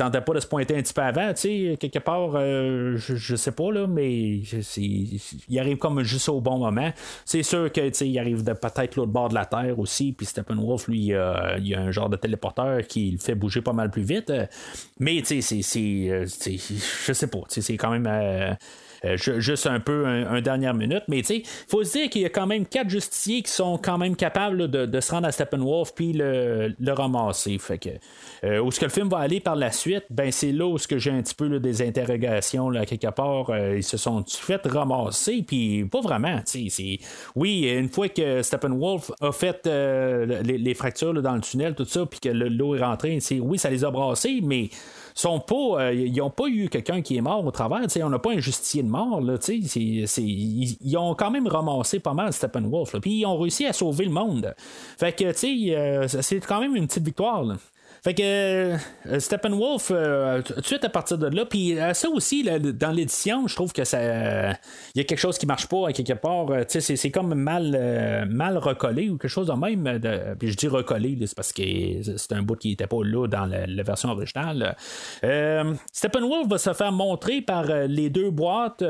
Tentait 0.00 0.20
pas 0.20 0.32
de 0.32 0.40
se 0.40 0.46
pointer 0.46 0.76
un 0.76 0.82
petit 0.82 0.94
peu 0.94 1.02
avant, 1.02 1.28
tu 1.34 1.40
sais, 1.40 1.76
quelque 1.78 1.98
part, 1.98 2.30
euh, 2.34 2.96
je, 2.96 3.36
sais 3.36 3.52
pas, 3.52 3.70
là, 3.70 3.86
mais 3.86 4.40
il 5.48 5.58
arrive 5.58 5.76
comme 5.76 6.02
juste 6.02 6.28
au 6.28 6.40
bon 6.40 6.58
moment. 6.58 6.90
C'est 7.24 7.42
sûr 7.42 7.70
que, 7.70 8.04
il 8.04 8.18
arrive 8.18 8.42
de 8.42 8.52
peut-être 8.54 8.96
l'autre 8.96 9.12
bord 9.12 9.28
de 9.28 9.34
la 9.34 9.44
Terre 9.44 9.78
aussi, 9.78 10.12
puis 10.12 10.26
Steppenwolf, 10.26 10.88
lui, 10.88 10.98
il 10.98 11.66
y 11.66 11.74
a 11.74 11.80
un 11.80 11.90
genre 11.90 12.08
de 12.08 12.16
téléporteur 12.16 12.86
qui 12.86 13.10
le 13.10 13.18
fait 13.18 13.34
bouger 13.34 13.60
pas 13.60 13.72
mal 13.72 13.90
plus 13.90 14.02
vite. 14.02 14.32
Mais, 14.98 15.22
tu 15.22 15.42
sais, 15.42 15.62
c'est, 15.62 16.10
euh, 16.10 16.26
je 16.26 17.12
sais 17.12 17.26
pas, 17.26 17.40
c'est 17.48 17.76
quand 17.76 17.90
même 17.90 18.06
euh, 18.06 18.54
juste 19.16 19.66
un 19.66 19.80
peu 19.80 20.06
un, 20.06 20.40
dernière 20.40 20.74
minute. 20.74 21.02
Mais 21.08 21.20
tu 21.22 21.26
sais, 21.26 21.42
faut 21.68 21.84
se 21.84 21.92
dire 21.92 22.10
qu'il 22.10 22.22
y 22.22 22.24
a 22.24 22.30
quand 22.30 22.46
même 22.46 22.66
quatre 22.66 22.88
justiciers 22.88 23.42
qui 23.42 23.50
sont 23.50 23.78
quand 23.78 23.98
même 23.98 24.16
capables 24.16 24.68
de, 24.68 25.00
se 25.00 25.10
rendre 25.12 25.26
à 25.26 25.32
Steppenwolf 25.32 25.92
puis 25.94 26.12
le, 26.12 26.74
le 26.78 26.92
ramasser. 26.92 27.58
Fait 27.58 27.78
que 27.78 27.88
euh, 28.44 28.60
où 28.60 28.70
ce 28.70 28.80
que 28.80 28.86
le 28.86 28.90
film 28.90 29.08
va 29.08 29.18
aller 29.18 29.40
par 29.40 29.56
la 29.56 29.70
suite, 29.70 30.04
ben 30.10 30.30
c'est 30.30 30.52
là 30.52 30.66
où 30.66 30.78
ce 30.78 30.88
que 30.88 30.98
j'ai 30.98 31.10
un 31.10 31.22
petit 31.22 31.34
peu 31.34 31.58
des 31.58 31.82
interrogations 31.82 32.70
là 32.70 32.86
quelque 32.86 33.10
part. 33.10 33.50
Euh, 33.50 33.76
ils 33.76 33.82
se 33.82 33.96
sont 33.96 34.24
fait 34.26 34.60
ramasser 34.66 35.42
puis 35.46 35.84
pas 35.84 36.00
vraiment. 36.00 36.40
Oui, 37.36 37.68
une 37.68 37.88
fois 37.88 38.08
que 38.08 38.42
Steppenwolf 38.42 39.10
a 39.20 39.32
fait 39.32 39.66
les, 39.66 40.74
fractures 40.74 41.20
dans 41.22 41.34
le 41.34 41.40
tunnel, 41.40 41.74
tout 41.74 41.84
ça, 41.84 42.06
puis 42.06 42.20
que 42.20 42.28
l'eau 42.28 42.74
est 42.74 42.82
rentrée, 42.82 43.18
oui, 43.40 43.58
ça 43.58 43.70
les 43.70 43.84
a 43.84 43.90
brassés, 43.90 44.40
mais 44.42 44.70
sont 45.14 45.40
pas, 45.40 45.84
euh, 45.84 45.94
ils 45.94 46.16
n'ont 46.16 46.30
pas 46.30 46.46
eu 46.48 46.68
quelqu'un 46.68 47.02
qui 47.02 47.16
est 47.16 47.20
mort 47.20 47.44
au 47.44 47.50
travers. 47.50 47.80
On 48.02 48.10
n'a 48.10 48.18
pas 48.18 48.32
un 48.32 48.38
justicier 48.38 48.82
de 48.82 48.88
mort. 48.88 49.20
Là, 49.20 49.36
ils, 49.48 50.96
ont 50.96 51.14
quand 51.14 51.30
même 51.30 51.46
ramassé 51.46 52.00
pas 52.00 52.14
mal 52.14 52.32
Steppenwolf. 52.32 52.98
Puis 53.00 53.20
ils 53.20 53.26
ont 53.26 53.38
réussi 53.38 53.66
à 53.66 53.72
sauver 53.72 54.04
le 54.04 54.10
monde. 54.10 54.54
Fait 54.98 55.12
que 55.12 55.24
euh, 55.24 56.08
c'est 56.08 56.40
quand 56.46 56.60
même 56.60 56.76
une 56.76 56.86
petite 56.86 57.04
victoire. 57.04 57.44
Fait 58.02 58.14
que 58.14 58.22
euh, 58.22 58.78
Steppenwolf, 59.18 59.90
euh, 59.90 60.40
tout 60.40 60.54
de 60.54 60.64
suite 60.64 60.84
à 60.84 60.88
partir 60.88 61.18
de 61.18 61.26
là, 61.26 61.44
puis 61.44 61.78
euh, 61.78 61.92
ça 61.92 62.08
aussi, 62.08 62.42
dans 62.42 62.92
l'édition, 62.92 63.46
je 63.46 63.54
trouve 63.54 63.72
que 63.72 63.84
ça. 63.84 64.00
Il 64.94 64.98
y 64.98 65.00
a 65.00 65.04
quelque 65.04 65.18
chose 65.18 65.36
qui 65.36 65.46
marche 65.46 65.66
pas 65.66 65.92
quelque 65.92 66.14
part. 66.14 66.46
tu 66.66 66.80
sais, 66.80 66.96
c'est 66.96 67.10
comme 67.10 67.34
mal, 67.34 68.26
mal 68.30 68.56
recollé 68.56 69.10
ou 69.10 69.18
quelque 69.18 69.30
chose 69.30 69.48
de 69.48 69.52
même. 69.52 70.00
puis 70.38 70.50
je 70.50 70.56
dis 70.56 70.68
recollé, 70.68 71.18
c'est 71.26 71.34
parce 71.34 71.52
que 71.52 71.62
c'est 72.16 72.32
un 72.32 72.42
bout 72.42 72.56
qui 72.56 72.70
n'était 72.70 72.86
pas 72.86 73.04
là 73.04 73.26
dans 73.26 73.44
la, 73.46 73.82
version 73.82 74.10
originale. 74.10 74.76
Steppenwolf 75.92 76.48
va 76.48 76.58
se 76.58 76.72
faire 76.72 76.92
montrer 76.92 77.42
par 77.42 77.64
les 77.64 78.08
deux 78.08 78.30
boîtes 78.30 78.84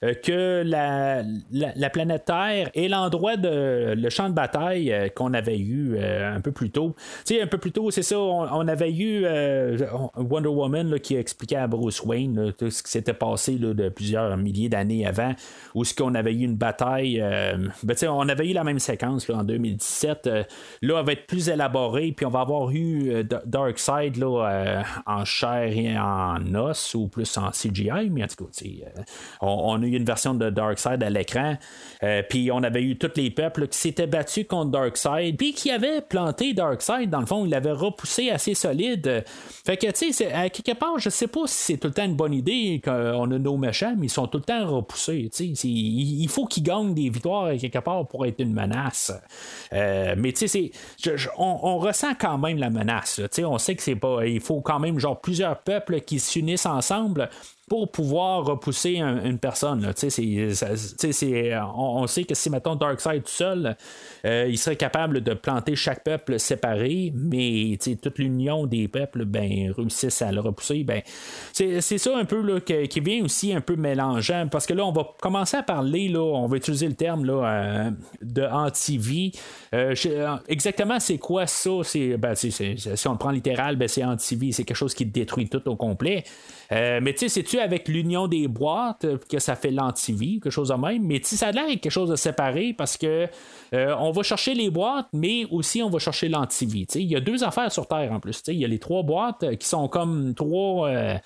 que 0.00 0.62
la, 0.64 1.22
la, 1.52 1.90
planète 1.90 2.24
Terre 2.24 2.70
est 2.74 2.88
l'endroit 2.88 3.36
de 3.36 3.94
le 3.96 4.10
champ 4.10 4.28
de 4.28 4.34
bataille 4.34 5.12
qu'on 5.14 5.34
avait 5.34 5.58
eu 5.58 5.98
un 5.98 6.40
peu 6.40 6.52
plus 6.52 6.70
tôt. 6.70 6.94
Tu 7.24 7.34
sais, 7.34 7.42
un 7.42 7.46
peu 7.46 7.58
plus 7.58 7.72
tôt, 7.72 7.90
c'est 7.90 8.02
ça, 8.02 8.18
on 8.18 8.55
avait 8.68 8.92
eu 8.92 9.24
euh, 9.24 9.78
Wonder 10.16 10.48
Woman 10.48 10.98
qui 11.00 11.16
expliquait 11.16 11.56
à 11.56 11.66
Bruce 11.66 12.02
Wayne 12.02 12.52
tout 12.58 12.70
ce 12.70 12.82
qui 12.82 12.90
s'était 12.90 13.14
passé 13.14 13.56
de 13.56 13.88
plusieurs 13.88 14.36
milliers 14.36 14.68
d'années 14.68 15.06
avant, 15.06 15.34
où 15.74 15.84
ce 15.84 15.94
qu'on 15.94 16.14
avait 16.14 16.32
eu 16.32 16.42
une 16.42 16.56
bataille. 16.56 17.20
Euh, 17.20 17.56
ben, 17.82 17.96
on 18.08 18.28
avait 18.28 18.48
eu 18.48 18.52
la 18.52 18.64
même 18.64 18.78
séquence 18.78 19.28
en 19.30 19.44
2017. 19.44 20.26
Euh, 20.26 20.44
là, 20.82 21.00
elle 21.00 21.06
va 21.06 21.12
être 21.12 21.26
plus 21.26 21.48
élaborée, 21.48 22.12
puis 22.12 22.26
on 22.26 22.30
va 22.30 22.40
avoir 22.40 22.70
eu 22.70 23.24
Darkseid 23.44 24.16
là, 24.16 24.82
en 25.06 25.24
chair 25.24 25.64
et 25.64 25.98
en 25.98 26.54
os, 26.54 26.94
ou 26.94 27.08
plus 27.08 27.36
en 27.38 27.50
CGI, 27.50 28.10
mais 28.10 28.24
en 28.24 28.26
tout 28.26 28.46
on, 29.40 29.82
a 29.82 29.86
eu 29.86 29.96
une 29.96 30.04
version 30.04 30.34
de 30.34 30.50
Darkseid 30.50 31.02
à 31.02 31.10
l'écran, 31.10 31.56
puis 32.28 32.50
on 32.52 32.62
avait 32.62 32.82
eu 32.82 32.96
tous 32.96 33.12
les 33.16 33.30
peuples 33.30 33.68
qui 33.68 33.78
s'étaient 33.78 34.06
battus 34.06 34.46
contre 34.46 34.70
Darkseid, 34.70 35.36
puis 35.36 35.52
qui 35.52 35.70
avaient 35.70 36.00
planté 36.00 36.54
Darkseid, 36.54 37.10
dans 37.10 37.20
le 37.20 37.26
fond, 37.26 37.44
il 37.44 37.50
l'avait 37.50 37.72
repoussé 37.72 38.30
solide. 38.54 39.24
Fait 39.64 39.76
que, 39.76 39.90
tu 39.90 40.12
sais, 40.12 40.32
à 40.32 40.48
quelque 40.48 40.78
part, 40.78 40.98
je 40.98 41.10
sais 41.10 41.26
pas 41.26 41.46
si 41.46 41.54
c'est 41.54 41.76
tout 41.78 41.88
le 41.88 41.94
temps 41.94 42.04
une 42.04 42.16
bonne 42.16 42.34
idée 42.34 42.80
qu'on 42.84 43.30
a 43.30 43.38
nos 43.38 43.56
méchants, 43.56 43.94
mais 43.96 44.06
ils 44.06 44.10
sont 44.10 44.26
tout 44.26 44.38
le 44.38 44.44
temps 44.44 44.66
repoussés. 44.66 45.28
Tu 45.32 45.54
sais, 45.54 45.68
il 45.68 46.28
faut 46.28 46.46
qu'ils 46.46 46.62
gagnent 46.62 46.94
des 46.94 47.08
victoires 47.08 47.50
quelque 47.58 47.78
part 47.78 48.06
pour 48.06 48.26
être 48.26 48.40
une 48.40 48.52
menace. 48.52 49.12
Euh, 49.72 50.14
mais 50.16 50.32
tu 50.32 50.48
sais, 50.48 50.70
on, 51.38 51.78
ressent 51.78 52.14
quand 52.18 52.38
même 52.38 52.58
la 52.58 52.70
menace. 52.70 53.16
Tu 53.16 53.28
sais, 53.30 53.44
on 53.44 53.58
sait 53.58 53.74
que 53.74 53.82
c'est 53.82 53.96
pas. 53.96 54.26
Il 54.26 54.40
faut 54.40 54.60
quand 54.60 54.78
même 54.78 54.98
genre 54.98 55.20
plusieurs 55.20 55.58
peuples 55.58 56.00
qui 56.00 56.20
s'unissent 56.20 56.66
ensemble 56.66 57.28
pour 57.68 57.90
pouvoir 57.90 58.44
repousser 58.44 58.98
une 58.98 59.38
personne. 59.38 59.92
on, 61.74 62.06
sait 62.06 62.24
que 62.24 62.34
si, 62.34 62.48
mettons, 62.48 62.76
Darkseid 62.76 63.24
tout 63.24 63.30
seul, 63.30 63.76
euh, 64.24 64.46
il 64.48 64.56
serait 64.56 64.76
capable 64.76 65.20
de 65.20 65.34
planter 65.34 65.74
chaque 65.74 66.04
peuple 66.04 66.38
séparé, 66.38 67.12
mais 67.12 67.76
toute 68.00 68.18
l'union 68.18 68.66
des 68.66 68.86
peuples 68.86 69.24
ben, 69.24 69.72
réussissent 69.76 70.22
à 70.22 70.30
le 70.30 70.40
repousser. 70.40 70.84
Ben, 70.84 71.02
c'est 71.52 71.80
ça 71.80 72.16
un 72.16 72.24
peu 72.24 72.40
là, 72.40 72.60
qui 72.60 73.00
vient 73.00 73.24
aussi 73.24 73.52
un 73.52 73.60
peu 73.60 73.74
mélangeant, 73.74 74.46
parce 74.48 74.66
que 74.66 74.74
là, 74.74 74.86
on 74.86 74.92
va 74.92 75.04
commencer 75.20 75.56
à 75.56 75.64
parler, 75.64 76.08
là, 76.08 76.20
on 76.20 76.46
va 76.46 76.58
utiliser 76.58 76.86
le 76.86 76.94
terme 76.94 77.24
là, 77.24 77.42
euh, 77.44 77.90
de 78.22 78.42
anti-vie. 78.42 79.32
Euh, 79.74 79.92
exactement, 80.46 81.00
c'est 81.00 81.18
quoi 81.18 81.48
ça? 81.48 81.70
Ben, 82.16 82.36
si 82.36 83.08
on 83.08 83.12
le 83.12 83.18
prend 83.18 83.32
littéral, 83.32 83.74
ben, 83.74 83.88
c'est 83.88 84.04
anti-vie, 84.04 84.52
c'est 84.52 84.62
quelque 84.62 84.76
chose 84.76 84.94
qui 84.94 85.04
détruit 85.04 85.48
tout 85.48 85.68
au 85.68 85.74
complet. 85.74 86.22
mais 86.70 87.12
tu 87.12 87.28
sais, 87.28 87.28
c'est 87.28 87.55
avec 87.60 87.88
l'union 87.88 88.28
des 88.28 88.48
boîtes 88.48 89.06
que 89.28 89.38
ça 89.38 89.56
fait 89.56 89.70
l'antivie, 89.70 90.40
quelque 90.40 90.52
chose 90.52 90.68
de 90.68 90.74
même? 90.74 91.02
Mais 91.02 91.20
ça 91.22 91.48
a 91.48 91.52
l'air 91.52 91.66
quelque 91.66 91.90
chose 91.90 92.10
de 92.10 92.16
séparé 92.16 92.74
parce 92.76 92.96
que 92.96 93.26
on 93.72 94.10
va 94.10 94.22
chercher 94.22 94.54
les 94.54 94.70
boîtes, 94.70 95.08
mais 95.12 95.44
aussi 95.50 95.82
on 95.82 95.90
va 95.90 95.98
chercher 95.98 96.28
l'antivie. 96.28 96.86
Il 96.94 97.10
y 97.10 97.16
a 97.16 97.20
deux 97.20 97.44
affaires 97.44 97.72
sur 97.72 97.86
Terre 97.86 98.12
en 98.12 98.20
plus. 98.20 98.42
Il 98.48 98.54
y 98.54 98.64
a 98.64 98.68
les 98.68 98.78
trois 98.78 99.02
boîtes 99.02 99.56
qui 99.58 99.66
sont 99.66 99.88
comme 99.88 100.34
trois. 100.34 100.88
Euh, 100.88 101.16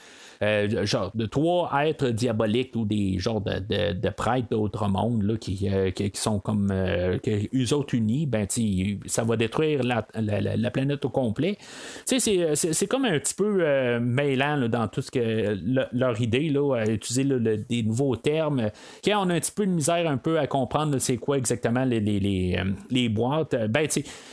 genre 0.41 1.11
de 1.15 1.27
trois 1.27 1.71
êtres 1.85 2.09
diaboliques 2.09 2.75
ou 2.75 2.87
des 2.87 3.19
genres 3.19 3.43
de, 3.43 3.93
de, 3.93 4.09
prêtres 4.09 4.49
d'autres 4.51 4.89
mondes 4.89 5.23
là, 5.23 5.37
qui, 5.37 5.69
euh, 5.71 5.91
qui, 5.91 6.11
sont 6.15 6.41
comme 6.41 6.71
euh, 6.73 7.19
eux 7.55 7.75
autres 7.75 7.95
unis, 7.95 8.27
ben 8.27 8.47
ça 9.07 9.23
va 9.23 9.37
détruire 9.37 9.83
la, 9.83 10.07
la, 10.15 10.71
planète 10.71 11.05
au 11.05 11.11
complet. 11.11 11.59
C'est 12.07 12.87
comme 12.89 13.05
un 13.05 13.19
petit 13.19 13.35
peu 13.35 13.99
mêlant 14.01 14.69
dans 14.69 14.89
tout 14.89 15.03
ce 15.03 15.11
que 15.11 15.59
leur 15.93 16.21
idée 16.21 16.49
là, 16.49 16.77
à 16.77 16.87
utiliser 16.87 17.25
des 17.69 17.83
nouveaux 17.83 18.17
termes. 18.17 18.71
Quand 19.05 19.27
on 19.27 19.31
a 19.31 19.35
un 19.35 19.41
petit 19.41 19.53
peu 19.53 19.67
de 19.67 19.73
misère 19.73 20.09
un 20.09 20.17
peu 20.17 20.39
à 20.39 20.47
comprendre 20.47 20.99
c'est 20.99 21.19
quoi 21.19 21.37
exactement 21.37 21.85
les, 21.85 22.01
les, 22.01 22.19
les, 22.19 22.63
les 22.91 23.09
boîtes, 23.11 23.55
ben 23.69 23.87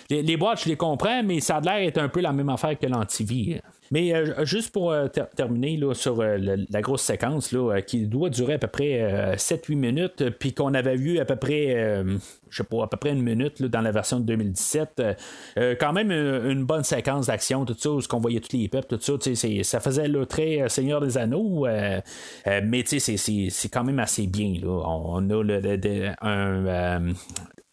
les, 0.09 0.21
les, 0.21 0.37
boîtes 0.37 0.63
je 0.63 0.69
les 0.69 0.77
comprends, 0.77 1.21
mais 1.23 1.41
ça 1.41 1.57
a 1.57 1.61
l'air 1.61 1.85
d'être 1.85 1.97
un 1.97 2.09
peu 2.09 2.21
la 2.21 2.31
même 2.31 2.49
affaire 2.49 2.79
que 2.79 2.87
l'antivie. 2.87 3.59
Mais 3.91 4.13
euh, 4.13 4.45
juste 4.45 4.71
pour 4.71 4.91
euh, 4.91 5.07
terminer 5.35 5.79
sur 5.93 6.19
euh, 6.19 6.37
la 6.69 6.81
grosse 6.81 7.03
séquence 7.03 7.55
qui 7.85 8.07
doit 8.07 8.29
durer 8.29 8.53
à 8.53 8.57
peu 8.57 8.67
près 8.67 9.35
7-8 9.35 9.75
minutes, 9.75 10.29
puis 10.39 10.53
qu'on 10.53 10.73
avait 10.73 10.95
vu 10.95 11.19
à 11.19 11.25
peu 11.25 11.35
près, 11.35 12.03
je 12.49 12.57
sais 12.57 12.63
pas, 12.63 12.83
à 12.83 12.87
peu 12.87 12.97
près 12.97 13.11
une 13.11 13.21
minute 13.21 13.61
dans 13.63 13.81
la 13.81 13.91
version 13.91 14.19
de 14.19 14.25
2017, 14.25 15.01
quand 15.79 15.93
même 15.93 16.11
une, 16.11 16.65
bonne 16.65 16.83
séquence 16.83 17.27
d'action, 17.27 17.65
tout 17.65 17.75
ça, 17.77 17.91
où 17.91 18.01
qu'on 18.01 18.19
voyait 18.19 18.39
tous 18.39 18.55
les 18.55 18.67
peuples, 18.67 18.97
tout 18.97 19.19
ça, 19.19 19.33
ça 19.63 19.79
faisait 19.79 20.07
le 20.07 20.25
très 20.25 20.67
Seigneur 20.69 21.01
des 21.01 21.17
Anneaux, 21.17 21.65
mais 21.65 22.83
c'est 22.85 23.69
quand 23.69 23.83
même 23.83 23.99
assez 23.99 24.27
bien. 24.27 24.53
Là. 24.61 24.83
On, 24.85 25.29
a 25.29 25.37
un, 26.21 27.13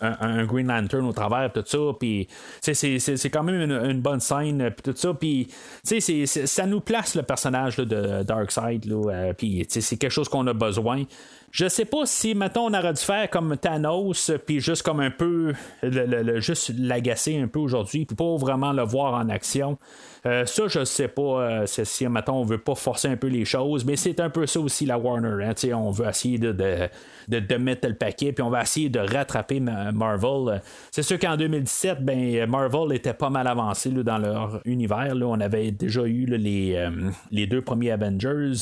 un, 0.00 0.44
Green 0.44 0.66
Lantern 0.66 1.06
au 1.06 1.12
travers, 1.12 1.52
tout 1.52 1.62
ça. 1.64 1.78
Puis, 1.98 2.28
c'est 2.60 3.30
quand 3.30 3.42
même 3.42 3.70
une, 3.70 4.00
bonne 4.00 4.20
scène, 4.20 4.72
tout 4.82 4.94
ça. 4.94 5.14
Puis, 5.14 5.48
ça 5.84 6.66
nous 6.66 6.80
place 6.80 7.14
le 7.14 7.22
personnage 7.22 7.76
de 7.76 8.22
Darkseid. 8.22 8.90
Euh, 8.90 9.32
c'est 9.68 9.96
quelque 9.96 10.10
chose 10.10 10.28
qu'on 10.28 10.46
a 10.46 10.52
besoin. 10.52 11.04
Je 11.54 11.68
sais 11.68 11.84
pas 11.84 12.04
si, 12.04 12.34
maintenant 12.34 12.64
on 12.64 12.74
aurait 12.74 12.94
dû 12.94 13.00
faire 13.00 13.30
comme 13.30 13.56
Thanos, 13.56 14.32
puis 14.44 14.58
juste 14.58 14.82
comme 14.82 14.98
un 14.98 15.12
peu, 15.12 15.52
le, 15.84 16.40
juste 16.40 16.72
l'agacer 16.76 17.38
un 17.38 17.46
peu 17.46 17.60
aujourd'hui, 17.60 18.06
puis 18.06 18.16
pas 18.16 18.36
vraiment 18.36 18.72
le 18.72 18.82
voir 18.82 19.14
en 19.14 19.28
action. 19.28 19.78
Euh, 20.26 20.46
ça, 20.46 20.68
je 20.68 20.84
sais 20.84 21.08
pas 21.08 21.22
euh, 21.22 21.66
si, 21.66 22.08
maintenant 22.08 22.40
on 22.40 22.44
veut 22.44 22.58
pas 22.58 22.74
forcer 22.74 23.08
un 23.08 23.16
peu 23.16 23.26
les 23.26 23.44
choses, 23.44 23.84
mais 23.84 23.96
c'est 23.96 24.20
un 24.20 24.30
peu 24.30 24.46
ça 24.46 24.58
aussi 24.58 24.86
la 24.86 24.98
Warner. 24.98 25.44
Hein, 25.44 25.54
on 25.74 25.90
veut 25.90 26.08
essayer 26.08 26.38
de, 26.38 26.52
de, 27.28 27.56
mettre 27.56 27.86
le 27.86 27.94
paquet, 27.94 28.32
puis 28.32 28.42
on 28.42 28.48
va 28.48 28.62
essayer 28.62 28.88
de 28.88 29.00
rattraper 29.00 29.60
Marvel. 29.60 30.62
C'est 30.90 31.02
sûr 31.02 31.18
qu'en 31.18 31.36
2017, 31.36 32.02
ben, 32.02 32.48
Marvel 32.48 32.96
était 32.96 33.12
pas 33.12 33.28
mal 33.28 33.46
avancé 33.46 33.90
dans 33.90 34.16
leur 34.16 34.60
univers. 34.64 35.14
Là. 35.14 35.26
On 35.26 35.40
avait 35.40 35.70
déjà 35.72 36.04
eu 36.04 36.24
les, 36.24 36.74
euh, 36.74 37.10
les 37.30 37.46
deux 37.46 37.60
premiers 37.60 37.90
Avengers, 37.90 38.52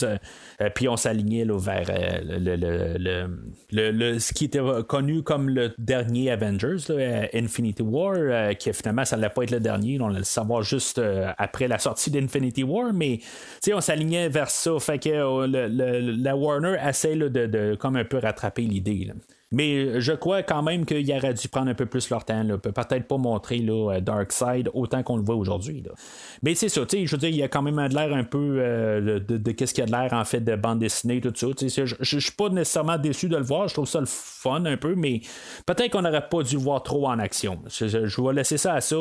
puis 0.74 0.88
on 0.88 0.96
s'alignait 0.96 1.44
vers 1.44 1.84
le, 2.24 3.28
le, 3.70 4.18
ce 4.18 4.32
qui 4.32 4.46
était 4.46 4.60
connu 4.88 5.22
comme 5.22 5.48
le 5.48 5.72
dernier 5.78 6.32
Avengers, 6.32 7.28
Infinity 7.34 7.82
War, 7.82 8.56
qui 8.56 8.72
finalement 8.72 9.04
ça 9.04 9.16
n'allait 9.16 9.32
pas 9.32 9.44
être 9.44 9.52
le 9.52 9.60
dernier, 9.60 10.00
on 10.00 10.08
allait 10.08 10.18
le 10.18 10.24
savoir 10.24 10.62
juste 10.62 11.00
après 11.38 11.51
la 11.60 11.78
sortie 11.78 12.10
d'Infinity 12.10 12.62
War, 12.62 12.92
mais 12.92 13.20
on 13.72 13.80
s'alignait 13.80 14.28
vers 14.28 14.50
ça. 14.50 14.78
Fait 14.78 14.98
que 14.98 15.46
la 16.22 16.36
Warner 16.36 16.76
essaie 16.86 17.16
de, 17.16 17.28
de, 17.28 17.74
comme 17.74 17.96
un 17.96 18.04
peu 18.04 18.18
rattraper 18.18 18.62
l'idée. 18.62 19.12
Mais 19.52 20.00
je 20.00 20.12
crois 20.12 20.42
quand 20.42 20.62
même 20.62 20.84
qu'il 20.84 21.10
aurait 21.12 21.34
dû 21.34 21.48
prendre 21.48 21.68
un 21.70 21.74
peu 21.74 21.86
plus 21.86 22.08
leur 22.10 22.24
temps. 22.24 22.44
Peut-être 22.58 23.06
pas 23.06 23.18
montrer 23.18 23.58
là, 23.58 24.00
Darkseid 24.00 24.70
autant 24.74 25.02
qu'on 25.02 25.16
le 25.16 25.22
voit 25.22 25.36
aujourd'hui. 25.36 25.84
Mais 26.42 26.54
c'est 26.54 26.68
ça, 26.68 26.82
je 26.90 27.10
veux 27.10 27.18
dire, 27.18 27.28
il 27.28 27.36
y 27.36 27.42
a 27.42 27.48
quand 27.48 27.62
même 27.62 27.76
de 27.88 27.94
l'air 27.94 28.14
un 28.14 28.24
peu 28.24 28.56
euh, 28.58 29.20
de, 29.20 29.52
qu'est-ce 29.52 29.74
qu'il 29.74 29.82
y 29.82 29.86
a 29.86 29.86
de 29.86 29.92
l'air 29.92 30.12
en 30.12 30.24
fait 30.24 30.40
de 30.40 30.56
bande 30.56 30.78
dessinée, 30.78 31.20
tout 31.20 31.32
ça. 31.34 31.46
Je, 31.56 32.18
suis 32.18 32.32
pas 32.32 32.48
nécessairement 32.48 32.98
déçu 32.98 33.28
de 33.28 33.36
le 33.36 33.42
voir, 33.42 33.68
je 33.68 33.74
trouve 33.74 33.88
ça 33.88 34.00
le 34.00 34.06
fun 34.06 34.64
un 34.64 34.76
peu, 34.76 34.94
mais 34.94 35.20
peut-être 35.66 35.92
qu'on 35.92 36.02
n'aurait 36.02 36.28
pas 36.28 36.42
dû 36.42 36.56
le 36.56 36.62
voir 36.62 36.82
trop 36.82 37.06
en 37.06 37.18
action. 37.18 37.60
Je, 37.68 38.22
vais 38.22 38.32
laisser 38.32 38.56
ça 38.56 38.74
à 38.74 38.80
ça. 38.80 38.96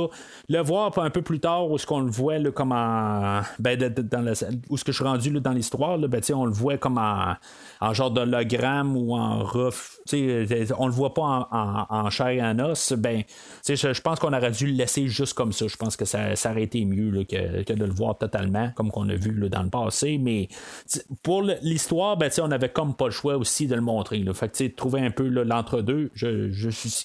Le 0.50 0.60
voir 0.60 0.98
un 0.98 1.10
peu 1.10 1.22
plus 1.22 1.40
tard 1.40 1.70
où 1.70 1.78
ce 1.78 1.86
qu'on 1.86 2.02
le 2.02 2.12
voit 2.12 2.40
comme 2.52 2.72
en. 2.72 3.42
Ben, 3.60 3.78
dans 3.78 4.34
où 4.70 4.78
ce 4.78 4.84
que 4.84 4.92
je 4.92 4.98
suis 4.98 5.06
rendu 5.06 5.32
dans 5.32 5.52
l'histoire, 5.52 5.98
ben, 5.98 6.22
on 6.34 6.46
le 6.46 6.52
voit 6.52 6.78
comme 6.78 6.98
en, 6.98 7.36
en 7.80 7.94
genre 7.94 8.12
d'hologramme 8.12 8.96
ou 8.98 9.16
en 9.16 9.44
rough 9.44 10.00
on 10.78 10.88
le 10.88 10.94
voit 10.94 11.14
pas 11.14 11.48
en, 11.52 12.10
chair 12.10 12.30
et 12.30 12.42
en 12.42 12.58
os, 12.60 12.94
ben, 12.94 13.24
je, 13.68 13.76
je 13.76 14.02
pense 14.02 14.20
qu'on 14.20 14.34
aurait 14.34 14.52
dû 14.52 14.68
le 14.68 14.74
laisser 14.74 15.08
juste 15.08 15.34
comme 15.34 15.54
ça. 15.54 15.68
Je 15.68 15.78
pense 15.78 15.96
que 15.96 16.06
ça, 16.06 16.34
aurait 16.46 16.64
été 16.64 16.86
mieux 16.86 17.24
que, 17.24 17.74
de 17.74 17.86
le 17.86 17.92
voir 17.92 18.18
totalement, 18.18 18.72
comme 18.76 18.92
qu'on 18.92 19.10
a 19.10 19.16
vu 19.16 19.50
dans 19.50 19.64
le 19.64 19.70
passé. 19.70 20.18
Mais 20.20 20.48
pour 21.24 21.44
l'histoire, 21.62 22.18
ben, 22.18 22.30
on 22.42 22.52
avait 22.52 22.70
comme 22.70 22.96
pas 22.96 23.06
le 23.06 23.12
choix 23.12 23.38
aussi 23.38 23.68
de 23.68 23.76
le 23.76 23.82
montrer. 23.82 24.20
Là. 24.20 24.34
Fait 24.34 24.52
trouver 24.76 25.02
un 25.02 25.12
peu 25.12 25.28
l'entre-deux, 25.28 26.12
je, 26.14 26.50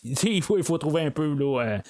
il, 0.24 0.43
faut, 0.43 0.59
il 0.59 0.64
faut 0.64 0.78
trouver 0.78 1.03
un 1.03 1.11
peu 1.11 1.34
là, 1.34 1.80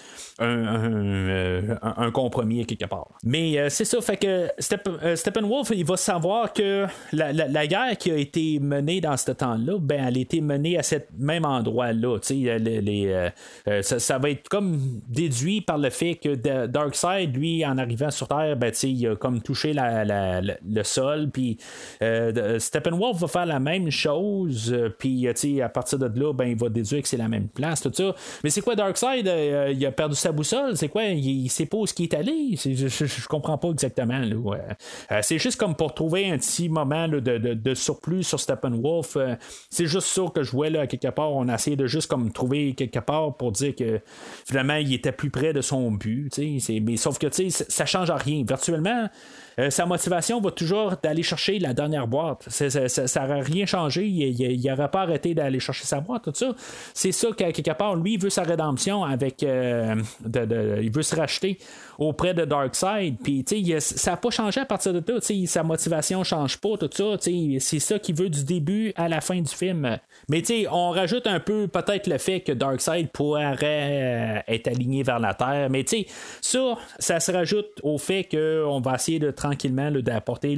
euh, 0.41 1.75
un, 1.83 2.11
compromis 2.11 2.65
quelque 2.67 2.87
part. 2.87 3.09
Mais 3.25 3.59
euh, 3.59 3.69
c'est 3.69 3.85
ça, 3.85 4.01
fait 4.01 4.17
que 4.17 4.49
euh, 4.89 5.17
Steppenwolf, 5.17 5.71
il 5.75 5.85
va 5.85 5.97
savoir 5.97 6.53
que 6.53 6.87
la, 7.13 7.33
la, 7.33 7.67
guerre 7.67 7.97
qui 7.99 8.11
a 8.11 8.17
été 8.17 8.59
menée 8.61 9.01
dans 9.01 9.17
ce 9.17 9.33
temps-là, 9.33 9.79
ben, 9.81 10.07
elle 10.07 10.17
a 10.17 10.21
été 10.21 10.41
menée 10.41 10.79
à 10.79 10.83
cette 10.83 11.09
même 11.19 11.36
endroit-là. 11.45 12.19
Les, 12.31 13.07
euh, 13.09 13.31
euh, 13.69 13.83
ça, 13.83 14.19
va 14.19 14.31
être 14.31 14.49
comme 14.49 15.01
déduit 15.09 15.61
par 15.61 15.79
le 15.79 15.91
fait 15.91 16.17
que 16.17 16.35
Darkseid, 16.67 17.35
lui, 17.35 17.65
en 17.65 17.79
arrivant 17.79 18.11
sur 18.11 18.29
Terre, 18.29 18.57
ben, 18.57 18.73
il 18.83 19.09
a 19.09 19.17
comme 19.17 19.43
touché 19.43 19.73
le 19.75 20.83
sol. 20.83 21.31
Puis 21.31 21.59
euh, 22.03 22.59
Steppenwolf 22.59 23.19
va 23.19 23.29
faire 23.29 23.47
la 23.47 23.61
même 23.61 23.91
chose. 23.91 24.77
Puis 24.99 25.29
à 25.29 25.69
partir 25.69 25.99
de 25.99 26.21
là, 26.21 26.33
ben, 26.33 26.47
il 26.47 26.57
va 26.57 26.69
déduire 26.69 27.03
que 27.03 27.09
c'est 27.09 27.17
la 27.17 27.29
même 27.29 27.49
place. 27.49 27.81
Tout 27.81 27.93
ça. 27.93 28.15
Mais 28.43 28.51
c'est 28.51 28.61
quoi 28.61 28.75
Darkseid 28.75 29.31
Il 29.73 29.87
a 29.87 29.93
perdu 29.93 30.17
sa 30.17 30.33
boussole? 30.33 30.77
C'est 30.77 30.89
quoi? 30.89 31.05
Il, 31.05 31.49
sait 31.49 31.67
pas 31.67 31.79
où 31.79 31.87
il 31.99 32.03
est 32.05 32.15
allé? 32.15 32.57
je, 32.57 32.89
je, 32.89 33.29
comprends 33.29 33.59
pas 33.59 33.69
exactement. 33.69 34.21
c'est 35.23 35.39
juste 35.39 35.59
comme 35.59 35.75
pour 35.75 35.95
trouver 35.95 36.31
un 36.31 36.39
petit 36.39 36.69
moment 36.69 37.09
de, 37.09 37.75
surplus 37.75 38.25
sur 38.25 38.41
Steppenwolf. 38.41 39.17
c'est 39.71 39.87
juste 39.87 40.09
ça 40.09 40.23
que 40.35 40.43
je 40.43 40.51
vois 40.51 40.71
là, 40.71 40.87
quelque 40.87 41.09
part 41.09 41.26
on 41.33 41.49
a 41.49 41.55
essayé 41.55 41.77
de 41.77 41.87
juste 41.87 42.09
comme 42.09 42.33
trouver 42.33 42.75
quelque 42.75 42.99
part 42.99 43.37
pour 43.37 43.53
dire 43.53 43.75
que 43.75 44.01
finalement, 44.45 44.77
il 44.77 44.93
était 44.93 45.13
plus 45.13 45.31
près 45.31 45.53
de 45.53 45.61
son 45.61 45.91
but. 45.91 46.39
Mais 46.83 46.97
sauf 46.97 47.19
que 47.19 47.27
ça 47.51 47.87
change 47.87 48.11
rien. 48.11 48.45
Virtuellement, 48.47 49.09
euh, 49.59 49.71
sa 49.71 49.87
motivation 49.87 50.41
va 50.41 50.51
toujours 50.51 50.95
d'aller 51.03 51.23
chercher 51.23 51.59
la 51.59 51.73
dernière 51.73 52.07
boîte. 52.07 52.47
Ça 52.49 52.69
n'aurait 52.69 53.41
rien 53.41 53.67
changé. 53.67 54.07
Il 54.07 54.63
n'aurait 54.65 54.91
pas 54.91 55.03
arrêté 55.03 55.35
d'aller 55.35 55.61
chercher 55.61 55.85
sa 55.85 56.01
boîte, 56.01 56.25
tout 56.25 56.33
ça. 56.35 56.55
C'est 56.93 57.13
ça 57.13 57.29
quelque 57.37 57.73
part, 57.73 57.97
lui, 57.97 58.15
il 58.15 58.21
veut 58.21 58.31
sa 58.31 58.43
rédemption 58.43 59.05
avec. 59.05 59.43
Euh, 59.43 59.95
il 60.83 60.91
veut 60.91 61.03
se 61.03 61.17
racheter 61.17 61.59
auprès 61.99 62.35
de 62.35 62.45
Darkseid. 62.45 63.17
Puis, 63.23 63.45
ça 63.81 64.13
n'a 64.13 64.17
pas 64.17 64.31
changé 64.31 64.61
à 64.61 64.65
partir 64.65 64.93
de 64.93 65.03
là. 65.07 65.21
Sa 65.47 65.63
motivation 65.63 66.21
ne 66.21 66.25
change 66.25 66.59
pas, 66.59 66.77
tout 66.79 66.91
ça. 66.93 67.17
C'est 67.21 67.79
ça 67.79 67.99
qu'il 67.99 68.15
veut 68.15 68.29
du 68.29 68.45
début 68.45 68.93
à 68.97 69.09
la 69.09 69.21
fin 69.21 69.41
du 69.41 69.53
film. 69.53 69.99
Mais, 70.29 70.43
on 70.71 70.91
rajoute 70.91 71.27
un 71.27 71.41
peu 71.41 71.69
peut-être 71.69 72.07
le 72.07 72.19
fait 72.19 72.41
que 72.41 72.53
Darkseid 72.53 73.11
pourrait 73.11 73.57
euh, 73.63 74.39
être 74.49 74.69
aligné 74.69 75.03
vers 75.03 75.19
la 75.19 75.35
Terre. 75.35 75.69
Mais, 75.71 75.85
ça, 76.41 76.59
ça 76.99 77.21
se 77.21 77.33
rajoute 77.33 77.81
au 77.83 77.99
fait 77.99 78.25
qu'on 78.25 78.81
va 78.81 78.95
essayer 78.95 79.19
de 79.19 79.31
tranquillement 79.47 79.91
d'apporter 79.93 80.53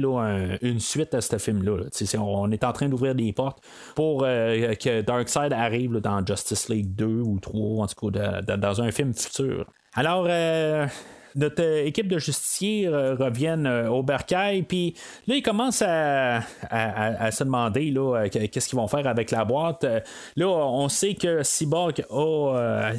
une 0.61 0.79
suite 0.79 1.13
à 1.13 1.21
ce 1.21 1.37
film-là. 1.37 1.83
On 2.17 2.51
est 2.51 2.63
en 2.63 2.73
train 2.73 2.89
d'ouvrir 2.89 3.15
des 3.15 3.31
portes 3.33 3.63
pour 3.95 4.23
euh, 4.23 4.73
que 4.75 5.01
Darkseid 5.01 5.53
arrive 5.53 5.97
dans 5.97 6.25
Justice 6.25 6.69
League 6.69 6.95
2 6.95 7.05
ou 7.05 7.39
3, 7.39 7.83
en 7.83 7.87
tout 7.87 8.11
cas 8.11 8.41
dans 8.41 8.81
un 8.81 8.91
film 8.91 9.13
futur. 9.13 9.65
Alors, 9.93 10.25
euh, 10.29 10.87
notre 11.35 11.63
euh, 11.63 11.85
équipe 11.85 12.07
de 12.07 12.17
justiciers 12.17 12.87
euh, 12.87 13.15
reviennent 13.15 13.67
euh, 13.67 13.89
au 13.89 14.03
bercail, 14.03 14.63
puis 14.63 14.95
là, 15.27 15.35
ils 15.35 15.41
commencent 15.41 15.83
à, 15.85 16.41
se 17.31 17.43
demander 17.43 17.93
qu'est-ce 18.31 18.69
qu'ils 18.69 18.77
vont 18.77 18.87
faire 18.87 19.07
avec 19.07 19.31
la 19.31 19.45
boîte. 19.45 19.85
Là, 20.35 20.47
on 20.47 20.89
sait 20.89 21.13
que 21.13 21.43
Cyborg, 21.43 22.03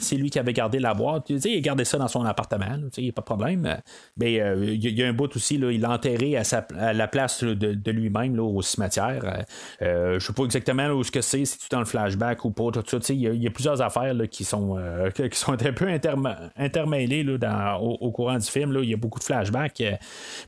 c'est 0.01 0.17
lui 0.17 0.31
qui 0.31 0.39
avait 0.39 0.53
gardé 0.53 0.79
la 0.79 0.95
boîte. 0.95 1.31
Il 1.31 1.57
a 1.57 1.61
gardé 1.61 1.85
ça 1.85 1.99
dans 1.99 2.09
son 2.09 2.25
appartement, 2.25 2.77
il 2.97 3.05
n'y 3.05 3.11
a 3.11 3.13
pas 3.13 3.23
de 3.23 3.27
problème. 3.27 3.79
Mais 4.17 4.35
il 4.35 4.99
y, 4.99 5.03
a 5.03 5.09
un 5.09 5.13
bout 5.13 5.35
aussi, 5.35 5.57
il 5.57 5.81
l'a 5.81 5.91
enterré 5.91 6.37
à, 6.37 6.93
la 6.93 7.09
place 7.09 7.43
de, 7.43 7.91
lui-même 7.91 8.39
au 8.39 8.63
cimetière. 8.63 9.45
je 9.81 10.15
ne 10.15 10.19
sais 10.19 10.33
pas 10.33 10.45
exactement 10.45 10.89
où 10.89 11.03
ce 11.03 11.11
que 11.11 11.21
c'est, 11.21 11.45
si 11.45 11.59
tu 11.59 11.67
dans 11.71 11.81
le 11.81 11.85
flashback 11.85 12.45
ou 12.45 12.51
pas, 12.51 12.71
tout 12.71 12.85
ça. 12.89 12.99
Il 13.13 13.43
y, 13.43 13.47
a 13.47 13.51
plusieurs 13.51 13.83
affaires 13.83 14.15
qui, 14.31 14.45
sont, 14.45 14.77
qui 15.15 15.39
sont 15.39 15.53
un 15.53 15.73
peu 15.73 15.89
intermêlées 16.57 17.27
au, 17.81 18.13
courant 18.21 18.39
du 18.39 18.47
film. 18.47 18.73
Là, 18.73 18.81
il 18.83 18.91
y 18.91 18.95
a 18.95 18.97
beaucoup 18.97 19.19
de 19.19 19.25
flashbacks. 19.25 19.83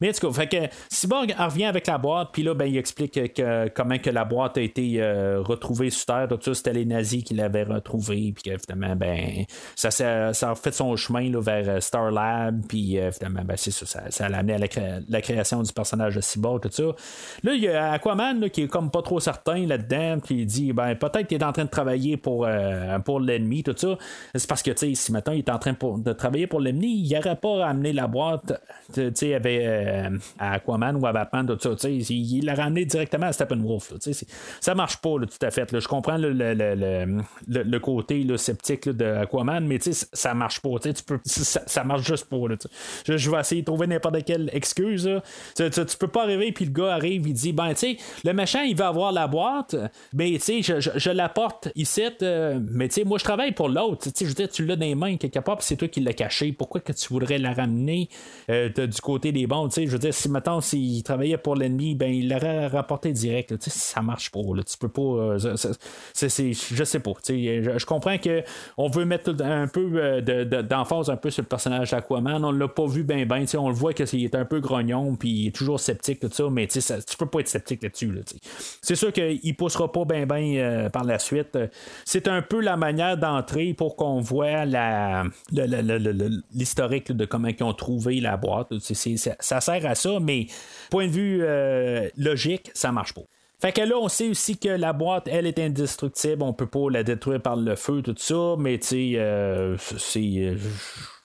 Mais 0.01 0.11
en 0.11 0.13
tout 0.13 0.29
cas, 0.29 0.33
fait 0.33 0.47
que 0.49 0.75
Cyborg 0.89 1.35
revient 1.39 1.65
avec 1.65 1.87
la 1.87 1.99
boîte, 1.99 2.29
puis 2.33 2.43
là, 2.43 2.55
ben, 2.55 2.67
il 2.67 2.77
explique 2.77 3.13
que, 3.35 3.69
comment 3.69 3.99
que 3.99 4.11
la 4.11 4.25
boîte 4.25 4.59
a 4.59 4.61
été 4.61 5.03
retrouvée 5.39 5.91
sur 5.91 6.07
Terre. 6.07 6.29
Tout 6.29 6.39
ça, 6.41 6.55
c'était 6.55 6.73
les 6.73 6.85
nazis 6.85 7.25
qui 7.25 7.35
l'avaient 7.35 7.63
retrouvée, 7.65 8.33
puis 8.33 8.53
évidemment, 8.53 8.97
ben, 8.97 9.45
ça, 9.75 9.91
ça, 9.91 10.33
ça, 10.33 10.51
a 10.51 10.55
fait 10.55 10.73
son 10.73 10.95
chemin 10.97 11.31
là, 11.31 11.41
vers 11.41 11.83
Star 11.83 12.11
Lab, 12.11 12.63
puis 12.69 12.97
évidemment, 12.97 13.43
ben, 13.45 13.57
c'est 13.57 13.71
ça, 13.71 14.11
ça, 14.11 14.29
l'a 14.29 14.39
amené 14.39 14.55
à 14.55 14.59
la, 15.09 15.21
création 15.23 15.63
du 15.63 15.73
personnage 15.73 16.17
de 16.17 16.21
Cyborg, 16.21 16.61
tout 16.63 16.71
ça. 16.71 16.83
Là, 17.43 17.55
il 17.55 17.63
y 17.63 17.69
a 17.69 17.93
Aquaman 17.93 18.51
qui 18.51 18.63
est 18.63 18.69
comme 18.69 18.91
pas 18.91 19.03
trop 19.03 19.21
certain 19.21 19.67
là-dedans, 19.67 20.19
puis 20.23 20.41
il 20.41 20.47
dit, 20.47 20.73
ben, 20.73 20.95
peut-être 20.95 21.27
qu'il 21.27 21.41
est 21.41 21.45
en 21.45 21.53
train 21.53 21.65
de 21.65 21.71
travailler 21.71 22.17
pour, 22.17 22.47
pour 23.05 23.21
l'ennemi, 23.21 23.63
tout 23.63 23.75
ça. 23.77 23.97
C'est 24.35 24.49
parce 24.49 24.63
que, 24.63 24.71
tu 24.71 24.89
sais, 24.89 24.95
si 24.95 25.13
maintenant 25.13 25.33
il 25.33 25.41
est 25.41 25.51
en 25.51 25.59
train 25.59 25.73
de 25.73 26.13
travailler 26.13 26.47
pour 26.47 26.61
l'ennemi, 26.61 27.03
il 27.05 27.15
n'aurait 27.15 27.37
pas 27.37 27.62
ramené 27.65 27.93
la 27.93 28.07
boîte, 28.07 28.61
tu 28.93 29.11
sais, 29.15 29.39
euh, 29.45 30.11
à 30.39 30.55
Aquaman 30.55 30.97
ou 30.97 31.07
à 31.07 31.13
Batman, 31.13 31.47
tout 31.47 31.59
ça, 31.61 31.75
tu 31.77 31.89
il 31.89 32.45
l'a 32.45 32.55
ramené 32.55 32.85
directement 32.85 33.27
à 33.27 33.33
Steppenwolf, 33.33 33.93
tu 34.01 34.13
sais, 34.13 34.27
ça 34.61 34.75
marche 34.75 34.99
pas, 34.99 35.15
tout 35.21 35.47
à 35.47 35.51
fait. 35.51 35.79
Je 35.79 35.89
comprends 35.89 36.19
le, 36.19 36.33
le, 36.33 37.79
côté 37.79 38.27
sceptique 38.37 38.89
de 38.89 39.05
Aquaman, 39.05 39.67
mais 39.67 39.79
tu 39.79 39.93
ça 39.93 40.35
marche 40.35 40.61
pas, 40.61 40.79
tu 40.81 41.03
peux, 41.07 41.21
ça, 41.25 41.85
marche 41.85 42.07
juste 42.07 42.27
pas, 42.27 42.37
je, 43.07 43.31
vais 43.31 43.41
essayer 43.41 43.63
de 43.63 43.67
trouver 43.67 43.87
n'importe 43.87 44.25
quelle 44.25 44.51
excuse, 44.53 45.09
tu, 45.57 45.71
tu, 45.71 45.97
peux 45.99 46.09
pas 46.09 46.23
arriver, 46.23 46.53
puis 46.53 46.65
le 46.65 46.73
gars 46.73 46.95
arrive, 46.95 47.27
il 47.27 47.35
dit, 47.35 47.53
ben, 47.53 47.71
tu 47.71 47.77
sais, 47.77 47.97
le 48.25 48.33
méchant, 48.33 48.63
il 48.63 48.77
va 48.77 48.89
avoir 48.89 49.13
la 49.13 49.27
boîte, 49.27 49.77
mais 50.13 50.33
tu 50.33 50.63
sais, 50.63 50.63
je, 50.63 50.91
je, 50.95 51.11
la 51.11 51.29
porte 51.29 51.69
ici, 51.75 52.03
euh, 52.23 52.59
mais 52.71 52.89
tu 52.89 52.95
sais, 52.95 53.05
moi, 53.05 53.19
je 53.19 53.25
travaille 53.25 53.53
pour 53.53 53.69
l'autre, 53.69 54.11
tu 54.11 54.25
je 54.25 54.29
veux 54.29 54.35
dire, 54.35 54.49
tu 54.49 54.65
l'as 54.65 54.77
dans 54.77 54.87
les 54.87 54.95
mains 54.95 55.17
quelque 55.17 55.39
part, 55.39 55.59
puis 55.59 55.67
c'est 55.67 55.77
toi 55.77 55.89
qui 55.89 56.01
l'as 56.01 56.13
caché. 56.13 56.53
Pourquoi 56.53 56.81
que 56.81 56.93
tu 56.93 57.09
voudrais 57.09 57.39
la 57.39 57.52
ramener 57.53 58.09
euh, 58.51 58.69
du 58.69 59.01
côté 59.01 59.33
des 59.33 59.47
bons? 59.47 59.69
Je 59.71 59.87
veux 59.87 59.99
dire, 59.99 60.15
si 60.15 60.29
maintenant 60.29 60.61
s'il 60.61 61.03
travaillait 61.03 61.39
pour 61.39 61.57
l'ennemi, 61.57 61.95
ben 61.95 62.13
il 62.13 62.29
l'aurait 62.29 62.67
rapporté 62.67 63.13
direct. 63.13 63.55
sais 63.63 63.71
ça 63.71 64.03
marche 64.03 64.31
pas. 64.31 64.41
Là. 64.55 64.63
Tu 64.63 64.77
peux 64.79 64.89
pas. 64.89 65.03
Euh, 65.03 65.39
je 65.39 66.85
sais 66.85 67.01
pas. 67.01 67.13
Je, 67.29 67.79
je, 67.79 67.87
comprends 67.87 68.19
que 68.19 68.43
on 68.77 68.89
veut 68.89 69.05
mettre 69.05 69.35
un 69.43 69.69
peu 69.69 69.91
euh, 69.95 70.63
d'emphase 70.63 71.11
un 71.11 71.17
peu 71.17 71.31
sur 71.31 71.43
le 71.43 71.49
personnage 71.49 71.91
d'Aquaman. 71.91 72.45
On 72.45 72.53
l'a 72.53 72.69
pas 72.69 72.87
vu 72.87 73.03
bien 73.05 73.27
ben. 73.27 73.45
On 73.59 73.69
le 73.69 73.75
voit 73.75 73.93
qu'il 73.93 74.25
est 74.25 74.35
un 74.35 74.45
peu 74.45 74.61
grognon, 74.61 75.17
puis 75.17 75.31
il 75.31 75.47
est 75.49 75.55
toujours 75.55 75.81
sceptique, 75.81 76.21
tout 76.21 76.31
ça, 76.33 76.49
mais 76.51 76.69
ça, 76.69 77.01
tu 77.03 77.17
peux 77.17 77.27
pas 77.27 77.41
être 77.41 77.49
sceptique 77.49 77.83
là-dessus. 77.83 78.13
c'est 78.81 78.95
sûr 78.95 79.13
qu'il 79.13 79.57
poussera 79.57 79.91
pas 79.91 80.05
bien 80.05 80.27
ben 80.27 80.89
par 80.91 81.05
la 81.05 81.19
suite. 81.19 81.59
C'est 82.05 82.29
un 82.29 82.43
peu 82.43 82.61
la 82.61 82.77
manière 82.77 83.17
d'entrer 83.17 83.75
pour 83.75 83.97
qu'on 83.97 84.21
voit 84.21 84.65
l'historique 86.53 87.13
de 87.13 87.25
comment 87.25 87.42
ils 87.49 87.63
ont 87.63 87.75
trouvé 87.75 88.21
la 88.21 88.37
boîte. 88.37 88.79
ça, 88.79 89.61
sert 89.61 89.87
à 89.87 89.95
ça, 89.95 90.21
mais 90.21 90.47
point 90.91 91.07
de 91.07 91.13
vue 91.13 91.41
euh, 91.43 92.09
logique, 92.17 92.71
ça 92.75 92.93
marche 92.93 93.15
pas. 93.15 93.23
Fait 93.61 93.71
que 93.71 93.81
là, 93.81 93.95
on 93.97 94.09
sait 94.09 94.29
aussi 94.29 94.59
que 94.59 94.69
la 94.69 94.93
boîte, 94.93 95.29
elle 95.29 95.47
est 95.47 95.61
indestructible, 95.61 96.43
on 96.43 96.53
peut 96.53 96.67
pas 96.67 96.91
la 96.91 97.05
détruire 97.05 97.41
par 97.41 97.55
le 97.55 97.77
feu, 97.77 98.03
tout 98.03 98.15
ça, 98.17 98.57
mais 98.59 98.79
tu 98.79 98.87
sais, 98.89 99.13
euh, 99.17 99.77
c'est. 99.79 100.57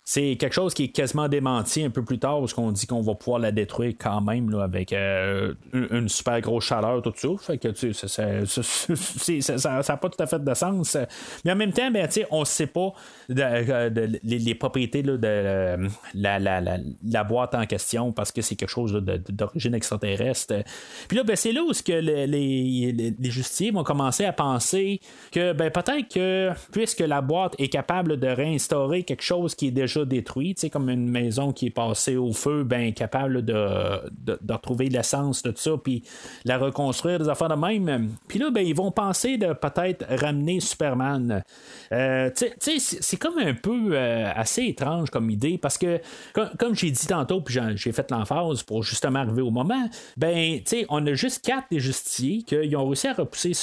Euh, 0.07 0.17
c'est 0.17 0.35
quelque 0.37 0.53
chose 0.53 0.73
qui 0.73 0.85
est 0.85 0.89
quasiment 0.89 1.27
démenti 1.27 1.83
un 1.83 1.89
peu 1.89 2.03
plus 2.03 2.19
tard, 2.19 2.39
parce 2.39 2.53
qu'on 2.53 2.71
dit 2.71 2.87
qu'on 2.87 3.01
va 3.01 3.13
pouvoir 3.15 3.39
la 3.39 3.51
détruire 3.51 3.93
quand 3.99 4.21
même 4.21 4.49
là, 4.49 4.63
avec 4.63 4.93
euh, 4.93 5.53
une, 5.73 6.07
super 6.09 6.39
grosse 6.41 6.65
chaleur, 6.65 7.01
tout 7.01 7.13
ça. 7.15 7.27
Fait 7.39 7.57
que 7.57 7.67
tu 7.69 7.93
sais, 7.93 9.41
ça 9.41 9.69
n'a 9.69 9.97
pas 9.97 10.09
tout 10.09 10.23
à 10.23 10.25
fait 10.25 10.43
de 10.43 10.53
sens. 10.53 10.97
Mais 11.43 11.51
en 11.51 11.55
même 11.55 11.73
temps, 11.73 11.91
ben, 11.91 12.07
on 12.31 12.41
ne 12.41 12.45
sait 12.45 12.67
pas 12.67 12.93
les, 13.29 14.55
propriétés 14.55 15.03
de 15.03 15.19
la, 16.13 16.39
la, 16.39 17.23
boîte 17.23 17.55
en 17.55 17.65
question 17.65 18.11
parce 18.11 18.31
que 18.31 18.41
c'est 18.41 18.55
quelque 18.55 18.69
chose 18.69 18.93
d'origine 18.93 19.75
extraterrestre. 19.75 20.55
Puis 21.07 21.17
là, 21.17 21.23
ben, 21.23 21.35
c'est 21.35 21.51
là 21.51 21.61
où 21.63 21.71
que 21.85 21.91
les, 21.91 22.27
les, 22.91 23.29
justiciers 23.29 23.71
vont 23.71 23.83
commencer 23.83 24.25
à 24.25 24.33
penser 24.33 24.99
que 25.31 25.53
ben, 25.53 25.69
peut-être 25.69 26.07
que 26.07 26.51
puisque 26.71 27.01
la 27.01 27.21
boîte 27.21 27.55
est 27.59 27.67
capable 27.67 28.17
de 28.17 28.27
réinstaurer 28.27 29.03
quelque 29.03 29.23
chose 29.23 29.53
qui 29.53 29.67
est 29.67 29.71
déjà 29.71 29.96
détruit, 30.05 30.55
comme 30.71 30.89
une 30.89 31.09
maison 31.09 31.51
qui 31.51 31.67
est 31.67 31.71
passée 31.71 32.17
au 32.17 32.33
feu, 32.33 32.63
ben 32.63 32.93
capable 32.93 33.43
de, 33.43 34.01
de, 34.25 34.53
retrouver 34.53 34.89
l'essence 34.89 35.43
de 35.43 35.51
tout 35.51 35.61
ça, 35.61 35.71
puis 35.81 36.03
la 36.45 36.57
reconstruire, 36.57 37.19
des 37.19 37.29
affaires 37.29 37.49
de 37.49 37.55
même. 37.55 38.11
Puis 38.27 38.39
là, 38.39 38.49
ben, 38.49 38.65
ils 38.65 38.75
vont 38.75 38.91
penser 38.91 39.37
de 39.37 39.53
peut-être 39.53 40.05
ramener 40.09 40.59
Superman. 40.59 41.43
Euh, 41.91 42.29
c'est 42.59 43.17
comme 43.17 43.37
un 43.39 43.53
peu 43.53 43.89
euh, 43.91 44.31
assez 44.35 44.63
étrange 44.63 45.09
comme 45.09 45.29
idée, 45.29 45.57
parce 45.57 45.77
que, 45.77 45.99
comme, 46.33 46.75
j'ai 46.75 46.91
dit 46.91 47.07
tantôt, 47.07 47.41
puis 47.41 47.59
j'ai 47.75 47.91
fait 47.91 48.09
l'emphase 48.11 48.63
pour 48.63 48.83
justement 48.83 49.19
arriver 49.19 49.41
au 49.41 49.51
moment, 49.51 49.89
ben, 50.15 50.59
on 50.89 51.05
a 51.05 51.13
juste 51.13 51.45
quatre 51.45 51.67
des 51.71 51.79
justiciers 51.79 52.43
qui 52.43 52.75
ont 52.75 52.87
réussi 52.87 53.07
à 53.07 53.13
repousser 53.13 53.53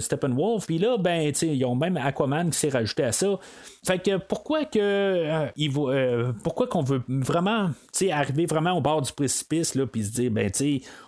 Steppenwolf, 0.00 0.66
puis 0.66 0.78
là, 0.78 0.96
ben, 0.98 1.32
ils 1.42 1.64
ont 1.64 1.74
même 1.74 1.96
Aquaman 1.96 2.50
qui 2.50 2.58
s'est 2.58 2.68
rajouté 2.68 3.04
à 3.04 3.12
ça. 3.12 3.38
Fait 3.84 3.98
que 3.98 4.16
pourquoi 4.16 4.64
que 4.64 4.78
euh, 4.78 5.46
euh, 5.76 6.32
pourquoi 6.42 6.66
qu'on 6.66 6.82
veut 6.82 7.02
vraiment 7.08 7.70
arriver 8.10 8.46
vraiment 8.46 8.72
au 8.72 8.80
bord 8.80 9.02
du 9.02 9.12
précipice 9.12 9.74
là 9.74 9.86
puis 9.86 10.04
se 10.04 10.12
dire 10.12 10.30
ben 10.30 10.50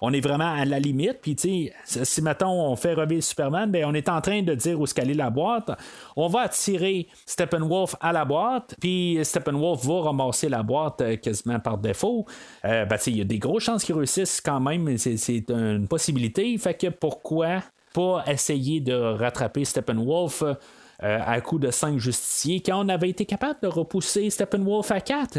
on 0.01 0.13
est 0.13 0.21
vraiment 0.21 0.53
à 0.53 0.65
la 0.65 0.79
limite 0.79 1.19
puis 1.23 1.37
si 1.85 2.23
maintenant 2.23 2.55
on 2.55 2.77
fait 2.77 2.95
revivre 2.95 3.23
Superman 3.23 3.71
ben 3.71 3.85
on 3.87 3.95
est 3.95 4.09
en 4.09 4.21
train 4.21 4.43
de 4.43 4.55
dire 4.55 4.81
où 4.81 4.87
se 4.87 4.95
caler 4.95 5.15
la 5.15 5.31
boîte. 5.31 5.71
On 6.17 6.29
va 6.29 6.43
attirer 6.43 7.09
Steppenwolf 7.27 7.97
à 8.01 8.13
la 8.13 8.25
boîte 8.25 8.75
puis 8.81 9.19
Steppenwolf 9.23 9.85
va 9.85 10.03
ramasser 10.03 10.49
la 10.49 10.63
boîte 10.63 11.01
euh, 11.01 11.17
quasiment 11.17 11.59
par 11.61 11.79
défaut. 11.79 12.27
Ben, 12.63 12.87
il 13.07 13.17
y 13.17 13.21
a 13.21 13.25
des 13.25 13.39
grosses 13.39 13.65
chances 13.65 13.85
qu'il 13.85 13.95
réussisse 13.95 14.41
quand 14.41 14.61
même 14.61 14.97
c'est 14.99 15.51
une 15.51 15.89
possibilité. 15.89 16.57
Fait 16.59 16.75
que 16.75 16.89
pourquoi 16.89 17.61
pas 17.95 18.25
essayer 18.27 18.81
de 18.81 18.95
rattraper 18.95 19.65
Steppenwolf 19.65 20.43
euh, 21.05 21.19
à 21.23 21.41
coup 21.43 21.59
de 21.59 21.71
5 21.71 21.99
justiciers 21.99 22.63
quand 22.63 22.83
on 22.83 22.89
avait 22.89 23.11
été 23.11 23.27
capable 23.27 23.59
de 23.63 23.69
repousser 23.69 24.31
Steppenwolf 24.31 24.91
à 24.91 25.01
4. 25.01 25.39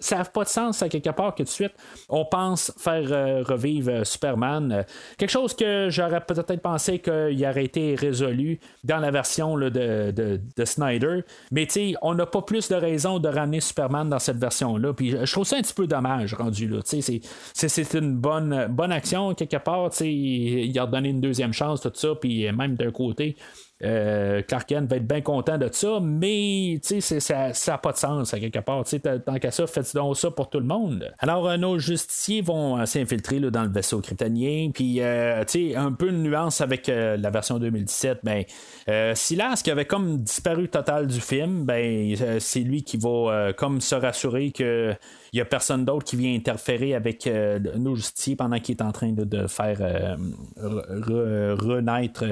ça 0.00 0.16
n'a 0.16 0.24
pas 0.24 0.44
de 0.44 0.48
sens 0.48 0.82
à 0.82 0.88
quelque 0.88 1.10
part 1.10 1.34
que 1.34 1.42
de 1.42 1.48
suite 1.48 1.72
on 2.08 2.24
pense 2.24 2.72
faire 2.78 3.12
euh, 3.12 3.42
revivre 3.42 3.90
euh, 3.90 4.04
Superman. 4.04 4.86
quelque 5.18 5.30
chose 5.30 5.54
que 5.54 5.88
j'aurais 5.90 6.22
peut-être 6.22 6.62
pensé 6.62 6.98
qu'il 6.98 7.46
aurait 7.46 7.64
été 7.66 7.94
résolu 7.94 8.58
dans 8.82 8.98
la 8.98 9.10
version 9.10 9.56
de, 9.58 9.68
de, 9.68 10.64
Snyder. 10.64 11.24
Mais 11.50 11.66
on 12.00 12.14
n'a 12.14 12.26
pas 12.26 12.42
plus 12.42 12.68
de 12.68 12.74
raison 12.74 13.18
de 13.18 13.28
ramener 13.28 13.60
Superman 13.60 14.08
dans 14.08 14.18
cette 14.18 14.38
version-là. 14.38 14.92
Puis 14.94 15.10
je 15.10 15.32
trouve 15.32 15.44
ça 15.44 15.56
un 15.56 15.62
petit 15.62 15.74
peu 15.74 15.86
dommage 15.86 16.34
rendu 16.34 16.68
là. 16.68 16.80
C'est 16.84 17.94
une 17.94 18.16
bonne, 18.16 18.68
bonne 18.70 18.92
action 18.92 19.34
quelque 19.34 19.56
part. 19.58 19.90
Il 20.00 20.78
a 20.78 20.84
redonné 20.84 21.10
une 21.10 21.20
deuxième 21.20 21.52
chance, 21.52 21.80
tout 21.80 21.90
ça. 21.94 22.14
Puis 22.20 22.50
même 22.52 22.76
d'un 22.76 22.92
côté, 22.92 23.36
euh, 23.82 24.42
Clark 24.42 24.68
Kent 24.68 24.88
va 24.90 24.96
être 24.96 25.06
bien 25.06 25.20
content 25.20 25.56
de 25.56 25.68
ça, 25.72 26.00
mais 26.02 26.78
ça 26.82 27.52
n'a 27.66 27.78
pas 27.78 27.92
de 27.92 27.96
sens 27.96 28.34
à 28.34 28.40
quelque 28.40 28.58
part. 28.58 28.84
Tant 29.24 29.38
qu'à 29.38 29.50
ça, 29.50 29.66
faites 29.66 29.94
donc 29.94 30.16
ça 30.16 30.30
pour 30.30 30.50
tout 30.50 30.60
le 30.60 30.66
monde. 30.66 31.12
Alors, 31.18 31.48
euh, 31.48 31.56
nos 31.56 31.78
justiciers 31.78 32.42
vont 32.42 32.78
euh, 32.78 32.86
s'infiltrer 32.86 33.40
dans 33.40 33.62
le 33.62 33.70
vaisseau 33.70 34.00
kryptonien, 34.00 34.70
puis 34.72 35.00
un 35.02 35.92
peu 35.92 36.08
une 36.08 36.22
nuance 36.22 36.60
avec 36.60 36.88
la 36.88 37.30
version 37.30 37.58
2017. 37.58 38.20
Ben, 38.22 38.44
Silas, 39.14 39.60
qui 39.62 39.70
avait 39.70 39.84
comme 39.84 40.18
disparu 40.18 40.68
total 40.68 41.06
du 41.06 41.20
film, 41.20 41.64
ben, 41.64 42.14
c'est 42.38 42.60
lui 42.60 42.82
qui 42.82 42.96
va 42.96 43.52
comme 43.56 43.80
se 43.80 43.94
rassurer 43.94 44.50
que 44.52 44.94
il 45.32 45.36
n'y 45.36 45.40
a 45.40 45.44
personne 45.44 45.84
d'autre 45.84 46.04
qui 46.04 46.16
vient 46.16 46.34
interférer 46.34 46.94
avec 46.94 47.26
euh, 47.26 47.58
nos 47.76 47.96
pendant 48.36 48.58
qu'il 48.58 48.76
est 48.76 48.82
en 48.82 48.92
train 48.92 49.12
de, 49.12 49.46
faire 49.46 49.78
euh, 49.80 51.54
renaître 51.58 52.24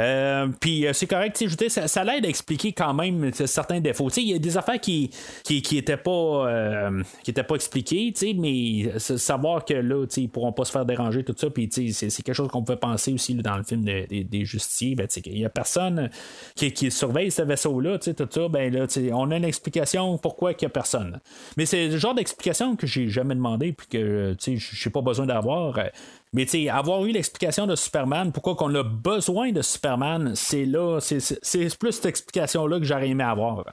euh, 0.00 0.48
puis 0.60 0.86
c'est 0.92 1.06
correct, 1.06 1.42
ça, 1.68 2.04
l'aide 2.04 2.26
à 2.26 2.28
expliquer 2.28 2.72
quand 2.72 2.94
même 2.94 3.32
certains 3.32 3.80
défauts. 3.80 4.08
Il 4.16 4.30
y 4.30 4.34
a 4.34 4.38
des 4.38 4.56
affaires 4.56 4.80
qui 4.80 5.10
qui, 5.44 5.62
qui 5.62 5.78
étaient 5.78 5.96
pas 5.96 6.46
expliquées, 7.54 8.12
mais 8.36 8.98
savoir 8.98 9.64
que 9.64 9.74
là, 9.74 10.04
ils 10.16 10.28
pourront 10.28 10.52
pas 10.52 10.64
se 10.64 10.72
faire 10.72 10.84
déranger 10.84 11.24
tout 11.24 11.34
ça, 11.36 11.50
puis 11.50 11.68
c'est, 11.70 12.22
quelque 12.22 12.34
chose 12.34 12.48
qu'on 12.48 12.64
peut 12.64 12.76
penser 12.76 13.12
aussi 13.12 13.34
dans 13.34 13.56
le 13.56 13.62
film 13.62 13.84
des 13.84 14.44
justiciers. 14.44 14.94
Ben, 14.94 15.06
il 15.24 15.38
y 15.38 15.44
a 15.44 15.50
personne 15.50 16.10
qui, 16.54 16.72
qui 16.72 16.90
surveille 16.90 17.30
ce 17.30 17.42
vaisseau-là, 17.42 17.98
tout 17.98 18.14
ça, 18.30 18.48
ben 18.48 18.72
là, 18.72 18.86
on 19.12 19.30
a 19.30 19.36
une 19.36 19.44
explication 19.44 20.18
pourquoi 20.18 20.52
il 20.52 20.56
n'y 20.60 20.66
a 20.66 20.70
personne. 20.70 21.20
Mais 21.56 21.66
c'est 21.66 21.88
le 21.88 21.98
genre 21.98 22.14
d'explication 22.14 22.76
que 22.76 22.86
j'ai 22.86 23.08
jamais 23.08 23.34
demandé 23.34 23.72
puis 23.72 23.86
que 23.86 24.36
je 24.38 24.50
n'ai 24.50 24.92
pas 24.92 25.00
besoin 25.00 25.26
d'avoir. 25.26 25.78
Mais 26.32 26.46
avoir 26.68 27.04
eu 27.04 27.12
l'explication 27.12 27.66
de 27.66 27.76
Superman, 27.76 28.32
pourquoi 28.32 28.56
qu'on 28.56 28.74
a 28.74 28.82
besoin 28.82 29.52
de 29.52 29.62
Superman, 29.62 30.32
c'est 30.34 30.64
là, 30.64 30.98
c'est 31.00 31.78
plus 31.78 31.92
cette 31.92 32.06
explication-là 32.06 32.78
que 32.78 32.84
j'aurais 32.84 33.08
aimé 33.08 33.24
avoir. 33.24 33.64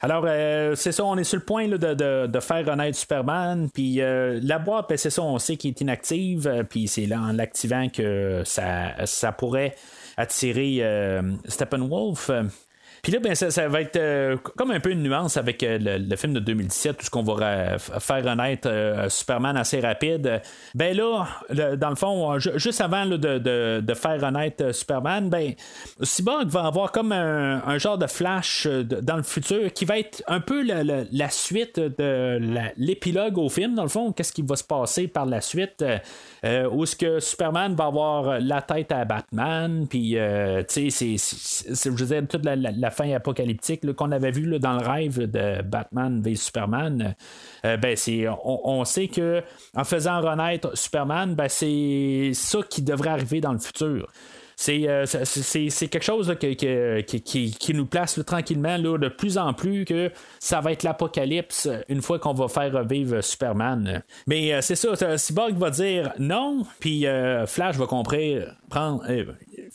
Alors, 0.00 0.24
euh, 0.26 0.74
c'est 0.74 0.92
ça, 0.92 1.04
on 1.04 1.16
est 1.16 1.24
sur 1.24 1.38
le 1.38 1.44
point 1.44 1.66
de, 1.66 2.40
faire 2.40 2.66
renaître 2.66 2.98
Superman. 2.98 3.70
Puis 3.72 4.02
euh, 4.02 4.38
la 4.42 4.58
boîte, 4.58 4.90
ben, 4.90 4.98
c'est 4.98 5.10
ça, 5.10 5.22
on 5.22 5.38
sait 5.38 5.56
qu'il 5.56 5.70
est 5.70 5.80
inactive. 5.80 6.46
Euh, 6.46 6.62
puis 6.62 6.88
c'est 6.88 7.06
là 7.06 7.20
en 7.20 7.32
l'activant 7.32 7.88
que 7.88 8.42
ça, 8.44 9.06
ça 9.06 9.32
pourrait 9.32 9.74
attirer 10.16 10.84
Steppenwolf. 11.46 12.30
Puis 13.04 13.12
là, 13.12 13.18
ben, 13.18 13.34
ça, 13.34 13.68
va 13.68 13.82
être 13.82 13.96
euh, 13.96 14.38
comme 14.56 14.70
un 14.70 14.80
peu 14.80 14.90
une 14.90 15.02
nuance 15.02 15.36
avec 15.36 15.62
euh, 15.62 15.78
le, 15.78 16.16
film 16.16 16.32
de 16.32 16.40
2017, 16.40 16.96
tout 16.96 17.04
ce 17.04 17.10
qu'on 17.10 17.22
va 17.22 17.78
faire 17.78 18.24
renaître 18.24 18.66
Superman 19.10 19.58
assez 19.58 19.78
rapide. 19.78 20.40
Ben 20.74 20.96
là, 20.96 21.26
dans 21.76 21.90
le 21.90 21.96
fond, 21.96 22.38
juste 22.38 22.80
avant 22.80 23.04
de, 23.04 23.94
faire 23.94 24.20
renaître 24.20 24.74
Superman, 24.74 25.28
ben, 25.28 25.52
Cyborg 26.02 26.48
va 26.48 26.64
avoir 26.64 26.92
comme 26.92 27.12
un, 27.12 27.76
genre 27.76 27.98
de 27.98 28.06
flash 28.06 28.66
dans 28.66 29.16
le 29.16 29.22
futur 29.22 29.70
qui 29.74 29.84
va 29.84 29.98
être 29.98 30.22
un 30.26 30.40
peu 30.40 30.62
la, 30.62 31.28
suite 31.28 31.78
de 31.78 32.40
l'épilogue 32.78 33.36
au 33.36 33.50
film, 33.50 33.74
dans 33.74 33.82
le 33.82 33.88
fond, 33.90 34.12
qu'est-ce 34.12 34.32
qui 34.32 34.42
va 34.42 34.56
se 34.56 34.64
passer 34.64 35.08
par 35.08 35.26
la 35.26 35.42
suite. 35.42 35.84
Euh, 36.44 36.68
où 36.70 36.84
est-ce 36.84 36.94
que 36.94 37.20
Superman 37.20 37.74
va 37.74 37.86
avoir 37.86 38.38
la 38.38 38.60
tête 38.60 38.92
à 38.92 39.04
Batman, 39.06 39.86
puis, 39.88 40.18
euh, 40.18 40.62
tu 40.68 40.90
sais, 40.90 41.16
c'est, 41.16 41.84
je 41.84 42.04
veux 42.04 42.06
dire, 42.06 42.28
toute 42.28 42.44
la, 42.44 42.90
fin 42.94 43.10
apocalyptique 43.12 43.92
qu'on 43.94 44.12
avait 44.12 44.30
vu 44.30 44.58
dans 44.58 44.78
le 44.78 44.86
rêve 44.86 45.30
de 45.30 45.62
Batman 45.62 46.22
v 46.22 46.34
Superman, 46.34 47.14
euh, 47.64 47.76
ben, 47.76 47.96
c'est, 47.96 48.26
on, 48.44 48.84
sait 48.84 49.08
que 49.08 49.42
en 49.74 49.84
faisant 49.84 50.20
renaître 50.20 50.76
Superman, 50.76 51.34
ben, 51.34 51.48
c'est 51.48 52.30
ça 52.34 52.60
qui 52.68 52.82
devrait 52.82 53.10
arriver 53.10 53.40
dans 53.40 53.52
le 53.52 53.58
futur. 53.58 54.08
Euh, 54.68 55.04
c'est, 55.06 55.88
quelque 55.88 56.04
chose 56.04 56.34
qui, 56.38 57.74
nous 57.74 57.86
place 57.86 58.20
tranquillement 58.24 58.78
de 58.78 59.08
plus 59.08 59.38
en 59.38 59.52
plus 59.52 59.84
que 59.84 60.10
ça 60.38 60.60
va 60.60 60.72
être 60.72 60.82
l'apocalypse 60.82 61.68
une 61.88 62.02
fois 62.02 62.18
qu'on 62.18 62.32
va 62.32 62.48
faire 62.48 62.72
revivre 62.72 63.22
Superman. 63.22 64.02
Mais 64.26 64.52
euh, 64.52 64.60
c'est 64.60 64.76
ça, 64.76 65.18
Cyborg 65.18 65.56
va 65.56 65.70
dire 65.70 66.12
non, 66.18 66.64
puis 66.80 67.06
euh, 67.06 67.46
Flash 67.46 67.76
va 67.76 67.86
comprendre. 67.86 68.04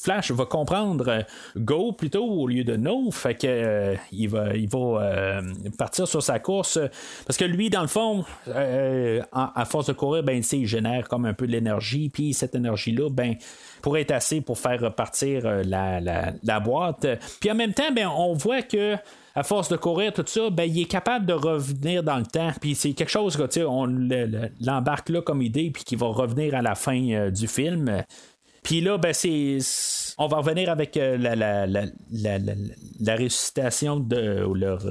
Flash 0.02 0.32
va 0.32 0.46
comprendre 0.46 1.26
go 1.58 1.92
plutôt 1.92 2.26
au 2.26 2.48
lieu 2.48 2.64
de 2.64 2.76
no, 2.76 3.12
fait 3.12 3.36
que 3.36 3.96
il 4.12 4.28
va, 4.28 4.56
il 4.56 4.70
va 4.70 5.42
partir 5.78 6.08
sur 6.08 6.24
sa 6.24 6.40
course 6.40 6.80
parce 7.26 7.38
que 7.38 7.46
lui, 7.46 7.70
dans 7.70 7.82
le 7.82 7.88
fond, 7.88 8.24
à 9.34 9.66
force 9.66 9.88
de 9.88 9.94
courir, 9.94 10.24
ben, 10.24 10.42
il 10.52 10.68
génère 10.68 11.08
comme 11.08 11.26
un 11.26 11.34
peu 11.34 11.48
de 11.48 11.52
l'énergie, 11.52 12.10
puis 12.10 12.34
cette 12.34 12.56
énergie-là, 12.56 13.10
ben, 13.10 13.36
pourrait 13.82 14.02
être 14.02 14.12
assez 14.12 14.42
pour 14.42 14.58
faire 14.58 14.80
repartir 14.80 15.44
euh, 15.46 15.64
la, 15.64 16.60
boîte. 16.60 17.08
Puis 17.40 17.52
en 17.52 17.56
même 17.56 17.74
temps, 17.74 17.92
ben, 17.94 18.08
on 18.08 18.34
voit 18.34 18.62
que 18.62 18.96
à 19.36 19.44
force 19.44 19.70
de 19.70 19.78
courir, 19.78 20.12
tout 20.12 20.24
ça, 20.26 20.50
ben, 20.50 20.64
il 20.64 20.82
est 20.82 20.86
capable 20.86 21.26
de 21.26 21.34
revenir 21.34 22.04
dans 22.04 22.18
le 22.18 22.26
temps. 22.26 22.52
Puis 22.60 22.76
c'est 22.76 22.94
quelque 22.94 23.12
chose 23.12 23.38
que 23.38 23.66
on 23.66 23.86
l'embarque 24.60 25.10
là 25.10 25.22
comme 25.22 25.42
idée, 25.42 25.72
puis 25.72 25.84
qui 25.84 25.96
va 25.96 26.08
revenir 26.08 26.56
à 26.56 26.62
la 26.62 26.76
fin 26.76 27.10
euh, 27.12 27.32
du 27.32 27.48
film. 27.48 28.04
Puis 28.70 28.82
là, 28.82 29.00
ben, 29.00 29.14
c'est. 29.14 29.58
On 30.20 30.28
va 30.28 30.38
revenir 30.38 30.70
avec 30.70 30.96
euh, 30.96 31.18
la, 31.18 31.36
la, 31.36 31.66
la, 31.66 33.16
ressuscitation 33.16 34.00
de 34.00 34.46
leur, 34.54 34.86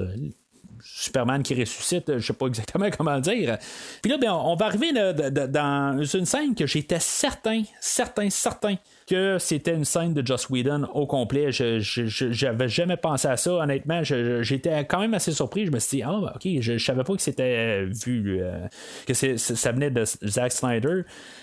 Superman 0.83 1.43
qui 1.43 1.55
ressuscite, 1.55 2.17
je 2.17 2.27
sais 2.27 2.33
pas 2.33 2.47
exactement 2.47 2.89
comment 2.97 3.15
le 3.15 3.21
dire. 3.21 3.57
Puis 4.01 4.11
là, 4.11 4.17
ben, 4.17 4.33
on 4.33 4.55
va 4.55 4.65
arriver 4.65 4.91
dans 4.91 6.03
une 6.03 6.25
scène 6.25 6.55
que 6.55 6.67
j'étais 6.67 6.99
certain, 6.99 7.63
certain, 7.79 8.29
certain 8.29 8.75
que 9.09 9.37
c'était 9.39 9.73
une 9.73 9.85
scène 9.85 10.13
de 10.13 10.25
Joss 10.25 10.49
Whedon 10.49 10.87
au 10.93 11.07
complet. 11.07 11.51
Je, 11.51 11.79
j'avais 11.79 12.69
jamais 12.69 12.95
pensé 12.95 13.27
à 13.27 13.37
ça, 13.37 13.53
honnêtement. 13.53 14.03
j'étais 14.03 14.85
quand 14.85 14.99
même 14.99 15.15
assez 15.15 15.31
surpris. 15.31 15.65
Je 15.65 15.71
me 15.71 15.79
suis 15.79 15.97
dit, 15.97 16.03
ah, 16.03 16.35
ok, 16.35 16.47
je, 16.59 16.77
savais 16.77 17.03
pas 17.03 17.15
que 17.15 17.21
c'était 17.21 17.43
euh, 17.57 17.89
vu, 17.89 18.39
euh, 18.39 18.67
que 19.07 19.15
ça 19.15 19.71
venait 19.71 19.89
de 19.89 20.03
Zack 20.05 20.51
Snyder. 20.51 21.01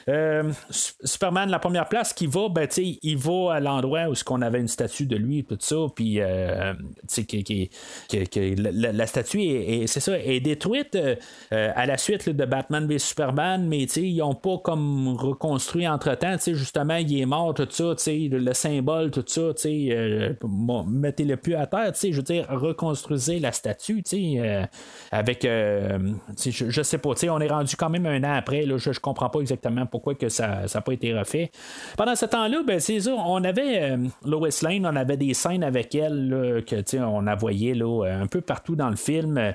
Euh, 0.09 0.53
Superman, 0.71 1.51
la 1.51 1.59
première 1.59 1.89
place 1.89 2.13
qu'il 2.13 2.29
va, 2.29 2.49
ben, 2.49 2.69
il 2.77 3.17
va 3.17 3.55
à 3.55 3.61
l'endroit 3.61 4.09
où 4.09 4.15
on 4.31 4.43
avait 4.43 4.61
une 4.61 4.69
statue 4.69 5.07
de 5.07 5.17
lui, 5.17 5.43
tout 5.43 5.59
ça, 5.59 5.77
puis 5.95 6.21
la, 6.21 6.77
statue 9.07 9.43
est, 9.43 9.87
c'est 9.89 10.01
ça, 10.01 10.17
est 10.19 10.41
détruite 10.41 10.97
à 11.51 11.87
la 11.87 11.99
suite 11.99 12.29
de 12.29 12.45
Batman 12.45 12.87
v 12.87 13.01
Superman, 13.01 13.67
mais 13.67 13.83
ils 13.83 14.19
n'ont 14.19 14.35
pas 14.37 14.59
comme 14.59 15.17
reconstruit 15.17 15.89
entre-temps. 15.89 16.37
Justement, 16.47 16.97
il 16.97 17.21
est 17.21 17.27
mort 17.27 17.56
tout 17.57 17.67
ça, 17.71 17.95
le 18.07 18.53
symbole, 18.53 19.11
tout 19.11 19.25
ça, 19.27 19.41
euh, 19.67 20.35
mettez-le 20.87 21.37
plus 21.37 21.55
à 21.55 21.67
terre, 21.67 21.93
je 21.95 22.15
veux 22.15 22.23
dire, 22.23 22.47
reconstruisez 22.51 23.39
la 23.41 23.53
statue, 23.53 24.03
euh, 24.13 24.65
avec, 25.11 25.45
euh, 25.45 25.99
je, 26.39 26.71
je, 26.71 26.83
sais 26.83 26.99
pas, 26.99 27.11
on 27.31 27.41
est 27.41 27.49
rendu 27.49 27.77
quand 27.77 27.89
même 27.89 28.07
un 28.07 28.23
an 28.25 28.35
après, 28.35 28.67
là, 28.67 28.77
je, 28.77 28.93
je 28.93 29.01
comprends 29.01 29.31
pas 29.31 29.41
exactement 29.41 29.87
pourquoi 29.87 30.15
que 30.15 30.29
ça 30.29 30.65
n'a 30.73 30.81
pas 30.81 30.93
été 30.93 31.15
refait. 31.15 31.51
Pendant 31.97 32.15
ce 32.15 32.27
temps-là, 32.27 32.63
ben, 32.67 32.79
c'est 32.79 33.07
on 33.09 33.43
avait 33.45 33.97
Lois 34.25 34.49
Lane, 34.63 34.87
on 34.87 34.97
avait 34.97 35.17
des 35.17 35.35
scènes 35.35 35.65
avec 35.65 35.95
elle, 35.95 36.63
que, 36.67 36.97
on 36.99 37.27
a 37.27 37.35
voyé 37.35 37.75
là, 37.75 38.05
un 38.05 38.27
peu 38.27 38.41
partout 38.41 38.77
dans 38.77 38.91
le 38.91 38.97
film. 38.97 39.55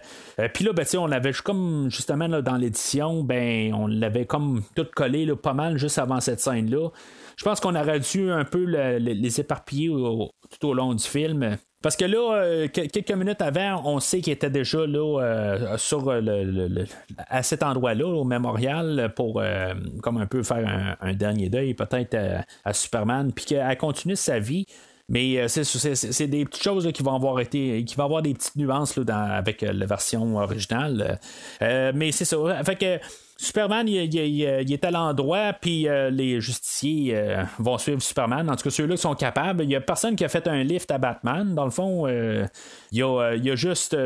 Puis 0.53 0.65
là, 0.65 0.73
ben, 0.73 0.85
on 0.97 1.11
avait 1.11 1.33
comme, 1.33 1.87
justement, 1.89 2.27
dans 2.29 2.57
l'édition, 2.57 3.23
ben, 3.23 3.73
on 3.73 3.87
l'avait 3.87 4.25
comme 4.25 4.61
tout 4.75 4.87
collé 4.95 5.27
pas 5.35 5.53
mal 5.53 5.77
juste 5.77 5.99
avant 5.99 6.19
cette 6.19 6.39
scène-là. 6.39 6.89
Je 7.37 7.43
pense 7.43 7.59
qu'on 7.59 7.75
aurait 7.75 7.99
dû 7.99 8.29
un 8.31 8.45
peu 8.45 8.63
les 8.63 9.39
éparpiller 9.39 9.89
tout 9.89 10.67
au 10.67 10.73
long 10.73 10.93
du 10.93 11.03
film. 11.03 11.57
Parce 11.81 11.95
que 11.95 12.05
là, 12.05 12.35
euh, 12.35 12.67
quelques 12.67 13.11
minutes 13.11 13.41
avant, 13.41 13.81
on 13.85 13.99
sait 13.99 14.21
qu'il 14.21 14.33
était 14.33 14.51
déjà 14.51 14.85
là 14.85 15.19
euh, 15.19 15.77
sur 15.77 16.11
le, 16.21 16.85
à 17.17 17.41
cet 17.41 17.63
endroit-là, 17.63 18.05
au 18.05 18.23
mémorial, 18.23 19.11
pour 19.15 19.41
euh, 19.41 19.73
comme 20.03 20.17
un 20.17 20.27
peu 20.27 20.43
faire 20.43 20.95
un, 21.01 21.13
dernier 21.13 21.49
deuil, 21.49 21.73
peut-être 21.73 22.15
à, 22.63 22.73
Superman, 22.73 23.31
puis 23.33 23.45
qu'elle 23.45 23.77
continue 23.77 24.15
sa 24.15 24.37
vie. 24.37 24.65
Mais 25.09 25.47
c'est, 25.49 26.27
des 26.27 26.45
petites 26.45 26.63
choses 26.63 26.89
qui 26.93 27.03
vont 27.03 27.15
avoir 27.15 27.39
été. 27.41 27.83
qui 27.83 27.95
vont 27.95 28.05
avoir 28.05 28.21
des 28.21 28.33
petites 28.33 28.55
nuances 28.55 28.97
avec 28.97 29.61
la 29.61 29.85
version 29.85 30.37
originale. 30.37 31.19
mais 31.59 32.11
c'est 32.13 32.23
ça. 32.23 32.37
Fait 32.63 32.75
que 32.75 32.99
Superman, 33.41 33.87
il, 33.87 34.43
est 34.43 34.85
à 34.85 34.91
l'endroit, 34.91 35.53
puis 35.59 35.87
euh, 35.87 36.11
les 36.11 36.39
justiciers 36.39 37.13
euh, 37.15 37.43
vont 37.57 37.79
suivre 37.79 37.99
Superman. 37.99 38.47
En 38.47 38.55
tout 38.55 38.65
cas, 38.65 38.69
ceux-là 38.69 38.93
qui 38.93 39.01
sont 39.01 39.15
capables. 39.15 39.63
Il 39.63 39.67
n'y 39.67 39.75
a 39.75 39.81
personne 39.81 40.15
qui 40.15 40.23
a 40.23 40.29
fait 40.29 40.47
un 40.47 40.63
lift 40.63 40.91
à 40.91 40.99
Batman. 40.99 41.55
Dans 41.55 41.65
le 41.65 41.71
fond, 41.71 42.05
euh, 42.05 42.45
il, 42.91 42.99
y 42.99 43.01
a, 43.03 43.55
juste 43.55 43.97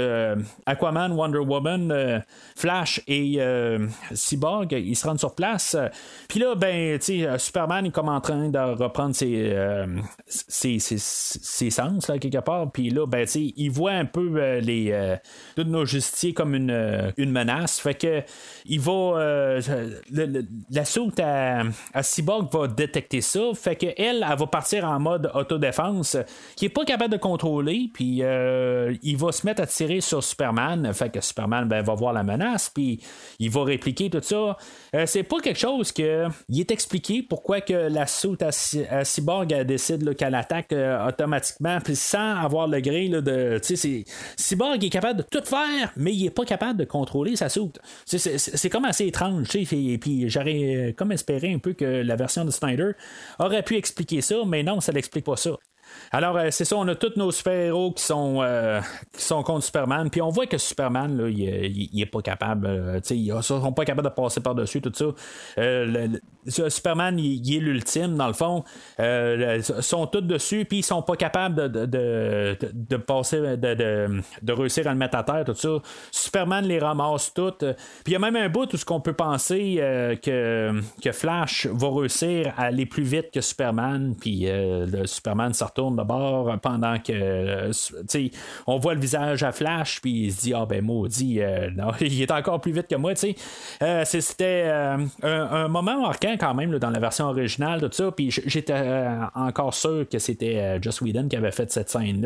Aquaman, 0.65 1.11
Wonder 1.11 1.39
Woman, 1.39 2.23
Flash 2.55 3.01
et 3.09 3.41
Cyborg. 4.13 4.71
Ils 4.71 4.95
se 4.95 5.05
rendent 5.05 5.19
sur 5.19 5.35
place. 5.35 5.75
Puis 6.29 6.39
là, 6.39 6.55
ben, 6.55 6.97
Superman 7.37 7.87
est 7.87 7.91
comme 7.91 8.07
en 8.07 8.21
train 8.21 8.47
de 8.47 8.57
reprendre 8.57 9.13
ses, 9.15 9.53
ses, 10.27 11.69
sens, 11.71 12.07
là, 12.07 12.19
quelque 12.19 12.37
part. 12.37 12.71
Puis 12.71 12.89
là, 12.89 13.05
ben, 13.05 13.27
il 13.35 13.69
voit 13.69 13.91
un 13.91 14.05
peu 14.05 14.59
les, 14.59 15.17
tous 15.57 15.63
nos 15.63 15.85
justiciers 15.85 16.33
comme 16.33 16.55
une, 16.55 17.11
une 17.17 17.31
menace. 17.31 17.81
Fait 17.81 17.95
que 17.95 18.23
il 18.65 18.79
va 18.79 19.24
euh, 19.25 20.41
la 20.69 20.85
soute 20.85 21.19
à, 21.19 21.63
Cyborg 22.01 22.51
va 22.51 22.67
détecter 22.67 23.21
ça. 23.21 23.39
Fait 23.53 23.75
qu'elle, 23.75 23.93
elle, 23.97 24.25
va 24.37 24.47
partir 24.47 24.85
en 24.85 24.99
mode 24.99 25.31
autodéfense, 25.33 26.17
qui 26.55 26.65
est 26.65 26.69
pas 26.69 26.85
capable 26.85 27.13
de 27.13 27.17
contrôler. 27.17 27.89
Puis 27.93 28.19
euh, 28.21 28.95
il 29.03 29.17
va 29.17 29.31
se 29.31 29.45
mettre 29.45 29.61
à 29.61 29.67
tirer 29.67 30.01
sur 30.01 30.23
Superman. 30.23 30.91
Fait 30.93 31.09
que 31.09 31.21
Superman 31.21 31.67
ben, 31.67 31.81
va 31.83 31.93
voir 31.93 32.13
la 32.13 32.23
menace. 32.23 32.69
Puis 32.69 32.99
il 33.39 33.49
va 33.49 33.63
répliquer 33.63 34.09
tout 34.09 34.21
ça. 34.21 34.57
Euh, 34.95 35.05
c'est 35.05 35.23
pas 35.23 35.39
quelque 35.39 35.59
chose 35.59 35.91
que. 35.91 36.27
Il 36.49 36.59
est 36.59 36.71
expliqué 36.71 37.23
pourquoi 37.23 37.61
que 37.61 37.73
la 37.73 38.07
soute 38.07 38.43
à, 38.43 38.51
Cyborg 39.03 39.47
décide 39.63 40.15
qu'elle 40.15 40.35
attaque 40.35 40.73
automatiquement. 41.07 41.79
Puis 41.83 41.95
sans 41.95 42.35
avoir 42.37 42.67
le 42.67 42.79
gré 42.79 43.09
de. 43.09 43.59
Cyborg 44.37 44.83
est 44.83 44.89
capable 44.89 45.19
de 45.19 45.23
tout 45.23 45.45
faire, 45.45 45.91
mais 45.95 46.13
il 46.13 46.25
est 46.25 46.31
pas 46.31 46.45
capable 46.45 46.79
de 46.79 46.85
contrôler 46.85 47.35
sa 47.35 47.49
soute. 47.49 47.79
C'est 48.05 48.69
comme 48.69 48.85
assez 48.85 49.11
et 49.23 49.97
puis 49.97 50.29
j'aurais 50.29 50.75
euh, 50.75 50.93
comme 50.93 51.11
espéré 51.11 51.53
un 51.53 51.59
peu 51.59 51.73
que 51.73 51.85
la 51.85 52.15
version 52.15 52.45
de 52.45 52.51
Snyder 52.51 52.91
aurait 53.39 53.63
pu 53.63 53.75
expliquer 53.75 54.21
ça, 54.21 54.35
mais 54.45 54.63
non, 54.63 54.81
ça 54.81 54.91
n'explique 54.91 55.25
pas 55.25 55.35
ça. 55.37 55.51
Alors, 56.11 56.37
euh, 56.37 56.47
c'est 56.51 56.65
ça, 56.65 56.77
on 56.77 56.87
a 56.87 56.95
tous 56.95 57.17
nos 57.17 57.31
super-héros 57.31 57.91
qui 57.91 58.03
sont, 58.03 58.41
euh, 58.41 58.79
qui 59.13 59.21
sont 59.21 59.43
contre 59.43 59.65
Superman. 59.65 60.09
Puis 60.09 60.21
on 60.21 60.29
voit 60.29 60.45
que 60.45 60.57
Superman, 60.57 61.17
là, 61.17 61.27
il, 61.27 62.01
est 62.01 62.05
pas 62.05 62.21
capable. 62.21 62.67
Euh, 62.67 62.99
ils 63.09 63.33
sont 63.43 63.73
pas 63.73 63.85
capables 63.85 64.07
de 64.07 64.13
passer 64.13 64.39
par-dessus 64.39 64.81
tout 64.81 64.93
ça. 64.93 65.05
Superman, 66.47 67.19
il, 67.19 67.55
est 67.55 67.59
l'ultime, 67.59 68.15
dans 68.15 68.27
le 68.27 68.33
fond. 68.33 68.63
ils 68.99 69.61
sont 69.61 70.07
tous 70.07 70.21
dessus, 70.21 70.65
puis 70.65 70.79
ils 70.79 70.83
sont 70.83 71.01
pas 71.01 71.15
capables 71.15 71.69
de, 71.69 71.85
de, 71.85 72.97
passer, 72.97 73.57
de, 73.57 74.53
réussir 74.53 74.87
à 74.87 74.91
le 74.91 74.97
mettre 74.97 75.17
à 75.17 75.23
terre, 75.23 75.43
tout 75.45 75.53
ça. 75.53 75.77
Superman 76.11 76.65
les 76.65 76.79
ramasse 76.79 77.33
toutes. 77.33 77.65
Puis 78.03 78.07
il 78.07 78.13
y 78.13 78.15
a 78.15 78.19
même 78.19 78.35
un 78.35 78.49
bout 78.49 78.71
où 78.73 78.77
ce 78.77 78.85
qu'on 78.85 79.01
peut 79.01 79.13
penser 79.13 79.75
que, 80.21 80.79
que 81.01 81.11
Flash 81.11 81.67
va 81.67 81.89
réussir 81.89 82.53
à 82.57 82.65
aller 82.65 82.85
plus 82.85 83.03
vite 83.03 83.31
que 83.33 83.41
Superman. 83.41 84.15
Puis 84.19 84.45
le 84.47 85.05
Superman 85.05 85.53
se 85.53 85.65
de 85.91 86.03
bord 86.03 86.57
pendant 86.61 86.99
que 86.99 87.13
euh, 87.13 87.71
on 88.67 88.77
voit 88.77 88.93
le 88.93 88.99
visage 88.99 89.43
à 89.43 89.51
Flash 89.51 90.01
puis 90.01 90.25
il 90.25 90.33
se 90.33 90.41
dit 90.41 90.53
ah 90.53 90.65
ben 90.65 90.83
maudit 90.83 91.41
euh, 91.41 91.69
non, 91.75 91.91
il 92.01 92.21
est 92.21 92.31
encore 92.31 92.61
plus 92.61 92.71
vite 92.71 92.87
que 92.87 92.95
moi 92.95 93.13
euh, 93.81 94.03
c'était 94.05 94.71
un, 95.23 95.67
moment 95.67 96.01
marquant 96.01 96.35
quand 96.39 96.53
même 96.53 96.77
dans 96.77 96.89
la 96.89 96.99
version 96.99 97.25
originale 97.25 97.81
tout 97.81 97.91
ça 97.91 98.11
puis 98.11 98.31
j'étais 98.31 98.73
encore 99.35 99.73
sûr 99.73 100.07
que 100.09 100.19
c'était 100.19 100.79
Joss 100.81 101.01
Whedon 101.01 101.27
qui 101.27 101.35
avait 101.35 101.51
fait 101.51 101.71
cette 101.71 101.89
scène 101.89 102.21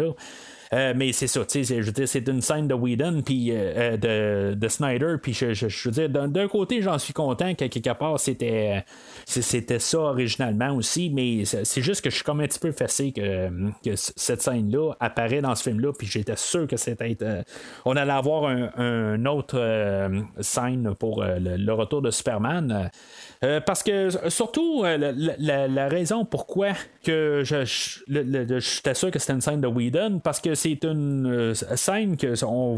là 0.72 0.94
mais 0.94 1.12
c'est 1.12 1.28
ça, 1.28 1.42
je 1.52 1.92
veux 1.92 2.06
c'est 2.06 2.28
une 2.28 2.42
scène 2.42 2.68
de 2.68 2.74
Whedon, 2.74 3.22
puis 3.24 3.50
de, 3.50 4.54
de, 4.54 4.68
Snyder, 4.68 5.16
puis 5.22 5.34
je, 5.34 5.90
veux 5.90 5.92
dire, 5.92 6.10
d'un 6.10 6.48
côté, 6.48 6.82
j'en 6.82 6.98
suis 6.98 7.14
content 7.14 7.54
que 7.56 7.66
quelque 7.66 7.94
part, 7.94 8.20
c'était, 8.20 8.84
c'était 9.26 9.80
ça 9.80 10.00
originalement 10.00 10.76
aussi, 10.76 11.10
mais 11.10 11.46
c'est 11.46 11.82
juste 11.82 12.02
que 12.02 12.10
je 12.10 12.16
suis 12.16 12.24
comme 12.24 12.42
un 12.42 12.48
petit 12.48 12.60
peu 12.60 12.72
fessé 12.72 13.12
que, 13.12 13.50
cette 13.96 14.42
scène-là 14.42 14.94
apparaît 15.00 15.42
dans 15.42 15.56
ce 15.56 15.64
film-là, 15.64 15.92
puis 15.98 16.08
j'étais 16.08 16.36
sûr 16.36 16.68
que 16.68 16.78
c'était. 16.78 17.18
on 17.86 17.96
allait 17.96 18.12
avoir 18.12 18.46
un, 18.46 19.26
autre 19.26 19.60
scène 20.40 20.96
pour 20.96 21.24
le, 21.24 21.74
retour 21.74 22.02
de 22.02 22.12
Superman. 22.12 22.90
Parce 23.66 23.84
que 23.84 24.10
surtout, 24.30 24.84
la, 24.84 25.88
raison 25.88 26.26
pourquoi 26.26 26.74
que 27.04 27.42
je, 27.46 27.64
j'étais 28.60 28.94
sûr 28.94 29.12
que 29.12 29.20
c'était 29.20 29.34
une 29.34 29.42
scène 29.42 29.62
de 29.62 29.68
Whedon, 29.68 30.20
parce 30.22 30.42
que 30.42 30.56
c'est 30.56 30.84
une 30.84 31.54
scène 31.54 32.18
que 32.18 32.34
on, 32.44 32.78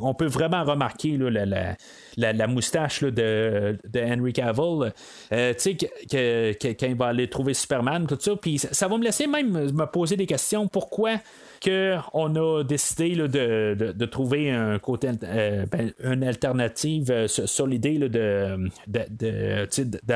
on 0.00 0.14
peut 0.14 0.26
vraiment 0.26 0.64
remarquer 0.64 1.16
la, 1.16 2.46
moustache 2.46 3.02
de, 3.02 3.78
Henry 3.96 4.32
Cavill. 4.32 4.92
que, 5.30 6.52
quand 6.72 6.86
il 6.86 6.96
va 6.96 7.06
aller 7.06 7.28
trouver 7.28 7.54
Superman, 7.54 8.06
tout 8.06 8.18
ça. 8.18 8.34
Puis 8.36 8.58
ça 8.58 8.88
va 8.88 8.98
me 8.98 9.04
laisser 9.04 9.26
même 9.26 9.70
me 9.70 9.86
poser 9.86 10.16
des 10.16 10.26
questions. 10.26 10.66
Pourquoi 10.66 11.20
qu'on 11.64 12.36
a 12.36 12.62
décidé 12.62 13.16
de, 13.16 14.04
trouver 14.04 14.50
un 14.50 14.78
côté, 14.78 15.08
euh, 15.22 15.64
ben, 15.70 15.92
une 16.02 16.22
alternative 16.22 17.10
euh, 17.10 17.26
sur, 17.26 17.66
dans 17.66 18.70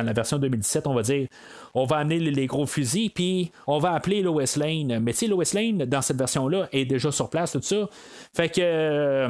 la 0.07 0.13
version 0.13 0.39
2017, 0.39 0.87
on 0.87 0.95
va 0.95 1.03
dire, 1.03 1.27
on 1.75 1.85
va 1.85 1.97
amener 1.97 2.19
les, 2.19 2.47
gros 2.47 2.67
fusils, 2.67 3.11
puis 3.11 3.51
on 3.67 3.79
va 3.79 3.93
appeler 3.93 4.23
Lois 4.23 4.45
Lane. 4.57 4.99
Mais 5.01 5.13
tu 5.13 5.19
sais, 5.19 5.27
Lois 5.27 5.45
Lane, 5.55 5.85
dans 5.85 6.03
cette 6.03 6.19
version-là, 6.19 6.69
est 6.73 6.85
déjà 6.85 7.11
sur 7.13 7.29
place, 7.31 7.53
tout 7.53 7.63
ça. 7.63 7.89
Fait 8.35 8.49
que, 8.49 8.61
euh, 8.61 9.29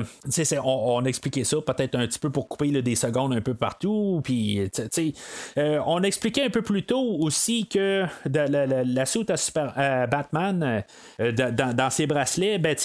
on, 0.64 0.98
on 0.98 1.04
a 1.04 1.08
expliqué 1.08 1.44
ça, 1.44 1.56
peut-être 1.60 1.94
un 1.94 2.06
petit 2.06 2.18
peu 2.18 2.30
pour 2.30 2.48
couper 2.48 2.70
des 2.82 2.94
secondes 2.94 3.32
un 3.32 3.40
peu 3.40 3.54
partout. 3.54 4.20
Puis, 4.22 4.60
tu 4.74 4.82
sais, 4.90 5.12
euh, 5.58 5.80
on 5.86 6.02
expliquait 6.02 6.44
un 6.44 6.50
peu 6.50 6.62
plus 6.62 6.84
tôt 6.84 7.16
aussi 7.20 7.66
que 7.66 8.04
la, 8.26 9.06
soute 9.06 9.30
à, 9.30 10.06
Batman, 10.06 10.84
euh, 11.20 11.32
dans, 11.32 11.90
ses 11.90 12.06
bracelets, 12.06 12.58
ben, 12.58 12.76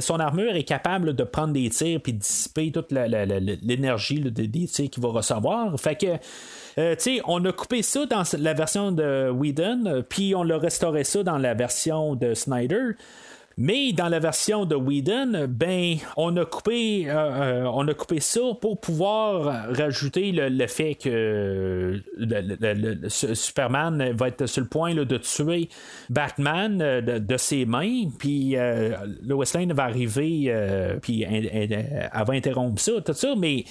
son 0.00 0.20
armure 0.20 0.54
est 0.54 0.64
capable 0.64 1.14
de 1.14 1.24
prendre 1.24 1.52
des 1.52 1.68
tirs 1.70 2.00
puis 2.00 2.12
de 2.12 2.18
dissiper 2.18 2.72
toute 2.72 2.92
l'énergie 2.92 4.22
qu'il 4.32 5.02
va 5.02 5.08
recevoir. 5.08 5.78
Fait 5.78 5.96
que, 5.96 6.06
euh, 6.78 6.94
on 7.24 7.44
a 7.44 7.52
coupé 7.52 7.82
ça 7.82 8.06
dans 8.06 8.22
la 8.38 8.54
version 8.54 8.92
de 8.92 9.30
Whedon, 9.30 10.04
puis 10.08 10.34
on 10.34 10.42
l'a 10.42 10.58
restauré 10.58 11.04
ça 11.04 11.22
dans 11.22 11.38
la 11.38 11.54
version 11.54 12.14
de 12.14 12.34
Snyder. 12.34 12.92
Mais 13.60 13.92
dans 13.92 14.06
la 14.08 14.20
version 14.20 14.66
de 14.66 14.76
Whedon, 14.76 15.48
ben, 15.48 15.96
on 16.16 16.36
a 16.36 16.44
coupé, 16.44 17.10
euh, 17.10 17.14
euh, 17.14 17.70
on 17.74 17.88
a 17.88 17.92
coupé 17.92 18.20
ça 18.20 18.40
pour 18.60 18.80
pouvoir 18.80 19.74
rajouter 19.76 20.30
le, 20.30 20.66
fait 20.68 20.94
que 20.94 22.00
Superman 23.08 24.12
va 24.12 24.28
être 24.28 24.46
sur 24.46 24.62
le 24.62 24.68
point 24.68 24.94
de 24.94 25.16
tuer 25.16 25.68
Batman 26.08 26.80
euh, 26.80 27.00
de, 27.00 27.36
ses 27.36 27.66
mains, 27.66 28.04
puis 28.16 28.54
Lois 29.24 29.44
Lane 29.52 29.72
va 29.72 29.84
arriver, 29.84 30.54
puis 31.02 31.22
elle, 31.22 32.08
va 32.14 32.32
interrompre 32.32 32.80
ça, 32.80 32.92
tout 33.04 33.12
ça. 33.12 33.34
Mais 33.36 33.64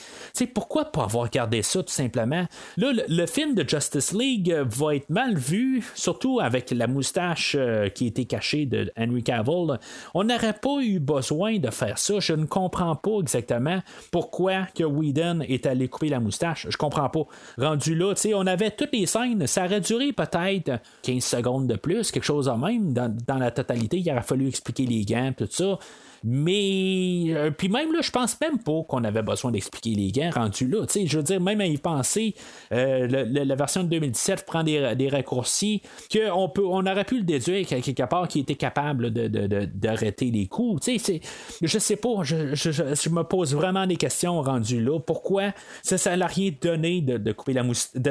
pourquoi 0.53 0.91
pas 0.91 1.03
avoir 1.03 1.29
gardé 1.29 1.61
ça 1.61 1.81
tout 1.81 1.93
simplement? 1.93 2.45
Là, 2.75 2.91
le, 3.07 3.25
film 3.25 3.55
de 3.55 3.67
Justice 3.67 4.11
League 4.11 4.53
va 4.65 4.95
être 4.95 5.09
mal 5.09 5.37
vu, 5.37 5.81
surtout 5.95 6.41
avec 6.41 6.71
la 6.71 6.87
moustache 6.87 7.55
qui 7.95 8.07
était 8.07 8.25
cachée 8.25 8.65
de 8.65 8.91
Henry 8.97 9.23
Cavill 9.23 9.76
on 10.13 10.23
n'aurait 10.23 10.53
pas 10.53 10.79
eu 10.81 10.99
besoin 10.99 11.57
de 11.59 11.69
faire 11.69 11.97
ça. 11.97 12.19
Je 12.19 12.33
ne 12.33 12.45
comprends 12.45 12.95
pas 12.95 13.19
exactement 13.19 13.81
pourquoi 14.11 14.67
que 14.75 14.83
Whedon 14.83 15.41
est 15.41 15.65
allé 15.65 15.87
couper 15.87 16.09
la 16.09 16.19
moustache. 16.19 16.67
Je 16.69 16.77
comprends 16.77 17.09
pas. 17.09 17.25
Rendu 17.57 17.95
là, 17.95 18.13
on 18.35 18.47
avait 18.47 18.71
toutes 18.71 18.93
les 18.93 19.05
scènes. 19.05 19.47
Ça 19.47 19.65
aurait 19.65 19.81
duré 19.81 20.13
peut-être 20.13 20.79
15 21.03 21.23
secondes 21.23 21.67
de 21.67 21.75
plus, 21.75 22.11
quelque 22.11 22.23
chose 22.23 22.47
en 22.47 22.57
même. 22.57 22.93
Dans, 22.93 23.13
dans 23.25 23.37
la 23.37 23.51
totalité, 23.51 23.97
il 23.99 24.11
aurait 24.11 24.21
fallu 24.21 24.47
expliquer 24.47 24.85
les 24.85 25.05
gants, 25.05 25.33
tout 25.37 25.47
ça. 25.49 25.77
Mais, 26.23 27.25
euh, 27.29 27.51
puis 27.51 27.69
même 27.69 27.91
là, 27.93 27.99
je 28.01 28.11
pense 28.11 28.39
même 28.41 28.59
pas 28.59 28.83
qu'on 28.87 29.03
avait 29.03 29.21
besoin 29.21 29.51
d'expliquer 29.51 29.91
les 29.91 30.11
gains 30.11 30.31
rendus 30.31 30.67
là. 30.67 30.85
je 30.87 31.17
veux 31.17 31.23
dire, 31.23 31.41
même 31.41 31.61
à 31.61 31.65
y 31.65 31.77
penser, 31.77 32.35
euh, 32.71 33.07
la 33.07 33.55
version 33.55 33.83
de 33.83 33.89
2017 33.89 34.45
prend 34.45 34.63
des, 34.63 34.95
des 34.95 35.09
raccourcis 35.09 35.81
qu'on 36.11 36.51
on 36.57 36.85
aurait 36.85 37.05
pu 37.05 37.17
le 37.17 37.23
déduire 37.23 37.65
quelque 37.67 38.03
part 38.03 38.27
qui 38.27 38.39
était 38.39 38.55
capable 38.55 39.11
d'arrêter 39.11 40.31
de, 40.31 40.37
les 40.37 40.47
coups. 40.47 40.83
sais 40.83 41.21
je 41.61 41.79
sais 41.79 41.95
pas, 41.95 42.23
je, 42.23 42.55
je, 42.55 43.09
me 43.09 43.23
pose 43.23 43.55
vraiment 43.55 43.85
des 43.87 43.95
questions 43.95 44.41
rendues 44.41 44.83
là. 44.83 44.99
Pourquoi 44.99 45.53
ça, 45.83 46.15
n'a 46.15 46.27
rien 46.27 46.51
donné 46.61 47.01
de, 47.01 47.31
couper 47.31 47.53
la 47.53 47.63
moustache, 47.63 48.01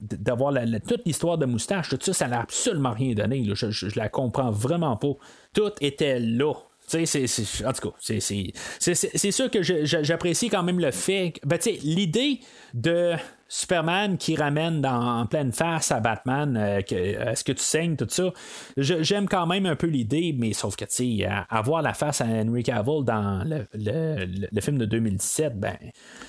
d'avoir 0.00 0.54
toute 0.86 1.06
l'histoire 1.06 1.38
de 1.38 1.46
moustache, 1.46 1.88
tout 1.88 1.98
ça, 2.00 2.12
ça 2.12 2.28
n'a 2.28 2.40
absolument 2.40 2.92
rien 2.92 3.14
donné. 3.14 3.44
Je, 3.54 3.70
je 3.70 3.98
la 3.98 4.08
comprends 4.08 4.50
vraiment 4.50 4.96
pas. 4.96 5.12
Tout 5.52 5.72
était 5.80 6.18
là 6.18 6.54
c'est, 6.90 7.64
en 7.64 7.72
tout 7.72 7.90
cas, 7.90 7.96
c'est, 7.98 9.30
sûr 9.30 9.50
que 9.50 9.62
j'apprécie 9.62 10.48
quand 10.48 10.62
même 10.62 10.80
le 10.80 10.90
fait. 10.90 11.34
Ben, 11.44 11.58
l'idée 11.82 12.40
de 12.74 13.14
Superman 13.48 14.16
qui 14.16 14.36
ramène 14.36 14.84
en 14.86 15.26
pleine 15.26 15.52
face 15.52 15.90
à 15.90 16.00
Batman, 16.00 16.56
euh, 16.56 16.82
que, 16.82 16.94
est-ce 16.94 17.44
que 17.44 17.52
tu 17.52 17.62
saignes, 17.62 17.96
tout 17.96 18.06
ça, 18.08 18.32
j'aime 18.76 19.28
quand 19.28 19.46
même 19.46 19.66
un 19.66 19.76
peu 19.76 19.88
l'idée, 19.88 20.34
mais 20.36 20.52
sauf 20.52 20.76
que, 20.76 20.84
tu 20.84 21.20
sais, 21.20 21.28
avoir 21.48 21.82
la 21.82 21.94
face 21.94 22.20
à 22.20 22.26
Henry 22.26 22.62
Cavill 22.62 23.04
dans 23.04 23.44
le, 23.44 24.60
film 24.60 24.78
de 24.78 24.84
2017, 24.84 25.58
ben, 25.58 25.76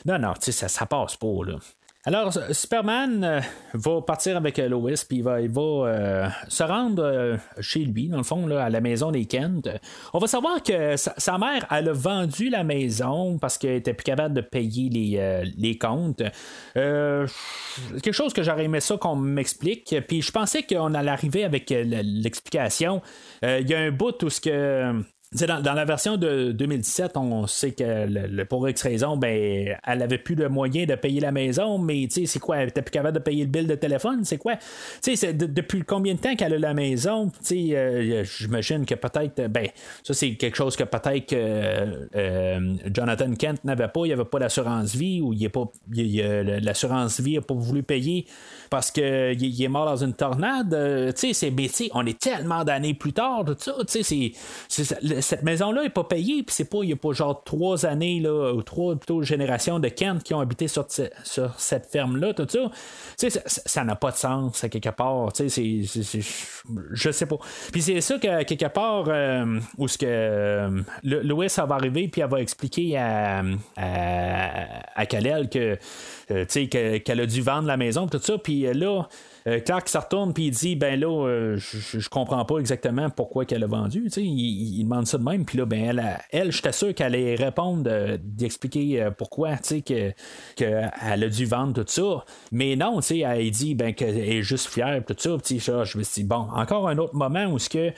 non, 0.05 0.17
non, 0.17 0.33
tu 0.33 0.45
sais, 0.45 0.51
ça, 0.51 0.67
ça 0.67 0.85
passe 0.85 1.15
pas, 1.15 1.45
là. 1.45 1.57
Alors, 2.03 2.33
Superman 2.51 3.23
euh, 3.23 3.41
va 3.75 4.01
partir 4.01 4.35
avec 4.35 4.57
euh, 4.57 4.67
Lois, 4.67 4.93
puis 5.07 5.19
il 5.19 5.23
va, 5.23 5.61
euh, 5.61 6.27
se 6.47 6.63
rendre 6.63 7.37
chez 7.59 7.81
lui, 7.81 8.07
dans 8.07 8.17
le 8.17 8.23
fond, 8.23 8.49
à 8.49 8.71
la 8.71 8.81
maison 8.81 9.11
des 9.11 9.25
Kent. 9.25 9.69
On 10.11 10.17
va 10.17 10.25
savoir 10.25 10.63
que 10.63 10.95
sa, 10.97 11.37
mère, 11.37 11.67
elle 11.69 11.89
a 11.89 11.93
vendu 11.93 12.49
la 12.49 12.63
maison 12.63 13.37
parce 13.37 13.59
qu'elle 13.59 13.75
était 13.75 13.93
plus 13.93 14.03
capable 14.03 14.33
de 14.33 14.41
payer 14.41 14.89
les, 14.89 15.43
les 15.57 15.77
comptes. 15.77 16.23
quelque 16.73 18.11
chose 18.11 18.33
que 18.33 18.41
j'aurais 18.41 18.65
aimé 18.65 18.79
ça 18.79 18.97
qu'on 18.97 19.15
m'explique. 19.15 19.95
Puis 20.07 20.23
je 20.23 20.31
pensais 20.31 20.63
qu'on 20.63 20.95
allait 20.95 21.11
arriver 21.11 21.43
avec 21.43 21.69
l'explication. 21.69 23.01
Il 23.43 23.69
y 23.69 23.75
a 23.75 23.79
un 23.79 23.91
bout 23.91 24.23
où 24.23 24.29
ce 24.29 24.41
que 24.41 25.03
dans, 25.33 25.61
dans, 25.61 25.73
la 25.73 25.85
version 25.85 26.17
de 26.17 26.51
2017, 26.51 27.15
on 27.15 27.47
sait 27.47 27.71
que 27.71 28.05
le, 28.05 28.43
pour 28.43 28.67
X 28.67 28.81
raison, 28.81 29.15
ben, 29.15 29.77
elle 29.87 30.01
avait 30.01 30.17
plus 30.17 30.35
de 30.35 30.47
moyens 30.47 30.87
de 30.87 30.95
payer 30.95 31.21
la 31.21 31.31
maison, 31.31 31.77
mais 31.77 32.09
c'est 32.09 32.39
quoi, 32.39 32.57
elle 32.57 32.67
était 32.67 32.81
plus 32.81 32.91
capable 32.91 33.17
de 33.17 33.23
payer 33.23 33.45
le 33.45 33.49
bill 33.49 33.65
de 33.65 33.75
téléphone, 33.75 34.25
c'est 34.25 34.37
quoi? 34.37 34.55
C'est 34.99 35.31
depuis 35.33 35.83
combien 35.83 36.15
de 36.15 36.19
temps 36.19 36.35
qu'elle 36.35 36.53
a 36.53 36.59
la 36.59 36.73
maison? 36.73 37.31
Euh, 37.49 38.25
J'imagine 38.25 38.85
que 38.85 38.95
peut-être, 38.95 39.47
ben, 39.47 39.67
ça 40.03 40.13
c'est 40.13 40.35
quelque 40.35 40.57
chose 40.57 40.75
que 40.75 40.83
peut-être 40.83 41.27
que 41.27 42.09
euh, 42.13 42.75
Jonathan 42.93 43.33
Kent 43.33 43.63
n'avait 43.63 43.87
pas, 43.87 44.01
il 44.01 44.07
n'y 44.07 44.13
avait 44.13 44.25
pas 44.25 44.39
d'assurance 44.39 44.93
vie, 44.93 45.21
ou 45.21 45.31
il 45.31 45.49
pas, 45.49 45.63
l'assurance 45.95 47.21
vie 47.21 47.35
n'a 47.35 47.41
pas 47.41 47.53
voulu 47.53 47.83
payer 47.83 48.25
parce 48.69 48.91
qu'il 48.91 49.03
est 49.63 49.67
mort 49.69 49.85
dans 49.85 50.03
une 50.03 50.13
tornade. 50.13 50.73
Euh, 50.73 51.13
tu 51.13 51.33
sais, 51.33 51.51
c'est, 51.69 51.89
on 51.93 52.05
est 52.05 52.19
tellement 52.19 52.65
d'années 52.65 52.93
plus 52.93 53.13
tard, 53.13 53.45
tout 53.45 53.55
ça, 53.57 53.75
tu 53.87 54.03
sais, 54.03 54.33
cette 55.21 55.43
maison-là 55.43 55.83
n'est 55.83 55.89
pas 55.89 56.03
payée, 56.03 56.43
puis 56.43 56.53
c'est 56.53 56.69
pas, 56.69 56.79
il 56.81 56.87
n'y 56.87 56.93
a 56.93 56.97
pas 56.97 57.13
genre 57.13 57.43
trois 57.43 57.85
années, 57.85 58.19
là, 58.19 58.53
ou 58.53 58.61
trois 58.61 58.95
plutôt 58.95 59.21
générations 59.23 59.79
de 59.79 59.87
Kent 59.87 60.23
qui 60.23 60.33
ont 60.33 60.39
habité 60.39 60.67
sur, 60.67 60.85
cette 60.89 61.85
ferme-là, 61.85 62.33
tout 62.33 62.47
ça. 62.49 62.71
Tu 63.17 63.29
sais, 63.29 63.41
ça 63.45 63.83
n'a 63.83 63.95
pas 63.95 64.11
de 64.11 64.17
sens, 64.17 64.63
à 64.63 64.69
quelque 64.69 64.89
part, 64.89 65.31
tu 65.33 65.49
sais, 65.49 65.81
je 66.93 67.11
sais 67.11 67.25
pas. 67.25 67.37
Puis 67.71 67.81
c'est 67.81 68.01
ça 68.01 68.17
que, 68.17 68.43
quelque 68.43 68.67
part, 68.67 69.05
euh, 69.07 69.59
où 69.77 69.87
ce 69.87 69.97
que 69.97 70.05
euh, 70.07 70.81
Louis, 71.03 71.49
ça 71.49 71.65
va 71.65 71.75
arriver, 71.75 72.07
puis 72.07 72.21
elle 72.21 72.29
va 72.29 72.41
expliquer 72.41 72.97
à, 72.97 73.43
à, 73.77 74.49
à 74.95 75.05
Kalel 75.05 75.49
que 75.49 75.77
euh, 76.31 76.45
qu'elle 76.45 77.19
a 77.19 77.25
dû 77.25 77.41
vendre 77.41 77.67
la 77.67 77.77
maison, 77.77 78.07
tout 78.07 78.19
ça. 78.21 78.37
Puis 78.37 78.61
là, 78.73 79.07
euh, 79.47 79.59
Clark 79.59 79.87
se 79.89 79.97
retourne 79.97 80.33
puis 80.33 80.47
il 80.47 80.51
dit 80.51 80.75
ben 80.75 80.99
là 80.99 81.55
je, 81.57 82.09
comprends 82.09 82.45
pas 82.45 82.57
exactement 82.57 83.09
pourquoi 83.09 83.45
qu'elle 83.45 83.63
a 83.63 83.67
vendu 83.67 84.07
il, 84.17 84.23
il, 84.23 84.83
demande 84.83 85.07
ça 85.07 85.17
de 85.17 85.23
même 85.23 85.45
puis 85.45 85.57
là 85.57 85.65
ben 85.65 85.83
elle, 85.83 86.19
elle 86.31 86.51
j'étais 86.51 86.71
sûr 86.71 86.93
qu'elle 86.93 87.15
allait 87.15 87.35
répondre 87.35 88.17
d'expliquer 88.21 89.09
pourquoi 89.17 89.57
tu 89.57 89.81
sais 89.81 89.81
qu'elle 89.81 91.23
a 91.23 91.27
dû 91.29 91.45
vendre 91.45 91.83
tout 91.83 91.89
ça. 91.89 92.25
Mais 92.51 92.75
non 92.75 92.97
tu 92.97 93.07
sais 93.07 93.19
elle 93.19 93.49
dit 93.51 93.75
ben 93.75 93.93
qu'elle 93.93 94.17
est 94.17 94.41
juste 94.43 94.67
fière 94.67 95.03
tout 95.05 95.15
ça 95.17 95.37
je 95.83 95.97
me 95.97 96.03
suis 96.03 96.21
dit 96.21 96.27
bon 96.27 96.47
encore 96.53 96.87
un 96.87 96.97
autre 96.97 97.15
moment 97.15 97.45
où 97.45 97.59
ce 97.59 97.69
que 97.69 97.91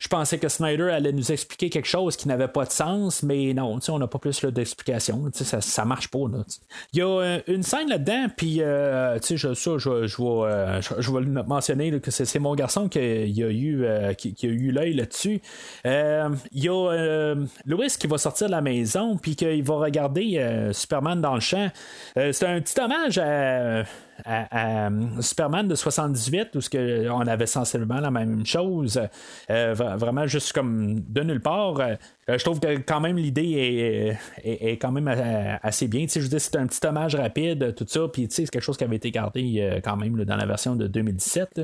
je 0.00 0.08
pensais 0.08 0.38
que 0.38 0.48
Snyder 0.48 0.90
allait 0.90 1.12
nous 1.12 1.32
expliquer 1.32 1.70
quelque 1.70 1.88
chose 1.88 2.16
qui 2.16 2.28
n'avait 2.28 2.48
pas 2.48 2.64
de 2.64 2.72
sens, 2.72 3.22
mais 3.22 3.52
non, 3.54 3.78
on 3.88 3.98
n'a 3.98 4.06
pas 4.06 4.18
plus 4.18 4.44
d'explication. 4.44 5.30
Ça, 5.32 5.60
ça 5.60 5.84
marche 5.84 6.08
pas. 6.08 6.18
Il 6.92 6.98
y 6.98 7.02
a 7.02 7.40
une 7.46 7.62
scène 7.62 7.88
là-dedans, 7.88 8.26
puis 8.36 8.58
je, 8.58 9.18
ça, 9.54 9.78
je, 9.78 10.06
je, 10.06 10.22
vais, 10.22 10.80
je, 11.00 11.12
vais 11.12 11.20
le 11.20 11.42
mentionner 11.42 12.00
que 12.00 12.10
c'est, 12.10 12.38
mon 12.38 12.54
garçon 12.54 12.88
qui, 12.88 12.98
a 12.98 13.02
eu, 13.02 13.86
qui, 14.16 14.46
a 14.46 14.48
eu 14.48 14.70
l'œil 14.70 14.94
là-dessus. 14.94 15.40
Il 15.84 16.38
y 16.52 16.68
a 16.68 17.34
Louis 17.66 17.88
qui 17.98 18.06
va 18.06 18.18
sortir 18.18 18.46
de 18.46 18.52
la 18.52 18.60
maison, 18.60 19.16
puis 19.16 19.36
qu'il 19.36 19.62
va 19.62 19.76
regarder 19.76 20.70
Superman 20.72 21.20
dans 21.20 21.34
le 21.34 21.40
champ. 21.40 21.70
c'est 22.14 22.44
un 22.44 22.60
petit 22.60 22.80
hommage 22.80 23.18
à 23.18 23.84
à, 24.24 24.88
Superman 25.20 25.68
de 25.68 25.74
78 25.74 26.56
où 26.56 26.60
on 27.12 27.26
avait 27.26 27.46
sensiblement 27.46 28.00
la 28.00 28.10
même 28.10 28.44
chose 28.44 29.00
euh, 29.50 29.74
vraiment 29.74 30.26
juste 30.26 30.52
comme 30.52 31.00
de 31.00 31.22
nulle 31.22 31.40
part. 31.40 31.80
Euh, 31.80 31.96
je 32.28 32.44
trouve 32.44 32.60
que 32.60 32.76
quand 32.78 33.00
même 33.00 33.16
l'idée 33.16 34.18
est, 34.44 34.72
quand 34.72 34.92
même 34.92 35.08
assez 35.62 35.88
bien. 35.88 36.06
Je 36.08 36.20
veux 36.20 36.38
c'est 36.38 36.56
un 36.56 36.66
petit 36.66 36.86
hommage 36.86 37.14
rapide 37.14 37.74
tout 37.74 37.86
ça 37.88 38.00
puis 38.12 38.26
c'est 38.30 38.46
quelque 38.48 38.62
chose 38.62 38.76
qui 38.76 38.84
avait 38.84 38.96
été 38.96 39.10
gardé 39.10 39.56
euh, 39.58 39.80
quand 39.82 39.96
même 39.96 40.24
dans 40.24 40.36
la 40.36 40.46
version 40.46 40.76
de 40.76 40.86
2017 40.86 41.60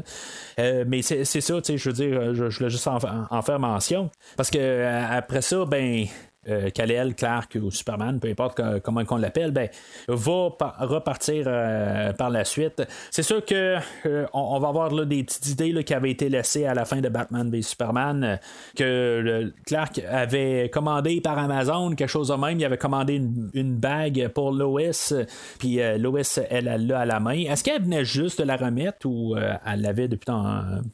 mais 0.86 1.02
c'est 1.02 1.24
ça 1.24 1.54
je 1.64 1.88
veux 1.88 1.92
dire 1.92 2.34
je, 2.34 2.44
voulais 2.44 2.70
juste 2.70 2.86
en, 2.86 2.98
en, 3.30 3.42
faire 3.42 3.58
mention 3.58 4.10
parce 4.36 4.50
que 4.50 4.84
après 5.10 5.42
ça 5.42 5.64
ben 5.64 6.06
euh, 6.48 6.70
Kal-El, 6.70 7.14
Clark 7.14 7.58
ou 7.60 7.70
Superman, 7.70 8.20
peu 8.20 8.28
importe 8.28 8.60
comment 8.82 9.02
on 9.10 9.16
l'appelle, 9.16 9.50
ben, 9.50 9.68
va 10.08 10.48
repartir 10.80 11.44
euh, 11.46 12.12
par 12.12 12.30
la 12.30 12.44
suite. 12.44 12.82
C'est 13.10 13.22
sûr 13.22 13.44
que 13.44 13.76
euh, 14.06 14.26
va 14.32 14.68
avoir 14.68 14.92
là, 14.92 15.04
des 15.04 15.24
petites 15.24 15.48
idées 15.48 15.84
qui 15.84 15.94
avaient 15.94 16.10
été 16.10 16.28
laissées 16.28 16.66
à 16.66 16.74
la 16.74 16.84
fin 16.84 17.00
de 17.00 17.08
Batman 17.08 17.50
v 17.50 17.62
Superman, 17.62 18.38
que 18.76 19.52
Clark 19.66 20.00
avait 20.10 20.70
commandé 20.70 21.20
par 21.20 21.38
Amazon, 21.38 21.94
quelque 21.94 22.08
chose 22.08 22.28
de 22.28 22.34
même. 22.34 22.58
Il 22.58 22.64
avait 22.64 22.78
commandé 22.78 23.20
une, 23.54 23.74
bague 23.74 24.28
pour 24.28 24.52
Lois, 24.52 25.14
puis 25.58 25.80
Lois, 25.98 26.20
elle, 26.50 26.86
l'a 26.86 27.00
à 27.00 27.04
la 27.04 27.20
main. 27.20 27.38
Est-ce 27.38 27.64
qu'elle 27.64 27.82
venait 27.82 28.04
juste 28.04 28.40
de 28.40 28.46
la 28.46 28.56
remettre 28.56 29.06
ou 29.06 29.36
elle 29.36 29.80
l'avait 29.80 30.08
depuis, 30.08 30.32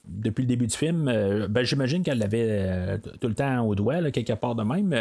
depuis 0.06 0.42
le 0.42 0.48
début 0.48 0.66
du 0.66 0.76
film? 0.76 1.04
ben, 1.48 1.62
J'imagine 1.62 2.02
qu'elle 2.02 2.18
l'avait 2.18 2.98
tout 3.20 3.28
le 3.28 3.34
temps 3.34 3.66
au 3.66 3.74
doigt, 3.74 4.10
quelque 4.10 4.32
part 4.32 4.54
de 4.54 4.62
même. 4.62 4.94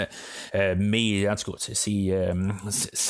Euh, 0.55 0.75
mais 0.77 1.27
en 1.29 1.35
tout 1.35 1.51
cas, 1.51 1.71
euh, 1.87 2.33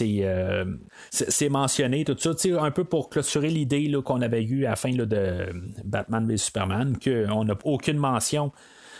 euh, 0.02 0.66
c'est 1.12 1.50
mentionné 1.50 2.06
tout 2.06 2.18
ça, 2.18 2.32
un 2.62 2.72
peu 2.72 2.84
pour 2.84 3.10
clôturer 3.10 3.50
l'idée 3.50 3.92
qu'on 4.04 4.22
avait 4.22 4.44
eue 4.44 4.66
à 4.66 4.72
la 4.72 4.76
fin 4.76 4.92
de 4.92 5.50
Batman 5.84 6.28
v 6.28 6.38
Superman, 6.38 6.98
qu'on 6.98 7.46
n'a 7.46 7.56
aucune 7.64 7.98
mention 7.98 8.52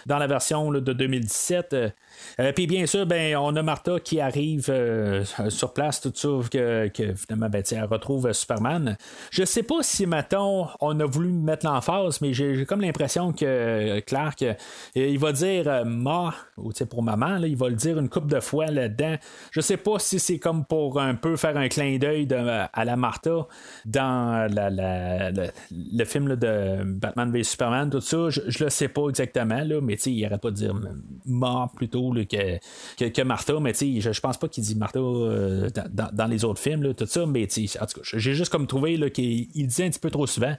dans 0.06 0.18
la 0.18 0.28
version 0.28 0.72
de 0.72 0.94
2017. 0.94 1.76
Euh, 2.40 2.52
puis 2.54 2.68
bien 2.68 2.86
sûr, 2.86 3.06
ben, 3.06 3.36
on 3.38 3.56
a 3.56 3.64
Martha 3.64 4.00
qui 4.00 4.20
arrive 4.20 4.68
euh, 4.70 5.24
sur 5.50 5.74
place, 5.74 6.02
tout 6.02 6.12
ça, 6.14 6.30
que, 6.52 6.90
finalement, 7.16 7.50
ben, 7.50 7.64
elle 7.72 7.84
retrouve 7.84 8.32
Superman. 8.32 8.98
Je 9.32 9.44
sais 9.44 9.64
pas 9.64 9.82
si, 9.82 10.06
mettons, 10.06 10.68
on 10.80 11.00
a 11.00 11.06
voulu 11.06 11.32
mettre 11.32 11.66
l'emphase, 11.66 12.22
mais 12.22 12.34
j'ai 12.34 12.66
comme 12.66 12.82
l'impression 12.82 13.34
que 13.34 13.46
euh, 13.46 14.02
Clark, 14.02 14.46
il 14.96 15.20
va 15.20 15.32
dire 15.32 15.86
ma, 15.86 16.34
ou 16.58 16.72
pour 16.90 17.04
maman, 17.04 17.38
là, 17.38 17.48
il 17.48 17.58
va 17.58 17.70
le 17.70 17.76
dire 17.76 18.00
une 18.00 18.10
coupe 18.10 18.28
de 18.28 18.40
fois 18.40 18.68
là-dedans. 18.68 19.16
Je 19.52 19.62
sais 19.62 19.78
pas 19.78 20.00
si 20.00 20.20
c'est 20.20 20.40
comme 20.40 20.66
pour 20.66 21.00
un 21.00 21.16
peu 21.16 21.36
faire 21.36 21.58
un 21.58 21.68
clin 21.68 21.98
d'œil 21.98 22.28
à 22.74 22.86
la 22.86 22.96
Martha 22.96 23.48
dans 23.86 24.48
le 25.72 26.06
film 26.06 26.36
de 26.36 26.84
Batman 26.84 27.32
v 27.32 27.44
Superman, 27.44 27.90
tout 27.90 28.02
ça. 28.02 28.30
Je, 28.30 28.42
je 28.48 28.64
le 28.64 28.70
sais 28.70 28.88
pas 28.88 29.08
exactement, 29.10 29.64
là, 29.64 29.80
mais 29.82 29.96
il 29.96 30.22
n'arrête 30.22 30.42
pas 30.42 30.52
de 30.52 30.56
dire 30.56 30.76
ma 31.26 31.70
plutôt 31.76 32.09
que, 32.14 33.10
que, 33.10 33.22
Martha, 33.22 33.60
mais 33.60 33.74
je, 33.74 34.12
je 34.12 34.20
pense 34.20 34.38
pas 34.38 34.48
qu'il 34.48 34.64
dit 34.64 34.76
Martha 34.76 35.00
euh, 35.00 35.70
dans, 35.92 36.28
les 36.28 36.46
autres 36.46 36.62
films, 36.62 36.94
tout 36.94 37.06
ça, 37.06 37.26
mais 37.26 37.44
en 37.44 37.86
tout 37.86 38.00
cas, 38.00 38.02
j'ai 38.04 38.34
juste 38.34 38.52
comme 38.52 38.68
trouvé 38.68 39.12
qu'il 39.12 39.68
disait 39.68 39.86
un 39.86 39.90
petit 39.90 40.00
peu 40.00 40.12
trop 40.12 40.28
souvent. 40.28 40.56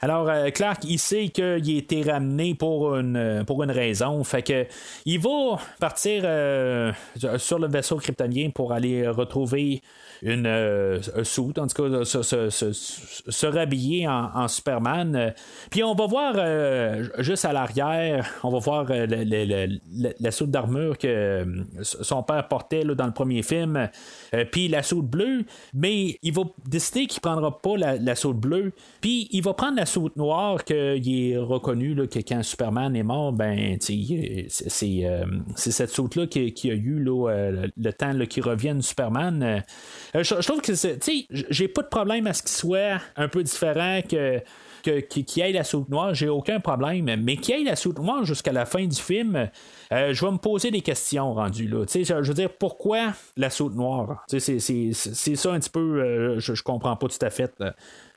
Alors, 0.00 0.28
euh, 0.28 0.50
Clark, 0.50 0.84
il 0.84 0.98
sait 0.98 1.28
qu'il 1.28 1.44
a 1.44 1.56
été 1.56 2.02
ramené 2.02 2.54
pour 2.54 2.96
une, 2.96 3.44
pour 3.46 3.62
une 3.62 3.70
raison. 3.70 4.22
Fait 4.24 4.42
que 4.42 4.66
il 5.06 5.20
va 5.20 5.58
partir 5.80 6.22
euh, 6.26 6.92
sur 7.38 7.58
le 7.58 7.66
vaisseau 7.66 7.96
kryptonien 7.96 8.50
pour 8.50 8.72
aller 8.72 9.08
retrouver 9.08 9.80
une 10.22 10.46
euh, 10.46 11.00
soute, 11.24 11.58
en 11.58 11.66
tout 11.66 11.82
cas, 11.82 12.04
se, 12.04 12.22
se, 12.22 12.50
se, 12.50 13.46
rhabiller 13.46 14.08
en, 14.08 14.48
Superman. 14.48 15.34
Puis 15.70 15.82
on 15.82 15.94
va 15.94 16.06
voir 16.06 16.34
juste 17.18 17.44
à 17.44 17.52
l'arrière, 17.52 18.28
on 18.42 18.50
va 18.50 18.58
voir 18.58 18.86
la 18.88 20.30
soute 20.30 20.50
d'armure 20.50 20.98
que 20.98 21.44
son 21.82 22.22
père 22.22 22.46
portait 22.48 22.84
là, 22.84 22.94
dans 22.94 23.06
le 23.06 23.12
premier 23.12 23.42
film, 23.42 23.88
puis 24.52 24.68
la 24.68 24.82
soute 24.82 25.06
bleue, 25.06 25.44
mais 25.74 26.18
il 26.22 26.32
va 26.32 26.42
décider 26.66 27.06
qu'il 27.06 27.20
prendra 27.20 27.58
pas 27.58 27.76
la, 27.76 27.96
la 27.96 28.14
soute 28.14 28.38
bleue, 28.38 28.72
puis 29.00 29.28
il 29.30 29.42
va 29.42 29.54
prendre 29.54 29.76
la 29.76 29.86
soute 29.86 30.16
noire 30.16 30.64
qu'il 30.64 31.30
est 31.30 31.36
reconnu 31.36 31.94
là, 31.94 32.06
que 32.06 32.18
quand 32.18 32.42
Superman 32.42 32.94
est 32.96 33.02
mort, 33.02 33.32
ben 33.32 33.76
c'est, 33.80 33.96
euh, 35.04 35.24
cette 35.54 35.90
soute-là 35.90 36.26
qui, 36.26 36.52
qui, 36.52 36.70
a 36.70 36.74
eu 36.74 37.02
là, 37.02 37.30
euh, 37.30 37.68
le 37.76 37.92
temps 37.92 38.12
qu'il 38.28 38.42
revienne 38.42 38.82
Superman. 38.82 39.62
Euh, 40.16 40.22
je, 40.22 40.34
trouve 40.46 40.62
que 40.62 40.74
c'est, 40.74 40.98
j'ai 41.30 41.68
pas 41.68 41.82
de 41.82 41.88
problème 41.88 42.26
à 42.26 42.32
ce 42.32 42.42
qu'il 42.42 42.52
soit 42.52 43.00
un 43.16 43.28
peu 43.28 43.42
différent 43.42 44.00
que 44.08 44.40
qui, 45.00 45.42
aille 45.42 45.52
la 45.52 45.64
soupe 45.64 45.88
noire, 45.88 46.14
j'ai 46.14 46.28
aucun 46.28 46.60
problème. 46.60 47.10
Mais 47.22 47.36
qui 47.36 47.52
aille 47.52 47.64
la 47.64 47.76
soupe 47.76 47.98
noire 47.98 48.24
jusqu'à 48.24 48.52
la 48.52 48.66
fin 48.66 48.84
du 48.84 49.00
film, 49.00 49.48
euh, 49.92 50.12
je 50.12 50.24
vais 50.24 50.32
me 50.32 50.38
poser 50.38 50.70
des 50.70 50.80
questions 50.80 51.34
rendues 51.34 51.68
là. 51.68 51.84
Je, 51.86 52.14
veux 52.14 52.34
dire, 52.34 52.50
pourquoi 52.58 53.12
la 53.36 53.50
soupe 53.50 53.74
noire? 53.74 54.24
C'est 54.28 54.40
ça 54.58 55.52
un 55.52 55.60
petit 55.60 55.70
peu, 55.70 55.80
euh, 55.80 56.38
je, 56.38 56.54
je, 56.54 56.62
comprends 56.62 56.96
pas 56.96 57.08
tout 57.08 57.18
à 57.24 57.30
fait. 57.30 57.52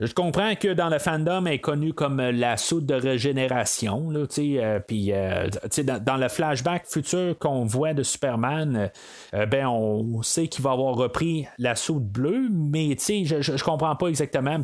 Je 0.00 0.12
comprends 0.12 0.54
que 0.54 0.68
dans 0.68 0.88
le 0.88 0.98
fandom, 0.98 1.46
elle 1.46 1.54
est 1.54 1.58
connue 1.58 1.92
comme 1.92 2.20
la 2.20 2.56
soude 2.56 2.86
de 2.86 2.94
régénération. 2.94 4.12
Euh, 4.12 4.80
puis 4.80 5.12
dans, 5.84 6.02
dans, 6.02 6.16
le 6.16 6.28
flashback 6.28 6.86
futur 6.86 7.38
qu'on 7.38 7.64
voit 7.64 7.94
de 7.94 8.02
Superman, 8.02 8.90
ben 9.32 9.66
on 9.66 10.22
sait 10.22 10.48
qu'il 10.48 10.64
va 10.64 10.72
avoir 10.72 10.94
repris 10.94 11.46
la 11.58 11.74
soude 11.74 12.06
bleue, 12.06 12.48
mais 12.50 12.96
je, 12.98 13.40
je, 13.40 13.56
je 13.56 13.64
comprends 13.64 13.96
pas 13.96 14.08
exactement. 14.08 14.58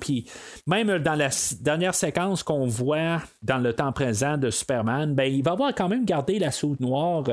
Même 0.67 0.99
dans 0.99 1.15
la 1.15 1.29
dernière 1.61 1.95
séquence 1.97 2.43
qu'on 2.43 2.67
voit 2.67 3.23
dans 3.43 3.59
le 3.59 3.73
temps 3.73 3.93
présent 3.93 4.37
de 4.37 4.51
Superman, 4.51 5.15
ben, 5.15 5.33
il 5.33 5.43
va 5.43 5.53
avoir 5.53 5.75
quand 5.75 5.89
même 5.89 6.05
gardé 6.05 6.39
la 6.39 6.51
soude 6.51 6.81
noire. 6.81 7.25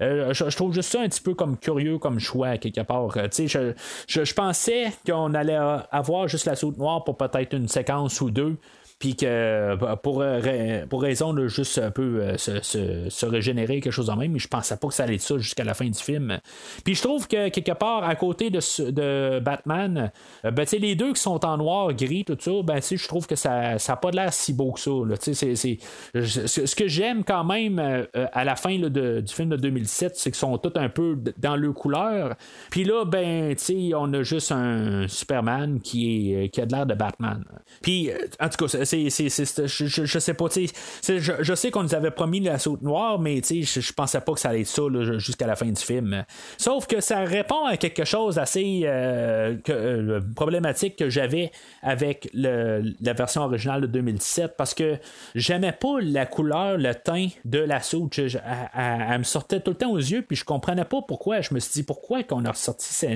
Euh, 0.00 0.32
je, 0.32 0.56
trouve 0.56 0.72
juste 0.72 0.92
ça 0.92 1.00
un 1.00 1.08
petit 1.08 1.20
peu 1.20 1.34
comme 1.34 1.56
curieux 1.56 1.98
comme 1.98 2.18
choix 2.18 2.58
quelque 2.58 2.82
part. 2.82 3.16
Euh, 3.16 3.28
je, 3.32 3.72
je, 4.06 4.34
pensais 4.34 4.92
qu'on 5.06 5.34
allait 5.34 5.58
avoir 5.90 6.28
juste 6.28 6.46
la 6.46 6.56
soude 6.56 6.78
noire 6.78 7.04
pour 7.04 7.16
peut-être 7.16 7.54
une 7.54 7.68
séquence 7.68 8.20
ou 8.20 8.30
deux 8.30 8.56
puis 9.02 9.16
que 9.16 9.74
bah, 9.74 9.96
pour, 10.00 10.22
euh, 10.22 10.86
pour 10.86 11.02
raison 11.02 11.34
de 11.34 11.48
juste 11.48 11.78
un 11.78 11.90
peu 11.90 12.20
euh, 12.20 12.36
se, 12.36 13.26
régénérer, 13.26 13.80
quelque 13.80 13.92
chose 13.92 14.10
en 14.10 14.16
même, 14.16 14.30
mais 14.30 14.38
je 14.38 14.46
pensais 14.46 14.76
pas 14.76 14.86
que 14.86 14.94
ça 14.94 15.02
allait 15.02 15.16
être 15.16 15.22
ça 15.22 15.38
jusqu'à 15.38 15.64
la 15.64 15.74
fin 15.74 15.86
du 15.86 15.98
film. 15.98 16.38
Puis 16.84 16.94
je 16.94 17.02
trouve 17.02 17.26
que 17.26 17.48
quelque 17.48 17.72
part, 17.72 18.04
à 18.04 18.14
côté 18.14 18.50
de, 18.50 18.60
de 18.92 19.40
Batman, 19.40 20.12
euh, 20.44 20.52
ben, 20.52 20.64
les 20.78 20.94
deux 20.94 21.14
qui 21.14 21.20
sont 21.20 21.44
en 21.44 21.56
noir, 21.56 21.92
gris, 21.94 22.24
tout 22.24 22.36
ça, 22.38 22.52
ben, 22.62 22.78
je 22.80 23.08
trouve 23.08 23.26
que 23.26 23.34
ça 23.34 23.74
n'a 23.76 23.96
pas 23.96 24.12
l'air 24.12 24.32
si 24.32 24.52
beau 24.52 24.70
que 24.70 24.78
ça. 24.78 24.92
c'est, 25.32 25.78
ce 26.14 26.76
que 26.76 26.86
j'aime 26.86 27.24
quand 27.24 27.42
même 27.42 28.06
à 28.14 28.44
la 28.44 28.54
fin 28.54 28.78
du 28.78 29.34
film 29.34 29.48
de 29.48 29.56
2007, 29.56 30.12
c'est 30.14 30.30
qu'ils 30.30 30.38
sont 30.38 30.56
tous 30.58 30.78
un 30.78 30.88
peu 30.88 31.18
dans 31.38 31.56
leur 31.56 31.74
couleur. 31.74 32.36
Puis 32.70 32.84
là, 32.84 33.04
ben, 33.04 33.56
on 33.96 34.14
a 34.14 34.22
juste 34.22 34.52
un 34.52 35.08
Superman 35.08 35.80
qui, 35.80 36.34
est, 36.34 36.50
qui 36.50 36.60
a 36.60 36.66
de 36.66 36.72
l'air 36.72 36.86
de 36.86 36.94
Batman. 36.94 37.42
Puis, 37.82 38.08
en 38.38 38.48
tout 38.48 38.64
cas, 38.64 38.84
je, 38.92 40.18
sais 40.18 40.34
pas, 40.34 40.46
je, 40.52 41.18
je, 41.40 41.54
sais 41.54 41.70
qu'on 41.70 41.82
nous 41.82 41.94
avait 41.94 42.10
promis 42.10 42.40
la 42.40 42.58
saute 42.58 42.82
noire, 42.82 43.18
mais 43.18 43.40
je, 43.42 43.80
je 43.80 43.92
pensais 43.92 44.20
pas 44.20 44.32
que 44.32 44.40
ça 44.40 44.50
allait 44.50 44.62
être 44.62 44.66
ça 44.66 44.82
jusqu'à 45.18 45.46
la 45.46 45.56
fin 45.56 45.66
du 45.66 45.80
film. 45.80 46.24
Sauf 46.58 46.86
que 46.86 47.00
ça 47.00 47.20
répond 47.20 47.64
à 47.64 47.76
quelque 47.76 48.04
chose 48.04 48.36
d'assez 48.36 48.82
euh, 48.84 49.56
euh, 49.68 50.20
problématique 50.34 50.96
que 50.96 51.10
j'avais 51.10 51.50
avec 51.82 52.28
la 52.34 53.12
version 53.12 53.42
originale 53.42 53.82
de 53.82 53.86
2017 53.86 54.54
parce 54.56 54.74
que 54.74 54.98
j'aimais 55.34 55.72
pas 55.72 56.00
la 56.00 56.26
couleur, 56.26 56.76
le 56.76 56.94
teint 56.94 57.28
de 57.44 57.58
la 57.58 57.80
soude. 57.80 58.10
Elle, 58.18 59.18
me 59.18 59.24
sortait 59.24 59.60
tout 59.60 59.72
le 59.72 59.76
temps 59.76 59.90
aux 59.90 59.98
yeux, 59.98 60.22
puis 60.22 60.36
je 60.36 60.44
comprenais 60.44 60.84
pas 60.84 61.02
pourquoi. 61.02 61.40
Je 61.40 61.54
me 61.54 61.60
suis 61.60 61.72
dit 61.72 61.82
pourquoi 61.82 62.22
qu'on 62.22 62.44
a 62.44 62.50
ressorti 62.50 63.06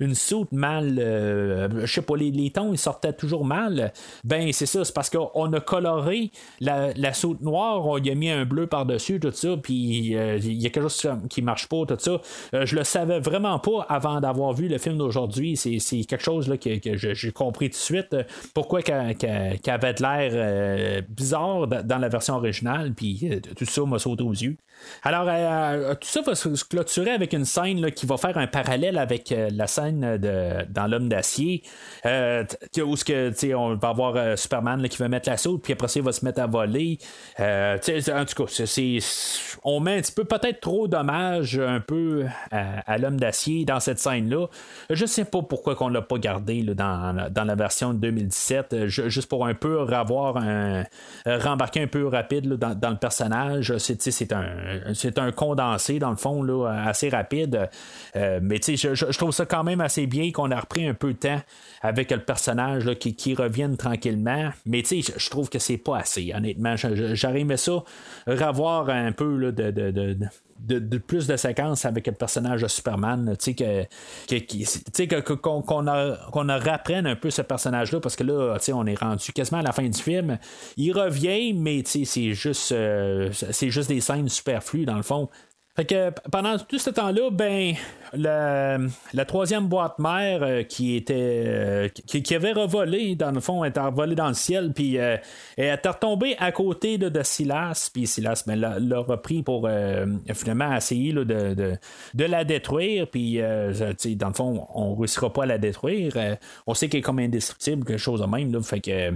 une 0.00 0.14
soude 0.14 0.48
mal. 0.52 0.98
Euh, 0.98 1.86
je 1.86 1.92
sais 1.92 2.02
pas, 2.02 2.16
les, 2.16 2.30
les 2.30 2.50
tons 2.50 2.72
ils 2.72 2.78
sortaient 2.78 3.12
toujours 3.12 3.44
mal. 3.44 3.92
Ben, 4.24 4.52
c'est 4.52 4.66
ça, 4.66 4.84
c'est 4.84 4.94
parce 4.94 5.10
que 5.10 5.13
qu'on 5.14 5.52
a 5.52 5.60
coloré 5.60 6.30
la, 6.60 6.92
la 6.94 7.12
soute 7.12 7.40
noire, 7.40 7.86
on 7.86 7.98
y 7.98 8.10
a 8.10 8.14
mis 8.14 8.30
un 8.30 8.44
bleu 8.44 8.66
par-dessus, 8.66 9.20
tout 9.20 9.30
ça, 9.32 9.56
puis 9.62 9.76
il 9.76 10.62
y 10.62 10.66
a 10.66 10.70
quelque 10.70 10.88
chose 10.88 11.08
qui 11.30 11.42
marche 11.42 11.68
pas, 11.68 11.84
tout 11.86 11.96
ça. 11.98 12.20
je 12.52 12.74
le 12.74 12.84
savais 12.84 13.20
vraiment 13.20 13.58
pas 13.58 13.86
avant 13.88 14.20
d'avoir 14.20 14.52
vu 14.52 14.68
le 14.68 14.78
film 14.78 14.98
d'aujourd'hui. 14.98 15.56
C'est, 15.56 15.78
quelque 16.04 16.22
chose 16.22 16.48
là, 16.48 16.56
que, 16.56 16.96
j'ai 16.96 17.32
compris 17.32 17.70
tout 17.70 17.76
de 17.76 17.82
suite. 17.82 18.16
Pourquoi 18.54 18.82
qu'elle 18.82 19.16
avait 19.66 19.94
de 19.94 20.02
l'air 20.02 21.02
bizarre 21.08 21.66
dans 21.66 21.98
la 21.98 22.08
version 22.08 22.36
originale, 22.36 22.92
puis 22.94 23.40
tout 23.56 23.64
ça 23.64 23.82
m'a 23.82 23.98
sauté 23.98 24.22
aux 24.22 24.32
yeux. 24.32 24.56
Alors, 25.02 25.26
tout 25.96 26.08
ça 26.08 26.20
va 26.22 26.34
se 26.34 26.64
clôturer 26.64 27.10
avec 27.10 27.32
une 27.32 27.44
scène 27.44 27.90
qui 27.92 28.06
va 28.06 28.16
faire 28.16 28.36
un 28.36 28.46
parallèle 28.46 28.98
avec 28.98 29.34
la 29.34 29.66
scène 29.66 30.18
de, 30.18 30.64
dans 30.70 30.86
L'Homme 30.86 31.08
d'acier, 31.08 31.62
où 32.04 32.96
ce 32.96 33.04
que, 33.04 33.54
on 33.54 33.76
va 33.76 33.88
avoir 33.88 34.38
Superman 34.38 34.80
qui 34.96 35.02
va 35.02 35.08
mettre 35.08 35.28
la 35.28 35.36
soude, 35.36 35.60
puis 35.62 35.72
après 35.72 35.88
ça, 35.88 36.00
il 36.00 36.04
va 36.04 36.12
se 36.12 36.24
mettre 36.24 36.40
à 36.40 36.46
voler. 36.46 36.98
en 37.38 37.76
tout 37.78 38.44
cas, 38.44 38.64
on 39.64 39.80
met 39.80 39.98
un 39.98 40.00
petit 40.00 40.12
peu 40.12 40.24
peut-être 40.24 40.60
trop 40.60 40.88
d'hommage 40.88 41.58
un 41.58 41.80
peu 41.80 42.26
à, 42.50 42.98
l'homme 42.98 43.18
d'acier 43.18 43.64
dans 43.64 43.80
cette 43.80 43.98
scène-là. 43.98 44.46
Je 44.90 45.06
sais 45.06 45.24
pas 45.24 45.42
pourquoi 45.42 45.74
qu'on 45.74 45.88
l'a 45.88 46.02
pas 46.02 46.18
gardé 46.18 46.62
dans, 46.62 47.30
la 47.34 47.54
version 47.54 47.94
de 47.94 47.98
2017, 47.98 48.86
juste 48.86 49.28
pour 49.28 49.46
un 49.46 49.54
peu 49.54 49.80
avoir 49.92 50.36
un 50.36 50.84
rembarquer 51.26 51.82
un 51.82 51.86
peu 51.86 52.06
rapide 52.06 52.54
dans, 52.54 52.90
le 52.90 52.96
personnage. 52.96 53.76
C'est, 53.78 54.32
un, 54.32 54.46
c'est 54.94 55.18
un 55.18 55.32
condensé 55.32 55.98
dans 55.98 56.10
le 56.10 56.16
fond 56.16 56.42
là, 56.42 56.68
assez 56.86 57.08
rapide. 57.08 57.68
Euh, 58.16 58.40
mais 58.42 58.60
je, 58.64 58.94
je, 58.94 59.18
trouve 59.18 59.32
ça 59.32 59.46
quand 59.46 59.64
même 59.64 59.80
assez 59.80 60.06
bien 60.06 60.30
qu'on 60.32 60.50
a 60.50 60.60
repris 60.60 60.86
un 60.86 60.94
peu 60.94 61.12
de 61.12 61.18
temps 61.18 61.40
avec 61.82 62.10
le 62.10 62.20
personnage 62.20 62.94
qui, 62.98 63.14
qui 63.14 63.34
revienne 63.34 63.76
tranquillement. 63.76 64.50
Mais 64.66 64.82
je 64.84 65.30
trouve 65.30 65.48
que 65.48 65.58
c'est 65.58 65.78
pas 65.78 65.98
assez, 65.98 66.32
honnêtement. 66.34 66.74
J'aurais 66.76 67.40
aimé 67.40 67.56
ça, 67.56 67.82
revoir 68.26 68.88
un 68.90 69.12
peu 69.12 69.36
là, 69.36 69.52
de, 69.52 69.70
de, 69.70 69.90
de, 69.90 70.78
de, 70.78 70.98
plus 70.98 71.26
de 71.26 71.36
séquences 71.36 71.84
avec 71.84 72.06
le 72.06 72.12
personnage 72.12 72.62
de 72.62 72.68
Superman, 72.68 73.36
tu 73.38 73.54
sais, 73.54 75.06
que, 75.06 75.20
qu'on, 75.34 75.62
qu'on, 75.62 76.48
apprenne 76.48 77.06
un 77.06 77.16
peu 77.16 77.30
ce 77.30 77.42
personnage-là, 77.42 78.00
parce 78.00 78.16
que 78.16 78.24
là, 78.24 78.56
on 78.72 78.86
est 78.86 78.98
rendu 78.98 79.32
quasiment 79.32 79.60
à 79.60 79.62
la 79.62 79.72
fin 79.72 79.88
du 79.88 80.00
film. 80.00 80.38
Il 80.76 80.92
revient, 80.92 81.52
mais 81.52 81.82
c'est 81.84 82.32
juste, 82.32 82.72
euh, 82.72 83.30
c'est 83.32 83.70
juste 83.70 83.88
des 83.88 84.00
scènes 84.00 84.28
superflues, 84.28 84.86
dans 84.86 84.96
le 84.96 85.02
fond. 85.02 85.28
Fait 85.76 85.84
que 85.84 86.10
pendant 86.30 86.56
tout 86.56 86.78
ce 86.78 86.90
temps-là, 86.90 87.30
ben, 87.30 87.74
la, 88.16 89.24
troisième 89.26 89.66
boîte 89.66 89.98
mère 89.98 90.42
euh, 90.42 90.62
qui 90.62 90.96
était 90.96 91.14
euh, 91.46 91.88
qui, 91.88 92.34
avait 92.34 92.52
revolé 92.52 93.14
dans 93.14 93.30
le 93.30 93.40
fond, 93.40 93.64
était 93.64 93.80
revolée 93.80 94.14
dans 94.14 94.28
le 94.28 94.34
ciel, 94.34 94.72
puis 94.72 94.98
euh, 94.98 95.16
elle 95.56 95.74
était 95.74 95.88
retombée 95.88 96.36
à 96.38 96.52
côté 96.52 96.98
de, 96.98 97.22
Silas, 97.22 97.90
puis 97.92 98.06
Silas 98.06 98.44
ben, 98.46 98.56
l'a, 98.56 98.98
repris 98.98 99.42
pour 99.42 99.68
finalement 100.34 100.74
essayer 100.74 101.12
de, 101.12 101.24
de, 101.24 102.24
la 102.24 102.44
détruire, 102.44 103.06
puis 103.08 103.38
dans 103.38 104.28
le 104.28 104.34
fond, 104.34 104.66
on 104.74 104.92
ne 104.92 104.96
réussira 104.96 105.32
pas 105.32 105.44
à 105.44 105.46
la 105.46 105.58
détruire. 105.58 106.14
on 106.66 106.74
sait 106.74 106.88
qu'elle 106.88 107.00
est 107.00 107.02
comme 107.02 107.18
indestructible, 107.18 107.84
quelque 107.84 107.98
chose 107.98 108.20
de 108.20 108.26
même. 108.26 108.52
Là, 108.52 108.60
fait 108.62 108.80
que 108.80 109.10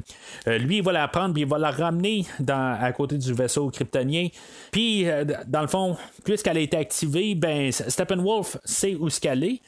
lui, 0.58 0.78
il 0.78 0.82
va 0.82 0.92
la 0.92 1.08
prendre, 1.08 1.34
puis 1.34 1.42
il 1.42 1.48
va 1.48 1.58
la 1.58 1.70
ramener 1.70 2.24
à 2.48 2.92
côté 2.92 3.18
du 3.18 3.32
vaisseau 3.32 3.70
kryptonien. 3.70 4.28
Puis, 4.70 5.06
dans 5.46 5.62
le 5.62 5.68
fond, 5.68 5.96
puisqu'elle 6.24 6.58
a 6.58 6.60
été 6.60 6.76
activée, 6.76 7.34
ben, 7.34 7.70
Steppenwolf, 7.72 8.56
c'est 8.88 8.96
où 8.96 9.08
qu'elle 9.08 9.44
est. 9.44 9.60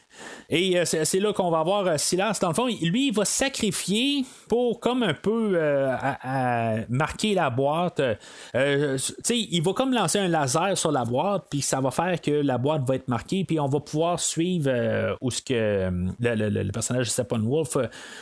Et 0.49 0.79
euh, 0.79 0.85
c'est 0.85 1.21
là 1.21 1.33
qu'on 1.33 1.51
va 1.51 1.63
voir 1.63 1.87
euh, 1.87 1.97
Silas. 1.97 2.39
Dans 2.41 2.49
le 2.49 2.55
fond, 2.55 2.67
lui, 2.67 3.09
il 3.09 3.15
va 3.15 3.25
sacrifier 3.25 4.25
pour 4.49 4.81
comme 4.81 5.03
un 5.03 5.15
peu 5.15 5.53
euh, 5.55 5.97
marquer 6.89 7.35
la 7.35 7.51
boîte. 7.51 8.03
il 8.55 9.63
va 9.63 9.73
comme 9.73 9.93
lancer 9.93 10.19
un 10.19 10.29
laser 10.29 10.77
sur 10.77 10.91
la 10.91 11.05
boîte, 11.05 11.45
puis 11.51 11.63
ça 11.63 11.81
va 11.81 11.91
faire 11.91 12.21
que 12.21 12.31
la 12.31 12.59
boîte 12.59 12.83
va 12.87 12.97
être 12.97 13.09
marquée, 13.09 13.45
puis 13.45 13.61
on 13.61 13.69
va 13.69 13.81
pouvoir 13.81 14.19
suivre 14.19 15.17
où 15.21 15.31
ce 15.31 15.43
que 15.43 15.91
le, 16.21 16.71
personnage 16.73 17.07
de 17.07 17.11
Steppenwolf, 17.11 17.77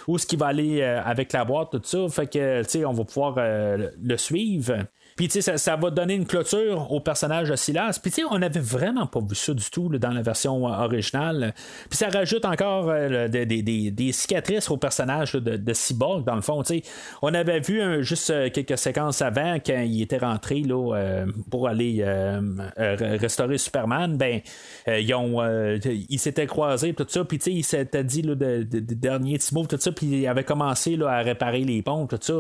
où 0.07 0.19
ce 0.19 0.27
qu'il 0.27 0.39
va 0.39 0.47
aller 0.47 0.83
avec 0.83 1.33
la 1.33 1.45
boîte, 1.45 1.71
tout 1.71 1.81
ça. 1.83 2.09
Fait 2.09 2.27
que, 2.27 2.85
on 2.85 2.93
va 2.93 3.05
pouvoir 3.05 3.35
le 3.39 4.17
suivre. 4.17 4.85
Puis, 5.19 5.27
tu 5.27 5.43
sais, 5.43 5.59
ça, 5.59 5.75
va 5.75 5.91
donner 5.91 6.15
une 6.15 6.27
clôture 6.27 6.93
au 6.93 7.01
personnage 7.01 7.49
de 7.49 7.57
Silas. 7.57 7.99
Puis, 8.01 8.13
tu 8.13 8.21
sais, 8.21 8.29
on 8.31 8.39
n'avait 8.39 8.61
vraiment 8.61 9.09
pas 9.09 9.19
vu 9.19 9.35
ça 9.35 9.53
du 9.53 9.69
tout 9.69 9.89
dans 9.89 10.13
la 10.13 10.23
version 10.23 10.65
originale. 10.65 11.55
Puis, 11.91 11.99
ça 11.99 12.09
rajoute 12.09 12.45
encore 12.45 12.89
euh, 12.89 13.27
des, 13.27 14.13
cicatrices 14.13 14.71
au 14.71 14.77
personnage 14.77 15.33
de, 15.33 15.73
Cyborg, 15.73 16.25
dans 16.25 16.37
le 16.37 16.41
fond. 16.41 16.63
Tu 16.63 16.75
sais, 16.79 16.83
on 17.21 17.35
avait 17.35 17.59
vu 17.59 18.05
juste 18.05 18.31
euh, 18.31 18.49
quelques 18.49 18.79
séquences 18.79 19.21
avant, 19.21 19.57
quand 19.57 19.81
il 19.85 20.03
était 20.03 20.19
rentré 20.19 20.61
là, 20.61 20.95
euh, 20.95 21.27
pour 21.51 21.67
aller 21.67 22.05
restaurer 22.77 23.59
Superman. 23.59 24.17
Ben, 24.17 24.41
ils 24.87 25.15
ont, 25.15 25.43
il 25.83 26.19
s'était 26.21 26.47
croisé, 26.47 26.95
tout 26.95 27.07
ça. 27.09 27.25
Puis, 27.25 27.39
tu 27.39 27.45
sais, 27.45 27.53
il 27.53 27.65
s'était 27.65 28.05
dit 28.05 28.23
le 28.23 28.37
dernier 28.37 29.37
petit 29.39 29.53
mot, 29.53 29.67
tout 29.67 29.79
ça. 29.81 29.91
Puis, 29.91 30.07
il 30.07 30.27
avait 30.29 30.45
commencé 30.45 30.95
là, 30.95 31.09
à 31.09 31.23
réparer 31.23 31.65
les 31.65 31.83
ponts, 31.83 32.07
tout 32.07 32.21
ça. 32.21 32.35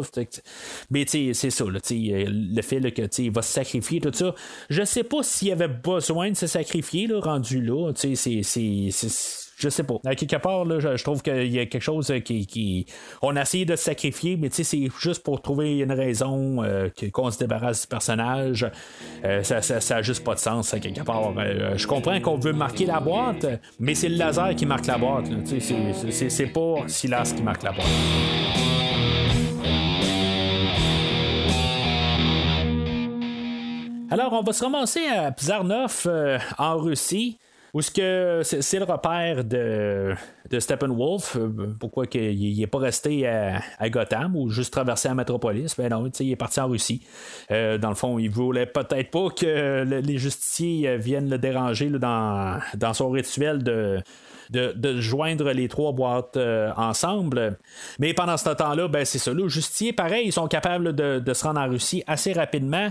Mais, 0.92 1.04
tu 1.06 1.34
sais, 1.34 1.34
c'est 1.34 1.50
ça. 1.50 1.64
Là, 1.64 1.80
le 1.90 2.67
que 2.68 3.20
il 3.20 3.30
va 3.30 3.42
se 3.42 3.52
sacrifier, 3.52 4.00
tout 4.00 4.12
ça. 4.12 4.34
Je 4.70 4.84
sais 4.84 5.04
pas 5.04 5.22
s'il 5.22 5.52
avait 5.52 5.68
besoin 5.68 6.30
de 6.30 6.36
se 6.36 6.46
sacrifier, 6.46 7.06
là, 7.06 7.20
rendu 7.20 7.60
là. 7.60 7.92
C'est, 7.94 8.14
je 9.58 9.68
sais 9.68 9.82
pas. 9.82 9.96
À 10.04 10.14
quelque 10.14 10.36
part, 10.36 10.64
là, 10.64 10.78
je, 10.78 11.02
trouve 11.02 11.22
qu'il 11.22 11.52
y 11.52 11.58
a 11.58 11.66
quelque 11.66 11.82
chose 11.82 12.12
qui, 12.24 12.86
On 13.22 13.34
a 13.36 13.42
essayé 13.42 13.64
de 13.64 13.74
se 13.74 13.84
sacrifier, 13.84 14.36
mais 14.36 14.48
c'est 14.50 14.88
juste 15.00 15.24
pour 15.24 15.42
trouver 15.42 15.78
une 15.78 15.92
raison 15.92 16.62
euh, 16.62 16.88
qu'on 17.12 17.30
se 17.30 17.38
débarrasse 17.38 17.82
du 17.82 17.88
personnage. 17.88 18.70
Euh, 19.24 19.42
ça, 19.42 19.60
ça, 19.60 20.02
juste 20.02 20.24
pas 20.24 20.34
de 20.34 20.40
sens, 20.40 20.72
à 20.74 20.78
quelque 20.78 21.02
part. 21.02 21.34
Euh, 21.36 21.76
je 21.76 21.86
comprends 21.86 22.20
qu'on 22.20 22.38
veut 22.38 22.52
marquer 22.52 22.86
la 22.86 23.00
boîte, 23.00 23.46
mais 23.80 23.94
c'est 23.94 24.08
le 24.08 24.16
laser 24.16 24.54
qui 24.54 24.64
marque 24.64 24.86
la 24.86 24.98
boîte. 24.98 25.26
C'est 25.44 26.52
pas 26.52 26.84
Silas 26.86 27.32
qui 27.36 27.42
marque 27.42 27.64
la 27.64 27.72
boîte. 27.72 28.87
Alors, 34.10 34.32
on 34.32 34.40
va 34.40 34.54
se 34.54 34.64
ramasser 34.64 35.06
à 35.06 35.30
Pizarnov 35.32 36.04
euh, 36.06 36.38
en 36.56 36.78
Russie. 36.78 37.38
Où 37.74 37.82
ce 37.82 37.90
que 37.90 38.40
c'est 38.42 38.78
le 38.78 38.86
repère 38.86 39.44
de, 39.44 40.14
de 40.48 40.58
Steppenwolf. 40.58 41.36
Euh, 41.36 41.76
pourquoi 41.78 42.06
il 42.14 42.58
n'est 42.58 42.66
pas 42.66 42.78
resté 42.78 43.28
à, 43.28 43.90
Gotham 43.90 44.34
ou 44.34 44.48
juste 44.48 44.72
traversé 44.72 45.08
la 45.08 45.14
métropolis? 45.14 45.76
Ben 45.76 45.90
non, 45.90 46.06
il 46.06 46.32
est 46.32 46.36
parti 46.36 46.60
en 46.60 46.68
Russie. 46.68 47.02
Euh, 47.50 47.76
dans 47.76 47.90
le 47.90 47.94
fond, 47.94 48.18
il 48.18 48.30
voulait 48.30 48.64
peut-être 48.64 49.10
pas 49.10 49.28
que 49.28 49.84
les 49.84 50.16
justiciers 50.16 50.96
viennent 50.96 51.28
le 51.28 51.36
déranger 51.36 51.90
dans, 51.90 52.58
dans 52.74 52.94
son 52.94 53.10
rituel 53.10 53.62
de, 53.62 54.02
de, 54.48 55.00
joindre 55.02 55.52
les 55.52 55.68
trois 55.68 55.92
boîtes 55.92 56.38
ensemble. 56.74 57.58
Mais 57.98 58.14
pendant 58.14 58.38
ce 58.38 58.48
temps-là, 58.48 58.88
ben, 58.88 59.04
c'est 59.04 59.18
ça. 59.18 59.34
Les 59.34 59.46
justiciers, 59.50 59.92
pareil, 59.92 60.28
ils 60.28 60.32
sont 60.32 60.48
capables 60.48 60.94
de, 60.94 61.18
de, 61.18 61.34
se 61.34 61.44
rendre 61.44 61.60
en 61.60 61.68
Russie 61.68 62.02
assez 62.06 62.32
rapidement. 62.32 62.88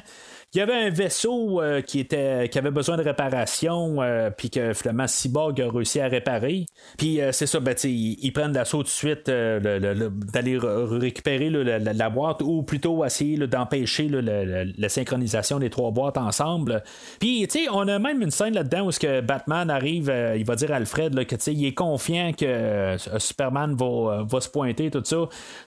Il 0.58 0.62
y 0.62 0.64
avait 0.64 0.88
un 0.88 0.90
vaisseau 0.90 1.62
euh, 1.62 1.82
qui, 1.82 2.00
était, 2.00 2.50
qui 2.50 2.58
avait 2.58 2.72
besoin 2.72 2.98
de 2.98 3.04
réparation, 3.04 4.02
euh, 4.02 4.32
puis 4.36 4.50
que 4.50 4.74
finalement 4.74 5.06
Cyborg 5.06 5.62
a 5.62 5.70
réussi 5.70 6.00
à 6.00 6.08
réparer. 6.08 6.66
Puis 6.98 7.22
euh, 7.22 7.32
c'est 7.32 7.46
ça, 7.46 7.60
ben, 7.60 7.76
ils, 7.84 8.32
prennent 8.34 8.54
l'assaut 8.54 8.80
tout 8.80 8.86
de 8.86 8.90
suite 8.90 9.30
d'aller 9.30 10.58
récupérer 10.58 11.52
la, 11.52 12.10
boîte, 12.10 12.42
ou 12.42 12.64
plutôt 12.64 13.06
essayer 13.06 13.38
d'empêcher 13.46 14.10
la 14.10 14.90
synchronisation 14.90 15.60
des 15.60 15.70
trois 15.70 15.92
boîtes 15.92 16.18
ensemble. 16.18 16.82
Puis 17.20 17.48
on 17.72 17.88
a 17.88 18.00
même 18.00 18.24
une 18.24 18.32
scène 18.32 18.56
là-dedans 18.56 18.88
où 18.88 18.90
que 18.90 19.22
Batman 19.22 19.70
arrive, 19.70 20.12
il 20.36 20.44
va 20.44 20.56
dire 20.56 20.72
à 20.72 20.78
Alfred 20.78 21.14
là, 21.14 21.24
que 21.24 21.36
il 21.52 21.68
est 21.68 21.76
confiant 21.76 22.32
que 22.34 22.96
Superman 23.20 23.76
va, 23.76 24.24
va, 24.24 24.42
se 24.42 24.50
pointer, 24.50 24.90
tout 24.90 25.04
ça. 25.04 25.18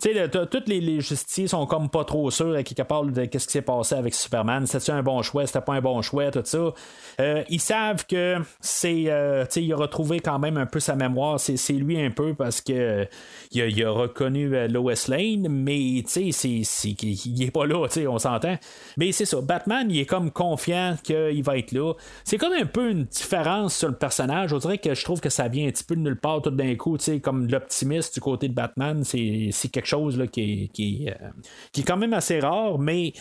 Tous 0.01 0.63
les, 0.67 0.81
les 0.81 1.01
justiciers 1.01 1.47
sont 1.47 1.67
comme 1.67 1.91
pas 1.91 2.05
trop 2.05 2.29
sûrs 2.33 2.57
à 2.57 2.65
quelque 2.65 2.83
part 2.83 3.05
de 3.05 3.23
ce 3.23 3.47
qui 3.47 3.53
s'est 3.53 3.63
passé 3.63 3.95
avec 3.95 4.15
Superman 4.15 4.67
c'était 4.81 4.93
un 4.93 5.03
bon 5.03 5.23
choix, 5.23 5.47
c'était 5.47 5.61
pas 5.61 5.75
un 5.75 5.81
bon 5.81 6.03
choix, 6.03 6.31
tout 6.31 6.41
ça. 6.45 6.73
Euh, 7.21 7.43
ils 7.49 7.61
savent 7.61 8.07
que 8.07 8.37
c'est. 8.61 9.05
Euh, 9.09 9.45
il 9.57 9.73
a 9.73 9.77
retrouvé 9.77 10.21
quand 10.21 10.39
même 10.39 10.57
un 10.57 10.67
peu 10.67 10.81
sa 10.81 10.97
mémoire. 10.97 11.39
C'est 11.39 11.73
lui 11.73 12.01
un 12.01 12.11
peu 12.11 12.35
parce 12.35 12.61
que 12.61 13.07
il 13.53 13.85
a, 13.85 13.91
reconnu 13.91 14.55
euh, 14.55 14.69
Lois 14.69 14.95
Lane, 15.09 15.49
mais 15.49 16.03
c'est, 16.07 16.31
il 16.31 17.43
est 17.43 17.51
pas 17.51 17.67
là, 17.67 17.87
on 18.09 18.19
s'entend. 18.19 18.57
Mais 18.97 19.13
c'est 19.13 19.25
ça. 19.25 19.41
Batman, 19.41 19.87
il 19.91 20.01
est 20.01 20.07
comme 20.07 20.31
confiant 20.31 20.97
qu'il 21.03 21.43
va 21.43 21.59
être 21.59 21.73
là. 21.73 21.93
C'est 22.25 22.39
comme 22.39 22.53
un 22.53 22.67
peu 22.67 22.91
une 22.91 23.05
différence 23.05 23.77
sur 23.77 23.89
le 23.89 23.97
personnage. 23.97 24.53
On 24.53 24.59
dirait 24.59 24.79
que 24.79 24.95
je 24.95 25.05
trouve 25.05 25.21
que 25.21 25.31
ça 25.31 25.49
vient 25.49 25.69
un 25.69 25.71
petit 25.71 25.85
peu 25.85 25.97
de 25.97 26.01
nulle 26.01 26.19
part 26.19 26.43
tout 26.43 26.51
d'un 26.51 26.75
coup, 26.77 26.97
comme 27.23 27.49
l'optimiste 27.49 28.15
du 28.15 28.21
côté 28.21 28.49
de 28.49 28.55
Batman, 28.55 29.03
c'est 29.05 29.69
quelque 29.71 29.87
chose 29.87 30.19
là, 30.19 30.27
qui, 30.27 30.71
qui, 30.73 31.09
qui, 31.73 31.81
est 31.81 31.85
quand 31.85 31.97
même 31.97 32.15
assez 32.15 32.41
rare, 32.41 32.79
mais 32.79 33.13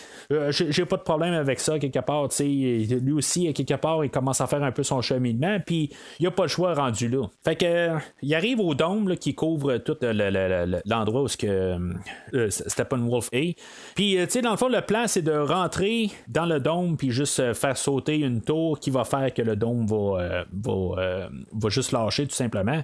j'ai 0.49 0.86
pas 0.86 0.98
de 0.98 1.02
problème 1.02 1.34
avec 1.40 1.60
ça 1.60 1.80
quelque 1.80 1.99
part. 1.99 2.28
Lui 2.40 3.11
aussi, 3.11 3.52
quelque 3.53 3.76
part, 3.76 4.03
il 4.03 4.10
commence 4.10 4.41
à 4.41 4.48
faire 4.48 4.64
un 4.64 4.72
peu 4.72 4.84
son 4.84 5.02
cheminement, 5.02 5.60
puis 5.66 5.90
il 6.20 6.28
a 6.28 6.32
pas 6.32 6.44
le 6.44 6.49
choix 6.49 6.74
rendu 6.74 7.07
là. 7.07 7.26
Fait 7.44 7.56
que 7.56 7.90
il 8.22 8.36
arrive 8.36 8.60
au 8.60 8.76
dôme 8.76 9.16
qui 9.18 9.34
couvre 9.36 9.78
tout 9.78 9.98
l'endroit 10.02 11.22
où 11.24 11.28
ce 11.28 11.38
que 11.38 12.49
Steppenwolf 12.49 13.30
est. 13.32 13.56
Puis, 13.95 14.18
tu 14.24 14.30
sais, 14.30 14.41
dans 14.41 14.52
le 14.52 14.57
fond, 14.57 14.70
le 14.70 14.82
plan, 14.82 15.06
c'est 15.07 15.22
de 15.22 15.32
rentrer 15.32 16.10
dans 16.28 16.45
le 16.45 16.60
dôme, 16.60 16.98
puis 16.98 17.11
juste 17.11 17.53
faire 17.53 17.78
sauter 17.78 18.18
une 18.20 18.41
tour 18.41 18.80
qui 18.80 18.90
va 18.90 19.03
faire 19.03 19.34
que 19.34 19.41
le 19.41 19.56
dôme 19.56 19.86
va, 19.88 20.45
va, 20.52 21.30
va 21.52 21.70
juste 21.70 21.91
lâcher, 21.91 22.28
tout 22.28 22.36
simplement. 22.36 22.84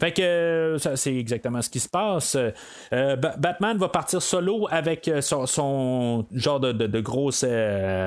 Fait 0.00 0.12
que 0.12 0.76
ça, 0.78 0.96
c'est 0.96 1.16
exactement 1.16 1.62
ce 1.62 1.70
qui 1.70 1.80
se 1.80 1.88
passe. 1.88 2.36
Batman 2.90 3.78
va 3.78 3.88
partir 3.88 4.20
solo 4.22 4.66
avec 4.70 5.10
son, 5.20 6.26
genre 6.32 6.60
de, 6.60 6.72
de, 6.72 6.86
de, 6.86 7.00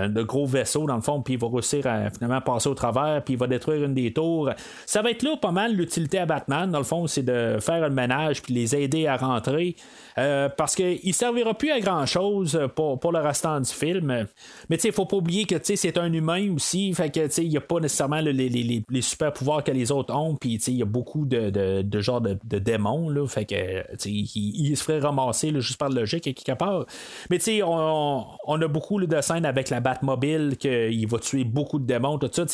de 0.07 0.23
gros 0.23 0.45
vaisseau, 0.45 0.85
dans 0.85 0.95
le 0.95 1.01
fond, 1.01 1.21
puis 1.21 1.35
il 1.35 1.39
va 1.39 1.47
réussir 1.47 1.85
à 1.87 2.09
finalement 2.09 2.41
passer 2.41 2.69
au 2.69 2.73
travers, 2.73 3.23
puis 3.23 3.35
il 3.35 3.37
va 3.37 3.47
détruire 3.47 3.83
une 3.83 3.93
des 3.93 4.13
tours. 4.13 4.49
Ça 4.85 5.01
va 5.01 5.11
être 5.11 5.23
là 5.23 5.35
pas 5.37 5.51
mal 5.51 5.75
l'utilité 5.75 6.19
à 6.19 6.25
Batman, 6.25 6.71
dans 6.71 6.79
le 6.79 6.83
fond, 6.83 7.07
c'est 7.07 7.23
de 7.23 7.57
faire 7.59 7.81
le 7.81 7.93
ménage, 7.93 8.41
puis 8.41 8.53
les 8.53 8.75
aider 8.75 9.07
à 9.07 9.17
rentrer. 9.17 9.75
Euh, 10.17 10.47
parce 10.47 10.75
qu'il 10.75 10.99
ne 11.03 11.11
servira 11.11 11.53
plus 11.53 11.71
à 11.71 11.79
grand 11.81 12.05
chose 12.05 12.57
pour, 12.75 12.99
pour 12.99 13.11
le 13.11 13.19
restant 13.19 13.59
du 13.59 13.69
film. 13.69 14.27
Mais 14.69 14.77
il 14.77 14.87
ne 14.87 14.91
faut 14.93 15.05
pas 15.05 15.17
oublier 15.17 15.45
que 15.45 15.55
c'est 15.61 15.97
un 15.97 16.11
humain 16.11 16.53
aussi. 16.55 16.93
Fait 16.93 17.09
que 17.09 17.41
il 17.41 17.49
n'y 17.49 17.57
a 17.57 17.61
pas 17.61 17.79
nécessairement 17.79 18.21
les, 18.21 18.31
les, 18.31 18.83
les, 18.89 19.01
super 19.01 19.33
pouvoirs 19.33 19.63
que 19.63 19.71
les 19.71 19.91
autres 19.91 20.15
ont. 20.15 20.35
Puis 20.35 20.55
il 20.67 20.75
y 20.75 20.81
a 20.81 20.85
beaucoup 20.85 21.25
de, 21.25 21.49
de, 21.49 21.81
de 21.81 21.99
genres 21.99 22.21
de, 22.21 22.37
de, 22.43 22.59
démons. 22.59 23.09
Là, 23.09 23.27
fait 23.27 23.45
que 23.45 23.83
il, 24.05 24.29
il, 24.35 24.77
se 24.77 24.83
ferait 24.83 24.99
ramasser 24.99 25.51
juste 25.59 25.77
par 25.77 25.89
logique 25.89 26.23
quelque 26.23 26.57
part. 26.57 26.85
Mais 27.29 27.39
on, 27.63 28.25
on 28.45 28.61
a 28.61 28.67
beaucoup 28.67 29.05
de 29.05 29.21
scènes 29.21 29.45
avec 29.45 29.69
la 29.69 29.81
Batmobile 29.81 30.55
qu'il 30.57 31.07
va 31.07 31.19
tuer 31.19 31.43
beaucoup 31.43 31.79
de 31.79 31.85
démons. 31.85 32.17
Tout 32.19 32.29
ça. 32.31 32.45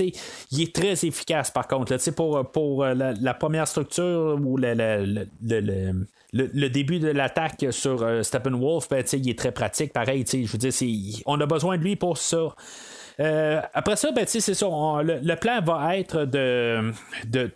Il 0.51 0.61
est 0.61 0.73
très 0.73 0.93
efficace 1.05 1.51
par 1.51 1.67
contre. 1.67 1.91
Pour, 2.15 2.51
pour 2.51 2.85
la, 2.85 3.33
première 3.35 3.67
structure 3.67 4.39
ou 4.43 4.57
le, 4.57 4.73
le 5.41 6.05
le, 6.33 6.69
début 6.69 6.99
de 6.99 7.09
l'attaque 7.09 7.65
sur 7.71 8.03
euh, 8.03 8.23
Steppenwolf, 8.23 8.87
ben, 8.89 9.03
il 9.13 9.29
est 9.29 9.37
très 9.37 9.51
pratique, 9.51 9.91
pareil. 9.91 10.25
Je 10.31 10.51
veux 10.51 10.57
dire, 10.57 11.21
on 11.25 11.39
a 11.41 11.45
besoin 11.45 11.77
de 11.77 11.83
lui 11.83 11.95
pour 11.95 12.17
ça. 12.17 12.55
Euh, 13.19 13.61
après 13.73 13.95
ça, 13.95 14.11
ben, 14.11 14.25
c'est 14.27 14.39
ça. 14.41 14.67
le, 15.03 15.35
plan 15.35 15.61
va 15.61 15.97
être 15.97 16.25
de, 16.25 16.91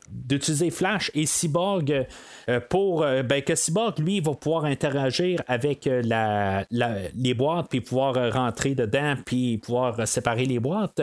d'utiliser 0.09 0.71
Flash 0.71 1.11
et 1.13 1.25
Cyborg 1.25 2.05
euh, 2.49 2.59
pour 2.69 3.03
euh, 3.03 3.23
ben, 3.23 3.41
que 3.41 3.55
Cyborg, 3.55 3.99
lui, 3.99 4.19
va 4.19 4.33
pouvoir 4.33 4.65
interagir 4.65 5.41
avec 5.47 5.89
la, 5.89 6.65
les 6.71 7.33
boîtes, 7.33 7.67
puis 7.69 7.81
pouvoir 7.81 8.33
rentrer 8.33 8.75
dedans, 8.75 9.15
puis 9.25 9.57
pouvoir 9.57 10.07
séparer 10.07 10.45
les 10.45 10.59
boîtes. 10.59 11.01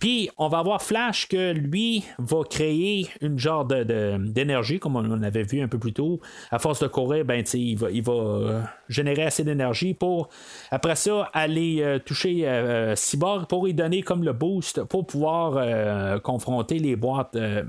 Puis 0.00 0.30
on 0.38 0.48
va 0.48 0.58
avoir 0.58 0.82
Flash 0.82 1.28
que 1.28 1.52
lui 1.52 2.04
va 2.18 2.42
créer 2.48 3.08
une 3.20 3.38
genre 3.38 3.64
de, 3.64 4.18
d'énergie, 4.18 4.78
comme 4.78 4.96
on 4.96 5.22
avait 5.22 5.42
vu 5.42 5.60
un 5.60 5.68
peu 5.68 5.78
plus 5.78 5.92
tôt. 5.92 6.20
À 6.50 6.58
force 6.58 6.80
de 6.80 6.86
courir, 6.86 7.24
ben, 7.24 7.44
il 7.54 7.76
va, 7.76 7.90
il 7.90 8.02
va 8.02 8.62
générer 8.88 9.24
assez 9.24 9.44
d'énergie 9.44 9.94
pour, 9.94 10.28
après 10.70 10.96
ça, 10.96 11.30
aller 11.32 11.98
toucher 12.04 12.92
Cyborg 12.96 13.46
pour 13.46 13.66
lui 13.66 13.74
donner 13.74 14.02
comme 14.02 14.24
le 14.24 14.32
boost 14.32 14.84
pour 14.84 15.06
pouvoir 15.06 15.56
euh, 15.56 16.18
confronter 16.18 16.78
les 16.78 16.96
boîtes. 16.96 17.36
Euh. 17.36 17.64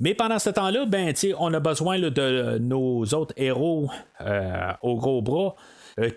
Mais 0.00 0.14
pendant 0.14 0.38
ce 0.38 0.50
temps-là, 0.50 0.86
ben, 0.86 1.12
on 1.38 1.52
a 1.52 1.60
besoin 1.60 1.98
de 1.98 2.58
nos 2.58 3.04
autres 3.14 3.34
héros 3.36 3.90
euh, 4.20 4.72
au 4.82 4.96
gros 4.96 5.22
bras. 5.22 5.54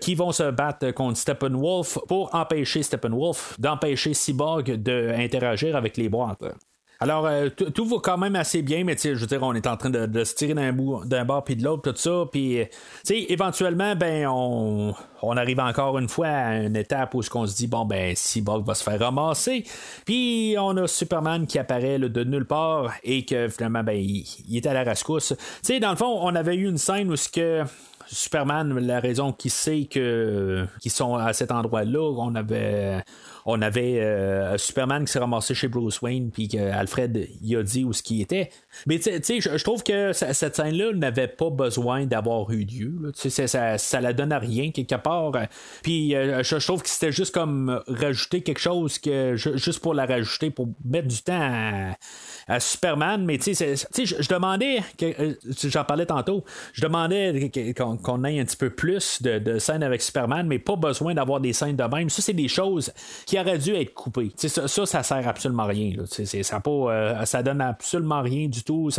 qui 0.00 0.14
vont 0.14 0.32
se 0.32 0.50
battre 0.50 0.90
contre 0.92 1.18
Steppenwolf 1.18 1.98
pour 2.08 2.34
empêcher 2.34 2.82
Steppenwolf 2.82 3.58
d'empêcher 3.60 4.14
Cyborg 4.14 4.76
d'interagir 4.76 5.76
avec 5.76 5.96
les 5.96 6.08
boîtes. 6.08 6.44
Alors, 6.98 7.26
euh, 7.26 7.50
tout 7.50 7.84
va 7.84 7.96
quand 8.02 8.16
même 8.16 8.36
assez 8.36 8.62
bien, 8.62 8.82
mais 8.82 8.96
je 8.96 9.12
veux 9.12 9.26
dire, 9.26 9.42
on 9.42 9.52
est 9.52 9.66
en 9.66 9.76
train 9.76 9.90
de, 9.90 10.24
se 10.24 10.34
tirer 10.34 10.54
d'un 10.54 10.72
bout 10.72 11.04
d'un 11.04 11.26
bord 11.26 11.44
puis 11.44 11.54
de 11.54 11.62
l'autre, 11.62 11.90
tout 11.90 11.96
ça. 11.96 12.24
Puis, 12.32 12.66
éventuellement, 13.10 13.94
ben, 13.94 14.26
on, 14.28 14.94
on, 15.20 15.36
arrive 15.36 15.60
encore 15.60 15.98
une 15.98 16.08
fois 16.08 16.28
à 16.28 16.54
une 16.56 16.76
étape 16.76 17.14
où 17.14 17.20
on 17.34 17.46
se 17.46 17.54
dit, 17.54 17.66
bon, 17.66 17.84
ben, 17.84 18.16
Cyborg 18.16 18.64
va 18.64 18.74
se 18.74 18.82
faire 18.82 18.98
ramasser. 18.98 19.64
Puis, 20.06 20.56
on 20.58 20.74
a 20.78 20.86
Superman 20.86 21.46
qui 21.46 21.58
apparaît 21.58 21.98
de 21.98 22.24
nulle 22.24 22.46
part 22.46 22.94
et 23.04 23.26
que 23.26 23.48
finalement, 23.48 23.82
ben, 23.82 23.96
il, 23.96 24.56
est 24.56 24.66
à 24.66 24.72
la 24.72 24.82
rascousse. 24.82 25.34
Tu 25.36 25.74
sais, 25.74 25.80
dans 25.80 25.90
le 25.90 25.96
fond, 25.96 26.18
on 26.22 26.34
avait 26.34 26.56
eu 26.56 26.66
une 26.66 26.78
scène 26.78 27.10
où 27.10 27.16
ce 27.16 27.28
que. 27.28 27.62
Superman, 28.08 28.78
la 28.78 29.00
raison 29.00 29.32
qu'il 29.32 29.50
sait 29.50 29.88
que 29.90 30.64
qu'ils 30.80 30.92
sont 30.92 31.16
à 31.16 31.32
cet 31.32 31.50
endroit-là, 31.50 31.98
on 32.18 32.36
avait 32.36 33.02
on 33.48 33.62
avait 33.62 34.00
euh, 34.00 34.58
Superman 34.58 35.04
qui 35.04 35.12
s'est 35.12 35.20
ramassé 35.20 35.54
chez 35.54 35.68
Bruce 35.68 36.02
Wayne, 36.02 36.32
puis 36.32 36.48
qu'Alfred 36.48 37.28
y 37.40 37.54
a 37.54 37.62
dit 37.62 37.84
où 37.84 37.92
ce 37.92 38.02
qui 38.02 38.20
était. 38.20 38.50
Mais 38.86 38.98
tu 38.98 39.10
sais, 39.22 39.40
je 39.40 39.62
trouve 39.62 39.84
que 39.84 40.12
cette 40.12 40.56
scène-là 40.56 40.92
n'avait 40.92 41.28
pas 41.28 41.50
besoin 41.50 42.06
d'avoir 42.06 42.50
eu 42.50 42.64
lieu. 42.64 43.12
Ça, 43.14 43.46
ça, 43.46 43.78
ça 43.78 44.00
la 44.00 44.12
donne 44.12 44.32
à 44.32 44.40
rien 44.40 44.72
quelque 44.72 44.96
part. 44.96 45.30
Puis 45.84 46.16
euh, 46.16 46.42
je, 46.42 46.56
trouve 46.56 46.82
que 46.82 46.88
c'était 46.88 47.12
juste 47.12 47.32
comme 47.32 47.80
rajouter 47.86 48.40
quelque 48.42 48.58
chose 48.58 48.98
que 48.98 49.36
juste 49.36 49.78
pour 49.78 49.94
la 49.94 50.06
rajouter, 50.06 50.50
pour 50.50 50.68
mettre 50.84 51.06
du 51.06 51.22
temps 51.22 51.40
à, 51.40 51.94
Superman. 52.58 53.24
Mais 53.24 53.38
tu 53.38 53.54
sais, 53.54 53.74
je, 53.76 54.28
demandais, 54.28 54.78
euh, 55.02 55.34
j'en 55.64 55.84
parlais 55.84 56.06
tantôt, 56.06 56.44
je 56.72 56.80
demandais 56.80 57.50
qu'on 57.76 58.24
ait 58.24 58.40
un 58.40 58.44
petit 58.44 58.56
peu 58.56 58.70
plus 58.70 59.20
de, 59.22 59.58
scènes 59.58 59.82
avec 59.82 60.02
Superman, 60.02 60.46
mais 60.46 60.58
pas 60.58 60.76
besoin 60.76 61.14
d'avoir 61.14 61.40
des 61.40 61.52
scènes 61.52 61.76
de 61.76 61.82
même. 61.84 62.08
Ça, 62.08 62.22
c'est 62.22 62.32
des 62.32 62.48
choses 62.48 62.92
qui 63.26 63.38
auraient 63.38 63.58
dû 63.58 63.74
être 63.74 63.94
coupées. 63.94 64.32
Ça, 64.36 64.68
ça, 64.68 64.86
ça 64.86 65.02
sert 65.02 65.26
absolument 65.26 65.64
à 65.64 65.66
rien. 65.66 65.92
Ça, 66.06 66.60
pas, 66.60 66.70
euh, 66.70 67.24
ça 67.24 67.42
donne 67.42 67.60
absolument 67.60 68.22
rien 68.22 68.48
du 68.48 68.62
tout. 68.62 68.90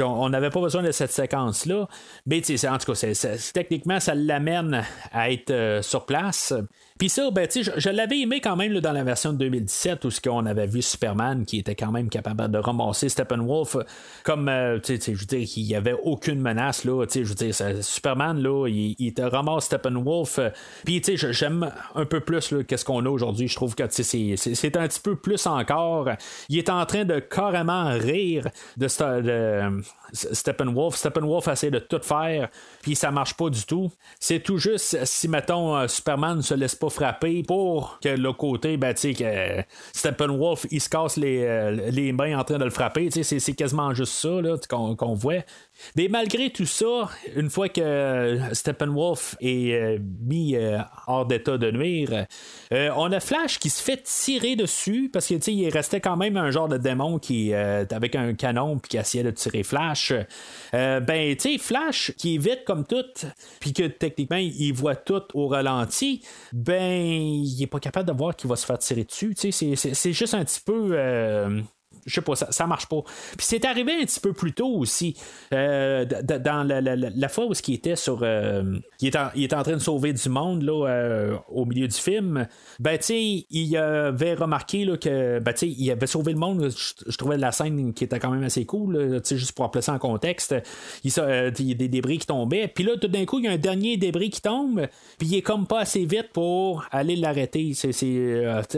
On 0.00 0.28
n'avait 0.30 0.50
pas 0.50 0.60
besoin 0.60 0.82
de 0.82 0.92
cette 0.92 1.12
séquence-là. 1.12 1.88
Mais 2.26 2.42
en 2.66 2.78
tout 2.78 2.92
cas, 2.92 3.14
techniquement, 3.52 4.00
ça 4.00 4.14
l'amène 4.14 4.84
à 5.12 5.30
être 5.30 5.50
euh, 5.50 5.82
sur 5.82 6.06
place. 6.06 6.54
Puis 7.02 7.08
ça, 7.08 7.32
ben, 7.32 7.48
je, 7.52 7.68
je 7.76 7.90
l'avais 7.90 8.20
aimé 8.20 8.40
quand 8.40 8.54
même 8.54 8.78
dans 8.78 8.92
la 8.92 9.02
version 9.02 9.32
de 9.32 9.38
2017 9.38 10.04
où 10.04 10.10
ce 10.12 10.20
qu'on 10.20 10.46
avait 10.46 10.68
vu 10.68 10.82
Superman 10.82 11.44
qui 11.44 11.58
était 11.58 11.74
quand 11.74 11.90
même 11.90 12.08
capable 12.08 12.48
de 12.48 12.58
ramasser 12.58 13.08
Steppenwolf 13.08 13.76
comme, 14.22 14.48
euh, 14.48 14.78
tu 14.78 15.00
sais, 15.00 15.12
je 15.12 15.18
veux 15.18 15.26
dire, 15.26 15.48
qu'il 15.48 15.64
n'y 15.64 15.74
avait 15.74 15.96
aucune 16.04 16.40
menace, 16.40 16.84
là, 16.84 17.04
tu 17.06 17.12
sais, 17.14 17.24
je 17.24 17.28
veux 17.30 17.34
dire, 17.34 17.84
Superman, 17.84 18.40
là, 18.40 18.68
il, 18.68 19.14
te 19.14 19.22
ramasse 19.22 19.64
Steppenwolf. 19.64 20.38
Puis, 20.84 21.00
tu 21.00 21.18
sais, 21.18 21.32
j'aime 21.32 21.72
un 21.96 22.04
peu 22.04 22.20
plus 22.20 22.54
qu'est-ce 22.68 22.84
qu'on 22.84 23.04
a 23.04 23.08
aujourd'hui. 23.08 23.48
Je 23.48 23.56
trouve 23.56 23.74
que 23.74 23.82
c'est 23.90 24.76
un 24.76 24.86
petit 24.86 25.00
peu 25.00 25.16
plus 25.16 25.44
encore. 25.48 26.08
Il 26.48 26.58
est 26.58 26.70
en 26.70 26.86
train 26.86 27.04
de 27.04 27.18
carrément 27.18 27.90
rire 27.98 28.46
de, 28.76 28.86
Steppenwolf. 30.12 30.94
Steppenwolf 30.94 31.48
essaie 31.48 31.72
de 31.72 31.80
tout 31.80 32.00
faire, 32.00 32.48
puis 32.80 32.94
ça 32.94 33.10
marche 33.10 33.34
pas 33.34 33.50
du 33.50 33.64
tout. 33.64 33.90
C'est 34.20 34.38
tout 34.38 34.58
juste 34.58 35.04
si, 35.04 35.26
mettons, 35.26 35.76
euh, 35.76 35.88
Superman 35.88 36.42
se 36.42 36.54
laisse 36.54 36.76
pas 36.76 36.90
frapper 36.92 37.42
pour 37.42 37.98
que 38.02 38.08
le 38.08 38.32
côté, 38.32 38.76
ben, 38.76 38.94
tu 38.94 39.12
sais, 39.12 39.14
que 39.14 39.62
Steppenwolf, 39.92 40.66
il 40.70 40.80
se 40.80 40.88
casse 40.88 41.16
les, 41.16 41.42
euh, 41.44 41.90
les 41.90 42.12
mains 42.12 42.38
en 42.38 42.44
train 42.44 42.58
de 42.58 42.64
le 42.64 42.70
frapper. 42.70 43.08
Tu 43.08 43.24
sais, 43.24 43.40
c'est 43.40 43.52
quasiment 43.54 43.92
juste 43.94 44.12
ça 44.12 44.28
qu'on 44.68 45.14
voit. 45.14 45.42
Mais 45.96 46.08
malgré 46.08 46.50
tout 46.50 46.66
ça, 46.66 47.10
une 47.36 47.50
fois 47.50 47.68
que 47.68 48.38
Steppenwolf 48.52 49.36
est 49.40 49.72
euh, 49.72 49.98
mis 50.20 50.56
euh, 50.56 50.78
hors 51.06 51.26
d'état 51.26 51.58
de 51.58 51.70
nuire, 51.70 52.26
euh, 52.72 52.90
on 52.96 53.12
a 53.12 53.20
Flash 53.20 53.58
qui 53.58 53.70
se 53.70 53.82
fait 53.82 54.02
tirer 54.02 54.56
dessus 54.56 55.10
parce 55.12 55.28
que 55.28 55.50
il 55.50 55.68
restait 55.70 56.00
quand 56.00 56.16
même 56.16 56.36
un 56.36 56.50
genre 56.50 56.68
de 56.68 56.78
démon 56.78 57.18
qui 57.18 57.52
avec 57.54 58.14
un 58.14 58.34
canon 58.34 58.78
puis 58.78 58.90
qui 58.90 58.96
essayait 58.96 59.24
de 59.24 59.30
tirer 59.30 59.62
Flash. 59.62 60.12
ben 60.72 61.36
tu 61.36 61.52
sais 61.52 61.58
Flash 61.58 62.12
qui 62.16 62.36
est 62.36 62.38
vite 62.38 62.64
comme 62.64 62.84
tout 62.86 63.04
puis 63.60 63.72
que 63.72 63.84
techniquement 63.84 64.36
il 64.36 64.72
voit 64.72 64.96
tout 64.96 65.22
au 65.34 65.48
ralenti, 65.48 66.22
ben 66.52 67.02
il 67.02 67.62
est 67.62 67.66
pas 67.66 67.80
capable 67.80 68.08
de 68.08 68.14
voir 68.14 68.36
qu'il 68.36 68.48
va 68.48 68.56
se 68.56 68.66
faire 68.66 68.78
tirer 68.78 69.04
dessus. 69.04 69.34
C'est 69.36 70.12
juste 70.12 70.34
un 70.34 70.44
petit 70.44 70.60
peu 70.64 70.96
je 72.06 72.14
sais 72.14 72.20
pas, 72.20 72.34
ça, 72.34 72.50
ça 72.50 72.66
marche 72.66 72.86
pas. 72.86 73.02
Puis 73.36 73.46
c'est 73.46 73.64
arrivé 73.64 73.92
un 74.00 74.04
petit 74.04 74.20
peu 74.20 74.32
plus 74.32 74.52
tôt 74.52 74.74
aussi, 74.76 75.16
euh, 75.52 76.04
dans 76.04 76.66
la, 76.66 77.28
fois 77.28 77.46
où 77.46 77.52
qui 77.52 77.74
était 77.74 77.96
sur. 77.96 78.20
Euh, 78.22 78.78
il, 79.00 79.08
est 79.08 79.16
en, 79.16 79.28
il 79.34 79.44
en 79.54 79.62
train 79.62 79.74
de 79.74 79.78
sauver 79.78 80.12
du 80.12 80.28
monde 80.28 80.62
là, 80.62 80.88
euh, 80.88 81.36
au 81.48 81.64
milieu 81.64 81.86
du 81.86 81.96
film. 81.96 82.46
Ben, 82.80 82.98
tu 82.98 83.14
il 83.14 83.76
avait 83.76 84.34
remarqué 84.34 84.84
là, 84.84 84.96
que, 84.96 85.38
ben, 85.38 85.52
tu 85.52 85.66
il 85.66 85.90
avait 85.90 86.06
sauvé 86.06 86.32
le 86.32 86.38
monde. 86.38 86.70
Je, 87.06 87.16
trouvais 87.16 87.36
la 87.36 87.52
scène 87.52 87.92
qui 87.94 88.04
était 88.04 88.18
quand 88.18 88.30
même 88.30 88.42
assez 88.42 88.64
cool, 88.64 89.20
juste 89.24 89.52
pour 89.52 89.64
appeler 89.64 89.82
ça 89.82 89.92
en 89.92 89.98
contexte. 89.98 90.54
Il, 91.04 91.12
y 91.12 91.20
a 91.20 91.50
des 91.50 91.88
débris 91.88 92.18
qui 92.18 92.26
tombaient. 92.26 92.68
Puis 92.68 92.84
là, 92.84 92.96
tout 93.00 93.08
d'un 93.08 93.24
coup, 93.24 93.38
il 93.38 93.44
y 93.44 93.48
a 93.48 93.52
un 93.52 93.58
dernier 93.58 93.96
débris 93.96 94.30
qui 94.30 94.40
tombe. 94.40 94.88
Puis 95.18 95.28
il 95.28 95.36
est 95.36 95.42
comme 95.42 95.66
pas 95.66 95.80
assez 95.80 96.04
vite 96.04 96.30
pour 96.32 96.84
aller 96.90 97.16
l'arrêter. 97.16 97.72
C'est, 97.74 97.92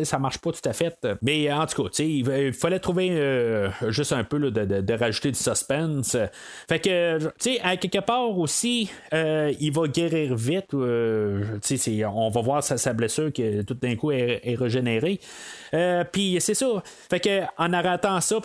ça 0.05 0.19
marche 0.19 0.39
pas 0.39 0.53
tout 0.53 0.69
à 0.69 0.73
fait. 0.73 1.07
Mais 1.23 1.51
en 1.51 1.67
tout 1.67 1.85
cas, 1.85 1.89
sais, 1.93 2.09
il 2.09 2.53
fallait 2.53 2.81
trouver 2.81 3.14
ben, 3.15 3.91
juste 3.91 4.13
un 4.13 4.25
peu 4.25 4.39
de, 4.39 4.95
rajouter 4.95 5.31
du 5.31 5.39
suspense. 5.39 6.17
Fait 6.69 6.79
que, 6.79 7.19
tu 7.19 7.31
sais, 7.39 7.61
à 7.63 7.77
quelque 7.77 8.05
part 8.05 8.37
aussi, 8.39 8.91
il 9.13 9.73
va 9.73 9.89
guérir 9.89 10.35
vite. 10.35 10.75
on 10.75 12.31
va 12.31 12.41
voir 12.41 12.63
sa, 12.63 12.93
blessure 12.93 13.33
qui 13.33 13.65
tout 13.65 13.75
d'un 13.75 13.97
coup 13.97 14.11
est, 14.13 14.57
régénérée. 14.59 15.21
puis 16.13 16.37
c'est 16.41 16.55
ça. 16.55 16.83
Fait 17.11 17.21
que 17.21 17.43
en 17.59 17.73
arrêtant 17.73 18.21
ça, 18.21 18.37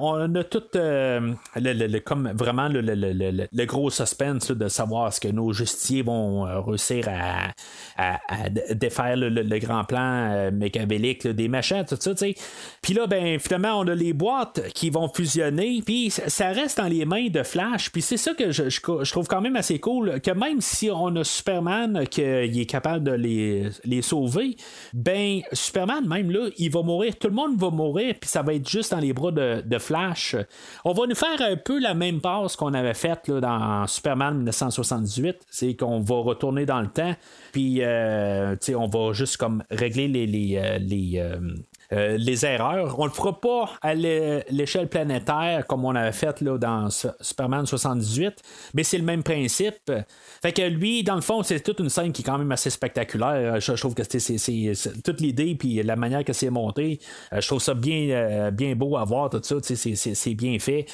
on 0.00 0.34
a 0.34 0.44
tout 0.44 0.62
le, 0.74 1.98
comme 2.00 2.32
vraiment 2.34 2.68
le, 2.68 3.64
gros 3.64 3.90
suspense 3.90 4.50
de 4.50 4.68
savoir 4.68 5.12
ce 5.12 5.20
que 5.20 5.28
nos 5.28 5.52
justiciers 5.52 6.02
vont 6.02 6.62
réussir 6.62 7.08
à, 7.08 7.52
défaire 8.74 9.16
le, 9.16 9.58
grand 9.58 9.84
plan 9.84 10.50
mécabélique 10.52 11.26
des 11.26 11.48
machins, 11.48 11.84
tout 11.84 11.96
ça. 12.00 12.12
Puis 12.82 12.94
là, 12.94 13.06
ben 13.06 13.38
finalement, 13.38 13.80
on 13.80 13.86
a 13.88 13.94
les 14.00 14.12
boîtes 14.12 14.72
qui 14.72 14.90
vont 14.90 15.08
fusionner, 15.08 15.82
puis 15.84 16.10
ça 16.10 16.48
reste 16.48 16.78
dans 16.78 16.88
les 16.88 17.04
mains 17.04 17.28
de 17.28 17.42
Flash. 17.42 17.90
Puis 17.92 18.02
c'est 18.02 18.16
ça 18.16 18.34
que 18.34 18.50
je, 18.50 19.10
trouve 19.10 19.28
quand 19.28 19.40
même 19.40 19.56
assez 19.56 19.78
cool, 19.78 20.20
que 20.20 20.30
même 20.30 20.60
si 20.60 20.90
on 20.90 21.14
a 21.16 21.24
Superman 21.24 22.06
qui 22.08 22.22
est 22.22 22.68
capable 22.68 23.04
de 23.04 23.12
les, 23.12 24.02
sauver, 24.02 24.56
ben 24.94 25.40
Superman 25.52 26.08
même 26.08 26.30
là, 26.30 26.48
il 26.56 26.70
va 26.70 26.82
mourir, 26.82 27.16
tout 27.18 27.28
le 27.28 27.34
monde 27.34 27.58
va 27.58 27.70
mourir, 27.70 28.14
puis 28.18 28.28
ça 28.28 28.42
va 28.42 28.54
être 28.54 28.68
juste 28.68 28.92
dans 28.92 28.98
les 28.98 29.12
bras 29.12 29.30
de, 29.30 29.78
Flash. 29.78 30.36
On 30.84 30.92
va 30.92 31.06
nous 31.06 31.14
faire 31.14 31.40
un 31.40 31.56
peu 31.56 31.78
la 31.80 31.94
même 31.94 32.20
passe 32.20 32.56
qu'on 32.56 32.74
avait 32.74 32.94
faite 32.94 33.30
dans 33.30 33.86
Superman 33.86 34.36
1978, 34.36 35.46
c'est 35.50 35.74
qu'on 35.74 36.00
va 36.00 36.16
retourner 36.16 36.66
dans 36.66 36.80
le 36.80 36.88
temps, 36.88 37.14
puis 37.52 37.78
euh, 37.82 38.56
on 38.74 38.86
va 38.86 39.12
juste 39.12 39.36
comme 39.36 39.62
régler 39.70 40.08
les, 40.08 40.56
euh, 40.56 40.78
les 40.78 41.22
euh, 41.92 42.00
euh, 42.00 42.16
les 42.16 42.44
erreurs. 42.46 42.98
On 42.98 43.04
le 43.04 43.10
fera 43.10 43.40
pas 43.40 43.70
à 43.82 43.94
l'échelle 43.94 44.88
planétaire 44.88 45.66
comme 45.66 45.84
on 45.84 45.94
avait 45.94 46.12
fait 46.12 46.40
là, 46.40 46.58
dans 46.58 46.88
Superman 47.20 47.66
78, 47.66 48.42
mais 48.74 48.82
c'est 48.84 48.98
le 48.98 49.04
même 49.04 49.22
principe. 49.22 49.92
Fait 50.42 50.52
que 50.52 50.62
lui, 50.62 51.02
dans 51.02 51.14
le 51.14 51.20
fond, 51.20 51.42
c'est 51.42 51.60
toute 51.60 51.80
une 51.80 51.88
scène 51.88 52.12
qui 52.12 52.22
est 52.22 52.24
quand 52.24 52.38
même 52.38 52.52
assez 52.52 52.70
spectaculaire. 52.70 53.60
Je, 53.60 53.72
trouve 53.72 53.94
que 53.94 54.02
c'est 54.04 55.02
toute 55.04 55.20
l'idée 55.20 55.54
puis 55.54 55.82
la 55.82 55.96
manière 55.96 56.24
que 56.24 56.32
c'est 56.32 56.50
monté. 56.50 57.00
Euh, 57.32 57.40
je 57.40 57.46
trouve 57.46 57.60
ça 57.60 57.74
bien, 57.74 58.10
euh, 58.10 58.50
bien 58.50 58.74
beau 58.74 58.96
à 58.96 59.04
voir 59.04 59.30
tout 59.30 59.40
ça. 59.42 59.56
C'est 59.62 60.34
bien 60.34 60.58
fait. 60.58 60.86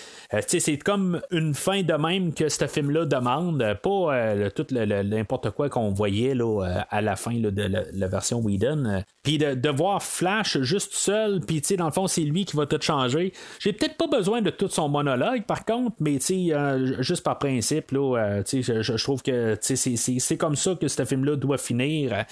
c'est 0.46 0.78
comme 0.78 1.20
une 1.30 1.54
fin 1.54 1.82
de 1.82 1.94
même 1.94 2.32
que 2.32 2.48
ce 2.48 2.66
film-là 2.66 3.06
demande, 3.06 3.58
pas 3.82 4.50
tout 4.50 4.66
n'importe 4.72 5.50
quoi 5.50 5.68
qu'on 5.68 5.90
voyait 5.90 6.34
là, 6.34 6.84
à 6.90 7.00
la 7.00 7.16
fin 7.16 7.34
de 7.34 7.52
la, 7.92 8.08
version 8.08 8.40
Whedon. 8.40 9.02
Puis 9.22 9.38
de 9.38 9.70
voir 9.70 10.02
Flash 10.02 10.58
juste 10.60 10.85
tout 10.88 10.96
seul, 10.96 11.40
puis 11.40 11.60
tu 11.60 11.68
sais, 11.68 11.76
dans 11.76 11.86
le 11.86 11.92
fond, 11.92 12.06
c'est 12.06 12.22
lui 12.22 12.44
qui 12.44 12.56
va 12.56 12.66
tout 12.66 12.80
changer. 12.80 13.32
J'ai 13.58 13.72
peut-être 13.72 13.96
pas 13.96 14.06
besoin 14.06 14.42
de 14.42 14.50
tout 14.50 14.68
son 14.68 14.88
monologue, 14.88 15.44
par 15.44 15.64
contre, 15.64 15.96
mais 16.00 16.18
tu 16.18 16.48
sais, 16.48 16.54
euh, 16.54 17.02
juste 17.02 17.22
par 17.22 17.38
principe, 17.38 17.90
là, 17.92 18.16
euh, 18.16 18.42
tu 18.42 18.62
sais, 18.62 18.82
je, 18.82 19.02
trouve 19.02 19.22
que 19.22 19.56
c'est 19.60 20.36
comme 20.36 20.56
ça 20.56 20.74
que 20.74 20.88
ce 20.88 21.04
film-là 21.04 21.36
doit 21.36 21.58
finir. 21.58 22.24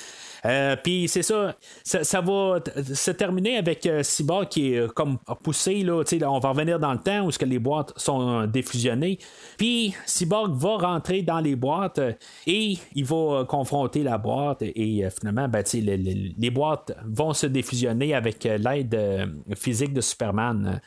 Euh, 0.47 0.77
puis 0.83 1.09
c'est 1.09 1.23
ça, 1.23 1.57
ça, 1.83 2.21
va 2.21 2.59
se 2.95 3.11
terminer 3.11 3.57
avec 3.57 3.89
Cyborg 4.03 4.49
qui 4.49 4.75
est 4.75 4.93
comme 4.93 5.19
poussé, 5.43 5.83
là, 5.83 6.03
on 6.23 6.39
va 6.39 6.51
revenir 6.51 6.79
dans 6.79 6.93
le 6.93 6.99
temps 6.99 7.25
où 7.25 7.31
ce 7.31 7.39
que 7.39 7.45
les 7.45 7.59
boîtes 7.59 7.93
sont 7.97 8.47
défusionnées. 8.47 9.19
Puis 9.57 9.95
Cyborg 10.07 10.55
va 10.55 10.77
rentrer 10.77 11.23
dans 11.23 11.41
les 11.41 11.57
boîtes 11.57 12.01
et 12.47 12.77
il 12.95 13.05
va 13.05 13.45
confronter 13.49 14.03
la 14.03 14.19
boîte 14.19 14.63
et, 14.63 15.07
finalement, 15.19 15.49
ben, 15.49 15.65
les, 15.73 15.97
les, 15.97 16.51
boîtes 16.51 16.97
vont 17.05 17.33
se 17.33 17.47
défusionner 17.47 18.15
avec 18.15 18.45
l'aide 18.45 18.95
euh, 18.95 19.27
physique 19.57 19.93
de 19.93 20.01
Superman. 20.01 20.81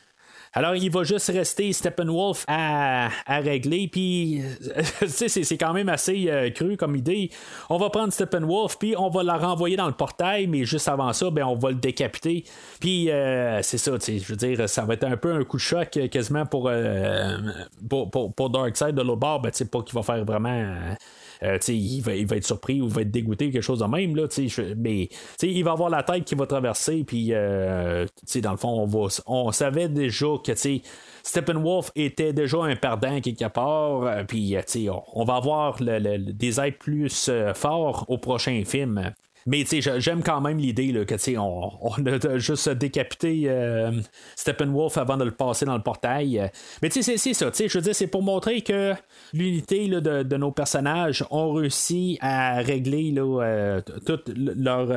Alors, 0.54 0.76
il 0.76 0.92
va 0.92 1.04
juste 1.04 1.28
rester 1.28 1.72
Steppenwolf 1.74 2.46
à, 2.48 3.10
à 3.26 3.38
régler. 3.40 3.88
Puis, 3.88 4.42
c'est 5.08 5.58
quand 5.58 5.74
même 5.74 5.90
assez 5.90 6.28
euh, 6.30 6.50
cru 6.50 6.78
comme 6.78 6.96
idée. 6.96 7.30
On 7.70 7.78
va 7.78 7.90
prendre 7.90 8.12
Steppenwolf, 8.12 8.78
puis 8.78 8.96
on 8.98 9.10
va 9.10 9.24
la 9.24 9.38
renvoyer 9.38 9.76
dans 9.76 9.88
le 9.88 9.94
portail, 9.94 10.48
mais 10.48 10.64
juste 10.66 10.88
avant 10.88 11.14
ça, 11.14 11.30
ben, 11.30 11.44
on 11.46 11.56
va 11.56 11.70
le 11.70 11.76
décapiter. 11.76 12.44
Puis, 12.80 13.12
euh, 13.12 13.62
c'est 13.62 13.78
ça, 13.78 13.92
je 14.00 14.26
veux 14.26 14.36
dire, 14.36 14.68
ça 14.70 14.84
va 14.86 14.94
être 14.94 15.04
un 15.04 15.18
peu 15.18 15.34
un 15.34 15.44
coup 15.44 15.58
de 15.58 15.62
choc 15.62 15.90
quasiment 16.12 16.46
pour, 16.46 16.72
pour, 17.90 18.34
pour, 18.34 18.50
Darkseid 18.50 18.96
de 18.96 19.02
l'autre 19.02 19.20
bord. 19.20 19.42
Ben, 19.42 19.52
pas 19.72 19.82
qu'il 19.82 19.96
va 19.96 20.04
faire 20.04 20.24
vraiment 20.26 20.76
euh, 21.44 21.58
il, 21.68 22.02
va, 22.02 22.16
être 22.16 22.46
surpris 22.46 22.82
ou 22.82 22.86
il 22.86 22.94
va 22.94 23.02
être 23.02 23.12
dégoûté, 23.12 23.52
quelque 23.52 23.62
chose 23.62 23.80
de 23.80 23.86
même. 23.86 24.16
Là, 24.16 24.28
mais 24.78 25.10
il 25.42 25.64
va 25.64 25.72
avoir 25.72 25.90
la 25.90 26.04
tête 26.04 26.26
qui 26.26 26.36
va 26.36 26.46
traverser, 26.46 27.04
puis 27.04 27.30
euh, 27.32 28.06
dans 28.42 28.52
le 28.52 28.58
fond, 28.58 28.70
on, 28.70 28.86
va, 28.86 29.08
on 29.26 29.52
savait 29.52 29.90
déjà 29.90 30.28
que 30.44 30.52
Steppenwolf 31.24 31.92
était 31.96 32.34
déjà 32.34 32.64
un 32.64 32.76
perdant 32.76 33.20
quelque 33.22 33.48
part, 33.48 34.04
euh, 34.04 34.24
on, 35.14 35.26
va 35.26 35.36
avoir 35.36 35.78
le, 35.80 36.32
des 36.32 36.60
êtres 36.60 36.78
plus 36.78 37.30
forts 37.56 38.06
au 38.08 38.18
prochain 38.18 38.64
film. 38.66 39.14
Mais 39.48 39.64
j'aime 39.66 40.24
quand 40.24 40.42
même 40.42 40.58
l'idée 40.58 40.94
que 41.06 41.38
on, 41.38 41.72
on 41.82 42.06
a 42.06 42.38
juste 42.38 42.70
décapité 42.70 43.44
euh, 43.46 43.92
Steppenwolf 44.36 44.98
avant 44.98 45.16
de 45.16 45.24
le 45.24 45.32
passer 45.32 45.66
dans 45.66 45.76
le 45.76 45.82
portail. 45.82 46.52
Mais 46.82 46.90
c'est 46.90 47.02
ça, 47.18 47.52
je 47.56 47.78
veux 47.78 47.82
dire, 47.82 47.96
c'est 47.96 48.08
pour 48.08 48.24
montrer 48.24 48.62
que 48.62 48.94
l'unité 49.34 49.88
de, 49.88 50.38
nos 50.38 50.52
personnages 50.52 51.26
ont 51.32 51.54
réussi 51.54 52.18
à 52.22 52.58
régler 52.58 53.12
là, 53.12 53.42
euh, 53.42 53.82
toute 54.06 54.30
leur. 54.36 54.92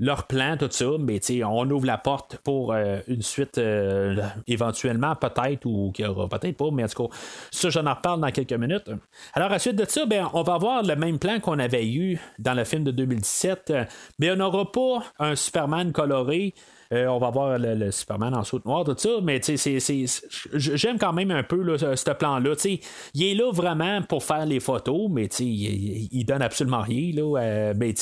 Euh, 0.00 0.04
leur 0.08 0.26
plan, 0.26 0.56
tout 0.56 0.68
ça, 0.70 0.86
mais 0.98 1.20
on 1.44 1.70
ouvre 1.70 1.86
la 1.86 1.98
porte 1.98 2.38
pour 2.38 2.72
euh, 2.72 3.00
une 3.08 3.22
suite 3.22 3.58
euh, 3.58 4.16
éventuellement, 4.46 5.14
peut-être, 5.16 5.66
ou 5.66 5.92
qui 5.92 6.04
aura 6.04 6.28
peut-être 6.28 6.56
pas, 6.56 6.70
mais 6.72 6.84
en 6.84 6.88
tout 6.88 7.08
cas, 7.08 7.14
ça, 7.50 7.70
j'en 7.70 7.94
reparle 7.94 8.20
dans 8.20 8.30
quelques 8.30 8.52
minutes. 8.52 8.88
Alors, 9.34 9.48
à 9.48 9.52
la 9.52 9.58
suite 9.58 9.76
de 9.76 9.84
ça, 9.86 10.06
ben, 10.06 10.28
on 10.32 10.42
va 10.42 10.54
avoir 10.54 10.82
le 10.82 10.96
même 10.96 11.18
plan 11.18 11.40
qu'on 11.40 11.58
avait 11.58 11.86
eu 11.86 12.18
dans 12.38 12.54
le 12.54 12.64
film 12.64 12.84
de 12.84 12.90
2017, 12.90 13.72
mais 14.18 14.30
on 14.30 14.36
n'aura 14.36 14.70
pas 14.70 15.02
un 15.18 15.34
Superman 15.34 15.92
coloré. 15.92 16.54
Euh, 16.90 17.06
on 17.06 17.18
va 17.18 17.28
voir 17.28 17.58
le, 17.58 17.90
Superman 17.90 18.34
en 18.34 18.44
saut 18.44 18.62
noir, 18.64 18.82
tout 18.82 18.94
ça, 18.96 19.10
mais 19.22 19.40
j'aime 20.54 20.98
quand 20.98 21.12
même 21.12 21.30
un 21.30 21.42
peu 21.42 21.76
ce 21.76 22.10
plan-là. 22.12 22.54
Il 23.14 23.22
est 23.22 23.34
là 23.34 23.52
vraiment 23.52 24.00
pour 24.02 24.24
faire 24.24 24.46
les 24.46 24.58
photos, 24.58 25.08
mais 25.10 25.26
il, 25.26 26.08
il 26.10 26.24
donne 26.24 26.40
absolument 26.40 26.80
rien. 26.80 27.12
Là, 27.14 27.40
euh, 27.40 27.74
ben, 27.74 27.92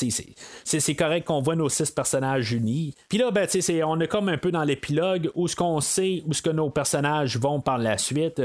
c'est 0.63 0.95
correct 0.95 1.27
qu'on 1.27 1.41
voit 1.41 1.57
nos 1.57 1.67
six 1.67 1.91
personnages 1.91 2.53
unis. 2.53 2.93
Puis 3.09 3.17
là, 3.17 3.29
ben, 3.31 3.47
on 3.85 3.99
est 3.99 4.07
comme 4.07 4.29
un 4.29 4.37
peu 4.37 4.51
dans 4.51 4.63
l'épilogue 4.63 5.31
où 5.35 5.49
ce 5.49 5.55
qu'on 5.57 5.81
sait, 5.81 6.23
où 6.25 6.33
ce 6.33 6.41
que 6.41 6.49
nos 6.49 6.69
personnages 6.69 7.37
vont 7.37 7.59
par 7.59 7.77
la 7.77 7.97
suite. 7.97 8.41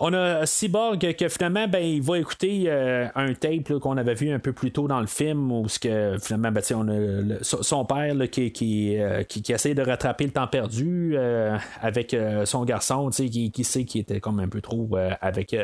On 0.00 0.12
a 0.12 0.46
Cyborg 0.46 1.14
que 1.16 1.28
finalement, 1.28 1.66
ben, 1.66 1.80
il 1.80 2.00
va 2.00 2.20
écouter 2.20 2.64
euh, 2.66 3.08
un 3.16 3.34
tape 3.34 3.80
qu'on 3.80 3.96
avait 3.96 4.14
vu 4.14 4.30
un 4.30 4.38
peu 4.38 4.52
plus 4.52 4.70
tôt 4.70 4.86
dans 4.86 5.00
le 5.00 5.08
film 5.08 5.50
où 5.50 5.68
ce 5.68 5.80
que 5.80 6.16
finalement, 6.20 6.52
ben, 6.52 6.62
on 6.76 6.88
a 6.88 7.42
son 7.42 7.84
père 7.84 8.14
qui, 8.30 8.52
qui, 8.52 8.96
euh, 8.96 9.24
qui, 9.24 9.42
qui, 9.42 9.52
essaie 9.52 9.74
de 9.74 9.82
rattraper 9.82 10.26
le 10.26 10.30
temps 10.30 10.46
perdu 10.46 11.14
euh, 11.16 11.58
avec 11.82 12.16
son 12.44 12.64
garçon, 12.64 13.10
qui, 13.10 13.50
qui 13.50 13.64
sait 13.64 13.84
qu'il 13.84 14.00
était 14.00 14.20
comme 14.20 14.38
un 14.38 14.48
peu 14.48 14.60
trop 14.60 14.88
avec 15.20 15.56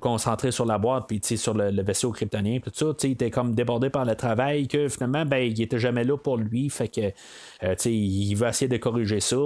concentré 0.00 0.50
sur 0.50 0.66
la 0.66 0.78
boîte 0.78 1.04
puis 1.06 1.20
sur 1.36 1.54
le, 1.54 1.82
vaisseau 1.82 2.10
kryptonien, 2.10 2.58
tout 2.58 2.72
ça, 2.74 2.86
il 3.04 3.12
était 3.12 3.30
comme 3.30 3.54
débordé 3.54 3.90
par 3.90 4.04
le 4.04 4.16
travail 4.16 4.66
que 4.66 4.88
finalement, 4.88 5.24
ben, 5.24 5.38
il 5.38 5.60
était 5.60 5.78
jamais 5.78 6.04
là 6.04 6.16
pour 6.16 6.38
lui, 6.38 6.70
fait 6.70 6.88
que 6.88 7.12
il 7.88 8.34
va 8.34 8.48
essayer 8.48 8.68
de 8.68 8.76
corriger 8.78 9.20
ça. 9.20 9.36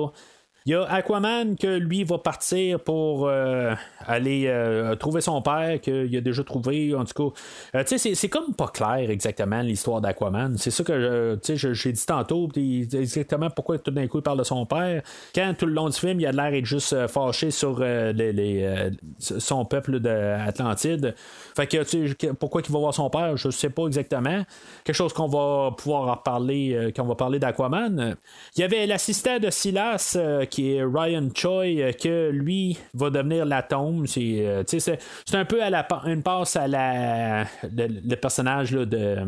Il 0.67 0.73
y 0.73 0.75
a 0.75 0.83
Aquaman 0.83 1.55
que 1.55 1.79
lui 1.79 2.03
va 2.03 2.19
partir 2.19 2.81
pour 2.81 3.29
euh, 3.29 3.73
aller 4.05 4.47
euh, 4.49 4.97
trouver 4.97 5.21
son 5.21 5.41
père, 5.41 5.81
qu'il 5.81 6.17
a 6.17 6.21
déjà 6.21 6.43
trouvé. 6.43 6.93
En 6.93 7.05
tout 7.05 7.31
cas, 7.31 7.79
euh, 7.79 7.85
tu 7.85 7.97
sais, 7.97 8.17
c'est 8.17 8.29
comme 8.29 8.53
pas 8.53 8.67
clair 8.67 9.09
exactement 9.09 9.61
l'histoire 9.63 10.01
d'Aquaman. 10.01 10.57
C'est 10.59 10.73
ça 10.73 10.83
que 10.83 11.39
j'ai 11.55 11.93
dit 11.93 12.05
tantôt, 12.05 12.49
exactement 12.57 13.49
pourquoi 13.49 13.79
tout 13.79 13.93
d'un 13.93 14.09
coup 14.09 14.19
il 14.19 14.23
parle 14.23 14.41
de 14.41 14.45
son 14.45 14.67
père. 14.67 15.03
Quand 15.33 15.55
tout 15.57 15.67
le 15.67 15.73
long 15.73 15.89
du 15.89 15.97
film, 15.97 16.19
il 16.19 16.27
a 16.27 16.33
l'air 16.33 16.51
d'être 16.51 16.65
juste 16.65 17.07
fâché 17.07 17.53
sur 17.53 17.79
les, 17.79 18.91
son 19.21 19.65
peuple 19.67 20.01
d'Atlantide. 20.01 21.15
Fait 21.55 21.69
que, 21.69 22.33
pourquoi 22.33 22.63
il 22.67 22.73
va 22.73 22.81
voir 22.81 22.93
son 22.93 23.09
père, 23.09 23.37
je 23.37 23.51
sais 23.51 23.71
pas 23.71 23.87
exactement. 23.87 24.43
Quelque 24.83 24.97
chose 24.97 25.13
qu'on 25.13 25.29
va 25.29 25.71
pouvoir 25.77 26.09
en 26.09 26.17
parler 26.17 26.91
quand 26.97 27.05
on 27.05 27.09
va 27.09 27.15
parler 27.15 27.39
d'Aquaman. 27.39 28.17
Il 28.57 28.63
y 28.63 28.65
avait 28.65 28.85
l'assistant 28.89 29.39
de 29.39 29.51
Silas 29.51 30.19
qui 30.51 30.56
qui 30.57 30.73
est 30.73 30.83
Ryan 30.83 31.29
Choi, 31.35 31.67
euh, 31.67 31.93
que 31.93 32.31
lui 32.31 32.79
va 32.95 33.11
devenir 33.11 33.45
l'atome. 33.45 34.07
C'est, 34.07 34.39
euh, 34.41 34.63
c'est, 34.67 34.99
un 35.35 35.45
peu 35.45 35.63
à 35.63 35.69
la, 35.69 35.87
une 36.07 36.23
passe 36.23 36.57
à 36.57 36.67
la, 36.67 37.43
le, 37.63 38.15
personnage 38.15 38.71
de 38.71 39.19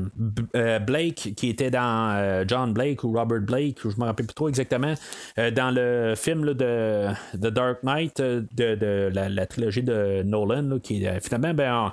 euh, 0.57 0.79
Blake 0.79 1.35
qui 1.37 1.51
était 1.51 1.71
dans 1.71 2.45
John 2.49 2.73
Blake 2.73 3.05
ou 3.05 3.13
Robert 3.13 3.43
Blake, 3.43 3.77
je 3.85 4.01
me 4.01 4.07
rappelle 4.07 4.25
plus 4.25 4.35
trop 4.35 4.49
exactement, 4.49 4.95
dans 5.37 5.75
le 5.75 6.15
film 6.17 6.55
de 6.55 7.09
The 7.35 7.49
Dark 7.49 7.83
Knight 7.83 8.23
de, 8.23 9.11
la, 9.13 9.47
trilogie 9.47 9.83
de 9.83 10.23
Nolan, 10.23 10.79
qui 10.83 11.05
finalement, 11.21 11.53
ben, 11.53 11.93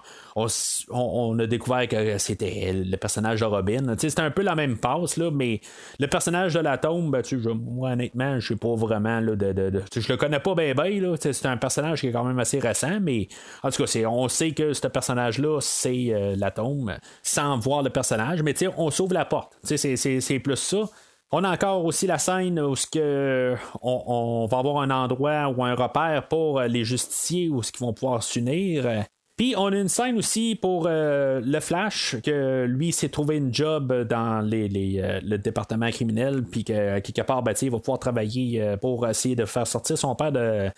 on, 0.90 1.40
a 1.40 1.46
découvert 1.46 1.88
que 1.90 2.18
c'était 2.20 2.72
le 2.74 2.96
personnage 2.96 3.42
de 3.42 3.46
Robin. 3.46 3.96
C'était 3.98 4.22
un 4.22 4.32
peu 4.32 4.44
la 4.44 4.56
même 4.56 4.78
passe, 4.78 5.18
là, 5.18 5.30
mais 5.30 5.60
le 6.00 6.08
personnage 6.08 6.54
de 6.54 6.60
l'atome, 6.60 7.12
ben, 7.12 7.22
moi 7.56 7.92
honnêtement, 7.92 8.40
je 8.40 8.48
sais 8.48 8.56
pas 8.56 8.76
vraiment 8.76 9.20
là, 9.26 9.36
de, 9.36 9.52
de, 9.52 9.84
je 9.96 10.12
le 10.12 10.18
connais 10.18 10.40
pas 10.40 10.56
bien, 10.56 10.74
bien 10.74 11.16
c'est 11.20 11.46
un 11.46 11.58
personnage 11.58 12.02
qui 12.02 12.08
est 12.08 12.12
quand 12.12 12.24
même 12.24 12.40
assez 12.40 12.60
récent, 12.60 13.00
mais 13.02 13.28
en 13.64 13.70
tout 13.70 13.84
cas, 13.84 14.00
on 14.08 14.28
sait 14.28 14.52
que 14.52 14.74
ce 14.74 14.88
personnage-là, 14.88 15.60
c'est 15.62 16.08
euh, 16.10 16.36
l'atome, 16.38 16.98
sans 17.24 17.58
voir 17.58 17.84
le 17.84 17.90
personnage, 17.90 18.42
mais 18.44 18.54
on 18.78 18.90
sauve 18.92 19.14
la 19.14 19.26
porte. 19.26 19.58
C'est 19.64 20.40
plus 20.40 20.56
ça. 20.56 20.84
On 21.32 21.44
a 21.44 21.52
encore 21.52 21.84
aussi 21.84 22.08
la 22.08 22.18
scène 22.18 22.60
où 22.60 22.76
ce 22.76 22.88
que 22.88 23.56
on, 23.82 24.48
va 24.50 24.60
avoir 24.60 24.82
un 24.82 24.92
endroit 24.92 25.50
ou 25.50 25.64
un 25.64 25.74
repère 25.74 26.28
pour 26.28 26.62
les 26.62 26.84
justiciers 26.84 27.50
où 27.50 27.64
ce 27.64 27.72
vont 27.80 27.94
pouvoir 27.94 28.24
s'unir. 28.24 29.06
Puis 29.38 29.54
on 29.58 29.66
a 29.66 29.76
une 29.76 29.90
scène 29.90 30.18
aussi 30.18 30.56
pour 30.56 30.88
euh, 30.88 31.42
le 31.44 31.60
Flash, 31.60 32.16
que 32.24 32.64
lui 32.64 32.94
s'est 32.94 33.10
trouvé 33.10 33.36
une 33.36 33.54
job 33.54 33.94
dans 34.08 34.40
les, 34.40 34.70
euh, 34.98 35.20
le 35.24 35.38
département 35.38 35.90
criminel, 35.92 36.44
puis 36.44 36.64
que 36.64 37.00
quelque 37.00 37.22
part, 37.22 37.44
ben, 37.44 37.54
il 37.62 37.70
va 37.70 37.80
pouvoir 37.80 38.00
travailler 38.00 38.62
euh, 38.62 38.78
pour 38.78 39.06
essayer 39.06 39.36
de 39.36 39.44
faire 39.44 39.68
sortir 39.68 39.98
son 39.98 40.16
père 40.16 40.32
de, 40.32 40.70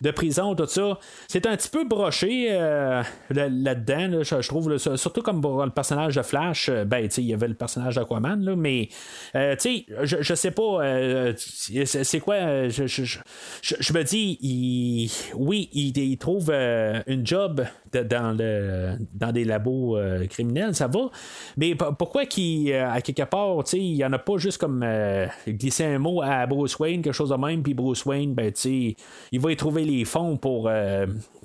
de 0.00 0.10
prison, 0.12 0.54
tout 0.54 0.64
ça. 0.64 0.98
C'est 1.28 1.44
un 1.44 1.54
petit 1.58 1.68
peu 1.68 1.84
broché 1.84 2.48
là-dedans, 3.28 4.22
je, 4.22 4.48
trouve, 4.48 4.78
surtout 4.78 5.20
comme 5.20 5.42
pour 5.42 5.62
le 5.62 5.70
personnage 5.70 6.14
de 6.14 6.22
Flash, 6.22 6.70
ben, 6.70 7.08
il 7.18 7.24
y 7.24 7.34
avait 7.34 7.48
le 7.48 7.54
personnage 7.54 7.96
d'Aquaman, 7.96 8.42
là, 8.42 8.56
mais 8.56 8.88
je, 9.34 10.16
je 10.20 10.34
sais 10.34 10.52
pas, 10.52 10.80
c'est 11.36 12.20
quoi, 12.20 12.68
je, 12.68 12.86
je, 12.86 13.92
me 13.92 14.02
dis, 14.04 15.12
oui, 15.34 15.68
il, 15.74 15.96
il 15.98 16.16
trouve 16.16 16.50
une 16.50 17.26
job 17.26 17.66
dans, 18.06 18.36
le, 18.36 18.96
dans 19.14 19.32
des 19.32 19.44
labos 19.44 19.96
euh, 19.96 20.26
criminels, 20.26 20.74
ça 20.74 20.86
va. 20.86 21.10
Mais 21.56 21.74
pourquoi 21.74 22.26
qu'il, 22.26 22.72
euh, 22.72 22.90
à 22.90 23.00
quelque 23.00 23.22
part, 23.22 23.62
il 23.72 23.94
n'y 23.94 24.04
en 24.04 24.12
a 24.12 24.18
pas 24.18 24.36
juste 24.38 24.58
comme 24.58 24.82
euh, 24.84 25.26
glisser 25.46 25.84
un 25.84 25.98
mot 25.98 26.22
à 26.22 26.46
Bruce 26.46 26.78
Wayne, 26.78 27.02
quelque 27.02 27.12
chose 27.12 27.30
de 27.30 27.36
même, 27.36 27.62
puis 27.62 27.74
Bruce 27.74 28.04
Wayne, 28.04 28.34
ben, 28.34 28.52
il 28.64 29.40
va 29.40 29.52
y 29.52 29.56
trouver 29.56 29.84
les 29.84 30.04
fonds 30.04 30.36
pour, 30.36 30.70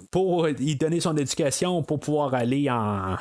pour 0.09 0.47
y 0.49 0.75
donner 0.75 0.99
son 0.99 1.15
éducation 1.17 1.83
pour 1.83 1.99
pouvoir 1.99 2.33
aller 2.33 2.69
en 2.69 3.15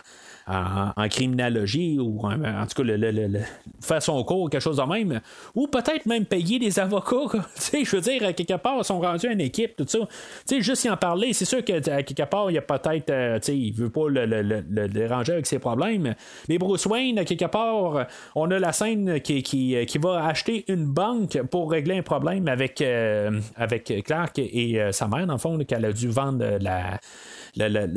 en, 0.51 1.09
criminologie 1.09 1.99
ou 1.99 2.21
en, 2.25 2.67
tout 2.67 2.83
cas 2.83 2.97
le, 2.97 3.41
faire 3.81 4.03
son 4.03 4.23
cours 4.25 4.51
quelque 4.51 4.63
chose 4.63 4.77
de 4.77 4.83
même 4.83 5.21
ou 5.55 5.67
peut-être 5.67 6.07
même 6.07 6.25
payer 6.25 6.59
des 6.59 6.79
avocats 6.79 7.39
je 7.73 7.97
veux 7.97 8.03
dire 8.03 8.25
à 8.25 8.33
quelque 8.33 8.57
part 8.57 8.77
ils 8.79 8.85
sont 8.85 9.01
rendus 9.01 9.31
une 9.31 9.41
équipe 9.41 9.77
tout 9.77 9.87
ça. 9.87 9.99
Sais 10.45 10.61
juste 10.61 10.85
y 10.85 10.91
en 10.91 10.97
parler 10.97 11.33
c'est 11.33 11.45
sûr 11.45 11.65
que 11.65 11.79
quelque 11.81 12.29
part 12.29 12.51
il 12.51 12.55
y 12.55 12.59
a 12.59 12.63
peut-être 12.63 13.11
euh, 13.11 13.39
il 13.49 13.73
veut 13.73 13.91
pas 13.91 14.09
le, 14.09 14.89
déranger 14.89 15.33
avec 15.35 15.47
ses 15.47 15.59
problèmes. 15.59 16.15
Mais 16.49 16.59
Bruce 16.59 16.87
Wayne 16.87 17.19
à 17.19 17.25
quelque 17.25 17.47
part 17.47 18.07
on 18.35 18.51
a 18.51 18.59
la 18.59 18.73
scène 18.73 19.21
qui, 19.21 19.43
qui, 19.43 19.99
va 19.99 20.25
acheter 20.27 20.65
une 20.69 20.87
banque 20.87 21.41
pour 21.51 21.71
régler 21.71 21.99
un 21.99 22.03
problème 22.03 22.49
avec, 22.49 22.81
euh, 22.81 23.41
avec 23.57 23.93
Clark 24.05 24.39
et 24.39 24.81
euh, 24.81 24.93
sa 24.93 25.09
mère 25.09 25.27
dans 25.27 25.35
le 25.35 25.39
fond 25.39 25.59
qu'elle 25.59 25.85
a 25.85 25.93
dû 25.93 26.09
vendre 26.09 26.59
la 26.61 26.99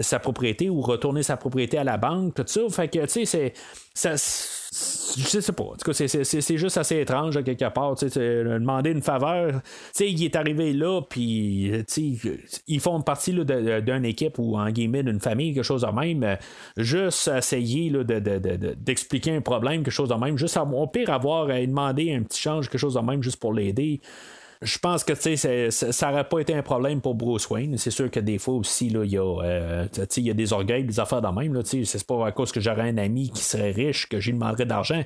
sa 0.01 0.19
propriété 0.19 0.69
ou 0.69 0.81
retourner 0.81 1.23
sa 1.23 1.37
propriété 1.37 1.77
à 1.77 1.83
la 1.83 1.97
banque, 1.97 2.35
tout 2.35 2.43
ça. 2.45 2.61
Fait 2.69 2.87
que, 2.87 3.05
tu 3.05 3.25
sais, 3.25 3.53
c'est. 3.93 4.13
je 5.17 5.39
sais 5.39 5.51
pas. 5.51 5.63
En 5.63 5.75
tout 5.75 5.91
cas, 5.91 5.93
c'est 5.93 6.57
juste 6.57 6.77
assez 6.77 6.99
étrange, 6.99 7.43
quelque 7.43 7.69
part. 7.69 7.95
Tu 7.95 8.09
sais, 8.09 8.43
demander 8.43 8.91
une 8.91 9.01
faveur. 9.01 9.51
Tu 9.51 9.59
sais, 9.93 10.11
il 10.11 10.23
est 10.23 10.35
arrivé 10.35 10.73
là, 10.73 11.01
puis, 11.01 11.71
tu 11.87 12.17
sais, 12.17 12.39
ils 12.67 12.79
font 12.79 13.01
partie 13.01 13.33
d'une 13.33 14.05
équipe 14.05 14.39
ou, 14.39 14.57
en 14.57 14.69
guillemets, 14.69 15.03
d'une 15.03 15.19
famille, 15.19 15.53
quelque 15.53 15.63
chose 15.63 15.81
de 15.81 15.87
même. 15.87 16.37
Juste 16.77 17.27
essayer 17.27 17.91
d'expliquer 18.77 19.35
un 19.35 19.41
problème, 19.41 19.83
quelque 19.83 19.93
chose 19.93 20.09
de 20.09 20.15
même. 20.15 20.37
Juste, 20.37 20.57
au 20.57 20.87
pire, 20.87 21.09
avoir 21.11 21.49
à 21.49 21.59
demander 21.65 22.13
un 22.13 22.23
petit 22.23 22.41
change, 22.41 22.69
quelque 22.69 22.81
chose 22.81 22.95
de 22.95 23.01
même, 23.01 23.21
juste 23.21 23.37
pour 23.37 23.53
l'aider 23.53 24.01
je 24.63 24.79
pense 24.79 25.03
que 25.03 25.13
ça 25.15 26.09
n'aurait 26.09 26.27
pas 26.27 26.39
été 26.39 26.53
un 26.53 26.61
problème 26.61 27.01
pour 27.01 27.15
Bruce 27.15 27.49
Wayne. 27.49 27.77
C'est 27.77 27.91
sûr 27.91 28.09
que 28.09 28.19
des 28.19 28.37
fois 28.37 28.55
aussi, 28.55 28.87
il 28.87 28.93
y, 29.05 29.17
euh, 29.17 29.85
y, 30.17 30.29
a 30.29 30.33
des 30.33 30.53
orgueils, 30.53 30.83
des 30.83 30.99
affaires 30.99 31.21
de 31.21 31.27
même. 31.27 31.61
C'est 31.63 32.07
pas 32.07 32.27
à 32.27 32.31
cause 32.31 32.51
que 32.51 32.59
j'aurais 32.59 32.89
un 32.89 32.97
ami 32.97 33.29
qui 33.29 33.43
serait 33.43 33.71
riche 33.71 34.07
que 34.07 34.19
j'y 34.19 34.33
demanderais 34.33 34.65
d'argent. 34.65 35.03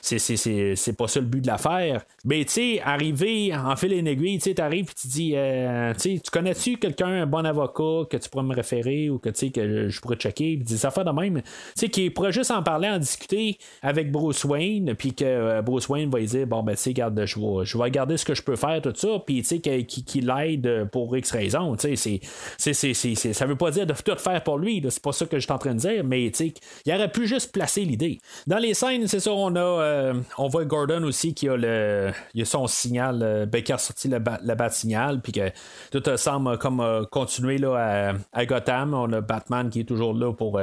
C'est 0.00 0.96
pas 0.96 1.08
ça 1.08 1.20
le 1.20 1.26
but 1.26 1.40
de 1.40 1.46
l'affaire. 1.46 2.04
Mais 2.24 2.44
tu 2.44 2.52
sais, 2.52 2.80
arriver 2.82 3.54
en 3.54 3.76
fil 3.76 3.92
et 3.92 3.98
aiguille, 3.98 4.38
tu 4.38 4.54
arrives 4.60 4.90
et 4.90 5.00
tu 5.00 5.08
dis 5.08 5.32
euh, 5.34 5.92
Tu 5.94 6.20
connais-tu 6.30 6.76
quelqu'un, 6.76 7.22
un 7.22 7.26
bon 7.26 7.44
avocat 7.44 8.08
que 8.08 8.16
tu 8.16 8.28
pourrais 8.28 8.44
me 8.44 8.54
référer 8.54 9.10
ou 9.10 9.18
que, 9.18 9.30
que 9.30 9.88
je 9.88 10.00
pourrais 10.00 10.16
checker? 10.16 10.56
Des 10.56 10.86
affaires 10.86 11.04
de 11.04 11.12
même. 11.12 11.42
Qui 11.90 12.10
pourrait 12.10 12.32
juste 12.32 12.50
en 12.50 12.62
parler, 12.62 12.88
en 12.88 12.98
discuter 12.98 13.58
avec 13.82 14.12
Bruce 14.12 14.44
Wayne, 14.44 14.94
puis 14.94 15.12
que 15.12 15.24
euh, 15.24 15.62
Bruce 15.62 15.88
Wayne 15.88 16.10
va 16.10 16.18
lui 16.18 16.26
dire 16.26 16.46
Bon, 16.46 16.62
ben, 16.62 16.74
tu 16.76 16.82
sais, 16.82 16.92
garde, 16.92 17.20
je 17.24 17.38
vais, 17.38 17.64
je 17.64 17.76
vais 17.76 17.84
regarder 17.84 18.16
ce 18.16 18.24
que 18.24 18.34
je 18.34 18.42
peux 18.42 18.56
faire, 18.56 18.80
tout 18.80 18.94
ça, 19.00 19.22
puis 19.24 19.42
sais, 19.44 19.60
qui, 19.60 20.20
l'aide 20.20 20.88
pour 20.92 21.16
X 21.16 21.30
raison. 21.32 21.76
Sais, 21.78 21.96
ça 21.96 23.46
veut 23.46 23.56
pas 23.56 23.70
dire 23.70 23.86
de 23.86 23.94
tout 23.94 24.16
faire 24.18 24.42
pour 24.42 24.58
lui, 24.58 24.84
c'est 24.88 25.02
pas 25.02 25.12
ça 25.12 25.26
que 25.26 25.38
je 25.38 25.44
suis 25.44 25.52
en 25.52 25.58
train 25.58 25.74
de 25.74 25.80
dire, 25.80 26.04
mais 26.04 26.26
il 26.26 26.94
aurait 26.94 27.10
pu 27.10 27.26
juste 27.26 27.52
placer 27.52 27.84
l'idée. 27.84 28.18
Dans 28.46 28.58
les 28.58 28.74
scènes, 28.74 29.06
c'est 29.06 29.20
ça, 29.20 29.32
on 29.32 29.54
a, 29.56 29.60
euh, 29.60 30.14
on 30.38 30.48
voit 30.48 30.64
Gordon 30.64 31.02
aussi 31.04 31.34
qui 31.34 31.48
a 31.48 31.56
le, 31.56 32.10
il 32.34 32.42
a 32.42 32.44
son 32.44 32.66
signal, 32.66 33.20
euh, 33.22 33.46
Baker 33.46 33.76
sorti 33.78 34.08
le, 34.08 34.18
bat 34.18 34.70
signal, 34.70 35.20
puis 35.20 35.32
que 35.32 35.50
tout 35.90 36.02
semble 36.16 36.58
comme 36.58 36.80
euh, 36.80 37.04
continuer 37.10 37.58
là, 37.58 38.14
à, 38.32 38.46
Gotham. 38.46 38.94
On 38.94 39.12
a 39.12 39.20
Batman 39.20 39.70
qui 39.70 39.80
est 39.80 39.84
toujours 39.84 40.14
là 40.14 40.32
pour, 40.32 40.60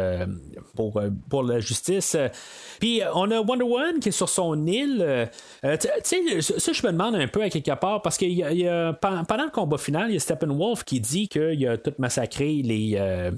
pour, 0.75 1.01
pour 1.29 1.43
la 1.43 1.59
justice. 1.59 2.17
Puis 2.79 3.01
on 3.13 3.31
a 3.31 3.39
Wonder 3.39 3.63
Woman 3.63 3.99
qui 3.99 4.09
est 4.09 4.11
sur 4.11 4.29
son 4.29 4.65
île. 4.65 5.29
tu 5.63 5.87
sais, 6.03 6.41
ça, 6.41 6.71
je 6.71 6.85
me 6.85 6.91
demande 6.91 7.15
un 7.15 7.27
peu 7.27 7.41
à 7.41 7.49
quelque 7.49 7.75
part, 7.75 8.01
parce 8.01 8.17
que 8.17 8.25
pendant 9.01 9.45
le 9.45 9.51
combat 9.51 9.77
final, 9.77 10.09
il 10.09 10.13
y 10.13 10.17
a 10.17 10.19
Steppenwolf 10.19 10.83
qui 10.83 10.99
dit 10.99 11.27
qu'il 11.27 11.67
a 11.67 11.77
tout 11.77 11.93
massacré 11.97 12.61
les, 12.63 12.95
euh, 12.97 13.31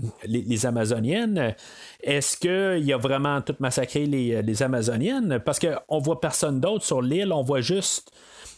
Amazoniennes. 0.64 1.56
Est-ce 2.02 2.38
qu'il 2.38 2.94
a 2.94 2.98
vraiment 2.98 3.42
tout 3.42 3.56
massacré 3.60 4.06
les, 4.06 4.42
les 4.42 4.64
Amazoniennes? 4.64 5.40
Parce 5.44 5.60
qu'on 5.60 6.00
voit 6.00 6.20
personne 6.20 6.60
d'autre 6.60 6.86
sur 6.86 7.02
l'île, 7.02 7.32
on 7.34 7.44
voit 7.44 7.62
juste 7.62 8.12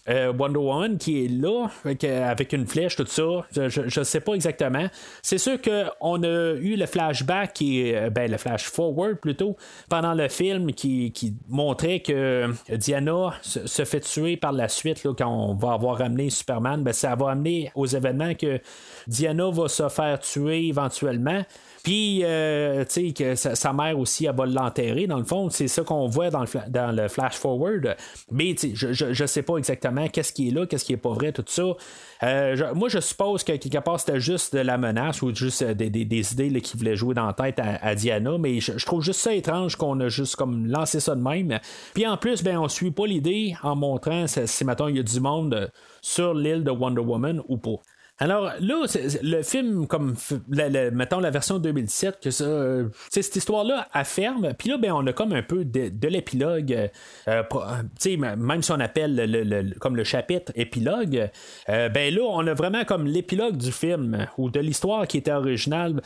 euh, 0.09 0.33
Wonder 0.33 0.59
Woman 0.59 0.97
qui 0.97 1.25
est 1.25 1.27
là 1.27 1.67
avec, 1.85 2.53
une 2.53 2.65
flèche, 2.65 2.95
tout 2.95 3.05
ça. 3.05 3.45
Je 3.51 3.99
ne 3.99 4.03
sais 4.03 4.19
pas 4.19 4.33
exactement. 4.33 4.87
C'est 5.21 5.37
sûr 5.37 5.59
qu'on 5.61 6.23
a 6.23 6.53
eu 6.53 6.75
le 6.75 6.85
flashback 6.85 7.53
qui 7.53 7.93
euh, 7.93 8.09
ben, 8.09 8.29
le 8.29 8.37
flash 8.37 8.63
forward 8.63 9.15
plutôt 9.15 9.55
pendant 9.89 10.13
le 10.13 10.27
film 10.27 10.73
qui, 10.73 11.13
montrait 11.47 11.99
que 11.99 12.49
Diana 12.69 13.33
se, 13.41 13.85
fait 13.85 13.99
tuer 13.99 14.37
par 14.37 14.53
la 14.53 14.67
suite 14.67 15.03
là, 15.03 15.11
quand 15.15 15.27
on 15.27 15.53
va 15.53 15.73
avoir 15.73 15.99
ramené 15.99 16.29
Superman. 16.29 16.83
Ben, 16.83 16.93
ça 16.93 17.15
va 17.15 17.31
amener 17.31 17.71
aux 17.75 17.85
événements 17.85 18.33
que 18.33 18.59
Diana 19.07 19.49
va 19.51 19.67
se 19.67 19.87
faire 19.89 20.19
tuer 20.19 20.67
éventuellement. 20.67 21.43
Puis, 21.83 22.21
euh, 22.23 22.83
tu 22.85 23.07
sais, 23.07 23.13
que 23.13 23.35
sa, 23.35 23.73
mère 23.73 23.97
aussi, 23.97 24.25
elle 24.25 24.35
va 24.35 24.45
l'enterrer, 24.45 25.07
dans 25.07 25.17
le 25.17 25.23
fond. 25.23 25.49
C'est 25.49 25.67
ça 25.67 25.83
qu'on 25.83 26.07
voit 26.07 26.29
dans 26.29 26.41
le, 26.41 26.47
dans 26.69 26.95
le 26.95 27.07
flash 27.07 27.35
forward. 27.35 27.95
Mais, 28.31 28.55
je, 28.73 28.93
je, 28.93 29.25
sais 29.25 29.41
pas 29.41 29.57
exactement 29.57 30.07
qu'est-ce 30.07 30.31
qui 30.31 30.49
est 30.49 30.51
là, 30.51 30.65
qu'est-ce 30.65 30.85
qui 30.85 30.93
est 30.93 30.97
pas 30.97 31.13
vrai, 31.13 31.31
tout 31.31 31.43
ça. 31.47 31.63
Euh, 32.23 32.73
moi, 32.75 32.87
je 32.89 32.99
suppose 32.99 33.43
que 33.43 33.53
quelque 33.53 33.83
part, 33.83 33.99
c'était 33.99 34.19
juste 34.19 34.55
de 34.55 34.59
la 34.59 34.77
menace 34.77 35.21
ou 35.21 35.33
juste 35.33 35.63
des, 35.63 35.89
des, 35.89 36.33
idées 36.33 36.61
qui 36.61 36.77
voulaient 36.77 36.95
jouer 36.95 37.15
dans 37.15 37.25
la 37.25 37.33
tête 37.33 37.59
à, 37.59 37.95
Diana. 37.95 38.37
Mais 38.37 38.59
je, 38.59 38.85
trouve 38.85 39.01
juste 39.01 39.21
ça 39.21 39.33
étrange 39.33 39.75
qu'on 39.75 39.99
a 40.01 40.09
juste 40.09 40.35
comme 40.35 40.67
lancé 40.67 40.99
ça 40.99 41.15
de 41.15 41.21
même. 41.21 41.59
Puis 41.93 42.05
en 42.05 42.17
plus, 42.17 42.43
ben, 42.43 42.59
on 42.59 42.67
suit 42.67 42.91
pas 42.91 43.07
l'idée 43.07 43.55
en 43.63 43.75
montrant 43.75 44.25
si, 44.27 44.65
maintenant 44.65 44.87
il 44.87 44.97
y 44.97 44.99
a 44.99 45.03
du 45.03 45.19
monde 45.19 45.71
sur 46.01 46.33
l'île 46.33 46.63
de 46.63 46.71
Wonder 46.71 47.01
Woman 47.01 47.41
ou 47.47 47.57
pas. 47.57 47.79
Alors 48.21 48.51
là, 48.59 48.85
le 49.23 49.41
film, 49.41 49.87
comme 49.87 50.13
mettons 50.93 51.19
la 51.19 51.31
version 51.31 51.57
2017, 51.57 52.19
que 52.21 52.29
ça, 52.29 52.43
euh, 52.43 52.89
cette 53.09 53.35
histoire-là 53.35 53.87
afferme. 53.93 54.53
Puis 54.59 54.69
là, 54.69 54.77
ben, 54.77 54.91
on 54.91 55.07
a 55.07 55.11
comme 55.11 55.33
un 55.33 55.41
peu 55.41 55.65
de, 55.65 56.07
l'épilogue. 56.07 56.91
Euh, 57.27 57.43
même 58.37 58.61
si 58.61 58.71
on 58.71 58.79
appelle 58.79 59.15
le, 59.15 59.73
comme 59.79 59.95
le 59.95 60.03
chapitre 60.03 60.51
épilogue, 60.53 61.31
euh, 61.69 61.89
ben 61.89 62.13
là, 62.13 62.21
on 62.21 62.45
a 62.45 62.53
vraiment 62.53 62.83
comme 62.83 63.07
l'épilogue 63.07 63.57
du 63.57 63.71
film 63.71 64.27
ou 64.37 64.51
de 64.51 64.59
l'histoire 64.59 65.07
qui 65.07 65.17
était 65.17 65.31
originale. 65.31 65.99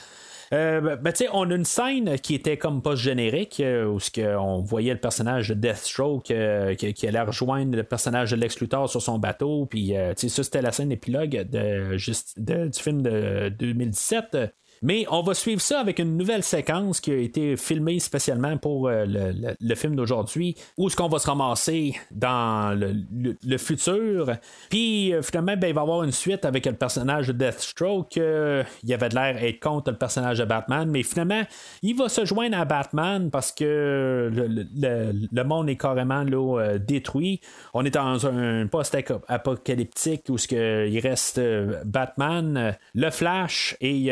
Euh, 0.54 0.82
ben, 0.82 0.98
ben 0.98 1.14
on 1.34 1.50
a 1.50 1.56
une 1.56 1.66
scène 1.66 2.20
qui 2.20 2.36
était 2.36 2.58
comme 2.58 2.82
post-générique, 2.82 3.60
euh, 3.60 3.86
où 3.86 4.00
on 4.40 4.62
voyait 4.62 4.94
le 4.94 5.00
personnage 5.00 5.50
de 5.50 5.54
Deathstroke 5.54 6.32
euh, 6.32 6.76
qui, 6.76 7.08
allait 7.08 7.22
rejoindre 7.22 7.76
le 7.76 7.84
personnage 7.84 8.32
de 8.32 8.36
Lex 8.36 8.60
Luthor 8.60 8.90
sur 8.90 9.02
son 9.02 9.20
bateau. 9.20 9.66
Puis, 9.66 9.94
ça, 10.16 10.44
c'était 10.44 10.62
la 10.62 10.72
scène 10.72 10.92
épilogue 10.92 11.48
de, 11.50 11.96
du 11.98 12.80
film 12.80 13.02
de 13.02 13.50
2017. 13.50 14.38
Mais 14.82 15.06
on 15.10 15.22
va 15.22 15.34
suivre 15.34 15.62
ça 15.62 15.80
avec 15.80 16.00
une 16.00 16.18
nouvelle 16.18 16.44
séquence 16.44 17.00
qui 17.00 17.12
a 17.12 17.18
été 17.18 17.58
filmée 17.58 18.00
spécialement 18.00 18.58
pour 18.58 18.88
euh, 18.88 19.06
le, 19.06 19.76
film 19.76 19.96
d'aujourd'hui, 19.96 20.56
où 20.78 20.88
est-ce 20.88 20.96
qu'on 20.96 21.08
va 21.08 21.20
se 21.20 21.28
ramasser 21.28 21.96
dans 22.12 22.78
le, 22.78 23.58
futur. 23.58 24.32
Puis 24.70 25.14
euh, 25.14 25.22
finalement, 25.22 25.56
ben, 25.58 25.68
il 25.68 25.74
va 25.74 25.82
y 25.82 25.84
avoir 25.84 26.04
une 26.04 26.12
suite 26.12 26.46
avec 26.46 26.66
le 26.66 26.74
personnage 26.74 27.28
de 27.28 27.34
Deathstroke. 27.34 28.18
Euh, 28.18 28.64
il 28.84 28.94
avait 28.94 29.10
de 29.10 29.16
l'air 29.16 29.44
être 29.44 29.60
contre 29.60 29.92
le 29.92 29.98
personnage 29.98 30.40
de 30.40 30.46
Batman, 30.46 30.90
mais 30.90 31.04
finalement, 31.04 31.42
il 31.82 31.96
va 31.96 32.10
se 32.10 32.26
joindre 32.26 32.58
à 32.58 32.66
Batman 32.66 33.30
parce 33.32 33.52
que 33.52 34.32
le, 34.32 35.44
monde 35.44 35.70
est 35.70 35.78
carrément 35.78 36.24
là, 36.24 36.78
détruit. 36.78 37.40
On 37.74 37.86
est 37.86 37.92
dans 37.92 38.28
un 38.28 38.68
post-apocalyptique 38.68 40.24
où 40.30 40.38
ce 40.38 40.46
il 40.88 41.00
reste 41.00 41.40
Batman, 41.86 42.76
le 42.94 43.10
Flash 43.10 43.76
et 43.82 44.12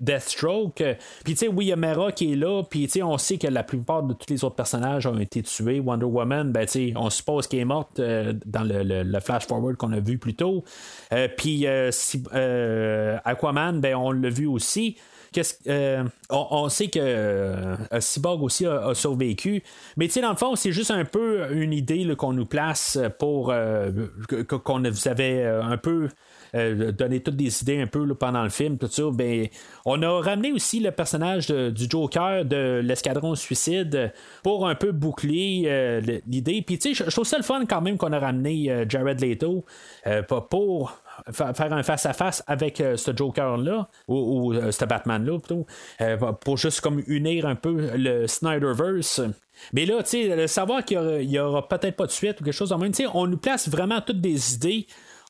Deathstroke. 0.00 0.82
Puis, 1.24 1.34
tu 1.34 1.36
sais, 1.36 1.48
oui, 1.48 1.66
il 1.66 1.68
y 1.68 1.72
a 1.72 1.76
Mera 1.76 2.12
qui 2.12 2.32
est 2.32 2.36
là. 2.36 2.62
Puis, 2.62 2.86
tu 2.86 2.92
sais, 2.92 3.02
on 3.02 3.18
sait 3.18 3.38
que 3.38 3.46
la 3.46 3.62
plupart 3.62 4.02
de 4.02 4.14
tous 4.14 4.30
les 4.30 4.44
autres 4.44 4.56
personnages 4.56 5.06
ont 5.06 5.18
été 5.18 5.42
tués. 5.42 5.80
Wonder 5.80 6.06
Woman, 6.06 6.52
ben, 6.52 6.66
tu 6.66 6.72
sais, 6.72 6.92
on 6.96 7.10
suppose 7.10 7.46
qu'elle 7.46 7.60
est 7.60 7.64
morte 7.64 7.98
euh, 8.00 8.32
dans 8.46 8.62
le, 8.62 9.20
flash 9.20 9.46
forward 9.46 9.76
qu'on 9.76 9.92
a 9.92 10.00
vu 10.00 10.18
plus 10.18 10.34
tôt. 10.34 10.64
Euh, 11.12 11.28
puis, 11.34 11.64
euh, 11.66 13.18
Aquaman, 13.24 13.80
ben, 13.80 13.94
on 13.94 14.12
l'a 14.12 14.30
vu 14.30 14.46
aussi. 14.46 14.96
on, 16.30 16.68
sait 16.68 16.88
que 16.88 17.76
Cyborg 18.00 18.42
aussi 18.42 18.66
a, 18.66 18.94
survécu. 18.94 19.62
Mais 19.96 20.06
tu 20.06 20.14
sais, 20.14 20.20
dans 20.20 20.30
le 20.30 20.36
fond, 20.36 20.56
c'est 20.56 20.72
juste 20.72 20.90
un 20.90 21.04
peu 21.04 21.52
une 21.52 21.72
idée 21.72 22.14
qu'on 22.16 22.32
nous 22.32 22.46
place 22.46 22.98
pour 23.18 23.52
qu'on 24.48 24.82
vous 24.82 25.08
avait 25.08 25.44
un 25.44 25.76
peu 25.76 26.08
euh, 26.54 26.92
donner 26.92 27.20
toutes 27.20 27.36
des 27.36 27.62
idées 27.62 27.80
un 27.80 27.86
peu 27.86 28.14
pendant 28.14 28.42
le 28.44 28.48
film, 28.48 28.78
tout 28.78 28.86
ça. 28.86 29.02
Ben, 29.12 29.48
on 29.84 30.02
a 30.02 30.20
ramené 30.20 30.52
aussi 30.52 30.78
le 30.78 30.92
personnage 30.92 31.48
du 31.48 31.86
Joker 31.88 32.44
de 32.44 32.80
l'escadron 32.82 33.34
suicide 33.34 34.12
pour 34.42 34.68
un 34.68 34.76
peu 34.76 34.92
boucler 34.92 35.64
euh, 35.66 36.00
l'idée. 36.26 36.62
Puis 36.62 36.78
tu 36.78 36.94
sais, 36.94 37.04
je 37.04 37.10
trouve 37.10 37.24
ça 37.24 37.38
le 37.38 37.42
fun 37.42 37.64
quand 37.68 37.80
même 37.80 37.96
qu'on 37.96 38.12
a 38.12 38.20
ramené 38.20 38.70
euh, 38.70 38.84
Jared 38.88 39.20
Leto 39.20 39.64
pour 40.40 41.00
faire 41.32 41.72
un 41.72 41.82
face-à-face 41.82 42.42
avec 42.46 42.82
ce 42.96 43.16
Joker-là, 43.16 43.88
ou, 44.08 44.52
ce 44.52 44.84
Batman-là 44.84 45.38
plutôt, 45.38 45.66
pour 46.40 46.56
juste 46.56 46.80
comme 46.80 47.02
unir 47.06 47.46
un 47.46 47.54
peu 47.54 47.90
le 47.96 48.26
Snyderverse. 48.26 49.22
Mais 49.72 49.86
là, 49.86 50.02
tu 50.02 50.24
sais, 50.24 50.48
savoir 50.48 50.84
qu'il 50.84 51.30
y 51.30 51.38
aura, 51.38 51.68
peut-être 51.68 51.96
pas 51.96 52.06
de 52.06 52.10
suite 52.10 52.40
ou 52.40 52.44
quelque 52.44 52.52
chose 52.52 52.72
en 52.72 52.78
même, 52.78 52.90
tu 52.90 53.04
sais, 53.04 53.10
on 53.14 53.28
nous 53.28 53.36
place 53.36 53.68
vraiment 53.68 54.00
toutes 54.00 54.20
des 54.20 54.54
idées 54.54 54.86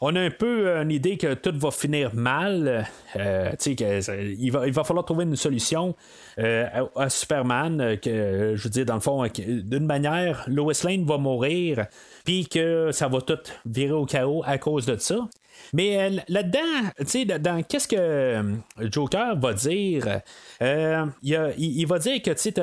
on 0.06 0.14
a 0.16 0.20
un 0.20 0.30
peu 0.30 0.68
une 0.68 0.90
idée 0.90 1.16
que 1.16 1.32
tout 1.32 1.54
va 1.56 1.70
finir 1.70 2.14
mal. 2.14 2.86
Euh, 3.16 3.52
il, 3.66 4.52
va, 4.52 4.84
falloir 4.84 5.06
trouver 5.06 5.24
une 5.24 5.34
solution 5.34 5.96
euh, 6.38 6.66
à, 6.94 7.08
Superman. 7.08 7.96
Que, 8.02 8.52
je 8.54 8.64
veux 8.64 8.68
dire, 8.68 8.84
dans 8.84 8.96
le 8.96 9.00
fond, 9.00 9.24
d'une 9.24 9.86
manière, 9.86 10.44
Lois 10.46 10.74
Lane 10.84 11.06
va 11.06 11.16
mourir, 11.16 11.86
puis 12.22 12.46
que 12.46 12.90
ça 12.92 13.08
va 13.08 13.22
tout 13.22 13.38
virer 13.64 13.92
au 13.92 14.04
chaos 14.04 14.42
à 14.44 14.58
cause 14.58 14.84
de 14.84 14.96
ça. 14.98 15.26
Mais 15.74 15.98
euh, 15.98 16.20
là-dedans, 16.28 16.90
tu 17.00 17.06
sais, 17.06 17.24
dans 17.24 17.60
qu'est-ce 17.64 17.88
que 17.88 17.96
euh, 17.98 18.42
Joker 18.92 19.36
va 19.36 19.52
dire, 19.54 20.20
euh, 20.62 21.06
il, 21.20 21.86
va 21.86 21.98
dire 21.98 22.22
que 22.22 22.30
tu 22.30 22.54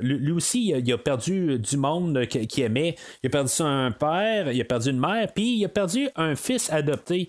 lui 0.00 0.32
aussi, 0.32 0.68
il 0.68 0.92
a 0.92 0.96
perdu 0.96 1.58
du 1.58 1.76
monde 1.76 2.24
qu'il 2.26 2.64
aimait. 2.64 2.96
Il 3.22 3.26
a 3.26 3.30
perdu 3.30 3.52
un 3.60 3.90
père, 3.90 4.50
il 4.50 4.58
a 4.58 4.64
perdu 4.64 4.88
une 4.88 4.98
mère, 4.98 5.30
puis 5.34 5.58
il 5.58 5.64
a 5.66 5.68
perdu 5.68 6.08
un 6.16 6.36
fils 6.36 6.72
adopté. 6.72 7.28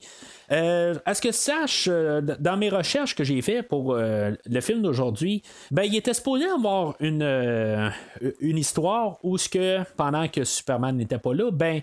à 0.49 1.13
ce 1.13 1.21
que 1.21 1.33
sache, 1.33 1.89
dans 1.89 2.55
mes 2.55 2.69
recherches 2.69 3.13
que 3.13 3.25
j'ai 3.25 3.41
fait 3.41 3.61
pour 3.61 3.93
le 3.97 4.61
film 4.61 4.83
d'aujourd'hui, 4.83 5.43
ben, 5.69 5.83
il 5.83 5.97
était 5.97 6.13
supposé 6.13 6.45
avoir 6.45 6.95
une, 7.01 7.91
une 8.39 8.57
histoire 8.57 9.17
où 9.21 9.37
ce 9.37 9.49
que 9.49 9.79
pendant 9.97 10.29
que 10.29 10.45
Superman 10.45 10.95
n'était 10.95 11.19
pas 11.19 11.33
là, 11.33 11.51
ben 11.51 11.81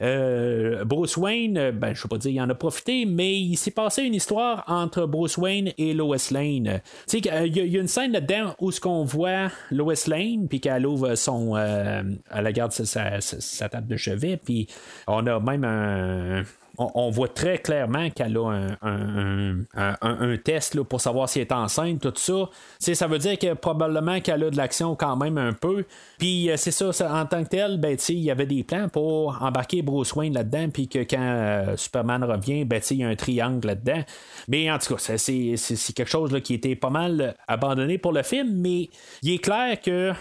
euh, 0.00 0.84
Bruce 0.84 1.16
Wayne, 1.16 1.58
euh, 1.58 1.72
ben, 1.72 1.92
je 1.92 2.04
ne 2.04 2.08
pas 2.08 2.18
dire 2.18 2.30
il 2.30 2.40
en 2.40 2.48
a 2.48 2.54
profité, 2.54 3.04
mais 3.04 3.38
il 3.38 3.56
s'est 3.56 3.72
passé 3.72 4.02
une 4.02 4.14
histoire 4.14 4.62
entre 4.68 5.06
Bruce 5.06 5.36
Wayne 5.36 5.72
et 5.76 5.92
Lois 5.92 6.16
Lane. 6.30 6.80
Il 7.12 7.26
y, 7.26 7.76
a 7.76 7.80
une 7.80 7.88
scène 7.88 8.12
là-dedans 8.12 8.54
où 8.60 8.70
ce 8.70 8.80
qu'on 8.80 9.04
voit 9.04 9.50
Lois 9.72 9.94
Lane, 10.06 10.46
puis 10.48 10.60
qu'elle 10.60 10.86
ouvre 10.86 11.16
son. 11.16 11.56
Euh, 11.56 12.02
elle 12.32 12.52
garde 12.52 12.70
sa, 12.72 13.68
table 13.68 13.88
de 13.88 13.96
chevet, 13.96 14.36
puis 14.36 14.68
on 15.08 15.26
a 15.26 15.40
même 15.40 15.64
un, 15.64 16.44
on, 16.78 17.10
voit 17.10 17.28
très 17.28 17.58
clairement 17.58 18.08
qu'elle 18.10 18.36
a 18.36 18.76
un, 18.82 20.36
test 20.44 20.80
pour 20.82 21.00
savoir 21.00 21.28
si 21.28 21.40
elle 21.40 21.46
est 21.46 21.52
enceinte, 21.52 22.00
tout 22.00 22.12
ça. 22.16 22.94
ça 22.94 23.06
veut 23.06 23.18
dire 23.18 23.38
que 23.38 23.54
probablement 23.54 24.20
qu'elle 24.20 24.44
a 24.44 24.50
de 24.50 24.56
l'action 24.56 24.94
quand 24.94 25.16
même 25.16 25.38
un 25.38 25.52
peu. 25.52 25.84
Puis 26.18 26.50
euh, 26.50 26.56
c'est 26.56 26.70
ça, 26.70 26.90
en 27.12 27.26
tant 27.26 27.42
que 27.44 27.48
tel, 27.48 27.78
ben, 27.78 27.96
il 28.08 28.18
y 28.20 28.30
avait 28.30 28.46
des 28.46 28.62
plans 28.62 28.88
pour 28.88 29.42
embarquer 29.42 29.82
Bruce 29.82 30.14
Wayne 30.14 30.34
là-dedans, 30.34 30.68
puis 30.70 30.88
que 30.88 31.00
quand 31.00 31.18
euh, 31.20 31.76
Superman 31.76 32.22
revient, 32.24 32.64
ben, 32.64 32.80
il 32.90 32.96
y 32.98 33.04
a 33.04 33.08
un 33.08 33.16
triangle 33.16 33.66
là-dedans. 33.66 34.02
Mais 34.46 34.70
en 34.70 34.78
tout 34.78 34.94
cas, 34.94 35.16
c'est, 35.16 35.56
quelque 35.94 36.10
chose 36.10 36.32
là, 36.32 36.40
qui 36.40 36.54
était 36.54 36.76
pas 36.76 36.90
mal 36.90 37.34
abandonné 37.48 37.98
pour 37.98 38.12
le 38.12 38.22
film, 38.22 38.52
mais 38.54 38.88
il 39.22 39.34
est 39.34 39.38
clair 39.38 39.80
que 39.80 40.12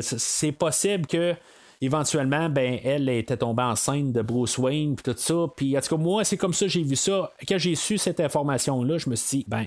c'est 0.00 0.52
possible 0.52 1.06
que 1.06 1.34
éventuellement, 1.80 2.48
ben, 2.48 2.78
elle 2.84 3.08
était 3.08 3.36
tombée 3.36 3.62
enceinte 3.62 4.12
de 4.12 4.22
Bruce 4.22 4.58
Wayne, 4.58 4.96
puis 4.96 5.12
tout 5.12 5.18
ça. 5.18 5.46
Puis, 5.56 5.76
en 5.76 5.80
tout 5.80 5.96
cas, 5.96 6.02
moi, 6.02 6.24
c'est 6.24 6.36
comme 6.36 6.54
ça 6.54 6.66
que 6.66 6.70
j'ai 6.72 6.82
vu 6.82 6.96
ça. 6.96 7.32
Quand 7.48 7.58
j'ai 7.58 7.74
su 7.74 7.98
cette 7.98 8.20
information-là, 8.20 8.98
je 8.98 9.10
me 9.10 9.16
suis 9.16 9.38
dit, 9.38 9.44
ben, 9.48 9.66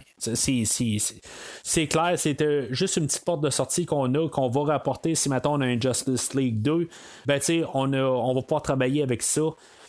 c'est 1.64 1.88
clair, 1.88 2.14
c'était 2.18 2.68
juste 2.72 2.98
une 2.98 3.08
petite 3.08 3.26
porte 3.26 3.42
de 3.42 3.50
sortie 3.50 3.86
qu'on 3.86 4.14
a, 4.16 4.30
qu'on 4.30 4.50
va 4.50 4.64
rapporter 4.64 5.16
si 5.16 5.30
maintenant 5.30 5.58
on 5.58 5.62
a 5.62 5.66
un 5.66 5.80
Justice 5.80 6.34
League 6.34 6.62
2. 6.62 6.88
Ben, 7.26 7.40
tu 7.40 7.46
sais, 7.46 7.64
on, 7.74 7.94
on 7.94 8.34
va 8.34 8.42
pouvoir 8.42 8.62
travailler 8.62 9.04
avec 9.04 9.22
ça. 9.22 9.42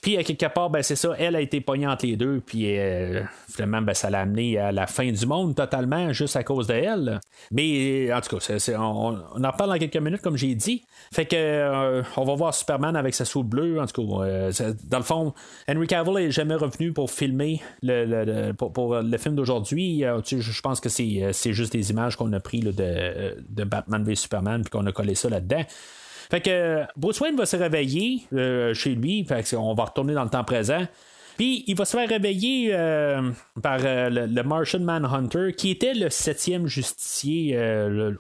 Puis, 0.02 0.16
à 0.16 0.24
quelque 0.24 0.47
part, 0.47 0.70
ben, 0.70 0.82
c'est 0.82 0.97
ça, 0.97 1.14
elle 1.18 1.36
a 1.36 1.40
été 1.40 1.60
pognée 1.60 1.86
entre 1.86 2.06
les 2.06 2.16
deux, 2.16 2.40
puis 2.40 2.78
euh, 2.78 3.22
finalement, 3.51 3.82
ben, 3.82 3.93
ça 3.93 4.09
l'a 4.09 4.20
amené 4.20 4.59
à 4.59 4.72
la 4.72 4.86
fin 4.86 5.10
du 5.10 5.27
monde 5.27 5.55
totalement, 5.55 6.12
juste 6.12 6.36
à 6.36 6.43
cause 6.43 6.66
d'elle. 6.66 7.20
Mais, 7.51 8.10
en 8.12 8.20
tout 8.20 8.39
cas, 8.39 8.77
on, 8.78 9.44
en 9.44 9.52
parle 9.52 9.70
dans 9.70 9.78
quelques 9.78 9.97
minutes, 9.97 10.22
comme 10.22 10.39
j'ai 10.39 10.55
dit. 10.55 10.85
Fait 11.12 11.27
que, 11.27 11.36
euh, 11.36 12.02
on 12.16 12.24
va 12.24 12.35
voir 12.35 12.55
Superman 12.55 12.97
avec 12.97 13.14
sa 13.14 13.27
soupe 13.27 13.48
bleue. 13.48 13.78
En 13.81 13.86
tout 13.86 14.06
cas, 14.06 14.24
euh, 14.24 14.52
dans 14.85 14.98
le 14.98 15.05
fond, 15.05 15.35
Henry 15.68 15.86
Cavill 15.86 16.16
est 16.18 16.31
jamais 16.31 16.55
revenu 16.55 16.93
pour 16.93 17.10
filmer 17.10 17.60
le, 17.82 18.52
pour, 18.52 18.97
le 18.97 19.18
film 19.18 19.35
d'aujourd'hui. 19.35 20.05
je 20.24 20.60
pense 20.62 20.81
que 20.81 20.89
c'est 20.89 21.52
juste 21.52 21.72
des 21.72 21.90
images 21.90 22.16
qu'on 22.16 22.32
a 22.32 22.40
pris 22.40 22.60
de, 22.60 22.72
de 22.72 23.64
Batman 23.64 24.02
v 24.02 24.14
Superman, 24.14 24.62
puis 24.62 24.70
qu'on 24.70 24.86
a 24.86 24.93
collé 24.93 25.14
ça 25.14 25.28
là-dedans. 25.28 25.64
Fait 26.31 26.40
que 26.40 26.85
Bruce 26.97 27.20
Wayne 27.20 27.36
va 27.36 27.44
se 27.44 27.57
réveiller 27.57 28.23
euh, 28.32 28.73
chez 28.73 28.94
lui. 28.94 29.24
Fait 29.24 29.55
on 29.57 29.74
va 29.74 29.85
retourner 29.85 30.15
dans 30.15 30.24
le 30.24 30.31
temps 30.31 30.44
présent. 30.44 30.86
Puis 31.36 31.65
il 31.66 31.74
va 31.74 31.86
se 31.86 31.97
faire 31.97 32.09
réveiller 32.09 32.70
euh, 32.73 33.31
par 33.62 33.81
euh, 33.82 34.11
le, 34.11 34.43
Martian 34.43 34.81
Manhunter, 34.81 35.55
qui 35.57 35.70
était 35.70 35.94
le 35.94 36.11
septième 36.11 36.66
justicier 36.66 37.59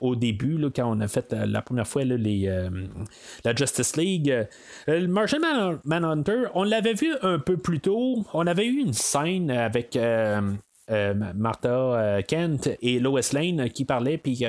au 0.00 0.16
début, 0.16 0.58
quand 0.74 0.90
on 0.90 1.00
a 1.00 1.06
fait 1.06 1.32
la 1.32 1.60
première 1.60 1.86
fois 1.86 2.02
les, 2.02 2.70
la 3.44 3.54
Justice 3.54 3.96
League. 3.96 4.34
le 4.86 5.06
Martian 5.06 5.38
Manhunter, 5.84 6.44
on 6.54 6.64
l'avait 6.64 6.94
vu 6.94 7.12
un 7.22 7.38
peu 7.38 7.58
plus 7.58 7.80
tôt. 7.80 8.24
On 8.32 8.46
avait 8.46 8.66
eu 8.66 8.78
une 8.78 8.94
scène 8.94 9.50
avec 9.50 9.98
Martha 11.34 11.68
euh, 11.68 12.22
Kent 12.22 12.70
et 12.82 12.98
Lois 12.98 13.20
Lane 13.32 13.68
qui 13.70 13.84
parlaient, 13.84 14.18
puis 14.18 14.44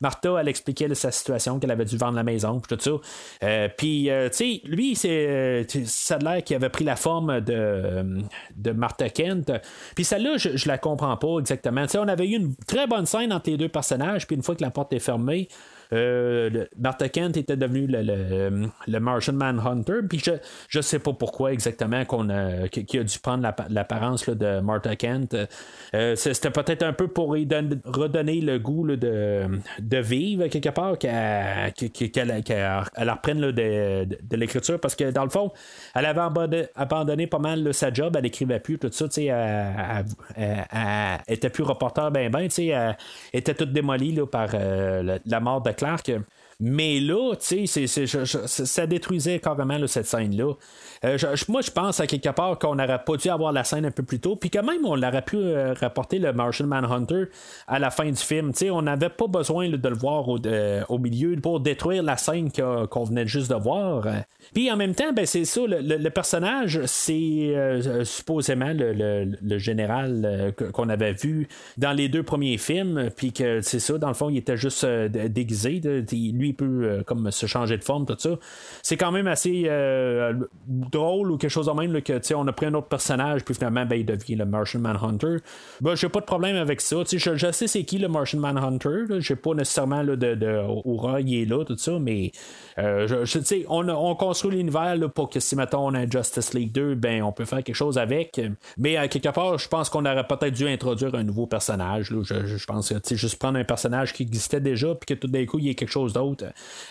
Martha, 0.00 0.36
elle 0.40 0.48
expliquait 0.48 0.92
sa 0.94 1.10
situation, 1.10 1.58
qu'elle 1.58 1.70
avait 1.70 1.84
dû 1.84 1.96
vendre 1.96 2.16
la 2.16 2.22
maison, 2.22 2.60
puis 2.60 2.76
tout 2.76 2.82
ça. 2.82 2.90
Euh, 3.42 3.68
puis, 3.76 4.10
tu 4.10 4.36
sais, 4.36 4.60
lui, 4.64 4.94
c'est, 4.94 5.66
ça 5.84 6.16
a 6.16 6.18
l'air 6.18 6.44
qu'il 6.44 6.56
avait 6.56 6.68
pris 6.68 6.84
la 6.84 6.96
forme 6.96 7.40
de, 7.40 8.20
de 8.56 8.70
Martha 8.72 9.08
Kent. 9.08 9.52
Puis 9.94 10.04
celle-là, 10.04 10.36
je, 10.36 10.56
je 10.56 10.68
la 10.68 10.78
comprends 10.78 11.16
pas 11.16 11.38
exactement. 11.38 11.82
Tu 11.82 11.92
sais, 11.92 11.98
on 11.98 12.08
avait 12.08 12.28
eu 12.28 12.36
une 12.36 12.54
très 12.66 12.86
bonne 12.86 13.06
scène 13.06 13.32
entre 13.32 13.50
les 13.50 13.56
deux 13.56 13.68
personnages, 13.68 14.26
puis 14.26 14.36
une 14.36 14.42
fois 14.42 14.54
que 14.54 14.62
la 14.62 14.70
porte 14.70 14.92
est 14.92 14.98
fermée, 14.98 15.48
euh, 15.92 16.64
Martha 16.78 17.08
Kent 17.08 17.36
était 17.36 17.56
devenu 17.56 17.86
le, 17.86 18.70
le, 18.86 19.00
Martian 19.00 19.34
Manhunter. 19.34 20.00
Puis 20.08 20.20
je, 20.24 20.32
je 20.68 20.80
sais 20.80 20.98
pas 20.98 21.12
pourquoi 21.12 21.52
exactement 21.52 22.04
qu'on 22.04 22.28
a, 22.28 22.68
qu'il 22.68 23.00
a 23.00 23.04
dû 23.04 23.18
prendre 23.18 23.48
l'apparence 23.68 24.28
de 24.28 24.60
Martha 24.60 24.96
Kent. 24.96 25.36
Euh, 25.94 26.14
c'était 26.16 26.50
peut-être 26.50 26.82
un 26.82 26.92
peu 26.92 27.08
pour 27.08 27.30
redonner 27.30 28.40
le 28.40 28.58
goût 28.58 28.86
de, 28.86 29.60
de 29.78 29.98
vivre 29.98 30.46
quelque 30.48 30.68
part, 30.70 30.98
qu'elle 30.98 31.72
reprenne 33.10 33.40
de, 33.40 34.04
de, 34.04 34.36
l'écriture. 34.36 34.78
Parce 34.80 34.94
que 34.94 35.10
dans 35.10 35.24
le 35.24 35.30
fond, 35.30 35.50
elle 35.94 36.06
avait 36.06 36.68
abandonné, 36.74 37.26
pas 37.26 37.38
mal 37.38 37.72
sa 37.72 37.92
job, 37.92 38.16
elle 38.18 38.26
écrivait 38.26 38.60
plus, 38.60 38.78
tout 38.78 38.90
ça. 38.92 39.06
Elle, 39.16 40.04
elle, 40.36 41.20
était 41.28 41.50
plus 41.50 41.62
reporter, 41.62 42.10
ben 42.10 42.30
ben, 42.30 42.48
elle 42.58 42.96
était 43.32 43.54
toute 43.54 43.72
démolie 43.72 44.12
là, 44.12 44.26
par 44.26 44.50
euh, 44.54 45.18
la 45.24 45.40
mort 45.40 45.62
de 45.62 45.70
Clark. 45.76 46.10
Mais 46.58 47.00
là, 47.00 47.34
tu 47.36 47.66
sais, 47.66 47.86
ça 47.86 48.86
détruisait 48.86 49.40
carrément 49.40 49.86
cette 49.86 50.06
scène-là. 50.06 50.54
Euh, 51.06 51.16
moi, 51.48 51.60
je 51.60 51.70
pense 51.70 52.00
à 52.00 52.06
quelque 52.06 52.28
part 52.30 52.58
qu'on 52.58 52.74
n'aurait 52.74 53.02
pas 53.04 53.16
dû 53.16 53.28
avoir 53.28 53.52
la 53.52 53.64
scène 53.64 53.84
un 53.84 53.90
peu 53.90 54.02
plus 54.02 54.18
tôt, 54.18 54.36
puis 54.36 54.50
quand 54.50 54.62
même, 54.62 54.84
on 54.84 55.00
aurait 55.00 55.22
pu 55.22 55.36
euh, 55.36 55.74
rapporter 55.74 56.18
le 56.18 56.32
Martian 56.32 56.66
Manhunter 56.66 57.24
à 57.68 57.78
la 57.78 57.90
fin 57.90 58.10
du 58.10 58.16
film. 58.16 58.52
on 58.70 58.82
n'avait 58.82 59.08
pas 59.08 59.26
besoin 59.26 59.68
de 59.68 59.88
le 59.88 59.94
voir 59.94 60.28
au, 60.28 60.38
au, 60.88 60.98
milieu 60.98 61.36
pour 61.36 61.60
détruire 61.60 62.02
la 62.02 62.16
scène 62.16 62.50
qu'on 62.50 63.04
venait 63.04 63.26
juste 63.26 63.50
de 63.50 63.56
voir. 63.56 64.06
Puis 64.54 64.70
en 64.70 64.76
même 64.76 64.94
temps, 64.94 65.12
ben, 65.12 65.26
c'est 65.26 65.44
ça, 65.44 65.60
le, 65.66 66.08
personnage, 66.08 66.80
c'est 66.86 67.12
euh, 67.12 68.04
supposément 68.04 68.72
le, 68.74 69.58
général 69.58 70.54
qu'on 70.72 70.88
avait 70.88 71.12
vu 71.12 71.48
dans 71.76 71.92
les 71.92 72.08
deux 72.08 72.22
premiers 72.22 72.58
films, 72.58 73.10
puis 73.16 73.32
que 73.32 73.60
c'est 73.60 73.78
ça, 73.78 73.98
dans 73.98 74.08
le 74.08 74.14
fond, 74.14 74.28
il 74.28 74.38
était 74.38 74.56
juste 74.56 74.84
déguisé. 74.84 75.80
lui, 75.80 76.48
il 76.48 76.54
peut 76.54 77.02
comme 77.06 77.30
se 77.30 77.46
changer 77.46 77.78
de 77.78 77.84
forme, 77.84 78.06
tout 78.06 78.16
ça. 78.18 78.30
C'est 78.82 78.96
quand 78.96 79.12
même 79.12 79.26
assez 79.26 79.68
drôle 80.96 81.30
ou 81.30 81.36
quelque 81.36 81.50
chose 81.50 81.66
de 81.66 81.72
même 81.72 81.92
là, 81.92 82.00
que 82.00 82.34
on 82.34 82.46
a 82.46 82.52
pris 82.52 82.66
un 82.66 82.74
autre 82.74 82.88
personnage 82.88 83.44
puis 83.44 83.54
finalement 83.54 83.86
ben, 83.86 83.96
il 83.96 84.06
devient 84.06 84.36
le 84.36 84.44
Martian 84.44 84.80
Manhunter. 84.80 85.36
Ben, 85.80 85.94
j'ai 85.94 86.08
pas 86.08 86.20
de 86.20 86.24
problème 86.24 86.56
avec 86.56 86.80
ça. 86.80 86.96
Je, 87.10 87.36
je, 87.36 87.52
sais 87.52 87.66
c'est 87.66 87.84
qui 87.84 87.98
le 87.98 88.08
Martian 88.08 88.40
Manhunter. 88.40 89.04
J'ai 89.18 89.36
pas 89.36 89.54
nécessairement 89.54 90.02
là, 90.02 90.16
de, 90.16 90.34
de 90.34 90.62
aura, 90.66 91.20
il 91.20 91.42
est 91.42 91.44
là, 91.44 91.64
tout 91.64 91.76
ça, 91.76 91.98
mais 91.98 92.32
euh, 92.78 93.06
je, 93.24 93.64
on, 93.68 93.88
on 93.88 94.14
construit 94.14 94.56
l'univers 94.56 94.96
pour 95.14 95.30
que 95.30 95.40
si 95.40 95.56
mettons 95.56 95.86
on 95.86 95.94
a 95.94 96.08
Justice 96.08 96.54
League 96.54 96.72
2, 96.72 96.94
ben 96.94 97.22
on 97.22 97.32
peut 97.32 97.44
faire 97.44 97.62
quelque 97.62 97.76
chose 97.76 97.98
avec. 97.98 98.40
Mais 98.76 98.96
à 98.96 99.08
quelque 99.08 99.28
part, 99.28 99.58
je 99.58 99.68
pense 99.68 99.88
qu'on 99.88 100.04
aurait 100.04 100.26
peut-être 100.26 100.54
dû 100.54 100.68
introduire 100.68 101.14
un 101.14 101.22
nouveau 101.22 101.46
personnage. 101.46 102.10
Là. 102.10 102.22
Je, 102.24 102.46
je 102.46 102.64
pense 102.66 102.88
que 102.88 103.16
juste 103.16 103.38
prendre 103.38 103.58
un 103.58 103.64
personnage 103.64 104.12
qui 104.12 104.22
existait 104.22 104.60
déjà 104.60 104.94
puis 104.94 105.14
que 105.14 105.14
tout 105.14 105.28
d'un 105.28 105.44
coup 105.46 105.58
il 105.58 105.66
y 105.66 105.70
ait 105.70 105.74
quelque 105.74 105.90
chose 105.90 106.12
d'autre. 106.12 106.44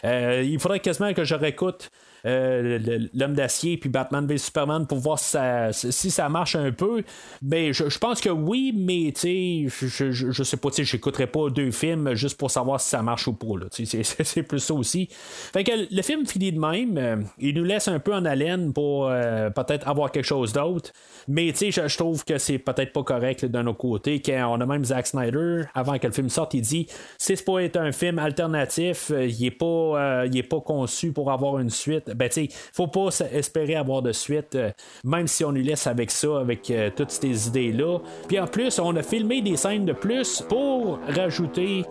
Euh, 0.03 0.43
il 0.45 0.59
faudrait 0.59 0.79
quasiment 0.79 1.13
que 1.13 1.23
je 1.23 1.35
réécoute 1.35 1.91
euh, 2.25 3.07
l'homme 3.13 3.33
d'acier 3.33 3.77
puis 3.77 3.89
Batman 3.89 4.25
v 4.25 4.37
Superman 4.37 4.87
pour 4.87 4.97
voir 4.97 5.19
si 5.19 6.11
ça, 6.11 6.29
marche 6.29 6.55
un 6.55 6.71
peu. 6.71 7.03
Mais 7.41 7.73
je, 7.73 7.97
pense 7.99 8.21
que 8.21 8.29
oui, 8.29 8.73
mais 8.75 9.11
tu 9.13 9.67
sais, 9.69 9.87
je, 9.87 10.11
je, 10.11 10.43
sais 10.43 10.57
pas, 10.57 10.71
tu 10.71 10.83
j'écouterai 10.83 11.27
pas 11.27 11.49
deux 11.49 11.71
films 11.71 12.15
juste 12.15 12.37
pour 12.37 12.49
savoir 12.49 12.81
si 12.81 12.89
ça 12.89 13.01
marche 13.01 13.27
ou 13.27 13.33
pas. 13.33 13.45
C'est 13.71 14.43
plus 14.43 14.59
ça 14.59 14.73
aussi. 14.73 15.07
Fait 15.11 15.63
que 15.63 15.71
le 15.93 16.01
film 16.01 16.25
finit 16.25 16.51
de 16.51 16.59
même. 16.59 16.97
Euh, 16.97 17.17
il 17.39 17.55
nous 17.55 17.63
laisse 17.63 17.87
un 17.87 17.99
peu 17.99 18.13
en 18.13 18.25
haleine 18.25 18.73
pour 18.73 19.07
euh, 19.07 19.49
peut-être 19.49 19.87
avoir 19.87 20.11
quelque 20.11 20.25
chose 20.25 20.53
d'autre. 20.53 20.91
Mais 21.27 21.51
tu 21.51 21.71
sais, 21.71 21.87
je, 21.87 21.97
trouve 21.97 22.23
que 22.23 22.37
c'est 22.37 22.57
peut-être 22.57 22.93
pas 22.93 23.03
correct 23.03 23.45
d'un 23.45 23.67
autre 23.67 23.77
côté. 23.77 24.21
On 24.47 24.59
a 24.61 24.65
même 24.65 24.85
Zack 24.85 25.07
Snyder, 25.07 25.63
avant 25.73 25.97
que 25.97 26.07
le 26.07 26.13
film 26.13 26.29
sorte, 26.29 26.53
il 26.53 26.61
dit 26.61 26.87
c'est 27.17 27.43
pas 27.43 27.59
être 27.59 27.77
un 27.77 27.91
film 27.91 28.19
alternatif, 28.19 29.11
il 29.11 29.45
est 29.45 29.51
pas, 29.51 30.25
il 30.25 30.37
est 30.37 30.43
pas 30.43 30.61
conçu 30.61 31.11
pour 31.11 31.31
avoir 31.31 31.59
une 31.59 31.69
suite 31.69 32.14
ben, 32.15 32.29
tu 32.29 32.47
faut 32.73 32.87
pas 32.87 33.09
espérer 33.31 33.75
avoir 33.75 34.01
de 34.01 34.11
suite, 34.11 34.55
euh, 34.55 34.71
même 35.03 35.27
si 35.27 35.43
on 35.43 35.51
lui 35.51 35.63
laisse 35.63 35.87
avec 35.87 36.11
ça, 36.11 36.39
avec 36.39 36.69
euh, 36.71 36.89
toutes 36.95 37.11
ces 37.11 37.47
idées-là. 37.47 37.99
Puis 38.27 38.39
en 38.39 38.47
plus, 38.47 38.79
on 38.79 38.95
a 38.95 39.03
filmé 39.03 39.41
des 39.41 39.57
scènes 39.57 39.85
de 39.85 39.93
plus 39.93 40.41
pour 40.47 40.99
rajouter 41.07 41.83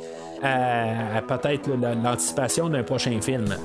à 0.42 1.22
peut-être 1.26 1.70
l'anticipation 2.02 2.68
d'un 2.68 2.82
prochain 2.82 3.18
film. 3.20 3.56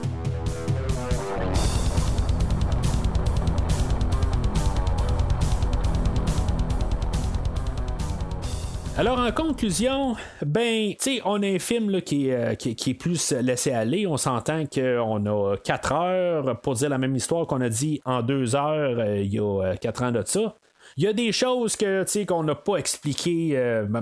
Alors, 9.00 9.18
en 9.18 9.32
conclusion, 9.32 10.18
ben, 10.46 10.90
tu 10.90 10.98
sais, 11.00 11.22
on 11.24 11.42
a 11.42 11.48
un 11.48 11.58
film 11.58 11.90
là, 11.90 12.02
qui, 12.02 12.30
euh, 12.32 12.56
qui, 12.56 12.90
est 12.90 12.94
plus 12.94 13.32
laissé 13.32 13.72
aller. 13.72 14.06
On 14.06 14.18
s'entend 14.18 14.66
qu'on 14.66 15.26
a 15.26 15.56
4 15.56 15.92
heures 15.94 16.60
pour 16.60 16.74
dire 16.74 16.90
la 16.90 16.98
même 16.98 17.16
histoire 17.16 17.48
qu'on 17.48 17.62
a 17.62 17.70
dit 17.70 18.02
en 18.04 18.22
2 18.22 18.58
heures 18.58 19.00
euh, 19.00 19.20
il 19.20 19.34
y 19.34 19.40
a 19.40 19.78
4 19.78 20.02
euh, 20.02 20.06
ans 20.06 20.12
de 20.12 20.22
ça. 20.26 20.54
Il 20.98 21.06
y 21.06 21.08
a 21.08 21.14
des 21.14 21.32
choses 21.32 21.78
que 21.78 22.04
qu'on 22.26 22.44
n'a 22.44 22.56
pas 22.56 22.76
expliquées 22.76 23.58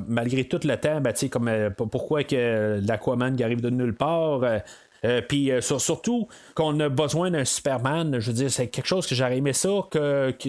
malgré 0.08 0.46
tout 0.46 0.62
le 0.64 0.76
temps, 0.78 1.00
ben, 1.00 1.14
comme 1.30 1.52
pourquoi 1.92 2.24
que 2.24 2.82
l'Aquaman 2.84 3.40
arrive 3.40 3.62
de 3.62 3.70
nulle 3.70 3.94
part. 3.94 4.42
puis 5.28 5.52
surtout 5.60 6.28
qu'on 6.56 6.80
a 6.80 6.90
besoin 6.90 7.30
d'un 7.30 7.46
Superman, 7.46 8.20
je 8.20 8.32
veux 8.32 8.38
dire, 8.38 8.50
c'est 8.50 8.70
quelque 8.70 8.88
chose 8.88 9.06
que 9.06 9.14
j'aurais 9.14 9.38
aimé 9.38 9.54
ça, 9.54 9.70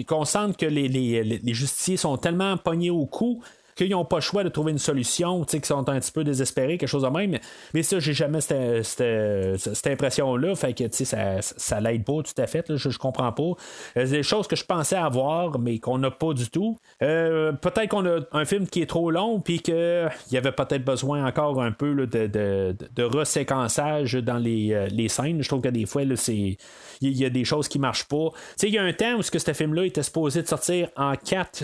qu'on 0.07 0.25
sente 0.25 0.57
que 0.57 0.65
les, 0.65 0.87
les, 0.87 1.23
les, 1.23 1.53
justiciers 1.53 1.97
sont 1.97 2.17
tellement 2.17 2.57
pognés 2.57 2.89
au 2.89 3.05
cou 3.05 3.43
qu'ils 3.79 3.91
n'ont 3.91 4.05
pas 4.05 4.17
le 4.17 4.21
choix 4.21 4.43
de 4.43 4.49
trouver 4.49 4.71
une 4.71 4.77
solution, 4.77 5.43
qu'ils 5.43 5.63
sont 5.65 5.87
un 5.89 5.99
petit 5.99 6.11
peu 6.11 6.23
désespérés, 6.23 6.77
quelque 6.77 6.89
chose 6.89 7.03
de 7.03 7.09
même. 7.09 7.37
Mais 7.73 7.83
ça, 7.83 7.99
j'ai 7.99 8.13
jamais 8.13 8.41
cette, 8.41 9.87
impression-là. 9.87 10.55
Fait 10.55 10.73
que 10.73 10.83
ça, 10.91 11.41
ça 11.41 11.79
l'aide 11.79 12.03
pas 12.03 12.21
tout 12.23 12.41
à 12.41 12.47
fait. 12.47 12.65
je, 12.75 12.89
je 12.89 12.97
comprends 12.97 13.31
pas. 13.31 13.51
Euh, 13.97 14.05
des 14.05 14.23
choses 14.23 14.47
que 14.47 14.55
je 14.55 14.65
pensais 14.65 14.95
avoir, 14.95 15.57
mais 15.59 15.79
qu'on 15.79 15.97
n'a 15.97 16.11
pas 16.11 16.33
du 16.33 16.49
tout. 16.49 16.77
Euh, 17.01 17.53
peut-être 17.53 17.89
qu'on 17.89 18.05
a 18.05 18.19
un 18.31 18.45
film 18.45 18.67
qui 18.67 18.81
est 18.81 18.89
trop 18.89 19.11
long, 19.11 19.39
puis 19.39 19.59
qu'il 19.59 20.09
y 20.31 20.37
avait 20.37 20.51
peut-être 20.51 20.83
besoin 20.83 21.25
encore 21.25 21.61
un 21.61 21.71
peu 21.71 22.07
de, 22.07 22.27
de, 22.27 23.03
reséquençage 23.03 24.13
dans 24.15 24.37
les, 24.37 24.73
euh, 24.73 24.87
les, 24.87 25.07
scènes. 25.07 25.41
Je 25.41 25.47
trouve 25.47 25.61
que 25.61 25.69
des 25.69 25.85
fois, 25.85 26.03
c'est 26.15 26.57
il 27.01 27.17
y, 27.17 27.23
a 27.23 27.29
des 27.29 27.45
choses 27.45 27.69
qui 27.69 27.79
marchent 27.79 28.07
pas. 28.07 28.29
Il 28.61 28.69
y 28.69 28.77
a 28.77 28.83
un 28.83 28.91
temps 28.91 29.15
où 29.15 29.21
ce, 29.21 29.39
ce 29.39 29.53
film-là 29.53 29.85
était 29.85 30.03
supposé 30.03 30.41
de 30.41 30.47
sortir 30.47 30.89
en 30.97 31.15
quatre 31.15 31.63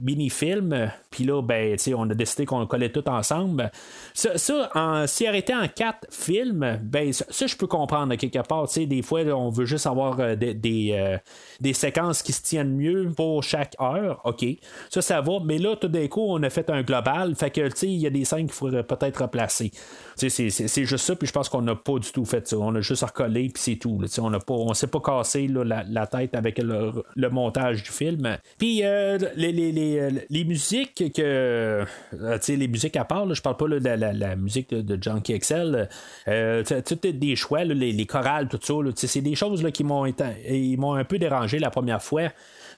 mini-films. 0.00 0.90
Puis 1.10 1.24
là, 1.24 1.42
ben, 1.42 1.76
on 1.96 2.08
a 2.08 2.14
décidé 2.14 2.46
qu'on 2.46 2.60
le 2.60 2.66
collait 2.66 2.90
tout 2.90 3.08
ensemble. 3.08 3.72
Ça, 4.14 4.70
en, 4.76 5.08
si 5.08 5.26
arrêté 5.26 5.52
en 5.52 5.66
quatre 5.66 6.06
films, 6.10 6.78
ben, 6.82 7.12
ça, 7.12 7.46
je 7.46 7.56
peux 7.56 7.66
comprendre 7.66 8.14
quelque 8.14 8.38
part. 8.46 8.68
Des 8.76 9.02
fois, 9.02 9.22
on 9.22 9.50
veut 9.50 9.64
juste 9.64 9.86
avoir 9.86 10.20
euh, 10.20 10.36
des, 10.36 10.92
euh, 10.92 11.18
des, 11.60 11.72
séquences 11.72 12.22
qui 12.22 12.32
se 12.32 12.42
tiennent 12.42 12.76
mieux 12.76 13.10
pour 13.16 13.42
chaque 13.42 13.74
heure. 13.80 14.20
OK. 14.24 14.44
Ça, 14.88 15.02
ça 15.02 15.20
va. 15.20 15.38
Mais 15.44 15.58
là, 15.58 15.74
tout 15.74 15.88
d'un 15.88 16.06
coup, 16.06 16.24
on 16.28 16.40
a 16.44 16.50
fait 16.50 16.70
un 16.70 16.82
global. 16.82 17.34
Fait 17.34 17.50
que, 17.50 17.68
il 17.84 17.98
y 17.98 18.06
a 18.06 18.10
des 18.10 18.24
scènes 18.24 18.46
qu'il 18.46 18.52
faudrait 18.52 18.84
peut-être 18.84 19.22
replacer. 19.22 19.72
C'est 20.16 20.84
juste 20.84 21.04
ça, 21.04 21.16
puis 21.16 21.26
je 21.26 21.32
pense 21.32 21.48
qu'on 21.48 21.62
n'a 21.62 21.74
pas 21.74 21.98
du 21.98 22.10
tout 22.12 22.24
fait 22.24 22.46
ça. 22.46 22.56
On 22.58 22.74
a 22.74 22.80
juste 22.80 23.02
recollé, 23.02 23.48
puis 23.48 23.62
c'est 23.62 23.76
tout. 23.76 24.00
on 24.18 24.68
ne 24.68 24.74
s'est 24.74 24.86
pas 24.86 25.00
cassé 25.00 25.48
la, 25.48 26.06
tête 26.06 26.34
avec 26.34 26.58
le, 26.58 27.28
montage 27.30 27.82
du 27.82 27.90
film. 27.90 28.38
Puis 28.58 28.84
euh, 28.84 29.18
les, 29.36 29.52
les, 29.52 29.72
les, 29.72 30.26
les, 30.28 30.44
musiques 30.44 30.99
que. 31.08 31.22
Euh, 31.22 32.38
les 32.48 32.68
musiques 32.68 32.96
à 32.96 33.04
part, 33.04 33.32
je 33.34 33.40
parle 33.40 33.56
pas 33.56 33.66
de 33.66 33.76
la, 33.76 34.36
musique 34.36 34.70
de, 34.70 34.82
de 34.82 35.02
Junkie 35.02 35.38
XL. 35.38 35.88
Euh, 36.28 36.62
des 37.02 37.36
choix, 37.36 37.64
les, 37.64 38.06
chorales, 38.06 38.48
tout 38.48 38.58
ça. 38.62 38.74
C'est 38.94 39.20
des 39.20 39.34
choses 39.34 39.62
là, 39.62 39.70
qui 39.70 39.84
m'ont 39.84 40.04
un 40.04 41.04
peu 41.04 41.18
dérangé 41.18 41.58
la 41.58 41.70
première 41.70 42.02
fois. 42.02 42.30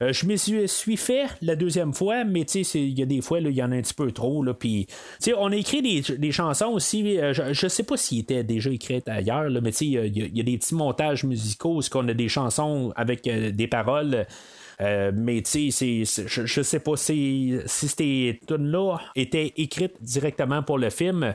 Euh, 0.03 0.13
je 0.13 0.27
me 0.27 0.37
suis, 0.37 0.97
fait 0.97 1.27
la 1.43 1.55
deuxième 1.55 1.93
fois, 1.93 2.25
mais 2.25 2.43
il 2.43 2.99
y 2.99 3.03
a 3.03 3.07
des 3.07 3.21
fois, 3.21 3.41
il 3.41 3.51
y 3.51 3.63
en 3.63 3.71
a 3.73 3.77
un 3.77 3.83
petit 3.83 3.95
peu 3.95 4.11
trop. 4.11 4.43
Là, 4.43 4.55
on 5.37 5.53
a 5.53 5.57
écrit 5.57 5.83
des, 5.83 6.33
chansons 6.33 6.69
aussi. 6.69 7.19
Euh, 7.19 7.33
je 7.33 7.65
ne 7.65 7.69
sais 7.69 7.83
pas 7.83 7.97
s'ils 7.97 8.21
étaient 8.21 8.45
déjà 8.45 8.71
écrites 8.71 9.09
ailleurs, 9.09 9.49
là, 9.49 9.61
mais 9.61 9.71
il 9.71 9.89
y, 10.37 10.41
a 10.41 10.43
des 10.43 10.59
petits 10.59 10.75
montages 10.75 11.25
musicaux, 11.25 11.79
où 11.79 11.83
on 11.95 12.09
a 12.09 12.15
des 12.15 12.29
chansons 12.29 12.93
avec 12.97 13.23
des 13.25 13.67
paroles. 13.67 14.27
Mais 14.81 15.43
tu 15.43 15.71
sais, 15.71 16.05
je, 16.05 16.47
je 16.47 16.63
sais 16.63 16.81
pas 16.81 16.97
si, 16.97 17.59
si 17.67 17.89
ces 17.89 18.41
tunes-là 18.47 18.99
étaient 19.15 19.53
écrites 19.57 20.03
directement 20.03 20.63
pour 20.63 20.79
le 20.79 20.91
film 20.91 21.35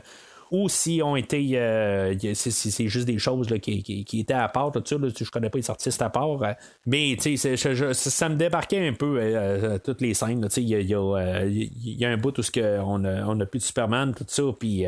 ou 0.50 0.68
si 0.68 1.02
ont 1.02 1.16
été. 1.16 1.50
Euh, 1.54 2.14
c'est 2.34 2.88
juste 2.88 3.06
des 3.06 3.18
choses 3.18 3.48
qui, 3.60 4.04
étaient 4.12 4.34
à 4.34 4.48
part. 4.48 4.72
Tout 4.72 4.82
ça, 4.84 4.96
je 4.98 5.30
connais 5.30 5.50
pas 5.50 5.58
les 5.58 5.70
artistes 5.70 6.00
à 6.02 6.10
part. 6.10 6.42
Euh, 6.42 6.52
mais 6.86 7.16
ça 7.18 8.28
me 8.28 8.36
débarquait 8.36 8.86
un 8.86 8.92
peu 8.92 9.18
euh, 9.20 9.78
toutes 9.78 10.00
les 10.00 10.14
scènes. 10.14 10.48
Il 10.56 10.64
y, 10.64 10.92
y, 10.92 12.04
a 12.04 12.08
un 12.08 12.16
bout 12.16 12.38
où 12.38 12.42
on 12.56 13.04
a, 13.04 13.24
on 13.26 13.40
a 13.40 13.46
plus 13.46 13.58
de 13.58 13.64
Superman, 13.64 14.14
tout 14.14 14.24
ça. 14.26 14.42
Puis 14.58 14.84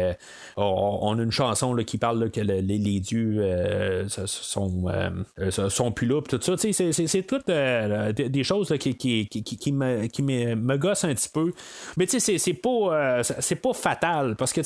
on, 0.57 1.19
a 1.19 1.23
une 1.23 1.33
chanson 1.33 1.75
qui 1.77 1.99
parle 1.99 2.31
que 2.31 2.41
les, 2.41 3.01
dieux 3.01 4.07
sont, 4.09 4.87
sont 5.69 5.93
plus 5.93 6.07
là. 6.07 6.21
Tout 6.23 6.41
ça. 6.41 6.55
C'est 6.57 7.27
toutes 7.27 7.47
des 7.49 8.45
choses 8.45 8.75
qui, 8.79 8.97
qui, 8.97 9.73
me, 9.73 10.07
qui 10.07 10.23
me, 10.23 10.77
gossent 10.77 11.05
un 11.05 11.15
petit 11.15 11.29
peu. 11.29 11.53
Mais 11.97 12.07
c'est 12.07 12.55
pas, 12.55 13.23
c'est 13.23 13.57
pas 13.57 13.73
fatal 13.73 14.37
parce 14.37 14.53
que 14.53 14.61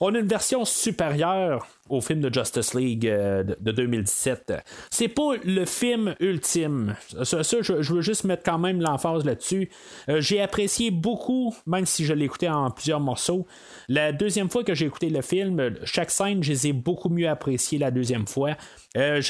on 0.00 0.14
a 0.14 0.18
une 0.18 0.26
version 0.30 0.64
supérieure 0.64 1.66
au 1.90 2.00
film 2.00 2.20
de 2.20 2.32
Justice 2.32 2.74
League 2.74 3.06
euh, 3.06 3.42
de, 3.42 3.72
2017. 3.72 4.54
C'est 4.90 5.08
pas 5.08 5.32
le 5.44 5.64
film 5.64 6.14
ultime. 6.20 6.94
Ça, 7.24 7.42
je, 7.42 7.92
veux 7.92 8.00
juste 8.00 8.24
mettre 8.24 8.44
quand 8.44 8.58
même 8.58 8.80
l'emphase 8.80 9.24
là-dessus. 9.24 9.68
Euh, 10.08 10.20
j'ai 10.20 10.40
apprécié 10.40 10.90
beaucoup, 10.90 11.54
même 11.66 11.86
si 11.86 12.04
je 12.04 12.14
écouté 12.20 12.48
en 12.48 12.70
plusieurs 12.70 13.00
morceaux. 13.00 13.46
La 13.88 14.12
deuxième 14.12 14.50
fois 14.50 14.62
que 14.62 14.74
j'ai 14.74 14.86
écouté 14.86 15.08
le 15.08 15.22
film, 15.22 15.74
chaque 15.84 16.10
scène, 16.10 16.42
je 16.42 16.52
les 16.52 16.66
ai 16.68 16.72
beaucoup 16.72 17.08
mieux 17.08 17.28
appréciées 17.28 17.78
la 17.78 17.90
deuxième 17.90 18.26
fois. 18.26 18.56
Euh, 18.96 19.20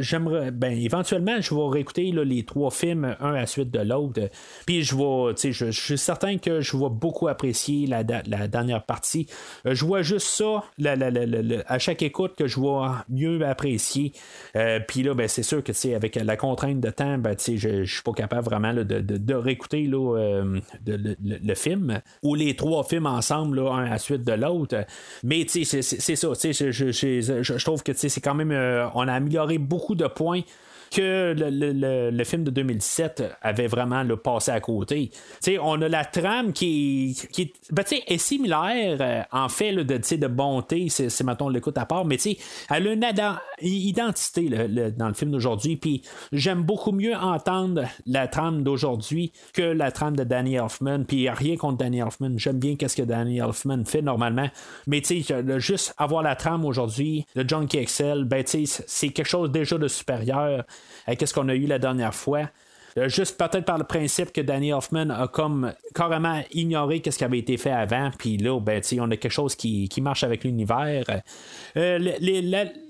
j'aimerais, 0.00 0.50
ben, 0.52 0.72
éventuellement, 0.72 1.40
je 1.40 1.54
vais 1.54 1.68
réécouter 1.68 2.12
les 2.12 2.44
trois 2.44 2.70
films 2.70 3.16
un 3.20 3.30
à 3.30 3.40
la 3.40 3.46
suite 3.46 3.70
de 3.70 3.80
l'autre. 3.80 4.20
Puis 4.64 4.82
je 4.84 4.94
vais, 4.94 5.52
je, 5.52 5.70
je 5.70 5.80
suis 5.80 5.98
certain 5.98 6.38
que 6.38 6.60
je 6.60 6.76
vais 6.76 6.90
beaucoup 6.90 7.28
apprécier 7.28 7.86
la, 7.86 8.02
la 8.02 8.46
dernière 8.48 8.84
partie. 8.84 9.26
je 9.64 9.84
vois 9.84 10.02
juste 10.02 10.28
ça, 10.28 10.62
à 11.66 11.78
chaque 11.78 11.89
écoute, 11.98 12.34
que 12.36 12.46
je 12.46 12.56
vois 12.56 13.04
mieux 13.08 13.44
apprécier. 13.46 14.12
Euh, 14.56 14.80
puis 14.86 15.02
là, 15.02 15.14
ben, 15.14 15.28
c'est 15.28 15.42
sûr 15.42 15.62
que 15.62 15.72
avec 15.94 16.16
la 16.16 16.36
contrainte 16.36 16.80
de 16.80 16.90
temps, 16.90 17.18
ben, 17.18 17.36
je 17.38 17.68
ne 17.68 17.84
suis 17.84 18.02
pas 18.02 18.12
capable 18.12 18.44
vraiment 18.44 18.72
de, 18.74 18.82
de, 18.82 19.34
réécouter 19.34 19.88
euh, 19.92 20.60
le, 20.86 21.54
film 21.54 22.00
ou 22.22 22.34
les 22.34 22.54
trois 22.56 22.84
films 22.84 23.06
ensemble, 23.06 23.60
un 23.60 23.84
à 23.84 23.90
la 23.90 23.98
suite 23.98 24.24
de 24.24 24.32
l'autre. 24.32 24.84
Mais 25.22 25.46
c'est 25.48 25.64
ça. 25.64 25.82
Je, 25.92 27.42
je, 27.42 27.64
trouve 27.64 27.82
que 27.82 27.92
c'est 27.94 28.20
quand 28.20 28.34
même. 28.34 28.52
Euh, 28.52 28.86
on 28.94 29.08
a 29.08 29.12
amélioré 29.12 29.58
beaucoup 29.58 29.94
de 29.94 30.06
points 30.06 30.42
que 30.90 31.34
le, 31.36 32.24
film 32.24 32.44
de 32.44 32.50
2017 32.50 33.22
avait 33.42 33.66
vraiment 33.66 34.02
le 34.02 34.16
passé 34.16 34.50
à 34.50 34.60
côté. 34.60 35.10
on 35.60 35.80
a 35.82 35.88
la 35.88 36.04
trame 36.04 36.52
qui, 36.52 37.18
qui 37.32 37.52
ben, 37.70 37.84
est 38.06 38.18
similaire 38.18 38.98
euh, 39.00 39.22
en 39.32 39.48
fait 39.48 39.72
de, 39.72 39.82
de 39.82 40.26
bonté, 40.26 40.88
c'est 40.88 41.22
mettons 41.22 41.48
l'écoute 41.48 41.78
à 41.78 41.86
part, 41.86 42.04
mais 42.04 42.16
elle 42.70 42.88
a 42.88 42.92
une 42.92 43.04
identité 43.62 44.48
dans 44.96 45.08
le 45.08 45.14
film 45.14 45.30
d'aujourd'hui. 45.30 45.76
Puis 45.76 46.02
j'aime 46.32 46.62
beaucoup 46.62 46.92
mieux 46.92 47.14
entendre 47.14 47.84
la 48.06 48.28
trame 48.28 48.62
d'aujourd'hui 48.62 49.32
que 49.52 49.62
la 49.62 49.92
trame 49.92 50.16
de 50.16 50.24
Danny 50.24 50.56
Elfman. 50.56 51.04
Puis 51.04 51.28
rien 51.28 51.56
contre 51.56 51.78
Danny 51.78 52.00
Elfman. 52.00 52.36
J'aime 52.36 52.58
bien 52.58 52.76
qu'est-ce 52.76 52.96
que 52.96 53.02
Danny 53.02 53.38
Elfman 53.38 53.84
fait 53.84 54.02
normalement. 54.02 54.48
Mais 54.86 55.02
juste 55.58 55.94
avoir 55.98 56.22
la 56.22 56.36
trame 56.36 56.64
aujourd'hui 56.64 57.26
de 57.36 57.44
John 57.46 57.66
Excel, 57.72 58.24
ben 58.24 58.44
c'est 58.46 59.08
quelque 59.10 59.28
chose 59.28 59.50
déjà 59.50 59.78
de 59.78 59.88
supérieur 59.88 60.64
à 61.06 61.14
ce 61.26 61.34
qu'on 61.34 61.48
a 61.48 61.54
eu 61.54 61.66
la 61.66 61.78
dernière 61.78 62.14
fois? 62.14 62.48
Euh, 62.98 63.08
juste 63.08 63.38
peut-être 63.38 63.64
par 63.64 63.78
le 63.78 63.84
principe 63.84 64.32
que 64.32 64.40
Danny 64.40 64.72
Hoffman 64.72 65.10
a 65.10 65.28
comme 65.28 65.72
carrément 65.94 66.42
ignoré 66.52 67.00
ce 67.04 67.16
qui 67.16 67.24
avait 67.24 67.38
été 67.38 67.56
fait 67.56 67.70
avant, 67.70 68.10
puis 68.18 68.36
là, 68.36 68.58
ben, 68.58 68.82
on 68.98 69.10
a 69.10 69.16
quelque 69.16 69.30
chose 69.30 69.54
qui, 69.54 69.88
marche 70.00 70.24
avec 70.24 70.44
l'univers. 70.44 71.04
Euh, 71.76 71.98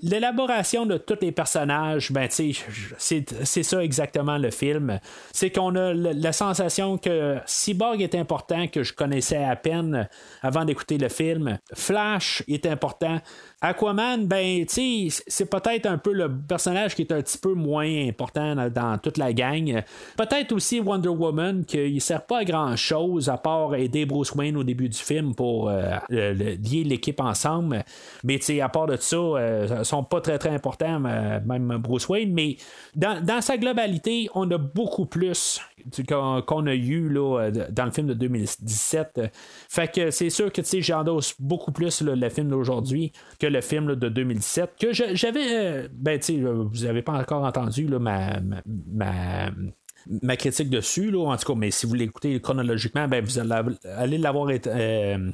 l'élaboration 0.01 0.85
de 0.85 0.97
tous 0.97 1.17
les 1.21 1.31
personnages, 1.31 2.11
ben, 2.11 2.27
c'est 2.29 3.63
ça 3.63 3.83
exactement 3.83 4.37
le 4.37 4.51
film. 4.51 4.99
C'est 5.31 5.51
qu'on 5.51 5.75
a 5.75 5.93
la 5.93 6.31
sensation 6.31 6.97
que 6.97 7.37
Cyborg 7.45 8.01
est 8.01 8.15
important, 8.15 8.67
que 8.67 8.83
je 8.83 8.93
connaissais 8.93 9.43
à 9.43 9.55
peine 9.55 10.07
avant 10.41 10.65
d'écouter 10.65 10.97
le 10.97 11.09
film. 11.09 11.57
Flash 11.73 12.43
est 12.47 12.65
important. 12.65 13.19
Aquaman, 13.63 14.25
ben, 14.25 14.65
c'est 14.67 15.45
peut-être 15.45 15.85
un 15.85 15.99
peu 15.99 16.13
le 16.13 16.31
personnage 16.35 16.95
qui 16.95 17.03
est 17.03 17.11
un 17.11 17.21
petit 17.21 17.37
peu 17.37 17.53
moins 17.53 18.07
important 18.07 18.69
dans, 18.69 18.97
toute 18.97 19.17
la 19.17 19.33
gang. 19.33 19.83
Peut-être 20.17 20.51
aussi 20.51 20.79
Wonder 20.79 21.09
Woman, 21.09 21.63
qui 21.63 21.93
ne 21.93 21.99
sert 21.99 22.25
pas 22.25 22.39
à 22.39 22.43
grand-chose 22.43 23.29
à 23.29 23.37
part 23.37 23.75
aider 23.75 24.05
Bruce 24.05 24.33
Wayne 24.33 24.57
au 24.57 24.63
début 24.63 24.89
du 24.89 24.97
film 24.97 25.35
pour 25.35 25.69
euh, 25.69 25.97
lier 26.09 26.83
l'équipe 26.83 27.21
ensemble. 27.21 27.83
Mais, 28.23 28.39
tu 28.39 28.59
à 28.59 28.69
part 28.71 28.87
de 28.87 28.95
ça, 28.97 29.15
euh, 29.15 29.83
sont 29.83 30.03
pas 30.03 30.21
très, 30.21 30.39
très 30.39 30.49
importants, 30.49 31.03
euh, 31.05 31.39
même 31.45 31.77
Bruce 31.77 32.07
Wayne. 32.09 32.33
Mais 32.33 32.57
dans, 32.95 33.23
dans 33.23 33.41
sa 33.41 33.57
globalité, 33.57 34.29
on 34.33 34.49
a 34.49 34.57
beaucoup 34.57 35.05
plus 35.05 35.61
qu'on 36.07 36.67
a 36.67 36.73
eu 36.73 37.09
là, 37.09 37.49
dans 37.69 37.85
le 37.85 37.91
film 37.91 38.07
de 38.07 38.13
2017. 38.13 39.21
Fait 39.69 39.91
que 39.91 40.11
c'est 40.11 40.29
sûr 40.29 40.51
que 40.51 40.61
j'endosse 40.63 41.35
beaucoup 41.39 41.71
plus 41.71 42.01
le 42.01 42.29
film 42.29 42.49
d'aujourd'hui 42.49 43.11
que 43.39 43.47
le 43.47 43.61
film 43.61 43.95
de 43.95 44.09
2017. 44.09 44.75
Que 44.79 44.93
j'avais. 44.93 45.85
Euh, 45.85 45.87
ben, 45.91 46.19
vous 46.19 46.85
n'avez 46.85 47.01
pas 47.01 47.13
encore 47.13 47.43
entendu 47.43 47.87
ma, 47.87 48.39
ma 48.65 49.49
ma 50.07 50.35
critique 50.35 50.69
dessus, 50.69 51.11
là, 51.11 51.29
en 51.29 51.37
tout 51.37 51.53
cas, 51.53 51.57
mais 51.57 51.71
si 51.71 51.85
vous 51.85 51.93
l'écoutez 51.93 52.39
chronologiquement, 52.39 53.07
ben, 53.07 53.23
vous 53.23 53.39
allez 53.39 54.17
l'avoir 54.17 54.49
euh, 54.67 55.31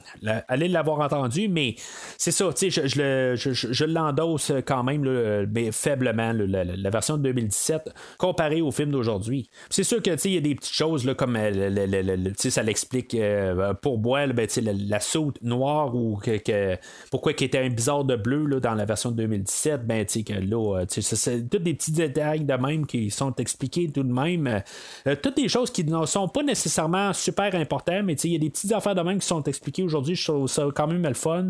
allez 0.48 0.68
l'avoir 0.68 1.00
entendu, 1.00 1.48
mais 1.48 1.76
c'est 2.18 2.32
ça, 2.32 2.50
je, 2.60 2.70
je, 2.70 3.34
je, 3.36 3.52
je 3.54 3.86
l'endosse 3.86 4.52
quand 4.66 4.84
même 4.84 5.04
mais 5.52 5.72
faiblement, 5.72 6.34
la, 6.34 6.90
version 6.90 7.18
de 7.18 7.24
2017 7.24 7.94
comparée 8.18 8.62
au 8.62 8.72
film 8.72 8.92
d'aujourd'hui. 8.92 9.50
C'est 9.70 9.84
sûr 9.84 10.02
que 10.02 10.12
il 10.26 10.34
y 10.34 10.38
a 10.38 10.42
des 10.42 10.56
petites 10.56 10.74
choses 10.74 11.06
là, 11.06 11.14
comme 11.14 11.36
euh, 11.38 12.32
ça 12.36 12.64
l'explique 12.64 13.14
euh, 13.16 13.74
pour 13.76 13.98
Boile, 13.98 14.34
ben, 14.34 14.48
la, 14.62 14.74
la 14.74 15.00
saute 15.00 15.42
noire 15.42 15.96
ou 15.96 16.18
que, 16.18 16.78
pourquoi 17.12 17.34
il 17.38 17.44
était 17.44 17.60
un 17.60 17.70
bizarre 17.70 18.04
de 18.04 18.16
bleu 18.16 18.46
là, 18.46 18.60
dans 18.60 18.74
la 18.74 18.86
version 18.86 19.12
de 19.12 19.18
2017, 19.18 19.86
ben, 19.86 20.06
que 20.06 20.34
là, 20.34 20.86
c'est 20.88 21.50
tous 21.50 21.60
des 21.60 21.74
petits 21.74 21.92
détails 21.92 22.44
de 22.44 22.54
même 22.54 22.86
qui 22.86 23.12
sont 23.12 23.34
expliqués 23.36 23.90
tout 23.92 24.04
de 24.04 24.12
même. 24.12 24.57
Euh, 25.08 25.16
toutes 25.22 25.38
des 25.38 25.48
choses 25.48 25.72
qui 25.72 25.84
ne 25.84 26.06
sont 26.06 26.28
pas 26.28 26.44
nécessairement 26.44 27.14
super 27.14 27.54
importantes, 27.56 28.04
mais 28.04 28.14
il 28.14 28.32
y 28.32 28.36
a 28.36 28.40
des 28.40 28.50
petites 28.50 28.72
affaires 28.72 28.96
de 28.96 29.02
même 29.02 29.20
qui 29.20 29.28
sont 29.28 29.44
expliquées 29.44 29.84
aujourd'hui. 29.84 30.16
Je 30.16 30.32
trouve 30.32 30.48
ça 30.48 30.66
quand 30.74 30.88
même 30.88 31.04
le 31.04 31.14
fun. 31.14 31.50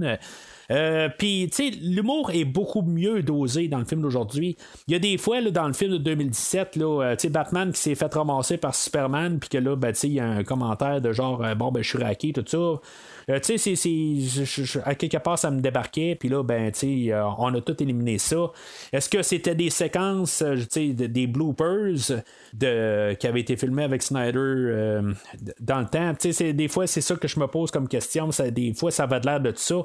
Euh, 0.69 1.09
Puis, 1.17 1.49
tu 1.49 1.71
sais, 1.71 1.77
l'humour 1.81 2.31
est 2.31 2.43
beaucoup 2.43 2.81
mieux 2.81 3.23
dosé 3.23 3.67
dans 3.69 3.79
le 3.79 3.85
film 3.85 4.01
d'aujourd'hui. 4.01 4.57
Il 4.87 4.93
y 4.93 4.95
a 4.95 4.99
des 4.99 5.17
fois, 5.17 5.39
là, 5.39 5.49
dans 5.49 5.67
le 5.67 5.73
film 5.73 5.91
de 5.93 5.97
2017, 5.97 6.75
là, 6.75 7.03
euh, 7.03 7.15
sais 7.17 7.29
Batman 7.29 7.71
qui 7.71 7.79
s'est 7.79 7.95
fait 7.95 8.13
ramasser 8.13 8.57
par 8.57 8.75
Superman, 8.75 9.39
puis 9.39 9.49
que 9.49 9.57
là, 9.57 9.75
ben, 9.75 9.93
il 10.03 10.13
y 10.13 10.19
a 10.19 10.25
un 10.25 10.43
commentaire 10.43 10.99
de 10.99 11.13
genre, 11.13 11.43
bon, 11.55 11.71
ben, 11.71 11.81
je 11.81 11.89
suis 11.89 12.03
raqué, 12.03 12.33
tout 12.33 12.43
ça. 12.45 12.81
Euh, 13.29 13.41
tu 13.41 13.57
sais, 13.57 14.81
à 14.85 14.95
quelque 14.95 15.17
part, 15.17 15.37
ça 15.37 15.51
me 15.51 15.59
débarquait, 15.59 16.15
puis 16.15 16.29
là, 16.29 16.43
ben, 16.43 16.71
tu 16.71 17.07
sais, 17.07 17.13
euh, 17.13 17.25
on 17.37 17.53
a 17.53 17.59
tout 17.59 17.75
éliminé 17.83 18.19
ça. 18.19 18.51
Est-ce 18.93 19.09
que 19.09 19.21
c'était 19.21 19.53
des 19.53 19.69
séquences, 19.69 20.41
euh, 20.41 20.55
tu 20.55 20.65
sais, 20.69 20.87
des 20.93 21.27
bloopers 21.27 22.23
de, 22.53 23.13
qui 23.15 23.27
avaient 23.27 23.41
été 23.41 23.57
filmés 23.57 23.83
avec 23.83 24.01
Snyder 24.01 25.01
dans 25.59 25.79
le 25.79 25.87
temps? 25.87 26.13
Tu 26.17 26.31
sais, 26.31 26.53
des 26.53 26.69
fois, 26.69 26.87
c'est 26.87 27.01
ça 27.01 27.17
que 27.17 27.27
je 27.27 27.37
me 27.37 27.47
pose 27.47 27.69
comme 27.69 27.89
question. 27.89 28.31
Ça, 28.31 28.49
des 28.49 28.73
fois, 28.73 28.91
ça 28.91 29.05
va 29.05 29.19
de 29.19 29.25
l'air 29.25 29.41
de 29.41 29.51
tout 29.51 29.57
ça. 29.57 29.75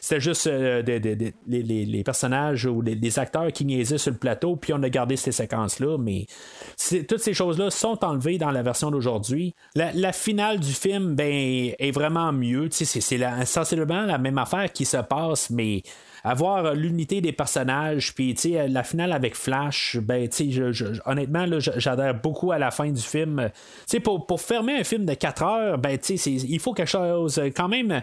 C'était 0.00 0.20
juste 0.20 0.46
les, 0.46 2.02
personnages 2.02 2.64
ou 2.64 2.80
les, 2.80 3.18
acteurs 3.18 3.52
qui 3.52 3.66
niaisaient 3.66 3.98
sur 3.98 4.12
le 4.12 4.18
plateau, 4.18 4.56
puis 4.56 4.72
on 4.72 4.82
a 4.82 4.88
gardé 4.88 5.16
ces 5.16 5.32
séquences-là, 5.32 5.98
mais 5.98 6.26
toutes 7.08 7.20
ces 7.20 7.34
choses-là 7.34 7.70
sont 7.70 8.02
enlevées 8.04 8.38
dans 8.38 8.52
la 8.52 8.62
version 8.62 8.90
d'aujourd'hui. 8.90 9.54
La, 9.74 10.12
finale 10.12 10.60
du 10.60 10.72
film, 10.72 11.14
ben, 11.14 11.72
est 11.78 11.90
vraiment 11.90 12.32
mieux. 12.32 12.70
Tu 12.70 12.85
c'est 12.86 13.44
sensiblement 13.44 14.02
la 14.06 14.18
même 14.18 14.38
affaire 14.38 14.72
qui 14.72 14.84
se 14.84 14.96
passe, 14.98 15.50
mais 15.50 15.82
avoir 16.24 16.74
l'unité 16.74 17.20
des 17.20 17.32
personnages, 17.32 18.14
puis 18.14 18.34
la 18.68 18.82
finale 18.82 19.12
avec 19.12 19.36
Flash, 19.36 19.96
ben, 20.02 20.28
honnêtement, 21.04 21.46
j'adhère 21.58 22.14
beaucoup 22.20 22.50
à 22.50 22.58
la 22.58 22.70
fin 22.70 22.90
du 22.90 23.00
film. 23.02 23.50
pour, 24.02 24.26
pour 24.26 24.40
fermer 24.40 24.80
un 24.80 24.84
film 24.84 25.04
de 25.04 25.14
4 25.14 25.42
heures, 25.42 25.78
ben, 25.78 25.98
il 26.26 26.60
faut 26.60 26.72
quelque 26.72 26.88
chose 26.88 27.40
quand 27.54 27.68
même 27.68 28.02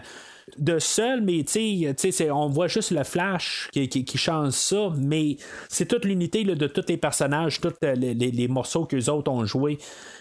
de 0.58 0.78
seul, 0.78 1.22
mais 1.22 1.44
tu 1.44 1.84
on 2.30 2.48
voit 2.48 2.68
juste 2.68 2.90
le 2.90 3.04
flash 3.04 3.68
qui, 3.72 3.88
qui, 3.88 4.18
change 4.18 4.52
ça, 4.52 4.90
mais 4.96 5.36
c'est 5.68 5.86
toute 5.86 6.04
l'unité 6.04 6.44
de 6.44 6.66
tous 6.66 6.84
les 6.88 6.96
personnages, 6.96 7.60
tous 7.60 7.72
les, 7.82 8.14
les, 8.14 8.48
morceaux 8.48 8.84
que 8.84 8.96
les 8.96 9.08
autres 9.08 9.30
ont 9.30 9.44
joués 9.44 9.78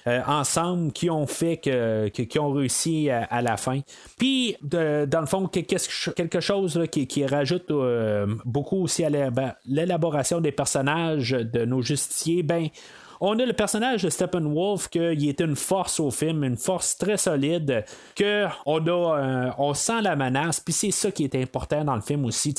euh, 0.07 0.21
ensemble 0.27 0.91
qui 0.91 1.09
ont 1.09 1.27
fait 1.27 1.57
que, 1.57 2.07
qui 2.07 2.39
ont 2.39 2.51
réussi 2.51 3.09
à, 3.09 3.41
la 3.41 3.57
fin. 3.57 3.81
Puis, 4.17 4.55
dans 4.61 5.21
le 5.21 5.25
fond, 5.25 5.47
quelque 5.47 6.39
chose 6.39 6.81
qui, 6.91 7.07
qui, 7.07 7.25
rajoute 7.25 7.69
euh, 7.71 8.27
beaucoup 8.45 8.83
aussi 8.83 9.03
à 9.03 9.09
l'élaboration 9.65 10.41
des 10.41 10.51
personnages 10.51 11.31
de 11.31 11.65
nos 11.65 11.81
justiciers, 11.81 12.43
ben 12.43 12.69
on 13.25 13.39
a 13.39 13.45
le 13.45 13.53
personnage 13.53 14.03
de 14.03 14.09
Steppenwolf 14.09 14.89
qui 14.89 14.99
est 14.99 15.39
une 15.39 15.55
force 15.55 16.01
au 16.01 16.11
film, 16.11 16.43
une 16.43 16.57
force 16.57 16.97
très 16.97 17.15
solide, 17.15 17.85
que 18.17 18.47
on 18.65 18.85
a, 18.85 18.91
euh, 18.91 19.51
on 19.57 19.73
sent 19.73 20.01
la 20.01 20.17
menace, 20.17 20.59
puis 20.59 20.73
c'est 20.73 20.91
ça 20.91 21.09
qui 21.09 21.23
est 21.23 21.35
important 21.35 21.85
dans 21.85 21.95
le 21.95 22.01
film 22.01 22.25
aussi. 22.25 22.53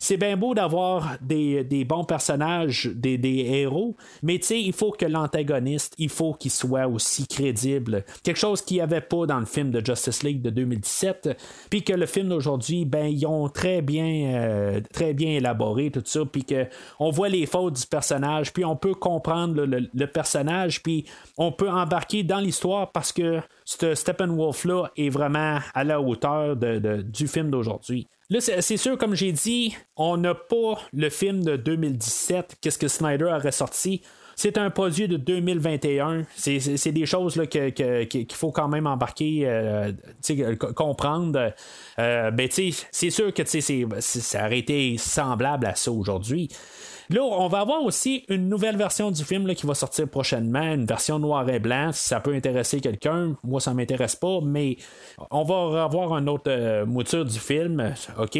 C'est 0.00 0.16
bien 0.16 0.38
beau 0.38 0.54
d'avoir 0.54 1.18
des, 1.20 1.84
bons 1.86 2.04
personnages, 2.04 2.90
des, 2.94 3.20
héros, 3.26 3.94
mais 4.22 4.36
il 4.36 4.72
faut 4.72 4.90
que 4.90 5.04
l'antagoniste, 5.04 5.94
il 5.98 6.08
faut 6.08 6.32
qu'il 6.32 6.50
soit 6.50 6.86
aussi 6.86 7.26
crédible. 7.26 8.02
Quelque 8.22 8.40
chose 8.40 8.62
qu'il 8.62 8.78
n'y 8.78 8.82
avait 8.82 9.02
pas 9.02 9.26
dans 9.26 9.38
le 9.38 9.44
film 9.44 9.70
de 9.70 9.84
Justice 9.84 10.22
League 10.22 10.40
de 10.40 10.48
2017, 10.48 11.36
puis 11.68 11.84
que 11.84 11.92
le 11.92 12.06
film 12.06 12.30
d'aujourd'hui, 12.30 12.86
ben 12.86 13.04
ils 13.04 13.26
ont 13.26 13.50
très 13.50 13.82
bien, 13.82 14.34
euh, 14.34 14.80
très 14.94 15.12
bien 15.12 15.32
élaboré 15.32 15.90
tout 15.90 16.02
ça, 16.06 16.20
puis 16.24 16.44
que 16.44 16.64
on 16.98 17.10
voit 17.10 17.28
les 17.28 17.44
fautes 17.44 17.74
du 17.74 17.86
personnage, 17.86 18.54
puis 18.54 18.64
on 18.64 18.76
peut 18.76 18.94
comprendre 18.94 19.66
le 19.66 20.05
personnage, 20.12 20.82
puis 20.82 21.06
on 21.36 21.52
peut 21.52 21.70
embarquer 21.70 22.22
dans 22.22 22.40
l'histoire 22.40 22.92
parce 22.92 23.12
que 23.12 23.40
ce 23.64 23.94
Steppenwolf-là 23.94 24.90
est 24.96 25.08
vraiment 25.08 25.58
à 25.74 25.84
la 25.84 26.00
hauteur 26.00 26.56
du 26.56 27.28
film 27.28 27.50
d'aujourd'hui. 27.50 28.08
Là, 28.28 28.40
c'est 28.40 28.76
sûr, 28.76 28.98
comme 28.98 29.14
j'ai 29.14 29.30
dit, 29.30 29.76
on 29.96 30.16
n'a 30.16 30.34
pas 30.34 30.80
le 30.92 31.10
film 31.10 31.44
de 31.44 31.54
2017, 31.56 32.56
qu'est-ce 32.60 32.78
que 32.78 32.88
Snyder 32.88 33.28
a 33.28 33.38
ressorti. 33.38 34.02
c'est 34.34 34.58
un 34.58 34.68
produit 34.68 35.06
de 35.06 35.16
2021. 35.16 36.24
C'est 36.34 36.92
des 36.92 37.06
choses 37.06 37.40
qu'il 37.48 38.26
faut 38.32 38.50
quand 38.50 38.66
même 38.66 38.88
embarquer, 38.88 39.42
euh, 39.46 39.92
comprendre. 40.74 41.54
Euh, 42.00 42.30
ben, 42.32 42.48
c'est 42.50 43.10
sûr 43.10 43.32
que 43.32 43.42
ça 43.44 44.44
aurait 44.44 44.58
été 44.58 44.98
semblable 44.98 45.66
à 45.66 45.76
ça 45.76 45.92
aujourd'hui. 45.92 46.48
Là, 47.10 47.22
on 47.22 47.48
va 47.48 47.60
avoir 47.60 47.82
aussi 47.82 48.24
une 48.28 48.48
nouvelle 48.48 48.76
version 48.76 49.10
du 49.10 49.24
film 49.24 49.54
qui 49.54 49.66
va 49.66 49.74
sortir 49.74 50.08
prochainement, 50.08 50.74
une 50.74 50.86
version 50.86 51.18
noir 51.18 51.48
et 51.48 51.58
blanc. 51.58 51.92
Si 51.92 52.08
ça 52.08 52.20
peut 52.20 52.34
intéresser 52.34 52.80
quelqu'un, 52.80 53.36
moi 53.44 53.60
ça 53.60 53.74
m'intéresse 53.74 54.16
pas, 54.16 54.40
mais 54.42 54.76
on 55.30 55.44
va 55.44 55.84
avoir 55.84 56.16
une 56.18 56.28
autre 56.28 56.50
euh, 56.50 56.86
mouture 56.86 57.24
du 57.24 57.38
film, 57.38 57.94
ok? 58.18 58.38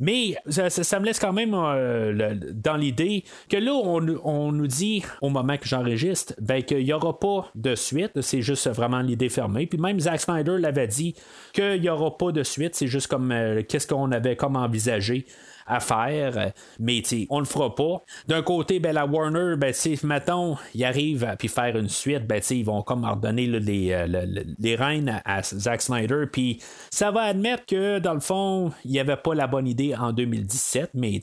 Mais 0.00 0.34
ça, 0.48 0.98
me 0.98 1.04
laisse 1.04 1.20
quand 1.20 1.32
même 1.32 1.54
euh, 1.54 2.34
dans 2.52 2.76
l'idée 2.76 3.22
que 3.48 3.56
là, 3.56 3.72
on, 3.72 4.50
nous 4.50 4.66
dit 4.66 5.04
au 5.22 5.28
moment 5.28 5.56
que 5.56 5.68
j'enregistre 5.68 6.34
ben, 6.40 6.64
qu'il 6.64 6.84
n'y 6.84 6.92
aura 6.92 7.18
pas 7.18 7.48
de 7.54 7.76
suite. 7.76 8.20
C'est 8.20 8.42
juste 8.42 8.68
vraiment 8.68 9.00
l'idée 9.00 9.28
fermée. 9.28 9.66
Puis 9.66 9.78
même 9.78 10.00
Zack 10.00 10.20
Snyder 10.20 10.56
l'avait 10.58 10.88
dit 10.88 11.14
qu'il 11.52 11.80
n'y 11.80 11.88
aura 11.88 12.18
pas 12.18 12.32
de 12.32 12.42
suite. 12.42 12.74
C'est 12.74 12.88
juste 12.88 13.06
comme 13.06 13.30
euh, 13.30 13.62
qu'est-ce 13.62 13.86
qu'on 13.86 14.10
avait 14.10 14.34
comme 14.34 14.56
envisagé 14.56 15.26
à 15.66 15.80
faire, 15.80 16.52
mais 16.78 17.02
on 17.30 17.38
le 17.38 17.44
fera 17.44 17.74
pas. 17.74 18.02
D'un 18.28 18.42
côté, 18.42 18.80
ben, 18.80 18.92
la 18.92 19.06
Warner, 19.06 19.56
ben, 19.56 19.72
mettons, 20.02 20.56
ils 20.74 20.84
arrivent 20.84 21.24
à 21.24 21.36
puis 21.36 21.48
faire 21.48 21.76
une 21.76 21.88
suite, 21.88 22.26
ben, 22.26 22.40
ils 22.50 22.64
vont 22.64 22.82
comme 22.82 23.04
redonner 23.04 23.46
les, 23.46 23.92
euh, 23.92 24.26
les 24.58 24.76
rênes 24.76 25.20
à, 25.24 25.42
Zack 25.42 25.82
Snyder, 25.82 26.24
puis 26.30 26.60
ça 26.90 27.10
va 27.10 27.22
admettre 27.22 27.66
que 27.66 27.98
dans 27.98 28.14
le 28.14 28.20
fond, 28.20 28.72
il 28.84 28.92
n'y 28.92 29.00
avait 29.00 29.16
pas 29.16 29.34
la 29.34 29.46
bonne 29.46 29.66
idée 29.66 29.94
en 29.94 30.12
2017, 30.12 30.90
mais 30.94 31.20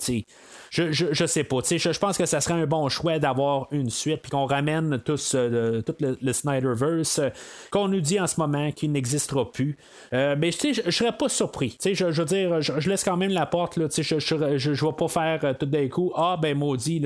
je, 0.69 0.91
je, 0.91 1.07
je, 1.11 1.25
sais 1.25 1.43
pas. 1.43 1.57
Je, 1.69 1.77
je 1.77 1.99
pense 1.99 2.17
que 2.17 2.25
ça 2.25 2.39
serait 2.39 2.53
un 2.53 2.65
bon 2.65 2.87
choix 2.89 3.19
d'avoir 3.19 3.67
une 3.71 3.89
suite 3.89 4.21
puis 4.21 4.31
qu'on 4.31 4.45
ramène 4.45 4.93
euh, 4.93 5.81
tout 5.81 5.95
le, 5.99 6.33
Snyderverse 6.33 7.19
euh, 7.19 7.29
qu'on 7.71 7.87
nous 7.89 7.99
dit 7.99 8.19
en 8.19 8.27
ce 8.27 8.39
moment 8.39 8.71
qu'il 8.71 8.91
n'existera 8.91 9.51
plus. 9.51 9.77
Euh, 10.13 10.35
mais 10.37 10.51
je, 10.51 10.81
je 10.85 10.91
serais 10.91 11.11
pas 11.11 11.29
surpris. 11.29 11.77
Je, 11.83 11.93
je 11.93 12.05
veux 12.05 12.25
dire, 12.25 12.61
je, 12.61 12.89
laisse 12.89 13.03
quand 13.03 13.17
même 13.17 13.31
la 13.31 13.45
porte. 13.45 13.77
Là, 13.77 13.87
je, 13.91 14.30
je, 14.37 14.73
je, 14.73 14.85
vais 14.85 14.91
pas 14.93 15.07
faire 15.07 15.57
tout 15.57 15.65
d'un 15.65 15.87
coup 15.87 16.11
Ah 16.15 16.37
ben 16.41 16.57
maudit, 16.57 17.01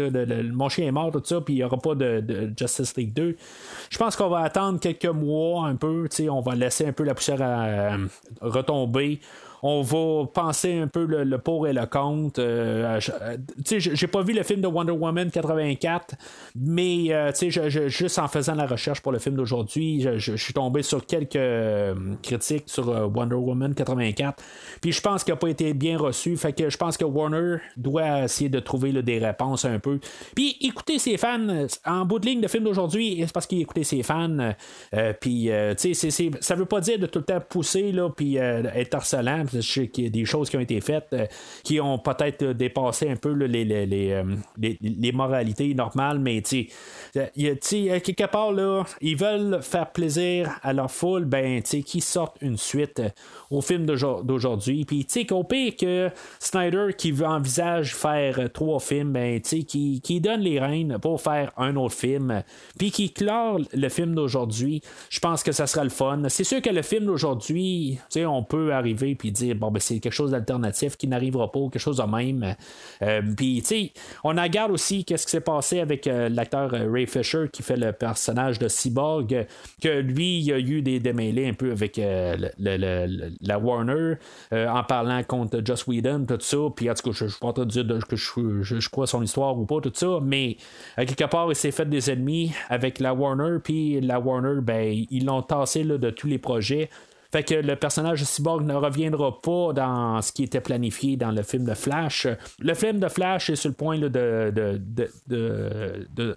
mon 0.53 0.69
chien 0.69 0.87
est 0.87 0.91
mort, 0.91 1.11
tout 1.11 1.21
ça, 1.23 1.41
puis 1.41 1.55
il 1.55 1.57
n'y 1.57 1.63
aura 1.63 1.77
pas 1.77 1.95
de, 1.95 2.51
Justice 2.57 2.95
League 2.97 3.13
2. 3.13 3.35
Je 3.89 3.97
pense 3.97 4.15
qu'on 4.15 4.29
va 4.29 4.39
attendre 4.39 4.79
quelques 4.79 5.05
mois 5.05 5.67
un 5.67 5.75
peu. 5.75 6.07
On 6.29 6.41
va 6.41 6.55
laisser 6.55 6.87
un 6.87 6.91
peu 6.93 7.03
la 7.03 7.13
poussière 7.13 7.41
à, 7.41 7.97
retomber 8.41 9.19
on 9.67 9.81
va 9.81 10.27
penser 10.27 10.77
un 10.77 10.87
peu 10.87 11.05
le, 11.05 11.37
pour 11.39 11.67
et 11.67 11.73
le 11.73 11.87
contre. 11.87 12.39
Euh, 12.39 12.99
euh, 13.09 13.37
j'ai 13.79 14.05
pas 14.05 14.21
vu 14.21 14.33
le 14.33 14.43
film 14.43 14.61
de 14.61 14.67
Wonder 14.67 14.91
Woman 14.91 15.31
84, 15.31 16.13
mais 16.55 17.07
euh, 17.09 17.31
juste 17.87 18.19
en 18.19 18.27
faisant 18.27 18.53
la 18.53 18.67
recherche 18.67 19.01
pour 19.01 19.11
le 19.11 19.17
film 19.17 19.35
d'aujourd'hui, 19.35 20.05
je, 20.17 20.35
suis 20.35 20.53
tombé 20.53 20.83
sur 20.83 21.03
quelques 21.07 21.39
critiques 22.21 22.65
sur 22.67 22.89
Wonder 23.15 23.37
Woman 23.37 23.73
84, 23.73 24.43
puis 24.81 24.91
je 24.91 25.01
pense 25.01 25.23
qu'il 25.23 25.33
n'a 25.33 25.39
pas 25.39 25.49
été 25.49 25.73
bien 25.73 25.97
reçu. 25.97 26.37
Fait 26.37 26.53
que 26.53 26.69
je 26.69 26.77
pense 26.77 26.95
que 26.95 27.05
Warner 27.05 27.57
doit 27.75 28.25
essayer 28.25 28.51
de 28.51 28.59
trouver 28.59 28.93
des 29.01 29.17
réponses 29.17 29.65
un 29.65 29.79
peu. 29.79 29.99
Puis 30.35 30.57
écouter 30.61 30.99
ses 30.99 31.17
fans, 31.17 31.65
en 31.87 32.05
bout 32.05 32.19
de 32.19 32.27
ligne, 32.27 32.41
de 32.41 32.47
film 32.47 32.65
d'aujourd'hui, 32.65 33.17
c'est 33.21 33.33
parce 33.33 33.47
qu'il 33.47 33.61
écoutait 33.61 33.83
ses 33.83 34.03
fans. 34.03 34.53
puis, 35.19 35.49
tu 35.79 35.93
sais, 35.95 36.11
ça 36.39 36.53
veut 36.53 36.65
pas 36.65 36.81
dire 36.81 36.99
de 36.99 37.07
tout 37.07 37.19
le 37.19 37.25
temps 37.25 37.41
pousser, 37.49 37.91
là, 37.91 38.11
puis 38.15 38.35
être 38.35 38.93
harcelant. 38.93 39.43
Des 39.61 40.25
choses 40.25 40.49
qui 40.49 40.57
ont 40.57 40.61
été 40.61 40.81
faites 40.81 41.07
euh, 41.13 41.25
qui 41.63 41.79
ont 41.79 41.97
peut-être 41.97 42.45
dépassé 42.53 43.09
un 43.09 43.15
peu 43.15 43.31
les, 43.31 43.65
euh, 43.71 44.23
les, 44.57 44.77
les, 44.81 45.11
moralités 45.11 45.73
normales, 45.73 46.19
mais 46.19 46.41
tu 46.41 46.69
sais, 47.13 48.01
quelque 48.01 48.27
part, 48.31 48.51
là, 48.51 48.83
ils 49.01 49.17
veulent 49.17 49.61
faire 49.61 49.91
plaisir 49.91 50.59
à 50.61 50.73
leur 50.73 50.91
foule, 50.91 51.25
ben, 51.25 51.61
tu 51.61 51.69
sais, 51.69 51.83
qu'ils 51.83 52.03
sortent 52.03 52.37
une 52.41 52.57
suite 52.57 53.01
au 53.49 53.61
film 53.61 53.85
d'aujourd'hui. 53.85 54.85
Puis, 54.85 55.05
tu 55.05 55.13
sais, 55.13 55.25
qu'au 55.25 55.43
pire 55.43 55.73
que 55.75 56.09
Snyder 56.39 56.87
qui 56.97 57.13
envisage 57.23 57.95
faire 57.95 58.51
trois 58.51 58.79
films, 58.79 59.13
ben, 59.13 59.41
tu 59.41 59.49
sais, 59.49 59.63
qui, 59.63 60.01
qui 60.01 60.21
donne 60.21 60.41
les 60.41 60.59
rênes 60.59 60.97
pour 61.01 61.21
faire 61.21 61.51
un 61.57 61.75
autre 61.75 61.95
film, 61.95 62.43
puis 62.77 62.91
qui 62.91 63.11
clore 63.11 63.59
le 63.73 63.89
film 63.89 64.15
d'aujourd'hui, 64.15 64.81
je 65.09 65.19
pense 65.19 65.43
que 65.43 65.51
ça 65.51 65.67
sera 65.67 65.83
le 65.83 65.89
fun. 65.89 66.23
C'est 66.29 66.43
sûr 66.43 66.61
que 66.61 66.69
le 66.69 66.81
film 66.81 67.05
d'aujourd'hui, 67.05 67.99
tu 68.09 68.19
sais, 68.19 68.25
on 68.25 68.43
peut 68.43 68.73
arriver 68.73 69.15
puis 69.15 69.31
dire, 69.31 69.55
bon, 69.55 69.71
ben, 69.71 69.79
c'est 69.79 69.99
quelque 69.99 70.13
chose 70.13 70.31
d'alternatif 70.31 70.97
qui 70.97 71.07
n'arrivera 71.07 71.51
pas, 71.51 71.59
quelque 71.71 71.79
chose 71.79 71.97
de 71.97 72.03
même. 72.03 72.55
Euh, 73.01 73.21
puis, 73.35 73.61
tu 73.61 73.67
sais, 73.67 73.93
on 74.23 74.29
regarde 74.29 74.71
aussi 74.71 75.05
qu'est-ce 75.05 75.25
qui 75.25 75.31
s'est 75.31 75.41
passé 75.41 75.79
avec 75.79 76.07
euh, 76.07 76.29
l'acteur 76.29 76.73
euh, 76.73 76.91
Ray 76.91 77.07
Fisher 77.07 77.45
qui 77.51 77.63
fait 77.63 77.77
le 77.77 77.91
personnage 77.91 78.59
de 78.59 78.67
Cyborg, 78.67 79.47
que 79.81 79.99
lui, 79.99 80.39
il 80.39 80.53
a 80.53 80.59
eu 80.59 80.81
des 80.81 80.99
démêlés 80.99 81.47
un 81.47 81.53
peu 81.53 81.71
avec 81.71 81.97
le 81.97 83.34
la 83.41 83.59
Warner 83.59 84.15
euh, 84.53 84.67
en 84.67 84.83
parlant 84.83 85.23
contre 85.23 85.61
Joss 85.63 85.87
Whedon, 85.87 86.25
tout 86.25 86.37
ça. 86.39 86.57
Puis 86.75 86.89
en 86.89 86.93
tout 86.93 87.09
cas, 87.09 87.17
je 87.17 87.25
ne 87.25 87.29
suis 87.29 87.39
pas 87.39 87.47
en 87.47 87.53
train 87.53 87.65
de 87.65 87.69
dire 87.69 88.07
que 88.07 88.15
je, 88.15 88.89
crois 88.89 89.07
son 89.07 89.21
histoire 89.21 89.57
ou 89.57 89.65
pas, 89.65 89.79
tout 89.81 89.91
ça. 89.93 90.19
Mais 90.21 90.57
quelque 90.97 91.25
part, 91.25 91.47
il 91.49 91.55
s'est 91.55 91.71
fait 91.71 91.89
des 91.89 92.11
ennemis 92.11 92.53
avec 92.69 92.99
la 92.99 93.13
Warner. 93.13 93.59
Puis 93.63 94.01
la 94.01 94.19
Warner, 94.19 94.61
ben, 94.61 95.05
ils 95.09 95.25
l'ont 95.25 95.41
tassé 95.41 95.83
de 95.83 96.09
tous 96.09 96.27
les 96.27 96.39
projets. 96.39 96.89
Fait 97.35 97.43
que 97.43 97.55
le 97.55 97.75
personnage 97.75 98.21
de 98.21 98.25
Cyborg 98.25 98.63
ne 98.63 98.75
reviendra 98.75 99.41
pas 99.41 99.73
dans 99.73 100.21
ce 100.21 100.31
qui 100.31 100.43
était 100.43 100.61
planifié 100.61 101.17
dans 101.17 101.31
le 101.31 101.43
film 101.43 101.65
de 101.65 101.73
Flash. 101.73 102.29
Le 102.59 102.73
film 102.73 103.01
de 103.01 103.09
Flash 103.09 103.49
est 103.49 103.57
sur 103.57 103.71
le 103.71 103.75
point 103.75 103.99
de, 103.99 104.79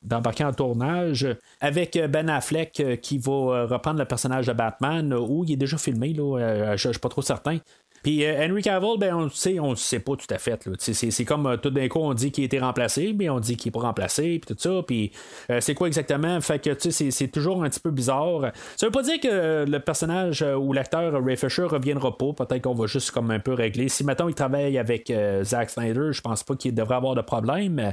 d'embarquer 0.03 0.43
en 0.43 0.53
tournage 0.53 1.25
avec 1.61 1.97
Ben 2.11 2.29
Affleck 2.29 2.81
euh, 2.81 2.97
qui 2.97 3.19
va 3.19 3.31
euh, 3.31 3.67
reprendre 3.67 4.01
le 4.01 4.07
personnage 4.07 4.49
de 4.49 4.53
Batman 4.53 5.15
où 5.15 5.45
il 5.45 5.53
est 5.53 5.57
déjà 5.57 5.79
filmé, 5.79 6.15
là, 6.15 6.37
euh, 6.37 6.77
je 6.77 6.89
ne 6.89 6.93
suis 6.93 7.01
pas 7.01 7.09
trop 7.09 7.23
certain. 7.23 7.59
Puis 8.03 8.25
euh, 8.25 8.47
Henry 8.47 8.63
Cavill, 8.63 8.99
ben, 8.99 9.15
on 9.15 9.25
le 9.25 9.31
sait, 9.31 9.59
on 9.61 9.75
sait 9.75 10.01
pas 10.01 10.17
tout 10.17 10.33
à 10.33 10.39
fait. 10.39 10.69
C'est, 10.79 11.25
comme 11.25 11.47
euh, 11.47 11.57
tout 11.57 11.71
d'un 11.71 11.89
coup, 11.89 11.99
on 12.01 12.15
dit 12.15 12.31
qu'il 12.31 12.45
a 12.45 12.47
été 12.47 12.59
remplacé, 12.59 13.15
mais 13.17 13.29
on 13.29 13.41
dit 13.41 13.57
qu'il 13.57 13.71
n'est 13.71 13.81
pas 13.81 13.87
remplacé, 13.87 14.39
puis 14.39 14.55
tout 14.55 14.57
ça. 14.59 14.83
Puis 14.87 15.13
euh, 15.51 15.61
c'est 15.61 15.75
quoi 15.75 15.87
exactement? 15.89 16.41
Fait 16.41 16.59
que 16.59 16.71
c'est, 16.79 17.11
c'est 17.11 17.29
toujours 17.29 17.65
un 17.65 17.69
petit 17.69 17.81
peu 17.81 17.91
bizarre. 17.91 18.53
Ça 18.77 18.87
veut 18.87 18.93
pas 18.93 19.03
dire 19.03 19.21
que 19.21 19.65
le 19.69 19.81
personnage 19.81 20.43
ou 20.43 20.73
l'acteur 20.73 21.13
Ray 21.25 21.37
Fisher 21.37 21.65
reviendra 21.65 22.17
pas. 22.17 22.33
Peut-être 22.33 22.63
qu'on 22.63 22.75
va 22.75 22.87
juste 22.87 23.11
comme 23.11 23.31
un 23.31 23.41
peu 23.41 23.53
régler. 23.53 23.89
Si 23.89 24.05
maintenant 24.05 24.29
il 24.29 24.35
travaille 24.35 24.79
avec 24.79 25.13
Zack 25.43 25.71
Snyder, 25.71 26.13
je 26.13 26.21
pense 26.21 26.45
pas 26.45 26.55
qu'il 26.55 26.75
devrait 26.75 26.97
avoir 26.97 27.15
de 27.15 27.21
problème. 27.21 27.93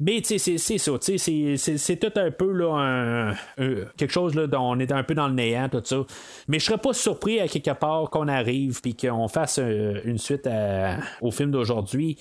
Mais 0.00 0.22
c'est 0.24 0.38
ça, 0.38 0.96
c'est 0.98 1.96
tout 1.96 2.18
un 2.18 2.30
peu 2.30 2.52
là, 2.52 3.34
quelque 3.96 4.12
chose 4.12 4.34
là, 4.34 4.46
dont 4.46 4.72
on 4.72 4.78
est 4.78 4.92
un 4.92 5.02
peu 5.02 5.14
dans 5.14 5.28
le 5.28 5.34
néant, 5.34 5.68
tout 5.68 5.82
ça. 5.84 6.04
Mais 6.48 6.58
je 6.58 6.64
serais 6.64 6.78
pas 6.78 6.92
surpris 6.92 7.40
à 7.40 7.48
quelque 7.48 7.70
part 7.70 8.10
qu'on 8.10 8.28
arrive 8.28 8.80
puis 8.80 8.96
qu'on 8.96 9.28
fasse 9.28 9.43
une 9.58 10.18
suite 10.18 10.48
au 11.20 11.30
film 11.30 11.50
d'aujourd'hui. 11.50 12.18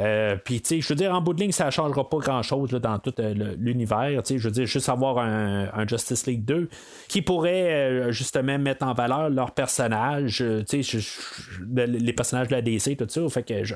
Euh, 0.00 0.36
puis, 0.42 0.60
tu 0.60 0.68
sais, 0.68 0.80
je 0.80 0.88
veux 0.88 0.94
dire, 0.94 1.14
en 1.14 1.20
bout 1.20 1.32
de 1.32 1.40
ligne, 1.40 1.52
ça 1.52 1.66
ne 1.66 1.70
changera 1.70 2.08
pas 2.08 2.18
grand-chose 2.18 2.70
dans 2.70 2.98
tout 2.98 3.14
euh, 3.18 3.54
l'univers. 3.58 4.22
Je 4.28 4.36
veux 4.36 4.50
dire, 4.50 4.66
juste 4.66 4.88
avoir 4.88 5.18
un, 5.18 5.86
Justice 5.86 6.26
League 6.26 6.44
2 6.44 6.68
qui 7.08 7.22
pourrait 7.22 7.72
euh, 7.72 8.12
justement 8.12 8.58
mettre 8.58 8.84
en 8.84 8.92
valeur 8.92 9.30
leurs 9.30 9.52
personnages, 9.52 10.44
tu 10.68 10.82
sais, 10.82 10.98
les 11.76 12.12
personnages 12.12 12.48
de 12.48 12.54
la 12.54 12.62
DC, 12.62 12.96
tout 12.96 13.06
ça. 13.08 13.20
Fait 13.28 13.42
que 13.42 13.64
je, 13.64 13.74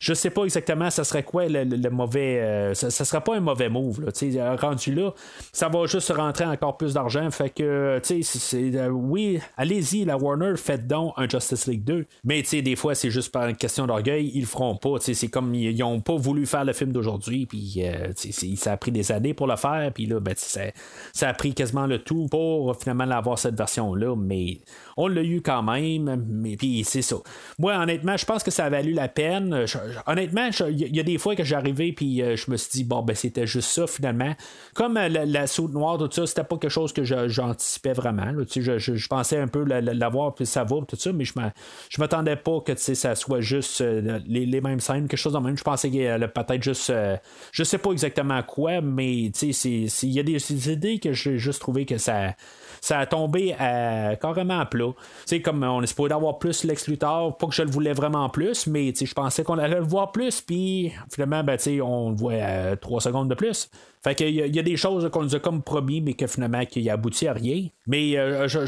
je 0.00 0.14
sais 0.14 0.30
pas 0.30 0.44
exactement 0.44 0.90
ça 0.90 1.04
serait 1.04 1.22
quoi 1.22 1.46
le, 1.48 1.90
mauvais. 1.90 2.72
ça, 2.74 2.86
ne 2.86 2.90
serait 2.90 3.20
pas 3.20 3.36
un 3.36 3.40
mauvais 3.40 3.68
move, 3.68 4.10
tu 4.12 4.32
sais, 4.32 4.54
rendu 4.56 4.94
là, 4.94 5.12
ça 5.52 5.68
va 5.68 5.86
juste 5.86 6.10
rentrer 6.10 6.44
encore 6.44 6.76
plus 6.76 6.94
d'argent. 6.94 7.30
Fait 7.30 7.50
que, 7.50 8.00
tu 8.04 8.22
sais, 8.22 8.88
oui, 8.88 9.40
allez-y, 9.56 10.04
la 10.04 10.16
Warner, 10.16 10.54
faites 10.56 10.86
donc 10.86 11.14
un 11.16 11.28
Justice 11.28 11.66
League 11.66 11.84
2. 11.84 12.06
Mais, 12.24 12.42
tu 12.42 12.48
sais, 12.48 12.62
des 12.62 12.76
fois, 12.76 12.94
c'est 12.94 13.10
juste 13.10 13.30
par 13.30 13.46
une 13.46 13.56
question 13.56 13.86
d'orgueil, 13.86 14.30
ils 14.34 14.40
le 14.40 14.46
feront 14.46 14.76
pas. 14.76 14.96
C'est 15.00 15.28
comme 15.28 15.54
ils 15.70 15.78
n'ont 15.78 16.00
pas 16.00 16.16
voulu 16.16 16.46
faire 16.46 16.64
le 16.64 16.72
film 16.72 16.92
d'aujourd'hui, 16.92 17.46
puis 17.46 17.74
euh, 17.78 18.12
ça 18.56 18.72
a 18.72 18.76
pris 18.76 18.92
des 18.92 19.12
années 19.12 19.34
pour 19.34 19.46
le 19.46 19.56
faire, 19.56 19.90
puis 19.94 20.06
là, 20.06 20.20
ben, 20.20 20.34
ça, 20.36 21.28
a 21.28 21.34
pris 21.34 21.54
quasiment 21.54 21.86
le 21.86 21.98
tout 21.98 22.26
pour 22.30 22.76
finalement 22.78 23.10
avoir 23.10 23.38
cette 23.38 23.56
version-là, 23.56 24.14
mais 24.16 24.58
on 24.96 25.08
l'a 25.08 25.22
eu 25.22 25.40
quand 25.42 25.62
même, 25.62 26.22
mais 26.28 26.56
puis 26.56 26.84
c'est 26.84 27.02
ça. 27.02 27.16
Moi, 27.58 27.74
honnêtement, 27.74 28.16
je 28.16 28.24
pense 28.24 28.42
que 28.42 28.50
ça 28.50 28.66
a 28.66 28.70
valu 28.70 28.92
la 28.92 29.08
peine. 29.08 29.64
honnêtement, 30.06 30.48
il 30.68 30.96
y, 30.96 31.00
a 31.00 31.02
des 31.02 31.18
fois 31.18 31.34
que 31.34 31.44
j'arrivais, 31.44 31.92
puis 31.92 32.22
euh, 32.22 32.36
je 32.36 32.50
me 32.50 32.56
suis 32.56 32.70
dit, 32.70 32.84
bon, 32.84 33.02
ben 33.02 33.14
c'était 33.14 33.46
juste 33.46 33.70
ça 33.70 33.86
finalement. 33.86 34.34
Comme 34.74 34.96
euh, 34.96 35.08
la, 35.08 35.24
la 35.24 35.44
noire, 35.70 35.98
tout 35.98 36.08
ça, 36.10 36.26
c'était 36.26 36.44
pas 36.44 36.56
quelque 36.56 36.70
chose 36.70 36.92
que 36.92 37.04
j'anticipais 37.04 37.92
vraiment. 37.92 38.32
je, 38.54 38.78
je, 38.78 39.08
pensais 39.08 39.38
un 39.38 39.48
peu 39.48 39.64
l'avoir, 39.64 40.34
puis 40.34 40.46
ça 40.46 40.64
va, 40.64 40.76
tout 40.86 40.96
ça, 40.96 41.12
mais 41.12 41.24
je 41.24 42.00
m'attendais 42.00 42.36
pas 42.36 42.60
que 42.60 42.74
ça 42.76 43.14
soit 43.14 43.40
juste 43.40 43.80
euh, 43.80 44.20
les, 44.26 44.60
mêmes 44.60 44.80
scènes, 44.80 45.08
quelque 45.08 45.18
chose 45.18 45.32
de 45.32 45.38
même. 45.38 45.51
Je 45.56 45.62
pensais 45.62 45.90
qu'il 45.90 46.00
y 46.00 46.06
a 46.06 46.18
peut-être 46.28 46.62
juste. 46.62 46.90
Euh, 46.90 47.16
je 47.52 47.64
sais 47.64 47.78
pas 47.78 47.90
exactement 47.92 48.42
quoi, 48.42 48.80
mais 48.80 49.12
il 49.12 49.92
y 50.02 50.20
a 50.20 50.22
des, 50.22 50.72
idées 50.72 50.98
que 50.98 51.12
j'ai 51.12 51.38
juste 51.38 51.60
trouvé 51.60 51.86
que 51.86 51.98
ça 51.98 52.34
ça 52.80 52.98
a 52.98 53.06
tombé 53.06 53.54
à, 53.58 54.16
carrément 54.16 54.58
à 54.58 54.66
plat. 54.66 54.92
comme 55.44 55.62
on 55.62 55.82
est 55.82 55.86
supposé 55.86 56.12
avoir 56.12 56.38
plus 56.40 56.64
Lex 56.64 56.90
pas 56.98 57.46
que 57.46 57.54
je 57.54 57.62
le 57.62 57.70
voulais 57.70 57.92
vraiment 57.92 58.28
plus, 58.28 58.66
mais 58.66 58.92
je 58.92 59.14
pensais 59.14 59.44
qu'on 59.44 59.58
allait 59.58 59.76
le 59.76 59.86
voir 59.86 60.10
plus, 60.10 60.40
puis 60.40 60.92
finalement, 61.10 61.44
ben, 61.44 61.56
on 61.80 62.10
le 62.10 62.16
voit 62.16 62.34
à 62.34 62.76
3 62.76 63.00
secondes 63.00 63.30
de 63.30 63.34
plus. 63.34 63.70
Fait 64.02 64.16
qu'il 64.16 64.34
y, 64.34 64.58
a 64.58 64.62
des 64.62 64.76
choses 64.76 65.08
qu'on 65.12 65.22
nous 65.22 65.36
a 65.36 65.38
comme 65.38 65.62
promis, 65.62 66.00
mais 66.00 66.14
que 66.14 66.26
finalement, 66.26 66.64
qui 66.66 66.90
a 66.90 66.94
abouti 66.94 67.28
à 67.28 67.34
rien. 67.34 67.68
Mais 67.86 68.18
euh, 68.18 68.48
je, 68.48 68.66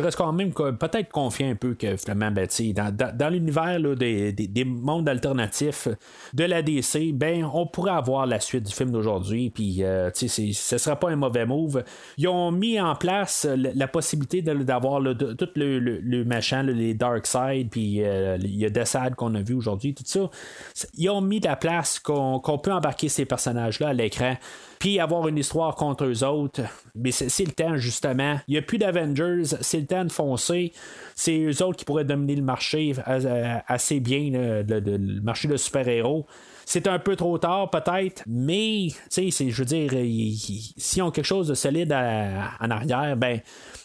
reste 0.00 0.16
quand 0.16 0.32
même 0.32 0.52
peut-être 0.52 1.10
confiant 1.10 1.50
un 1.50 1.54
peu 1.54 1.74
que 1.74 1.96
finalement, 1.96 2.30
ben, 2.30 2.48
dans, 2.74 3.16
dans, 3.16 3.28
l'univers 3.28 3.80
des, 3.96 4.32
des, 4.32 4.64
mondes 4.64 5.08
alternatifs 5.08 5.88
de 6.34 6.44
la 6.44 6.62
DC, 6.62 7.12
ben, 7.12 7.48
on 7.52 7.66
pourrait 7.66 7.92
avoir 7.92 8.26
la 8.26 8.40
suite 8.40 8.64
du 8.64 8.72
film 8.72 8.90
d'aujourd'hui. 8.90 9.50
Puis, 9.50 9.82
euh, 9.82 10.10
ce 10.14 10.42
ne 10.42 10.78
sera 10.78 10.96
pas 10.96 11.10
un 11.10 11.16
mauvais 11.16 11.46
move. 11.46 11.84
Ils 12.16 12.28
ont 12.28 12.50
mis 12.50 12.80
en 12.80 12.94
place 12.94 13.46
la, 13.46 13.88
possibilité 13.88 14.42
d'avoir 14.42 15.02
tout 15.36 15.48
le, 15.56 16.24
machin, 16.24 16.62
les 16.62 16.94
Dark 16.94 17.26
Side, 17.26 17.70
puis 17.70 18.02
euh, 18.02 18.36
il 18.40 18.56
y 18.56 18.66
a 18.66 19.10
qu'on 19.16 19.34
a 19.34 19.42
vu 19.42 19.54
aujourd'hui, 19.54 19.94
tout 19.94 20.04
ça. 20.06 20.30
Ils 20.94 21.10
ont 21.10 21.20
mis 21.20 21.40
de 21.40 21.46
la 21.46 21.56
place 21.56 21.98
qu'on 21.98 22.40
peut 22.62 22.72
embarquer 22.72 23.08
ces 23.08 23.24
personnages-là 23.24 23.88
à 23.88 23.92
l'écran 23.92 24.36
puis 24.80 24.98
avoir 24.98 25.28
une 25.28 25.36
histoire 25.36 25.76
contre 25.76 26.06
eux 26.06 26.24
autres. 26.24 26.62
Mais 26.96 27.12
c'est 27.12 27.44
le 27.44 27.52
temps, 27.52 27.76
justement. 27.76 28.40
Il 28.48 28.52
n'y 28.52 28.58
a 28.58 28.62
plus 28.62 28.78
d'Avengers, 28.78 29.42
c'est 29.60 29.78
le 29.78 29.86
temps 29.86 30.04
de 30.04 30.10
foncer. 30.10 30.72
C'est 31.14 31.38
eux 31.38 31.62
autres 31.62 31.76
qui 31.76 31.84
pourraient 31.84 32.06
dominer 32.06 32.34
le 32.34 32.42
marché 32.42 32.94
euh, 33.06 33.58
assez 33.68 34.00
bien, 34.00 34.30
le, 34.32 35.20
marché 35.20 35.48
de 35.48 35.56
super-héros. 35.58 36.26
C'est 36.64 36.86
un 36.86 36.98
peu 36.98 37.14
trop 37.14 37.36
tard, 37.36 37.68
peut-être, 37.68 38.22
mais, 38.26 38.88
tu 39.10 39.30
sais, 39.30 39.50
je 39.50 39.58
veux 39.58 39.64
dire, 39.64 39.90
s'ils 39.90 41.02
ont 41.02 41.10
quelque 41.10 41.24
chose 41.24 41.48
de 41.48 41.54
solide 41.54 41.92
en 41.92 42.70
arrière, 42.70 43.16
ben, 43.16 43.40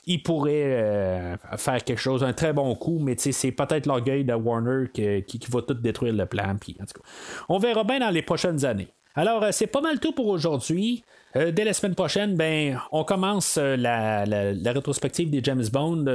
ils 0.06 0.22
pourraient 0.22 0.52
euh, 0.66 1.36
faire 1.58 1.84
quelque 1.84 2.00
chose, 2.00 2.24
un 2.24 2.34
très 2.34 2.54
bon 2.54 2.76
coup, 2.76 3.00
mais 3.02 3.16
c'est 3.18 3.52
peut-être 3.52 3.88
l'orgueil 3.88 4.24
de 4.24 4.34
Warner 4.34 4.86
qui, 4.94 5.24
qui, 5.24 5.52
va 5.52 5.64
tout 5.64 5.74
détruire 5.74 6.14
le 6.14 6.28
plan. 6.28 6.56
Puis, 6.62 6.78
en 6.80 6.86
tout 6.86 7.02
cas, 7.02 7.10
on 7.50 7.58
verra 7.58 7.84
bien 7.84 8.00
dans 8.00 8.12
les 8.12 8.22
prochaines 8.22 8.64
années. 8.64 8.94
Alors, 9.18 9.44
euh, 9.44 9.50
c'est 9.52 9.68
pas 9.68 9.82
mal 9.82 10.00
tout 10.00 10.12
pour 10.12 10.28
aujourd'hui. 10.28 11.04
Euh, 11.38 11.52
dès 11.52 11.64
la 11.64 11.74
semaine 11.74 11.96
prochaine, 11.96 12.36
ben, 12.36 12.80
on 12.92 13.06
commence 13.06 13.58
euh, 13.58 13.78
la, 13.78 14.24
rétrospective 14.72 15.30
des 15.30 15.42
James 15.44 15.64
Bond, 15.72 16.06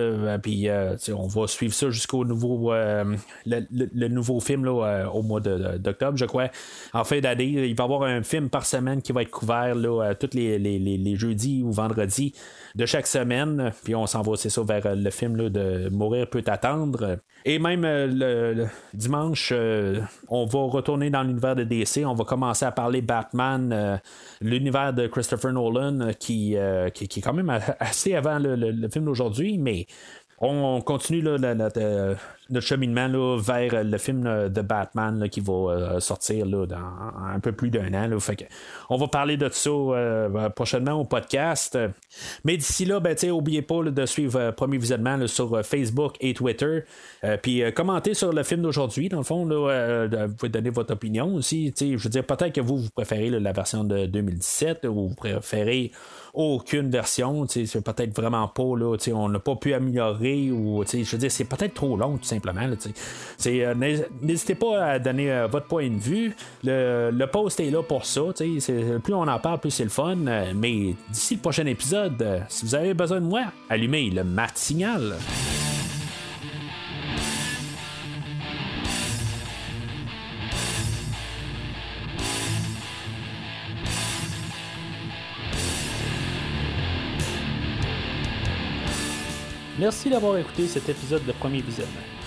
puis 0.42 0.68
on 1.14 1.26
va 1.26 1.46
suivre 1.46 1.74
ça 1.74 1.90
jusqu'au 1.90 2.24
nouveau 2.24 2.72
le, 2.72 4.08
nouveau 4.08 4.40
film 4.40 4.66
au 4.68 5.22
mois 5.22 5.40
d'octobre, 5.40 6.16
je 6.16 6.24
crois. 6.24 6.48
En 6.92 7.04
fin 7.04 7.20
d'année, 7.20 7.68
il 7.68 7.74
va 7.74 7.84
y 7.84 7.86
avoir 7.86 8.02
un 8.02 8.22
film 8.22 8.48
par 8.48 8.64
semaine 8.66 9.02
qui 9.02 9.12
va 9.12 9.22
être 9.22 9.30
couvert 9.30 9.74
là, 9.74 10.14
tous 10.14 10.34
les, 10.34 10.58
les, 10.58 11.16
jeudis 11.16 11.62
ou 11.62 11.70
vendredis 11.72 12.34
de 12.74 12.86
chaque 12.86 13.06
semaine. 13.06 13.72
Puis 13.84 13.94
on 13.94 14.06
s'en 14.06 14.22
va, 14.22 14.36
c'est 14.36 14.50
ça, 14.50 14.62
vers 14.62 14.94
le 14.94 15.10
film 15.10 15.50
de 15.50 15.88
Mourir 15.90 16.28
peut 16.28 16.44
attendre. 16.46 17.18
Et 17.44 17.58
même 17.58 17.82
le, 17.82 18.66
dimanche, 18.92 19.52
on 20.28 20.44
va 20.44 20.58
retourner 20.60 21.10
dans 21.10 21.22
l'univers 21.22 21.56
de 21.56 21.64
DC. 21.64 22.04
On 22.04 22.14
va 22.14 22.24
commencer 22.24 22.64
à 22.64 22.72
parler 22.72 23.02
Batman, 23.02 23.72
euh, 23.72 23.96
l'univers 24.40 24.92
de 24.92 25.06
Christopher 25.06 25.52
Nolan, 25.52 26.00
euh, 26.00 26.12
qui, 26.12 26.56
euh, 26.56 26.90
qui, 26.90 27.04
est 27.04 27.22
quand 27.22 27.32
même 27.32 27.50
assez 27.78 28.14
avant 28.14 28.38
le, 28.38 28.88
film 28.88 29.06
d'aujourd'hui, 29.06 29.58
mais 29.58 29.86
on 30.38 30.80
continue 30.80 31.20
là, 31.20 31.54
notre, 32.50 32.66
cheminement 32.66 33.08
là, 33.08 33.38
vers 33.38 33.84
le 33.84 33.98
film 33.98 34.48
de 34.48 34.60
Batman 34.62 35.28
qui 35.28 35.40
va 35.40 35.52
euh, 35.52 36.00
sortir 36.00 36.46
là, 36.46 36.66
dans 36.66 36.76
un 36.76 37.40
peu 37.40 37.52
plus 37.52 37.70
d'un 37.70 37.92
an. 37.94 38.08
On 38.88 38.96
va 38.96 39.08
parler 39.08 39.36
de 39.36 39.48
ça 39.50 39.70
euh, 39.70 40.48
prochainement 40.50 40.92
au 40.92 41.04
podcast. 41.04 41.78
Mais 42.44 42.56
d'ici 42.56 42.84
là, 42.84 43.00
ben, 43.00 43.16
n'oubliez 43.22 43.62
pas 43.62 43.82
de 43.82 44.06
suivre 44.06 44.38
euh, 44.38 44.52
Premier 44.52 44.78
Visionnement 44.78 45.26
sur 45.26 45.64
Facebook 45.64 46.16
et 46.20 46.34
Twitter. 46.34 46.84
Puis 47.42 47.62
commentez 47.74 48.14
sur 48.14 48.32
le 48.32 48.42
film 48.42 48.62
d'aujourd'hui. 48.62 49.08
Dans 49.08 49.18
le 49.18 49.24
fond, 49.24 49.44
là, 49.44 50.06
vous 50.26 50.34
pouvez 50.34 50.50
donner 50.50 50.70
votre 50.70 50.92
opinion 50.92 51.34
aussi. 51.34 51.72
Je 51.78 51.96
veux 51.96 52.10
dire, 52.10 52.24
peut-être 52.24 52.54
que 52.54 52.60
vous, 52.60 52.78
vous 52.78 52.90
préférez 52.90 53.30
la 53.30 53.52
version 53.52 53.84
de 53.84 54.06
2017 54.06 54.86
ou 54.86 55.08
vous 55.08 55.14
préférez 55.14 55.92
aucune 56.34 56.90
version. 56.90 57.46
C'est 57.48 57.84
peut-être 57.84 58.16
vraiment 58.16 58.48
pas, 58.48 58.76
là, 58.76 58.96
on 59.12 59.28
n'a 59.28 59.38
pas 59.38 59.56
pu 59.56 59.74
améliorer 59.74 60.50
je 61.04 61.10
veux 61.10 61.18
dire, 61.18 61.30
c'est 61.30 61.44
peut-être 61.44 61.74
trop 61.74 61.96
long. 61.96 62.18
Euh, 63.46 63.74
n'hésitez 64.22 64.54
pas 64.54 64.84
à 64.84 64.98
donner 64.98 65.30
euh, 65.30 65.46
votre 65.46 65.66
point 65.66 65.88
de 65.88 65.98
vue. 65.98 66.34
Le, 66.64 67.24
post 67.26 67.60
est 67.60 67.70
là 67.70 67.82
pour 67.82 68.04
ça. 68.04 68.22
Plus 68.32 69.14
on 69.14 69.28
en 69.28 69.38
parle, 69.38 69.60
plus 69.60 69.70
c'est 69.70 69.84
le 69.84 69.90
fun. 69.90 70.16
Euh, 70.26 70.52
mais 70.54 70.94
d'ici 71.08 71.36
le 71.36 71.40
prochain 71.40 71.66
épisode, 71.66 72.42
si 72.48 72.64
vous 72.64 72.74
avez 72.74 72.94
besoin 72.94 73.20
de 73.20 73.26
moi, 73.26 73.44
allumez 73.68 74.10
le 74.10 74.24
mat 74.24 74.56
signal. 74.56 75.16
Merci 89.80 90.10
d'avoir 90.10 90.36
écouté 90.36 90.68
cet 90.68 90.90
épisode 90.90 91.24
de 91.24 91.32
Premier 91.32 91.62
Visionnement. 91.62 92.02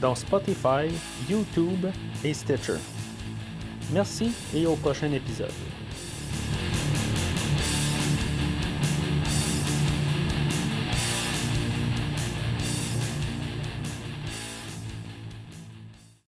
dans 0.00 0.14
Spotify, 0.14 0.88
YouTube 1.28 1.86
et 2.24 2.34
Stitcher. 2.34 2.78
Merci 3.92 4.32
et 4.54 4.66
au 4.66 4.76
prochain 4.76 5.12
épisode. 5.12 5.50